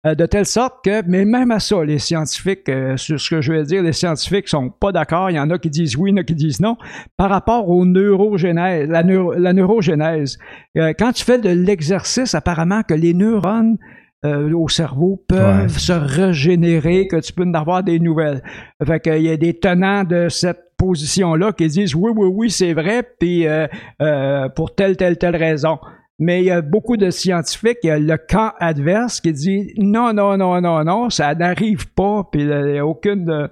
Euh, 0.06 0.14
de 0.14 0.24
telle 0.24 0.46
sorte 0.46 0.82
que, 0.82 1.02
mais 1.06 1.26
même 1.26 1.50
à 1.50 1.60
ça, 1.60 1.84
les 1.84 1.98
scientifiques, 1.98 2.66
euh, 2.70 2.96
sur 2.96 3.20
ce 3.20 3.28
que 3.28 3.42
je 3.42 3.52
veux 3.52 3.64
dire, 3.64 3.82
les 3.82 3.92
scientifiques 3.92 4.48
sont 4.48 4.70
pas 4.70 4.92
d'accord. 4.92 5.28
Il 5.30 5.34
y 5.36 5.38
en 5.40 5.50
a 5.50 5.58
qui 5.58 5.68
disent 5.68 5.94
oui, 5.96 6.10
il 6.10 6.14
y 6.14 6.18
en 6.18 6.22
a 6.22 6.24
qui 6.24 6.34
disent 6.34 6.58
non. 6.60 6.78
Par 7.18 7.28
rapport 7.28 7.68
au 7.68 7.84
neurogénèse, 7.84 8.88
la, 8.88 9.02
neuro- 9.02 9.34
la 9.34 9.52
neurogénèse, 9.52 10.38
euh, 10.78 10.94
quand 10.98 11.12
tu 11.12 11.22
fais 11.22 11.38
de 11.38 11.50
l'exercice, 11.50 12.34
apparemment 12.34 12.82
que 12.82 12.94
les 12.94 13.12
neurones 13.12 13.76
euh, 14.24 14.52
au 14.52 14.68
cerveau 14.68 15.22
peuvent 15.28 15.62
Ouais. 15.64 15.68
se 15.68 15.92
régénérer, 15.92 17.06
que 17.06 17.16
tu 17.16 17.32
peux 17.34 17.44
en 17.44 17.52
avoir 17.54 17.82
des 17.82 17.98
nouvelles. 17.98 18.42
Fait 18.86 19.00
qu'il 19.00 19.22
y 19.22 19.30
a 19.30 19.36
des 19.36 19.58
tenants 19.58 20.04
de 20.04 20.28
cette 20.28 20.60
position-là 20.80 21.52
qui 21.52 21.66
disent 21.68 21.94
oui, 21.94 22.10
oui, 22.16 22.28
oui, 22.32 22.50
c'est 22.50 22.72
vrai, 22.72 23.02
puis 23.18 23.46
euh, 23.46 23.66
euh, 24.00 24.48
pour 24.48 24.74
telle, 24.74 24.96
telle, 24.96 25.18
telle 25.18 25.36
raison. 25.36 25.78
Mais 26.18 26.40
il 26.40 26.46
y 26.46 26.50
a 26.50 26.60
beaucoup 26.60 26.96
de 26.96 27.10
scientifiques, 27.10 27.78
il 27.82 27.86
y 27.86 27.90
a 27.90 27.98
le 27.98 28.16
camp 28.16 28.52
adverse 28.58 29.20
qui 29.20 29.32
dit 29.32 29.72
non, 29.76 30.12
non, 30.12 30.36
non, 30.36 30.60
non, 30.60 30.84
non, 30.84 31.10
ça 31.10 31.34
n'arrive 31.34 31.92
pas, 31.92 32.28
puis 32.30 32.42
il 32.42 32.48
n'y 32.48 32.78
a 32.78 32.86
aucune 32.86 33.28
euh, 33.30 33.48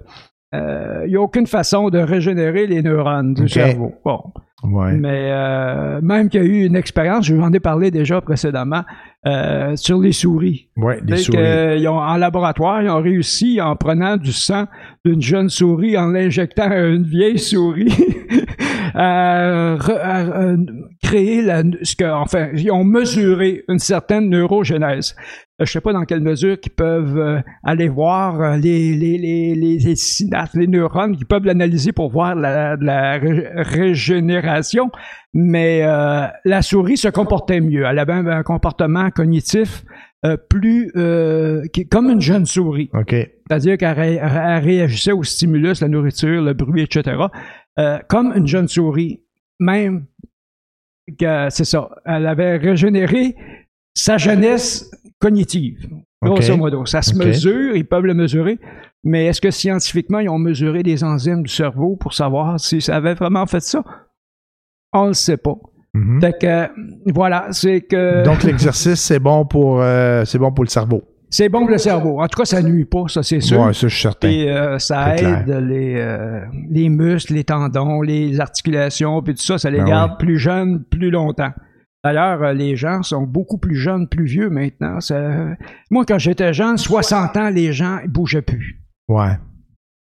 euh, 0.55 1.03
il 1.05 1.11
y 1.11 1.15
a 1.15 1.21
aucune 1.21 1.45
façon 1.45 1.89
de 1.89 1.99
régénérer 1.99 2.65
les 2.65 2.81
neurones 2.81 3.33
du 3.35 3.47
cerveau. 3.47 3.93
Bon. 4.03 4.19
Ouais. 4.63 4.93
Mais 4.93 5.29
euh, 5.31 6.01
même 6.01 6.27
qu'il 6.29 6.41
y 6.41 6.43
a 6.43 6.47
eu 6.47 6.65
une 6.65 6.75
expérience, 6.75 7.25
je 7.25 7.33
vous 7.33 7.41
en 7.41 7.53
ai 7.53 7.59
parlé 7.61 7.91
déjà 7.91 8.19
précédemment, 8.19 8.83
euh, 9.25 9.75
sur 9.77 9.99
les 9.99 10.11
souris. 10.11 10.69
Souris. 11.17 11.37
ils 11.77 11.87
ont, 11.87 11.97
en 11.99 12.17
laboratoire, 12.17 12.81
ils 12.81 12.89
ont 12.89 13.01
réussi 13.01 13.61
en 13.61 13.75
prenant 13.77 14.17
du 14.17 14.33
sang 14.33 14.65
d'une 15.05 15.21
jeune 15.21 15.49
souris, 15.49 15.97
en 15.97 16.07
l'injectant 16.07 16.69
à 16.69 16.79
une 16.79 17.03
vieille 17.03 17.39
souris, 17.39 17.93
à, 18.95 19.75
re- 19.79 19.99
à, 20.01 20.19
euh, 20.21 20.57
créer 21.03 21.41
la, 21.41 21.63
ce 21.81 21.95
que, 21.95 22.11
enfin, 22.11 22.49
ils 22.53 22.71
ont 22.71 22.83
mesuré 22.83 23.63
une 23.69 23.79
certaine 23.79 24.29
neurogénèse. 24.29 25.15
Euh, 25.61 25.65
Je 25.65 25.71
sais 25.71 25.81
pas 25.81 25.93
dans 25.93 26.05
quelle 26.05 26.21
mesure 26.21 26.57
ils 26.63 26.69
peuvent 26.69 27.17
euh, 27.17 27.41
aller 27.63 27.87
voir 27.87 28.41
euh, 28.41 28.57
les, 28.57 28.93
les, 28.95 29.17
les, 29.17 29.55
les, 29.55 29.77
les 29.77 29.95
synapses, 29.95 30.55
les 30.55 30.67
neurones, 30.67 31.15
qui 31.17 31.25
peuvent 31.25 31.45
l'analyser 31.45 31.91
pour 31.91 32.09
voir 32.11 32.35
la, 32.35 32.75
la 32.77 33.13
ré- 33.17 33.47
régénération, 33.55 34.89
mais 35.33 35.81
euh, 35.83 36.27
la 36.45 36.61
souris 36.61 36.97
se 36.97 37.07
comportait 37.09 37.61
mieux. 37.61 37.83
Elle 37.85 37.99
avait 37.99 38.13
un, 38.13 38.43
comportement 38.43 39.09
cognitif 39.11 39.83
euh, 40.25 40.37
plus 40.49 40.91
euh, 40.95 41.63
comme 41.91 42.09
une 42.09 42.21
jeune 42.21 42.45
souris. 42.45 42.89
OK. 42.93 43.11
C'est-à-dire 43.11 43.77
qu'elle 43.77 43.97
ré- 43.97 44.19
elle 44.21 44.63
réagissait 44.63 45.11
au 45.11 45.23
stimulus, 45.23 45.81
la 45.81 45.87
nourriture, 45.87 46.41
le 46.41 46.53
bruit, 46.53 46.83
etc. 46.83 47.17
euh, 47.79 47.99
comme 48.07 48.33
une 48.35 48.47
jeune 48.47 48.67
souris. 48.67 49.21
Même 49.59 50.05
que 51.19 51.47
c'est 51.49 51.65
ça. 51.65 51.89
Elle 52.05 52.27
avait 52.27 52.57
régénéré 52.57 53.35
sa 53.93 54.17
jeunesse 54.17 54.89
cognitive. 55.19 55.89
Grosso 56.21 56.57
modo. 56.57 56.85
Ça 56.85 57.01
se 57.01 57.15
mesure, 57.15 57.75
ils 57.75 57.85
peuvent 57.87 58.05
le 58.05 58.13
mesurer. 58.13 58.59
Mais 59.03 59.27
est-ce 59.27 59.39
que 59.39 59.51
scientifiquement, 59.51 60.19
ils 60.19 60.29
ont 60.29 60.39
mesuré 60.39 60.83
les 60.83 61.03
enzymes 61.03 61.43
du 61.43 61.53
cerveau 61.53 61.95
pour 61.95 62.13
savoir 62.13 62.59
si 62.59 62.81
ça 62.81 62.97
avait 62.97 63.13
vraiment 63.13 63.45
fait 63.45 63.61
ça? 63.61 63.83
On 64.91 65.03
ne 65.03 65.07
le 65.09 65.13
sait 65.13 65.37
pas. 65.37 65.55
Mhm. 65.93 66.21
Fait 66.21 66.37
que, 66.39 67.11
voilà, 67.11 67.47
c'est 67.51 67.81
que. 67.81 68.23
Donc, 68.25 68.43
l'exercice, 68.43 68.99
c'est 68.99 69.19
bon 69.19 69.45
pour 69.45 69.81
euh, 69.81 70.25
c'est 70.25 70.37
bon 70.37 70.51
pour 70.51 70.65
le 70.65 70.69
cerveau. 70.69 71.03
C'est 71.31 71.47
bon 71.47 71.59
pour 71.61 71.69
le 71.69 71.77
cerveau. 71.77 72.19
En 72.21 72.27
tout 72.27 72.39
cas, 72.39 72.45
ça 72.45 72.61
nuit 72.61 72.85
pas, 72.85 73.03
ça 73.07 73.21
c'est 73.21 73.39
sûr. 73.39 73.59
Ouais, 73.61 73.73
ça, 73.73 73.87
je 73.87 73.93
suis 73.93 74.01
certain. 74.01 74.29
Et 74.29 74.51
euh, 74.51 74.79
ça 74.79 75.15
aide 75.15 75.47
les, 75.47 75.95
euh, 75.97 76.41
les 76.71 76.89
muscles, 76.89 77.35
les 77.35 77.43
tendons, 77.43 78.01
les 78.01 78.39
articulations, 78.39 79.21
puis 79.21 79.35
tout 79.35 79.43
ça, 79.43 79.59
ça 79.59 79.69
les 79.69 79.77
Ben 79.77 79.85
garde 79.85 80.19
plus 80.19 80.39
jeunes 80.39 80.83
plus 80.83 81.11
longtemps. 81.11 81.51
D'ailleurs, 82.03 82.41
euh, 82.43 82.53
les 82.53 82.75
gens 82.75 83.03
sont 83.03 83.23
beaucoup 83.23 83.57
plus 83.57 83.75
jeunes, 83.75 84.07
plus 84.07 84.25
vieux 84.25 84.49
maintenant. 84.49 84.99
Ça- 85.01 85.47
Moi, 85.91 86.05
quand 86.07 86.17
j'étais 86.19 86.53
jeune, 86.53 86.77
60 86.77 87.35
ans, 87.37 87.49
les 87.49 87.73
gens 87.73 87.99
ils 88.03 88.09
bougeaient 88.09 88.41
plus. 88.41 88.79
Ouais. 89.07 89.37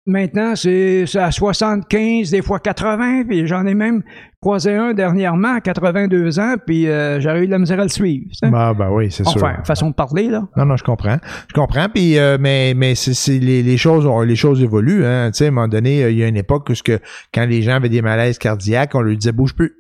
maintenant, 0.06 0.56
c'est 0.56 1.06
à 1.16 1.30
75, 1.32 2.32
des 2.32 2.42
fois 2.42 2.60
80, 2.60 3.26
puis 3.28 3.46
j'en 3.46 3.66
ai 3.68 3.76
même 3.76 4.02
croisé 4.42 4.74
un 4.76 4.94
dernièrement 4.94 5.56
à 5.56 5.62
82 5.62 6.40
ans, 6.40 6.56
puis 6.66 6.88
euh, 6.88 7.20
j'aurais 7.20 7.44
eu 7.44 7.46
de 7.46 7.52
la 7.52 7.60
misère 7.60 7.80
à 7.80 7.84
le 7.84 7.90
suivre. 7.90 8.26
bah 8.74 8.90
oui, 8.92 9.12
c'est 9.12 9.24
sûr. 9.28 9.38
Enfin, 9.38 9.62
façon 9.66 9.90
de 9.90 9.94
parler, 9.94 10.28
là. 10.30 10.48
Non, 10.58 10.66
non, 10.66 10.78
je 10.78 10.84
comprends. 10.84 11.18
Je 11.50 11.54
comprends. 11.54 11.88
Puis, 11.94 12.18
euh, 12.18 12.38
mais, 12.40 12.74
mais 12.76 12.96
c'est, 12.96 13.38
les, 13.38 13.62
les 13.62 13.78
choses, 13.78 14.08
ont- 14.08 14.22
les 14.22 14.36
choses 14.36 14.64
évoluent. 14.64 15.06
Hein. 15.06 15.30
Tu 15.32 15.38
sais, 15.40 15.46
à 15.46 15.48
un 15.50 15.52
moment 15.52 15.68
donné, 15.68 16.04
euh, 16.04 16.12
il 16.12 16.18
y 16.18 16.24
a 16.24 16.28
une 16.28 16.38
époque 16.38 16.70
où 16.70 16.74
que 16.84 17.00
quand 17.34 17.46
les 17.46 17.62
gens 17.62 17.76
avaient 17.76 17.90
des 17.90 18.02
malaises 18.02 18.40
cardiaques, 18.40 18.96
on 18.96 19.02
leur 19.02 19.16
disait 19.16 19.32
bouge 19.32 19.54
plus. 19.54 19.74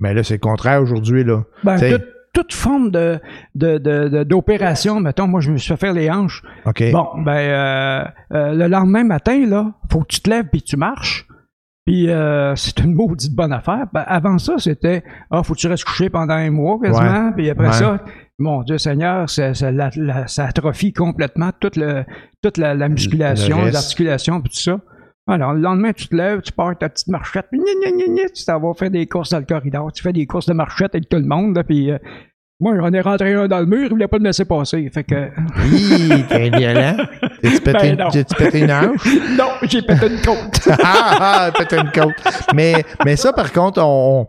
Mais 0.00 0.14
là, 0.14 0.22
c'est 0.22 0.34
le 0.34 0.40
contraire 0.40 0.80
aujourd'hui 0.82 1.24
là. 1.24 1.42
Ben, 1.64 1.78
toute, 2.34 2.52
forme 2.54 2.90
de, 2.90 3.18
de, 3.56 3.78
de- 3.78 4.08
de- 4.08 4.22
d'opération, 4.22 5.00
mettons, 5.00 5.26
moi, 5.26 5.40
je 5.40 5.50
me 5.50 5.56
suis 5.56 5.68
fait 5.68 5.76
faire 5.76 5.92
les 5.92 6.08
hanches. 6.10 6.42
Ok. 6.66 6.84
Bon, 6.92 7.08
ben, 7.24 7.32
euh, 7.36 8.04
euh, 8.32 8.54
le 8.54 8.68
lendemain 8.68 9.02
matin, 9.02 9.44
là, 9.46 9.72
faut 9.90 10.00
que 10.00 10.06
tu 10.08 10.20
te 10.20 10.30
lèves 10.30 10.46
puis 10.52 10.62
tu 10.62 10.76
marches. 10.76 11.26
Puis 11.84 12.10
euh, 12.10 12.54
c'est 12.54 12.78
une 12.80 12.92
maudite 12.94 13.34
bonne 13.34 13.52
affaire. 13.52 13.86
Ben, 13.92 14.04
avant 14.06 14.38
ça, 14.38 14.54
c'était 14.58 15.02
ah, 15.30 15.42
faut 15.42 15.54
que 15.54 15.58
tu 15.58 15.66
restes 15.66 15.84
couché 15.84 16.10
pendant 16.10 16.34
un 16.34 16.50
mois 16.50 16.78
quasiment. 16.80 17.32
Puis 17.32 17.48
après 17.50 17.68
Ouais. 17.68 17.72
ça, 17.72 18.04
mon 18.38 18.62
Dieu 18.62 18.78
Seigneur, 18.78 19.28
ça, 19.28 19.54
ça, 19.54 19.72
la- 19.72 19.90
la- 19.96 20.26
ça 20.28 20.44
atrophie 20.44 20.92
complètement 20.92 21.50
toute, 21.58 21.76
le, 21.76 22.04
toute 22.42 22.56
la, 22.58 22.74
la 22.74 22.88
musculation, 22.88 23.64
l'articulation, 23.64 24.40
puis 24.42 24.50
tout 24.50 24.60
ça. 24.60 24.78
Alors, 25.28 25.52
le 25.52 25.60
lendemain, 25.60 25.92
tu 25.92 26.08
te 26.08 26.16
lèves, 26.16 26.40
tu 26.40 26.52
pars 26.52 26.76
ta 26.76 26.88
petite 26.88 27.08
marchette, 27.08 27.46
puis 27.50 27.60
tu 28.34 28.44
t'en 28.46 28.58
vas 28.58 28.72
faire 28.74 28.90
des 28.90 29.06
courses 29.06 29.30
dans 29.30 29.38
le 29.38 29.44
corridor, 29.44 29.92
tu 29.92 30.02
fais 30.02 30.12
des 30.12 30.26
courses 30.26 30.46
de 30.46 30.54
marchette 30.54 30.94
avec 30.94 31.08
tout 31.08 31.18
le 31.18 31.26
monde, 31.26 31.54
là, 31.54 31.64
puis 31.64 31.90
euh, 31.90 31.98
moi, 32.60 32.74
j'en 32.76 32.92
ai 32.92 33.00
rentré 33.00 33.34
un 33.34 33.46
dans 33.46 33.60
le 33.60 33.66
mur, 33.66 33.84
il 33.84 33.90
voulait 33.90 34.08
pas 34.08 34.18
me 34.18 34.24
laisser 34.24 34.44
passer. 34.44 34.90
Fait 34.92 35.04
que, 35.04 35.28
Hi, 35.64 36.24
t'es 36.28 36.50
violent. 36.50 36.96
T'as-tu 37.42 37.60
pété, 37.60 37.94
Ben 37.94 38.24
pété 38.36 38.60
une 38.60 38.72
hanche? 38.72 39.04
non, 39.38 39.50
j'ai 39.62 39.80
pété 39.82 40.06
une 40.08 40.20
côte. 40.20 40.68
ah, 40.82 41.18
ah, 41.20 41.50
pété 41.56 41.76
une 41.76 41.92
côte. 41.92 42.16
Mais, 42.56 42.84
mais 43.04 43.14
ça, 43.14 43.32
par 43.32 43.52
contre, 43.52 43.80
on, 43.80 44.26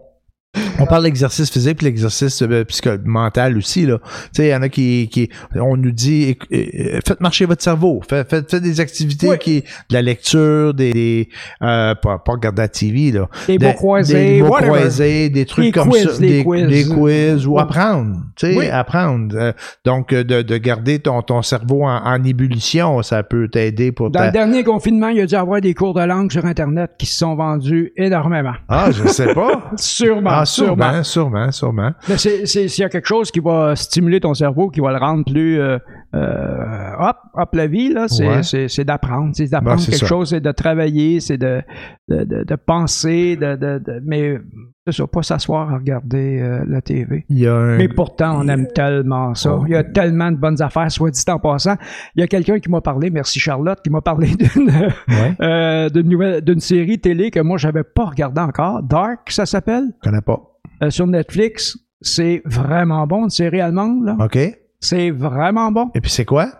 on 0.79 0.85
parle 0.87 1.03
d'exercice 1.03 1.51
physique 1.51 1.77
puis 1.77 1.85
l'exercice 1.85 2.41
euh, 2.41 2.63
mental 3.05 3.55
aussi 3.57 3.85
là. 3.85 3.99
Tu 3.99 4.07
sais, 4.33 4.47
il 4.47 4.49
y 4.51 4.55
en 4.55 4.61
a 4.63 4.69
qui, 4.69 5.07
qui 5.11 5.29
on 5.55 5.77
nous 5.77 5.91
dit 5.91 6.31
éc- 6.31 6.47
euh, 6.51 6.99
faites 7.05 7.21
marcher 7.21 7.45
votre 7.45 7.61
cerveau, 7.61 8.01
faites, 8.09 8.27
faites, 8.29 8.49
faites 8.49 8.63
des 8.63 8.79
activités 8.79 9.29
Oui. 9.29 9.37
qui 9.37 9.61
de 9.61 9.93
la 9.93 10.01
lecture, 10.01 10.73
des, 10.73 10.91
des 10.91 11.29
euh, 11.61 11.93
pas, 11.95 12.17
pas 12.17 12.31
regarder 12.31 12.63
la 12.63 12.67
TV 12.67 13.11
là. 13.11 13.27
Des 13.47 13.59
mots 13.59 13.73
croisés, 13.73 14.37
des 14.37 14.41
mots 14.41 14.49
croisés, 14.53 15.29
des 15.29 15.45
trucs 15.45 15.65
Des 15.65 15.71
comme 15.71 15.89
quiz, 15.89 16.09
ça, 16.09 16.17
des 16.17 16.37
des, 16.37 16.43
quiz. 16.43 16.67
des 16.67 16.85
quiz 16.85 17.45
ou 17.45 17.53
Oui. 17.55 17.61
apprendre, 17.61 18.15
tu 18.35 18.47
sais, 18.47 18.57
Oui. 18.57 18.67
apprendre. 18.69 19.35
Euh, 19.37 19.51
donc 19.85 20.13
euh, 20.13 20.23
de, 20.23 20.41
de 20.41 20.57
garder 20.57 20.97
ton, 20.99 21.21
ton 21.21 21.43
cerveau 21.43 21.83
en, 21.83 21.97
en 22.03 22.23
ébullition, 22.23 23.03
ça 23.03 23.21
peut 23.21 23.49
t'aider 23.49 23.91
pour 23.91 24.09
Dans 24.09 24.19
ta... 24.19 24.25
le 24.27 24.31
dernier 24.31 24.63
confinement, 24.63 25.09
il 25.09 25.17
y 25.17 25.21
a 25.21 25.25
dû 25.27 25.35
avoir 25.35 25.61
des 25.61 25.75
cours 25.75 25.93
de 25.93 26.01
langue 26.01 26.31
sur 26.31 26.45
Internet 26.45 26.91
qui 26.97 27.05
se 27.05 27.19
sont 27.19 27.35
vendus 27.35 27.91
énormément. 27.97 28.53
Ah, 28.67 28.89
je 28.91 29.07
sais 29.07 29.33
pas. 29.35 29.69
Sûrement, 29.75 30.29
Ah, 30.31 30.45
sûrement. 30.49 31.03
sûrement, 31.03 31.51
sûrement. 31.51 31.91
Mais 32.07 32.17
c'est, 32.17 32.45
c'est, 32.45 32.67
s'il 32.67 32.81
y 32.81 32.85
a 32.85 32.89
quelque 32.89 33.07
chose 33.07 33.31
qui 33.31 33.39
va 33.39 33.75
stimuler 33.75 34.19
ton 34.19 34.33
cerveau, 34.33 34.69
qui 34.69 34.79
va 34.79 34.91
le 34.91 34.97
rendre 34.97 35.23
plus 35.25 35.59
euh, 35.59 35.77
euh, 36.15 36.91
hop, 36.99 37.17
hop 37.35 37.55
la 37.55 37.67
vie, 37.67 37.93
là, 37.93 38.07
c'est, 38.07 38.27
Ouais. 38.27 38.43
c'est, 38.43 38.67
c'est 38.67 38.83
d'apprendre. 38.83 39.31
C'est 39.33 39.47
d'apprendre 39.47 39.75
Ben, 39.77 39.81
c'est 39.81 39.91
quelque 39.91 39.99
ça. 40.01 40.05
chose, 40.07 40.29
c'est 40.29 40.41
de 40.41 40.51
travailler, 40.51 41.19
c'est 41.19 41.37
de, 41.37 41.61
de, 42.07 42.23
de, 42.23 42.43
de 42.43 42.55
penser, 42.55 43.35
de, 43.35 43.55
de, 43.55 43.77
de- 43.79 44.01
mais 44.03 44.39
c'est 44.87 44.93
ça, 45.03 45.07
pas 45.07 45.21
s'asseoir 45.21 45.71
à 45.71 45.77
regarder 45.77 46.39
euh, 46.41 46.63
la 46.67 46.81
TV. 46.81 47.25
Il 47.29 47.37
y 47.39 47.47
a 47.47 47.53
un... 47.55 47.77
Mais 47.77 47.87
pourtant, 47.89 48.39
on 48.41 48.47
aime 48.47 48.65
tellement 48.73 49.35
ça. 49.35 49.55
Oh. 49.55 49.63
Il 49.67 49.71
y 49.73 49.75
a 49.75 49.83
tellement 49.83 50.31
de 50.31 50.37
bonnes 50.37 50.61
affaires, 50.63 50.89
soit 50.91 51.11
dit 51.11 51.23
en 51.27 51.37
passant. 51.37 51.75
Il 52.15 52.21
y 52.21 52.23
a 52.23 52.27
quelqu'un 52.27 52.59
qui 52.59 52.71
m'a 52.71 52.81
parlé, 52.81 53.11
merci 53.11 53.39
Charlotte, 53.39 53.79
qui 53.83 53.91
m'a 53.91 54.01
parlé 54.01 54.29
d'une, 54.55 54.69
Ouais, 54.69 55.35
euh, 55.41 55.89
d'une 55.89 56.09
nouvelle, 56.09 56.41
d'une 56.41 56.59
série 56.59 56.99
télé 56.99 57.29
que 57.29 57.39
moi 57.39 57.57
j'avais 57.59 57.83
pas 57.83 58.05
regardé 58.05 58.41
encore. 58.41 58.81
Dark, 58.81 59.29
ça 59.29 59.45
s'appelle, 59.45 59.83
je 60.03 60.09
connais 60.09 60.21
pas. 60.21 60.39
euh, 60.81 60.89
sur 60.89 61.05
Netflix. 61.05 61.77
C'est 62.01 62.41
vraiment 62.45 63.05
bon, 63.05 63.25
une 63.25 63.29
série 63.29 63.59
allemande, 63.59 64.05
là. 64.05 64.15
OK. 64.19 64.37
Et 64.81 64.85
C'est 64.85 65.11
vraiment 65.11 65.71
bon. 65.71 65.89
puis 66.01 66.09
c'est 66.09 66.25
quoi? 66.25 66.51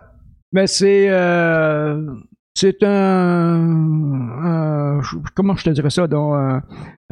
Mais 0.51 0.67
c'est, 0.67 1.07
euh, 1.09 2.05
c'est 2.55 2.83
un, 2.83 2.89
un- 4.43 5.01
je- 5.01 5.17
comment 5.35 5.55
je 5.55 5.63
te 5.65 5.69
dirais 5.69 5.89
ça, 5.89 6.07
donc, 6.07 6.33
euh, 6.33 6.59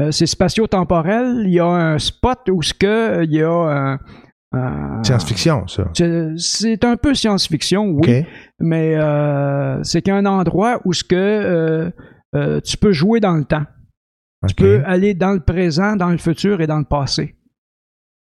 euh, 0.01 0.11
c'est 0.11 0.25
spatio-temporel. 0.25 1.43
Il 1.45 1.53
y 1.53 1.59
a 1.59 1.65
un 1.67 1.99
spot 1.99 2.39
où 2.51 2.61
ce 2.61 2.73
que, 2.73 3.23
il 3.23 3.31
y 3.33 3.41
a 3.43 3.49
un, 3.51 3.99
un- 4.53 5.03
Science-fiction, 5.03 5.67
ça. 5.67 5.89
c'est 6.37 6.83
un 6.83 6.97
peu 6.97 7.13
science-fiction, 7.13 7.85
oui, 7.91 8.01
mais 8.59 8.95
euh, 8.95 9.81
c'est 9.83 10.01
qu'un 10.01 10.25
endroit 10.25 10.81
où 10.85 10.93
ce 10.93 11.03
que 11.03 11.15
euh, 11.15 11.89
euh, 12.35 12.59
tu 12.61 12.75
peux 12.77 12.91
jouer 12.91 13.19
dans 13.19 13.33
le 13.35 13.45
temps. 13.45 13.65
Tu 14.47 14.55
peux 14.55 14.83
aller 14.85 15.13
dans 15.13 15.31
le 15.33 15.39
présent, 15.39 15.95
dans 15.95 16.09
le 16.09 16.17
futur 16.17 16.61
et 16.61 16.67
dans 16.67 16.77
le 16.79 16.85
passé. 16.85 17.35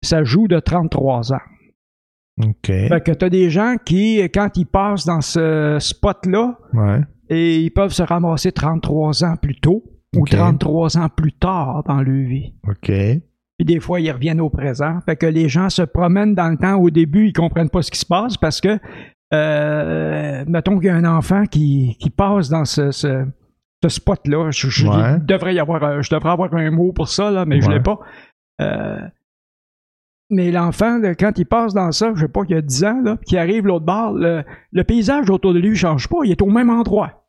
Ça 0.02 0.24
joue 0.24 0.48
de 0.48 0.58
33 0.58 1.32
ans. 1.32 1.40
OK. 2.42 2.66
Fait 2.66 3.02
que 3.04 3.12
t'as 3.12 3.28
des 3.28 3.50
gens 3.50 3.76
qui, 3.84 4.18
quand 4.34 4.56
ils 4.56 4.66
passent 4.66 5.04
dans 5.04 5.20
ce 5.20 5.76
spot-là, 5.80 6.58
Ouais. 6.74 7.00
et 7.28 7.60
ils 7.60 7.70
peuvent 7.70 7.92
se 7.92 8.02
ramasser 8.02 8.52
33 8.52 9.24
ans 9.24 9.36
plus 9.40 9.56
tôt 9.60 9.84
ou 10.16 10.22
OK. 10.22 10.30
33 10.30 10.98
ans 10.98 11.08
plus 11.08 11.32
tard 11.32 11.82
dans 11.86 12.00
leur 12.02 12.26
vie. 12.28 12.54
OK. 12.68 12.86
Puis 12.90 13.64
des 13.66 13.78
fois, 13.80 14.00
ils 14.00 14.10
reviennent 14.10 14.40
au 14.40 14.48
présent. 14.50 15.00
Fait 15.04 15.16
que 15.16 15.26
les 15.26 15.48
gens 15.48 15.68
se 15.68 15.82
promènent 15.82 16.34
dans 16.34 16.48
le 16.48 16.56
temps. 16.56 16.76
Au 16.76 16.88
début, 16.90 17.26
ils 17.28 17.32
comprennent 17.32 17.68
pas 17.70 17.82
ce 17.82 17.90
qui 17.90 17.98
se 17.98 18.06
passe 18.06 18.36
parce 18.38 18.60
que, 18.60 18.78
euh, 19.34 20.44
mettons 20.46 20.76
qu'il 20.78 20.86
y 20.86 20.90
a 20.90 20.96
un 20.96 21.04
enfant 21.04 21.44
qui, 21.46 21.96
qui 22.00 22.10
passe 22.10 22.48
dans 22.48 22.64
ce, 22.64 22.90
ce, 22.90 23.24
ce 23.82 23.88
spot-là. 23.88 24.50
Je, 24.50 24.68
je- 24.68 24.86
Ouais. 24.86 25.18
devrait 25.20 25.54
y 25.54 25.58
avoir, 25.60 26.02
je 26.02 26.10
devrais 26.10 26.30
avoir 26.30 26.52
un 26.54 26.70
mot 26.70 26.92
pour 26.92 27.08
ça, 27.08 27.30
là, 27.30 27.44
mais 27.44 27.60
je 27.60 27.68
Ouais. 27.68 27.74
l'ai 27.74 27.80
pas. 27.80 27.98
Euh, 28.60 28.98
mais 30.30 30.50
l'enfant, 30.50 31.00
quand 31.18 31.32
il 31.38 31.46
passe 31.46 31.74
dans 31.74 31.92
ça, 31.92 32.12
je 32.14 32.20
sais 32.22 32.28
pas, 32.28 32.42
il 32.48 32.52
y 32.54 32.58
a 32.58 32.62
10 32.62 32.84
ans, 32.84 33.00
là, 33.02 33.16
puis 33.16 33.26
qu'il 33.26 33.38
arrive 33.38 33.66
l'autre 33.66 33.84
bord, 33.84 34.12
le, 34.12 34.42
le 34.72 34.84
paysage 34.84 35.28
autour 35.30 35.52
de 35.54 35.58
lui 35.58 35.76
change 35.76 36.08
pas. 36.08 36.18
Il 36.24 36.30
est 36.30 36.42
au 36.42 36.46
même 36.50 36.70
endroit. 36.70 37.24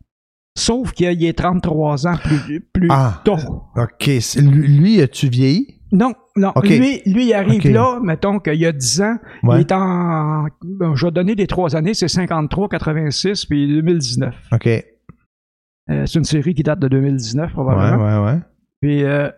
Sauf 0.58 0.92
qu'il 0.92 1.24
est 1.24 1.38
33 1.38 2.08
ans 2.08 2.16
plus, 2.24 2.60
plus 2.74 2.88
Ah. 2.92 3.22
tôt. 3.24 3.38
OK. 3.78 4.10
Lui, 4.38 5.02
as-tu 5.02 5.30
vieilli? 5.30 5.80
Non, 5.94 6.14
non. 6.36 6.54
Lui, 6.64 7.02
lui, 7.06 7.26
il 7.28 7.34
arrive 7.34 7.68
là, 7.72 8.00
mettons 8.02 8.40
qu'il 8.40 8.56
y 8.56 8.66
a 8.66 8.72
10 8.72 9.02
ans. 9.02 9.18
Ouais. 9.44 9.58
Il 9.58 9.62
est 9.62 9.72
en. 9.72 10.46
bon, 10.64 10.96
je 10.96 11.06
vais 11.06 11.12
donner 11.12 11.36
les 11.36 11.48
trois 11.48 11.76
années, 11.76 11.94
c'est 11.94 12.08
53, 12.08 12.70
86, 12.70 13.46
puis 13.46 13.68
2019. 13.68 14.34
OK. 14.54 14.66
Ouais, 14.66 14.86
Euh, 15.90 16.06
c'est 16.06 16.20
une 16.20 16.26
série 16.26 16.54
qui 16.54 16.64
date 16.64 16.80
de 16.80 16.88
2019, 16.88 17.52
probablement. 17.52 17.98
ouais, 18.26 18.32
ouais. 18.34 18.40
Puis 18.82 19.04
euh, 19.04 19.28
euh, 19.28 19.32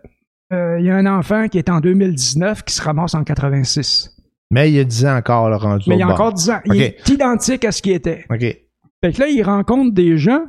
il 0.79 0.85
y 0.85 0.89
a 0.89 0.95
un 0.95 1.05
enfant 1.05 1.47
qui 1.47 1.57
est 1.57 1.69
en 1.69 1.79
2019 1.79 2.63
qui 2.63 2.73
se 2.73 2.81
ramasse 2.81 3.15
en 3.15 3.23
86. 3.23 4.09
Mais 4.51 4.69
il 4.69 4.75
y 4.75 4.79
a 4.79 4.83
10 4.83 5.05
ans 5.05 5.17
encore, 5.17 5.49
le 5.49 5.55
rendu. 5.55 5.89
Mais 5.89 5.95
il 5.95 5.99
y 5.99 6.03
a 6.03 6.07
bord. 6.07 6.15
encore 6.15 6.33
10 6.33 6.49
ans. 6.51 6.59
Il 6.65 6.81
est 6.81 7.09
identique 7.09 7.65
à 7.65 7.71
ce 7.71 7.81
qu'il 7.81 7.93
était. 7.93 8.25
OK. 8.29 8.39
Fait 8.39 9.11
que 9.11 9.19
là, 9.19 9.27
il 9.27 9.41
rencontre 9.43 9.93
des 9.93 10.17
gens 10.17 10.45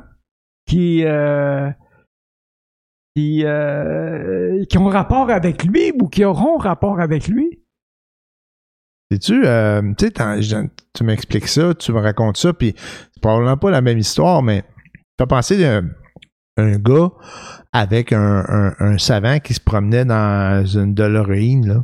qui. 0.67 1.03
euh, 1.05 1.69
qui, 3.15 3.43
euh, 3.45 4.65
qui 4.65 4.77
ont 4.77 4.87
rapport 4.87 5.29
avec 5.29 5.63
lui 5.63 5.93
ou 5.99 6.07
qui 6.09 6.25
auront 6.25 6.57
rapport 6.57 6.99
avec 6.99 7.27
lui. 7.27 7.61
Sais-tu, 9.11 9.45
euh, 9.45 9.81
tu 10.93 11.03
m'expliques 11.03 11.47
ça, 11.47 11.73
tu 11.75 11.93
me 11.93 11.99
racontes 11.99 12.37
ça, 12.37 12.53
puis 12.53 12.73
c'est 12.77 13.21
probablement 13.21 13.55
pas 13.55 13.71
la 13.71 13.81
même 13.81 13.99
histoire, 13.99 14.43
mais 14.43 14.63
t'as 15.17 15.27
pensé 15.27 15.57
d'un 15.57 15.83
un 16.57 16.77
gars 16.77 17.09
avec 17.73 18.13
un, 18.13 18.43
un, 18.47 18.73
un 18.79 18.97
savant 18.97 19.39
qui 19.39 19.53
se 19.53 19.59
promenait 19.59 20.05
dans 20.05 20.65
une 20.65 20.93
DeLorean, 20.93 21.61
là. 21.65 21.83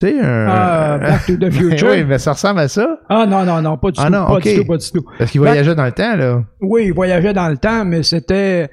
Tu 0.00 0.08
sais, 0.08 0.20
un... 0.20 0.46
Ah, 0.48 0.98
Back 1.00 1.26
to 1.26 1.36
the 1.36 1.50
Future? 1.50 1.88
oui, 1.90 2.04
mais 2.04 2.18
ça 2.18 2.32
ressemble 2.32 2.60
à 2.60 2.68
ça, 2.68 2.98
Ah 3.08 3.26
non, 3.26 3.44
non, 3.44 3.60
non, 3.62 3.76
pas 3.76 3.90
du 3.90 4.00
Ah 4.00 4.06
tout. 4.06 4.12
non, 4.12 4.26
pas 4.26 4.40
du 4.40 4.54
tout, 4.56 4.64
pas 4.64 4.76
du 4.76 4.90
tout. 4.90 5.04
parce 5.18 5.30
qu'il 5.30 5.40
voyageait 5.40 5.74
dans 5.74 5.84
le 5.84 5.92
temps, 5.92 6.16
là. 6.16 6.42
Oui, 6.60 6.84
il 6.86 6.92
voyageait 6.94 7.32
dans 7.32 7.48
le 7.48 7.56
temps, 7.56 7.84
mais 7.84 8.02
c'était. 8.04 8.68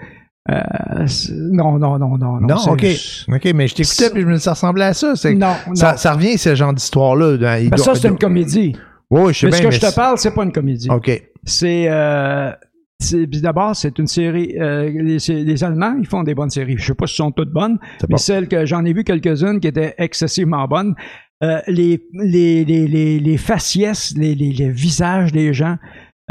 euh, 0.51 1.05
non, 1.51 1.79
non, 1.79 1.97
non, 1.97 2.17
non. 2.17 2.39
Non, 2.41 2.55
ok. 2.67 2.85
OK, 3.33 3.51
mais 3.55 3.67
je 3.67 3.75
t'écoutais, 3.75 4.09
puis 4.11 4.21
je 4.21 4.27
me 4.27 4.37
ça 4.37 4.51
ressemblait 4.51 4.85
à 4.85 4.93
ça. 4.93 5.13
Non, 5.25 5.33
non. 5.67 5.75
Ça, 5.75 5.97
ça 5.97 6.13
revient, 6.13 6.37
ce 6.37 6.53
genre 6.55 6.73
d'histoire-là. 6.73 7.37
Ben, 7.37 7.69
doit- 7.69 7.77
ça, 7.77 7.95
c'est 7.95 8.07
une 8.07 8.17
comédie. 8.19 8.75
Oui, 9.09 9.33
je 9.33 9.39
sais 9.39 9.45
Mais 9.47 9.49
bien, 9.51 9.57
ce 9.57 9.63
que 9.63 9.67
mais 9.67 9.89
je 9.89 9.91
te 9.93 9.95
parle, 9.95 10.17
c'est 10.19 10.31
pas 10.33 10.43
une 10.43 10.51
comédie. 10.51 10.89
OK. 10.91 11.23
C'est. 11.43 11.85
Euh, 11.89 12.51
D'abord, 13.41 13.75
c'est 13.75 13.99
une 13.99 14.07
série. 14.07 14.55
euh, 14.59 14.89
les, 14.89 15.63
Allemands, 15.63 15.95
ils 15.99 16.07
font 16.07 16.23
des 16.23 16.33
bonnes 16.33 16.49
séries. 16.49 16.75
Je 16.77 16.85
sais 16.85 16.93
pas 16.95 17.07
si 17.07 17.13
elles 17.13 17.25
sont 17.25 17.31
toutes 17.31 17.51
bonnes, 17.51 17.77
mais 18.03 18.07
bon. 18.11 18.17
celles 18.17 18.47
que 18.47 18.65
j'en 18.65 18.85
ai 18.85 18.93
vu 18.93 19.03
quelques-unes 19.03 19.59
qui 19.59 19.67
étaient 19.67 19.93
excessivement 19.97 20.65
bonnes. 20.67 20.95
Euh, 21.43 21.59
les, 21.67 22.01
les, 22.13 22.63
les, 22.63 22.87
les, 22.87 23.19
les 23.19 23.37
faciès, 23.37 24.13
les, 24.17 24.33
les, 24.33 24.53
les 24.53 24.69
visages 24.69 25.33
des 25.33 25.53
gens, 25.53 25.75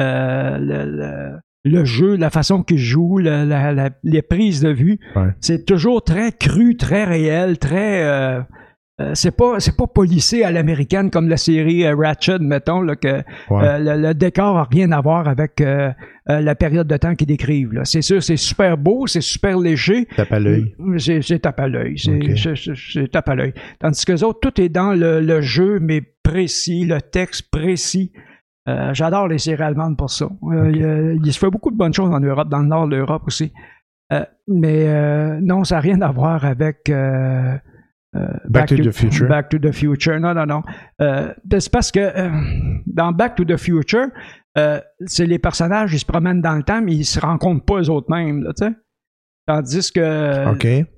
euh, 0.01 0.57
le, 0.59 0.85
le, 0.97 1.39
le 1.79 1.85
jeu, 1.85 2.17
la 2.17 2.31
façon 2.31 2.63
qu'ils 2.63 2.79
jouent, 2.79 3.19
la, 3.19 3.45
la- 3.45 3.73
la- 3.73 3.91
les 4.03 4.23
prises 4.23 4.63
de 4.63 4.71
vue, 4.71 4.99
Ouais. 5.15 5.29
c'est 5.41 5.67
toujours 5.67 6.03
très 6.03 6.33
cru, 6.33 6.77
très 6.77 7.05
réel, 7.05 7.59
très. 7.59 8.03
Euh, 9.01 9.11
c'est 9.15 9.37
pas 9.37 9.59
c'est 9.59 9.77
pas 9.77 9.89
policé 9.89 10.45
à 10.45 10.53
l'américaine 10.53 11.11
comme 11.11 11.29
la 11.29 11.37
série 11.37 11.85
euh, 11.85 11.97
Ratchet 11.97 12.39
mettons 12.39 12.81
là, 12.81 12.95
que 12.95 13.23
Ouais. 13.51 13.65
euh, 13.67 13.79
le, 13.79 14.01
le 14.09 14.15
décor 14.15 14.57
a 14.57 14.65
rien 14.71 14.93
à 14.93 15.01
voir 15.01 15.27
avec 15.27 15.61
euh, 15.61 15.91
la 16.29 16.55
période 16.55 16.87
de 16.87 16.97
temps 16.97 17.15
qu'ils 17.17 17.27
décrivent 17.27 17.81
c'est 17.83 18.03
sûr 18.03 18.23
c'est 18.23 18.37
super 18.37 18.79
beau 18.79 19.07
c'est 19.09 19.21
super 19.21 19.59
léger. 19.59 20.07
Tape 20.17 20.31
à 20.33 20.39
l'œil. 20.39 20.75
c'est 20.99 21.41
tape 21.41 21.59
à 21.59 21.67
l'œil 21.67 21.97
c'est 21.99 23.11
tape 23.11 23.29
à 23.29 23.35
l'œil. 23.35 23.53
Tandis 23.81 24.05
que 24.05 24.13
les 24.13 24.23
autres 24.23 24.39
tout 24.41 24.61
est 24.61 24.69
dans 24.69 24.93
le, 24.93 25.21
le 25.21 25.41
jeu 25.41 25.81
mais 25.81 26.01
précis 26.23 26.85
le 26.85 27.01
texte 27.03 27.51
précis. 27.51 28.13
J'adore 28.93 29.29
les 29.29 29.39
séries 29.39 29.63
allemandes 29.65 29.99
pour 29.99 30.09
ça. 30.11 30.29
Il, 30.43 31.19
il 31.23 31.33
se 31.33 31.39
fait 31.39 31.51
beaucoup 31.51 31.71
de 31.71 31.77
bonnes 31.77 31.93
choses 31.93 32.11
en 32.15 32.21
Europe 32.21 32.49
dans 32.49 32.61
le 32.61 32.69
nord 32.69 32.89
de 32.89 32.97
l'Europe 32.97 33.25
aussi. 33.27 33.53
Mais 34.49 35.41
non 35.41 35.65
ça 35.65 35.75
n'a 35.75 35.81
rien 35.81 36.01
à 36.01 36.11
voir 36.13 36.45
avec 36.45 36.91
euh, 38.17 38.29
Back 38.49 38.69
to 38.69 38.77
the 38.77 38.91
Future. 38.91 39.29
Back 39.29 39.49
to 39.49 39.59
the 39.59 39.73
Future. 39.73 40.19
Non, 40.21 40.35
non, 40.35 40.47
non. 40.47 40.63
Euh, 41.01 41.33
c'est 41.51 41.73
parce 41.73 41.91
que 41.91 42.01
euh, 42.01 42.31
dans 42.87 43.13
Back 43.13 43.37
to 43.37 43.45
the 43.45 43.57
Future, 43.57 44.07
c'est 45.07 45.27
les 45.27 45.39
personnages, 45.39 45.93
ils 45.93 45.99
se 45.99 46.05
promènent 46.05 46.41
dans 46.41 46.55
le 46.55 46.63
temps, 46.63 46.81
mais 46.81 46.95
ils 46.95 47.05
se 47.05 47.19
rencontrent 47.19 47.65
pas 47.65 47.81
eux 47.81 47.91
autres 47.91 48.11
mêmes, 48.11 48.45
là, 48.45 48.53
tu 48.57 48.65
sais. 48.65 48.73
Tandis 49.47 49.93
que 49.93 50.45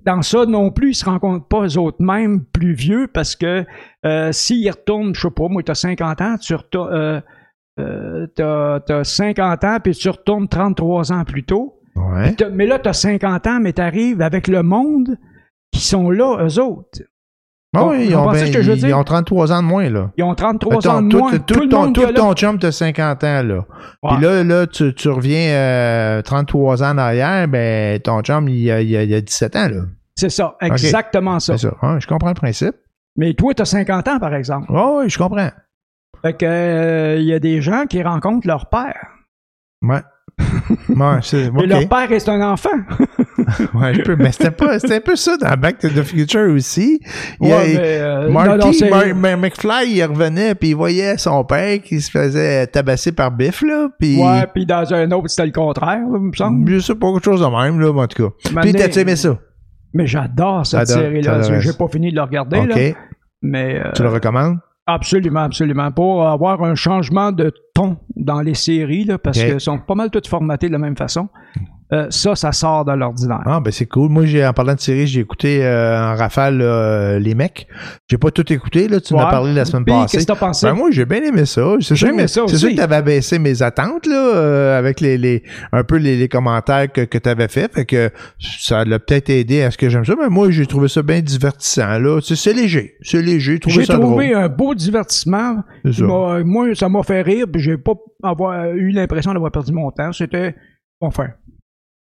dans 0.04 0.22
ça 0.22 0.46
non 0.46 0.70
plus, 0.70 0.90
ils 0.90 0.94
se 0.94 1.04
rencontrent 1.04 1.48
pas 1.48 1.66
eux 1.66 1.78
autres 1.78 2.00
mêmes 2.00 2.44
plus 2.44 2.74
vieux 2.74 3.08
parce 3.12 3.34
que 3.34 3.64
euh, 4.04 4.30
s'ils 4.30 4.70
retournent, 4.70 5.14
je 5.16 5.22
sais 5.22 5.30
pas, 5.30 5.48
moi, 5.48 5.62
t'as 5.64 5.74
50 5.74 6.20
ans, 6.20 6.36
tu 6.38 6.54
retournes. 6.54 6.92
Euh, 6.92 7.20
euh, 7.80 8.26
t'as, 8.36 8.80
t'as 8.80 9.04
50 9.04 9.64
ans, 9.64 9.78
puis 9.82 9.94
tu 9.94 10.08
retournes 10.08 10.48
33 10.48 11.12
ans 11.12 11.24
plus 11.24 11.42
tôt. 11.42 11.80
Ouais. 11.96 12.34
Mais 12.52 12.66
là, 12.66 12.78
t'as 12.78 12.92
50 12.92 13.46
ans, 13.48 13.58
mais 13.60 13.72
t'arrives 13.72 14.22
avec 14.22 14.46
le 14.46 14.62
monde 14.62 15.18
qui 15.76 15.86
sont 15.86 16.10
là, 16.10 16.44
eux 16.44 16.60
autres. 16.60 17.00
Ah 17.76 17.86
oui, 17.86 18.06
ils 18.08 18.16
ont, 18.16 18.30
ben, 18.30 18.46
ce 18.46 18.52
que 18.52 18.62
je 18.62 18.70
veux 18.70 18.76
ils 18.76 18.84
dire? 18.84 18.98
ont 18.98 19.04
33 19.04 19.52
ans 19.52 19.62
de 19.62 19.66
moins, 19.66 19.90
là. 19.90 20.10
Ils 20.16 20.24
ont 20.24 20.34
33 20.34 20.76
Mettons, 20.76 20.90
ans 20.90 21.02
de 21.02 21.08
tout, 21.10 21.18
moins. 21.18 21.30
tout, 21.32 21.38
tout 21.38 21.60
le 21.60 21.68
ton, 21.68 21.92
tout 21.92 22.12
ton 22.12 22.32
chum, 22.32 22.58
t'as 22.58 22.72
50 22.72 23.24
ans, 23.24 23.42
là. 23.42 23.54
Ouais. 24.02 24.10
Puis 24.12 24.22
là, 24.22 24.44
là 24.44 24.66
tu, 24.66 24.94
tu 24.94 25.08
reviens 25.10 25.50
euh, 25.50 26.22
33 26.22 26.82
ans 26.82 26.90
en 26.92 26.98
arrière, 26.98 27.46
ben, 27.48 28.00
ton 28.00 28.22
chum, 28.22 28.48
il 28.48 28.70
a, 28.70 28.80
il 28.80 28.96
a, 28.96 29.02
il 29.02 29.14
a 29.14 29.20
17 29.20 29.56
ans, 29.56 29.68
là. 29.68 29.82
C'est 30.14 30.30
ça, 30.30 30.56
exactement 30.62 31.38
ça. 31.38 31.58
C'est 31.58 31.68
ça. 31.68 31.74
Ouais, 31.82 32.00
je 32.00 32.06
comprends 32.06 32.30
le 32.30 32.34
principe. 32.34 32.74
Mais 33.16 33.34
toi, 33.34 33.52
tu 33.52 33.62
as 33.62 33.66
50 33.66 34.08
ans, 34.08 34.18
par 34.18 34.34
exemple. 34.34 34.66
Oh, 34.70 35.00
oui, 35.02 35.10
je 35.10 35.18
comprends. 35.18 35.50
Fait 36.22 36.34
que 36.34 36.46
euh, 36.46 37.16
il 37.18 37.26
y 37.26 37.34
a 37.34 37.38
des 37.38 37.60
gens 37.60 37.84
qui 37.86 38.02
rencontrent 38.02 38.46
leur 38.46 38.70
père. 38.70 39.10
Ouais. 39.82 40.02
ouais, 40.88 41.62
Et 41.62 41.66
leur 41.66 41.88
père 41.88 42.10
est 42.10 42.28
un 42.28 42.40
enfant. 42.40 42.70
Ouais, 43.74 43.94
je 43.94 44.02
peux, 44.02 44.16
mais 44.16 44.32
c'était 44.32 44.50
pas, 44.50 44.78
c'était 44.78 44.96
un 44.96 45.00
peu 45.00 45.16
ça 45.16 45.36
dans 45.36 45.54
Back 45.56 45.78
to 45.78 45.88
the 45.88 46.02
Future 46.02 46.50
aussi. 46.54 47.00
Il 47.40 47.48
y 47.48 47.52
a- 47.52 47.56
Ouais, 47.56 47.72
mais, 47.74 47.98
euh, 48.00 48.30
Marty, 48.30 48.50
non, 48.50 48.66
non, 48.66 48.72
c'est- 48.72 48.90
Mar- 48.90 49.14
Mar- 49.14 49.38
McFly, 49.38 49.90
il 49.90 50.04
revenait 50.04 50.54
puis 50.54 50.70
il 50.70 50.76
voyait 50.76 51.16
son 51.18 51.44
père 51.44 51.80
qui 51.82 52.00
se 52.00 52.10
faisait 52.10 52.66
tabasser 52.66 53.12
par 53.12 53.30
Biff, 53.30 53.62
là, 53.62 53.88
puis 53.98 54.20
Ouais, 54.22 54.46
puis 54.52 54.66
dans 54.66 54.92
un 54.92 55.10
autre, 55.12 55.28
c'était 55.28 55.46
le 55.46 55.52
contraire, 55.52 56.00
là, 56.00 56.18
il 56.18 56.20
me 56.28 56.32
semble. 56.32 56.70
je 56.70 56.78
sais 56.80 56.94
pas, 56.94 57.12
quelque 57.12 57.24
chose 57.24 57.40
de 57.40 57.46
même, 57.46 57.80
là, 57.80 57.92
mais 57.92 58.00
en 58.00 58.06
tout 58.06 58.28
cas. 58.30 58.60
Puis 58.62 58.72
t'as-tu 58.72 58.98
aimé 59.00 59.16
ça? 59.16 59.38
Mais 59.94 60.06
j'adore 60.06 60.66
cette 60.66 60.88
série-là. 60.88 61.60
J'ai 61.60 61.72
pas 61.72 61.88
fini 61.88 62.10
de 62.10 62.16
le 62.16 62.22
regarder, 62.22 62.66
là. 62.66 62.74
Mais 63.42 63.80
euh, 63.84 63.92
Tu 63.94 64.02
le 64.02 64.08
recommandes? 64.08 64.58
absolument, 64.88 65.40
absolument. 65.40 65.90
Pour 65.90 66.26
avoir 66.28 66.62
un 66.62 66.74
changement 66.76 67.32
de 67.32 67.52
ton 67.74 67.96
dans 68.14 68.40
les 68.40 68.54
séries, 68.54 69.04
là, 69.04 69.18
parce 69.18 69.36
qu'elles 69.38 69.60
sont 69.60 69.78
pas 69.78 69.94
mal 69.94 70.10
toutes 70.10 70.26
formatées 70.28 70.68
de 70.68 70.72
la 70.72 70.78
même 70.78 70.96
façon. 70.96 71.28
Euh, 71.92 72.06
ça, 72.10 72.34
ça 72.34 72.50
sort 72.50 72.84
de 72.84 72.92
l'ordinaire. 72.92 73.42
Ah, 73.46 73.60
ben 73.60 73.70
c'est 73.70 73.86
cool. 73.86 74.08
Moi, 74.10 74.26
j'ai, 74.26 74.44
en 74.44 74.52
parlant 74.52 74.74
de 74.74 74.80
série, 74.80 75.06
j'ai 75.06 75.20
écouté 75.20 75.64
euh, 75.64 75.96
en 75.96 76.16
rafale 76.16 76.60
euh, 76.60 77.20
Les 77.20 77.34
Mecs. 77.36 77.68
J'ai 78.10 78.18
pas 78.18 78.32
tout 78.32 78.52
écouté, 78.52 78.88
là. 78.88 79.00
Tu 79.00 79.14
en 79.14 79.18
as 79.18 79.24
Ouais. 79.26 79.30
parlé 79.30 79.54
la 79.54 79.64
semaine 79.64 79.84
Puis, 79.84 79.94
passée. 79.94 80.16
Qu'est-ce 80.16 80.26
que 80.26 80.32
t'as 80.32 80.38
pensé? 80.38 80.66
Ben 80.66 80.74
moi, 80.74 80.90
j'ai 80.90 81.04
bien 81.04 81.22
aimé 81.22 81.44
ça. 81.44 81.62
C'est 81.80 81.94
J'ai 81.94 82.06
sûr, 82.06 82.08
aimé 82.08 82.26
ça 82.26 82.42
c'est 82.48 82.56
sûr 82.56 82.66
aussi. 82.68 82.74
que 82.76 82.80
t'avais 82.80 83.02
baissé 83.02 83.38
mes 83.38 83.62
attentes, 83.62 84.06
là, 84.06 84.34
euh, 84.34 84.78
avec 84.78 85.00
les, 85.00 85.16
les, 85.16 85.44
un 85.72 85.84
peu 85.84 85.96
les, 85.96 86.16
les 86.16 86.28
commentaires 86.28 86.90
que, 86.90 87.02
que 87.02 87.18
t'avais 87.18 87.46
fait. 87.46 87.72
Fait 87.72 87.84
que 87.84 88.10
ça 88.40 88.84
l'a 88.84 88.98
peut-être 88.98 89.30
aidé 89.30 89.62
à 89.62 89.70
ce 89.70 89.78
que 89.78 89.88
j'aime 89.88 90.04
ça. 90.04 90.14
Mais 90.20 90.28
moi, 90.28 90.50
j'ai 90.50 90.66
trouvé 90.66 90.88
ça 90.88 91.02
bien 91.02 91.20
divertissant, 91.20 91.98
là. 92.00 92.18
C'est, 92.20 92.34
c'est 92.34 92.52
léger. 92.52 92.94
C'est 93.02 93.22
léger. 93.22 93.52
J'ai 93.54 93.60
trouvé 93.60 93.76
J'ai 93.76 93.84
ça 93.84 93.94
trouvé 93.94 94.30
drôle. 94.32 94.42
un 94.42 94.48
beau 94.48 94.74
divertissement. 94.74 95.62
Ça. 95.92 96.04
moi, 96.44 96.74
ça 96.74 96.88
m'a 96.88 97.04
fait 97.04 97.22
rire, 97.22 97.46
puis 97.52 97.62
j'ai 97.62 97.76
pas 97.78 97.92
avoir 98.24 98.72
eu 98.74 98.90
l'impression 98.90 99.32
d'avoir 99.32 99.52
perdu 99.52 99.70
mon 99.72 99.92
temps. 99.92 100.12
C'était 100.12 100.56
enfin. 101.00 101.28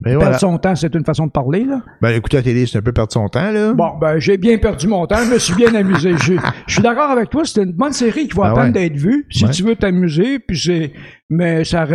Mais 0.03 0.11
Perdre 0.13 0.25
voilà. 0.25 0.39
son 0.39 0.57
temps, 0.57 0.75
c'est 0.75 0.95
une 0.95 1.05
façon 1.05 1.27
de 1.27 1.31
parler, 1.31 1.65
là. 1.65 1.83
Ben, 2.01 2.11
écouter 2.17 2.39
la 2.39 2.43
télé, 2.43 2.65
c'est 2.67 2.79
un 2.79 2.83
peu 2.83 2.93
perdre 2.93 3.13
son 3.13 3.29
temps, 3.29 3.51
là. 3.51 3.75
Bon, 3.75 3.99
ben, 4.01 4.19
j'ai 4.19 4.39
bien 4.39 4.57
perdu 4.57 4.87
mon 4.89 5.07
temps, 5.07 5.19
je 5.27 5.33
me 5.35 5.39
suis 5.39 5.55
bien 5.55 5.75
amusé. 5.75 6.13
Je, 6.17 6.35
je 6.67 6.73
suis 6.73 6.83
d'accord 6.83 7.11
avec 7.11 7.29
toi, 7.29 7.43
c'est 7.45 7.63
une 7.63 7.73
bonne 7.73 7.93
série 7.93 8.27
qui 8.29 8.35
vaut 8.35 8.45
la 8.45 8.51
Ah 8.51 8.55
peine 8.55 8.65
ouais. 8.67 8.71
d'être 8.73 8.97
vue 8.97 9.27
si 9.31 9.45
Ouais. 9.45 9.51
tu 9.51 9.63
veux 9.63 9.77
t'amuser, 9.77 10.39
puis 10.39 10.59
c'est, 10.59 10.93
mais 11.31 11.65
ça, 11.65 11.87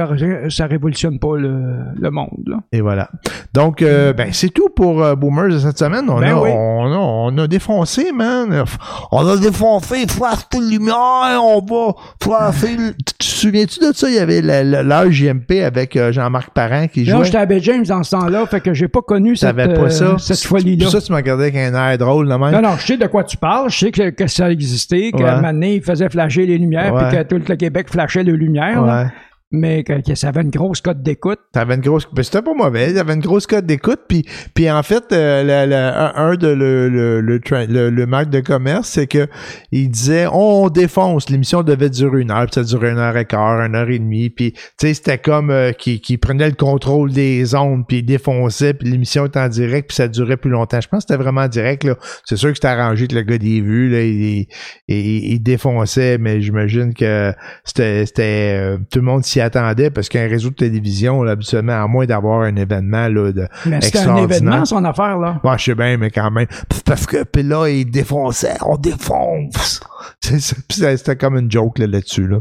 ça 0.49 0.65
révolutionne 0.65 1.19
pas 1.19 1.35
le, 1.37 1.53
le 1.99 2.09
monde, 2.11 2.43
là. 2.47 2.57
Et 2.71 2.81
voilà. 2.81 3.09
Donc, 3.53 3.81
euh, 3.81 4.13
ben, 4.13 4.29
c'est 4.31 4.49
tout 4.49 4.69
pour 4.75 5.03
euh, 5.03 5.15
Boomers 5.15 5.49
de 5.49 5.59
cette 5.59 5.77
semaine. 5.77 6.05
On, 6.09 6.19
Ben 6.19 6.31
a, 6.35 6.41
oui. 6.41 6.49
on, 6.53 6.91
a, 6.91 6.97
on 6.97 7.37
a 7.37 7.47
défoncé, 7.47 8.11
man. 8.13 8.63
On 9.11 9.27
a 9.27 9.37
défoncé, 9.37 10.07
flash 10.07 10.47
de 10.53 10.69
lumière, 10.71 11.41
on 11.43 11.59
va 11.63 11.93
flasher. 12.21 12.77
Tu 13.05 13.13
te 13.17 13.23
souviens-tu 13.23 13.79
de 13.79 13.93
ça? 13.93 14.07
Il 14.09 14.15
y 14.15 14.19
avait 14.19 14.41
la- 14.41 14.63
la- 14.63 14.83
l'heure 14.83 15.11
JMP 15.11 15.61
avec 15.63 15.95
euh, 15.95 16.11
Jean-Marc 16.11 16.51
Parent 16.51 16.87
qui 16.87 17.05
jouait. 17.05 17.23
j'étais 17.25 17.37
à 17.37 17.45
Bay 17.45 17.59
James 17.61 17.83
dans 17.83 18.03
ce 18.03 18.11
temps-là, 18.11 18.45
fait 18.45 18.61
que 18.61 18.73
j'ai 18.73 18.87
pas 18.87 19.01
connu 19.01 19.35
cette, 19.35 19.55
pas 19.55 19.89
ça? 19.89 20.17
cette 20.17 20.39
folie-là. 20.43 20.89
ça 20.89 21.01
tu 21.01 21.11
m'as 21.11 21.17
regardé 21.17 21.43
avec 21.43 21.55
un 21.57 21.73
air 21.73 21.97
drôle, 21.97 22.27
là, 22.27 22.37
même. 22.37 22.51
Non, 22.51 22.61
non, 22.61 22.75
je 22.77 22.85
sais 22.85 22.97
de 22.97 23.07
quoi 23.07 23.23
tu 23.23 23.37
parles. 23.37 23.69
Je 23.69 23.77
sais 23.77 23.91
que, 23.91 24.09
que 24.11 24.27
ça 24.27 24.49
existait, 24.49 25.11
qu'à 25.11 25.17
Ouais. 25.23 25.29
un 25.29 25.35
moment 25.37 25.51
donné, 25.53 25.75
il 25.75 25.81
faisait 25.83 26.09
flasher 26.09 26.45
les 26.45 26.57
lumières, 26.57 26.93
puis 26.95 27.17
que 27.17 27.23
tout 27.23 27.41
le 27.47 27.55
Québec 27.55 27.87
flashait 27.89 28.23
les 28.23 28.31
lumières. 28.31 28.83
Ouais. 28.83 29.05
Mais 29.51 29.83
que, 29.83 30.01
que 30.01 30.15
ça 30.15 30.29
avait 30.29 30.41
une 30.41 30.49
grosse 30.49 30.81
cote 30.81 31.01
d'écoute. 31.01 31.39
T'avais 31.53 31.75
une 31.75 31.81
grosse. 31.81 32.07
Ben, 32.13 32.23
c'était 32.23 32.41
pas 32.41 32.53
mauvais. 32.53 32.93
T'avais 32.93 33.13
une 33.13 33.21
grosse 33.21 33.47
cote 33.47 33.65
d'écoute. 33.65 34.01
Puis, 34.09 34.25
puis 34.53 34.69
en 34.69 34.83
fait, 34.83 35.03
euh, 35.11 35.43
la- 35.43 35.65
la- 35.65 36.17
un, 36.19 36.35
de 36.35 36.47
le, 36.47 36.89
le, 36.89 37.21
le, 37.21 37.39
le, 37.67 37.89
le 37.89 38.05
marque 38.05 38.29
de 38.29 38.39
commerce, 38.39 38.89
c'est 38.89 39.07
que 39.07 39.27
il 39.71 39.89
disait 39.89 40.25
on 40.31 40.69
défonce. 40.69 41.29
L'émission 41.29 41.63
devait 41.63 41.89
durer 41.89 42.21
une 42.21 42.31
heure, 42.31 42.45
puis 42.45 42.55
ça 42.55 42.63
durait 42.63 42.91
une 42.91 42.97
heure 42.97 43.15
et 43.17 43.25
quart, 43.25 43.61
une 43.61 43.75
heure 43.75 43.89
et 43.89 43.99
demie. 43.99 44.29
Puis, 44.29 44.53
tu 44.53 44.59
sais, 44.81 44.93
c'était 44.93 45.17
comme 45.19 45.51
euh, 45.51 45.71
qui, 45.71 46.01
qui 46.01 46.17
prenait 46.17 46.49
le 46.49 46.55
contrôle 46.55 47.11
des 47.11 47.55
ondes, 47.55 47.85
puis 47.87 47.97
il 47.99 48.03
défonçait, 48.05 48.73
puis 48.73 48.89
l'émission 48.89 49.25
était 49.25 49.39
en 49.39 49.47
direct, 49.49 49.89
puis 49.89 49.95
ça 49.95 50.07
durait 50.07 50.37
plus 50.37 50.49
longtemps. 50.51 50.81
Je 50.81 50.87
pense 50.87 51.05
que 51.05 51.13
c'était 51.13 51.21
vraiment 51.23 51.41
en 51.41 51.47
direct. 51.47 51.83
là. 51.83 51.95
C'est 52.25 52.35
sûr 52.35 52.49
que 52.49 52.55
c'était 52.55 52.67
arrangé 52.67 53.07
que 53.07 53.15
le 53.15 53.21
gars 53.21 53.37
des 53.37 53.61
vues, 53.61 53.89
là, 53.89 54.01
il, 54.01 54.15
il, 54.39 54.47
il- 54.87 55.33
il 55.33 55.39
défonçait, 55.39 56.17
mais 56.17 56.41
j'imagine 56.41 56.93
que 56.93 57.33
c'était, 57.63 58.05
c'était 58.05 58.57
euh, 58.59 58.77
tout 58.91 58.99
le 58.99 59.05
monde 59.05 59.23
s'y 59.23 59.34
attendait 59.39 59.89
parce 59.89 60.09
qu'un 60.09 60.27
réseau 60.27 60.49
de 60.49 60.55
télévision, 60.55 61.23
là, 61.23 61.31
habituellement, 61.31 61.83
à 61.83 61.87
moins 61.87 62.05
d'avoir 62.05 62.41
un 62.41 62.55
événement 62.55 63.07
là, 63.07 63.31
de 63.31 63.47
Mais 63.65 63.81
c'était 63.81 63.99
un 63.99 64.17
événement, 64.17 64.65
son 64.65 64.83
affaire, 64.85 65.17
là. 65.17 65.39
Ouais, 65.43 65.57
je 65.57 65.63
sais 65.65 65.75
bien, 65.75 65.97
mais 65.97 66.09
quand 66.09 66.31
même. 66.31 66.47
Parce 66.85 67.05
que 67.05 67.23
puis 67.23 67.43
là, 67.43 67.67
il 67.67 67.89
défonçait, 67.89 68.57
on 68.65 68.77
défonce. 68.77 69.79
C'était 70.69 71.15
comme 71.15 71.37
une 71.37 71.51
joke 71.51 71.79
là, 71.79 71.87
là-dessus. 71.87 72.27
Là. 72.27 72.37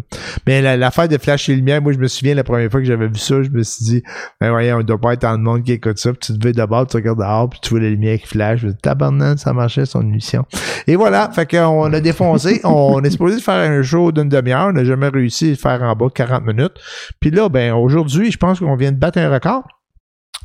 Mais 0.46 0.60
la- 0.62 0.76
l'affaire 0.76 1.08
de 1.08 1.18
Flash 1.18 1.48
et 1.48 1.54
Lumière, 1.56 1.80
moi, 1.82 1.92
je 1.92 1.98
me 1.98 2.06
souviens 2.08 2.34
la 2.34 2.44
première 2.44 2.70
fois 2.70 2.80
que 2.80 2.86
j'avais 2.86 3.08
vu 3.08 3.16
ça, 3.18 3.42
je 3.42 3.50
me 3.50 3.62
suis 3.62 3.84
dit, 3.84 4.02
ben 4.40 4.50
voyons, 4.50 4.78
on 4.78 4.82
doit 4.82 4.98
pas 5.00 5.14
être 5.14 5.20
tant 5.20 5.36
de 5.36 5.42
monde 5.42 5.62
qui 5.62 5.72
écoute 5.72 5.98
ça. 5.98 6.10
Puis 6.12 6.20
tu 6.20 6.38
te 6.38 6.46
veux 6.46 6.52
d'abord, 6.52 6.86
tu 6.86 6.96
regardes 6.96 7.18
dehors, 7.18 7.48
puis 7.48 7.60
tu 7.62 7.70
vois 7.70 7.80
la 7.80 7.90
lumière 7.90 8.18
qui 8.18 8.26
flash. 8.26 8.60
Je 8.60 8.66
me 8.66 8.72
dis, 8.72 8.78
tabarnak, 8.78 9.38
ça 9.38 9.52
marchait 9.52 9.86
son 9.86 10.02
émission. 10.02 10.44
Et 10.86 10.96
voilà, 10.96 11.30
fait 11.32 11.50
qu'on 11.50 11.92
a 11.92 12.00
défoncé. 12.00 12.60
on 12.64 13.02
est 13.02 13.10
supposé 13.10 13.40
faire 13.40 13.70
un 13.70 13.82
show 13.82 14.12
d'une 14.12 14.28
demi-heure. 14.28 14.68
On 14.68 14.72
n'a 14.72 14.84
jamais 14.84 15.08
réussi 15.08 15.52
à 15.52 15.56
faire 15.56 15.82
en 15.82 15.94
bas 15.94 16.06
de 16.06 16.12
40 16.12 16.46
minutes. 16.46 16.74
Puis 17.20 17.30
là, 17.30 17.48
ben 17.48 17.74
aujourd'hui, 17.74 18.30
je 18.30 18.38
pense 18.38 18.60
qu'on 18.60 18.76
vient 18.76 18.92
de 18.92 18.98
battre 18.98 19.18
un 19.18 19.30
record. 19.30 19.64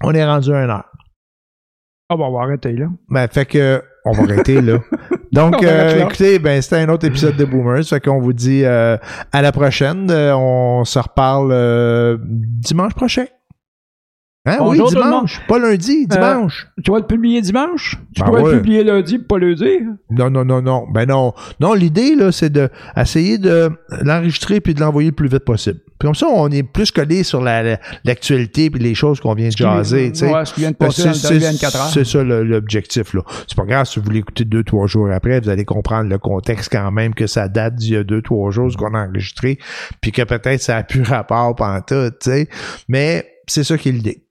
On 0.04 0.14
est 0.14 0.26
rendu 0.26 0.54
à 0.54 0.64
une 0.64 0.70
heure. 0.70 0.90
Ah, 2.10 2.16
bon, 2.18 2.26
on 2.26 2.38
va 2.38 2.44
arrêter, 2.44 2.74
là. 2.74 2.88
Ben, 3.10 3.28
fait 3.28 3.46
que, 3.46 3.84
on 4.04 4.12
va 4.14 4.24
arrêter 4.24 4.62
là. 4.62 4.80
Donc, 5.32 5.62
euh, 5.62 6.06
écoutez, 6.06 6.40
ben, 6.40 6.60
c'était 6.60 6.78
un 6.78 6.90
autre 6.90 7.06
épisode 7.06 7.36
de 7.36 7.46
Boomers. 7.46 7.84
Fait 7.84 8.00
qu'on 8.00 8.20
vous 8.20 8.34
dit 8.34 8.64
euh, 8.66 8.98
à 9.32 9.42
la 9.44 9.52
prochaine. 9.52 10.10
Euh, 10.10 10.36
on 10.36 10.86
se 10.86 10.98
reparle 10.98 11.52
euh, 11.52 12.18
dimanche 12.24 12.96
prochain. 12.96 13.26
Hein? 14.46 14.56
Bonjour 14.60 14.88
oui, 14.88 14.94
tout 14.94 14.98
le 15.00 15.04
monde. 15.04 15.12
dimanche. 15.26 15.42
Pas 15.50 15.60
lundi, 15.60 16.08
dimanche. 16.08 16.68
Tu 16.82 16.92
vas 16.92 17.00
le 17.00 17.06
publier 17.06 17.42
dimanche? 17.42 17.98
Tu 18.16 18.22
Ben 18.22 18.26
pourrais 18.26 18.42
ouais. 18.42 18.52
le 18.54 18.58
publier 18.62 18.84
lundi 18.86 19.20
pas 19.20 19.38
le 19.38 19.54
dire? 19.54 19.82
Non, 20.10 20.30
non, 20.30 20.46
non, 20.46 20.62
non. 20.62 20.86
Ben 20.94 21.06
non. 21.08 21.34
Non, 21.60 21.74
l'idée, 21.74 22.16
là, 22.16 22.32
c'est 22.32 22.50
de 22.50 22.70
essayer 22.96 23.38
de 23.38 23.70
l'enregistrer 24.02 24.62
puis 24.62 24.74
de 24.74 24.80
l'envoyer 24.80 25.10
le 25.10 25.16
plus 25.16 25.28
vite 25.28 25.44
possible. 25.44 25.80
Puis 26.00 26.08
comme 26.08 26.16
ça, 26.16 26.28
on 26.34 26.50
est 26.52 26.64
plus 26.64 26.90
collé 26.90 27.24
sur 27.24 27.42
la- 27.42 27.62
la- 27.64 27.80
l'actualité 28.06 28.70
puis 28.70 28.82
les 28.82 28.96
choses 28.96 29.20
qu'on 29.20 29.34
vient 29.34 29.50
de 29.50 29.58
jaser, 29.58 30.14
tu 30.14 30.20
sais. 30.20 30.34
Ouais, 30.34 30.46
ce 30.46 30.54
qui 30.54 30.62
vient 30.62 30.72
de 30.72 30.78
Ben, 30.80 30.86
passer 30.88 31.04
dans 31.04 31.14
c'est- 31.14 31.34
le 31.34 31.40
c'est 31.42 31.46
24 31.52 31.76
heures. 31.76 31.90
c'est 31.94 32.06
ça 32.06 32.24
l'objectif. 32.24 33.14
là. 33.14 33.22
C'est 33.46 33.58
pas 33.58 33.66
grave 33.66 33.86
si 33.88 34.00
vous 34.00 34.10
l'écoutez 34.10 34.46
deux, 34.46 34.64
trois 34.64 34.88
jours 34.88 35.12
après, 35.12 35.42
vous 35.42 35.50
allez 35.50 35.66
comprendre 35.66 36.10
le 36.10 36.18
contexte 36.18 36.72
quand 36.72 36.90
même 36.92 37.14
que 37.14 37.28
ça 37.28 37.50
date 37.50 37.76
d'il 37.76 37.94
y 37.94 37.98
a 37.98 38.06
deux, 38.06 38.22
trois 38.22 38.52
jours 38.52 38.72
ce 38.72 38.78
qu'on 38.78 38.94
a 38.94 39.06
enregistré, 39.06 39.60
puis 40.00 40.14
que 40.14 40.22
peut-être 40.22 40.62
ça 40.62 40.78
a 40.78 40.84
plus 40.84 41.02
rapport 41.04 41.54
pendant 41.56 41.82
tout, 41.82 42.10
tu 42.22 42.32
sais. 42.32 42.48
Mais 42.88 43.28
c'est 43.48 43.66
ça 43.66 43.78
qui 43.78 43.90
est 43.90 43.92
l'idée. 43.92 44.24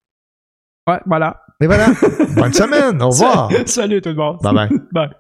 Ouais, 0.89 1.01
voilà. 1.05 1.43
Et 1.61 1.67
voilà. 1.67 1.89
Bonne 2.37 2.53
semaine. 2.53 3.03
Au 3.03 3.11
revoir. 3.11 3.51
Salut 3.67 4.01
tout 4.01 4.09
le 4.09 4.15
monde. 4.15 4.39
Bye 4.43 4.55
bye. 4.55 4.69
Bye. 4.93 5.11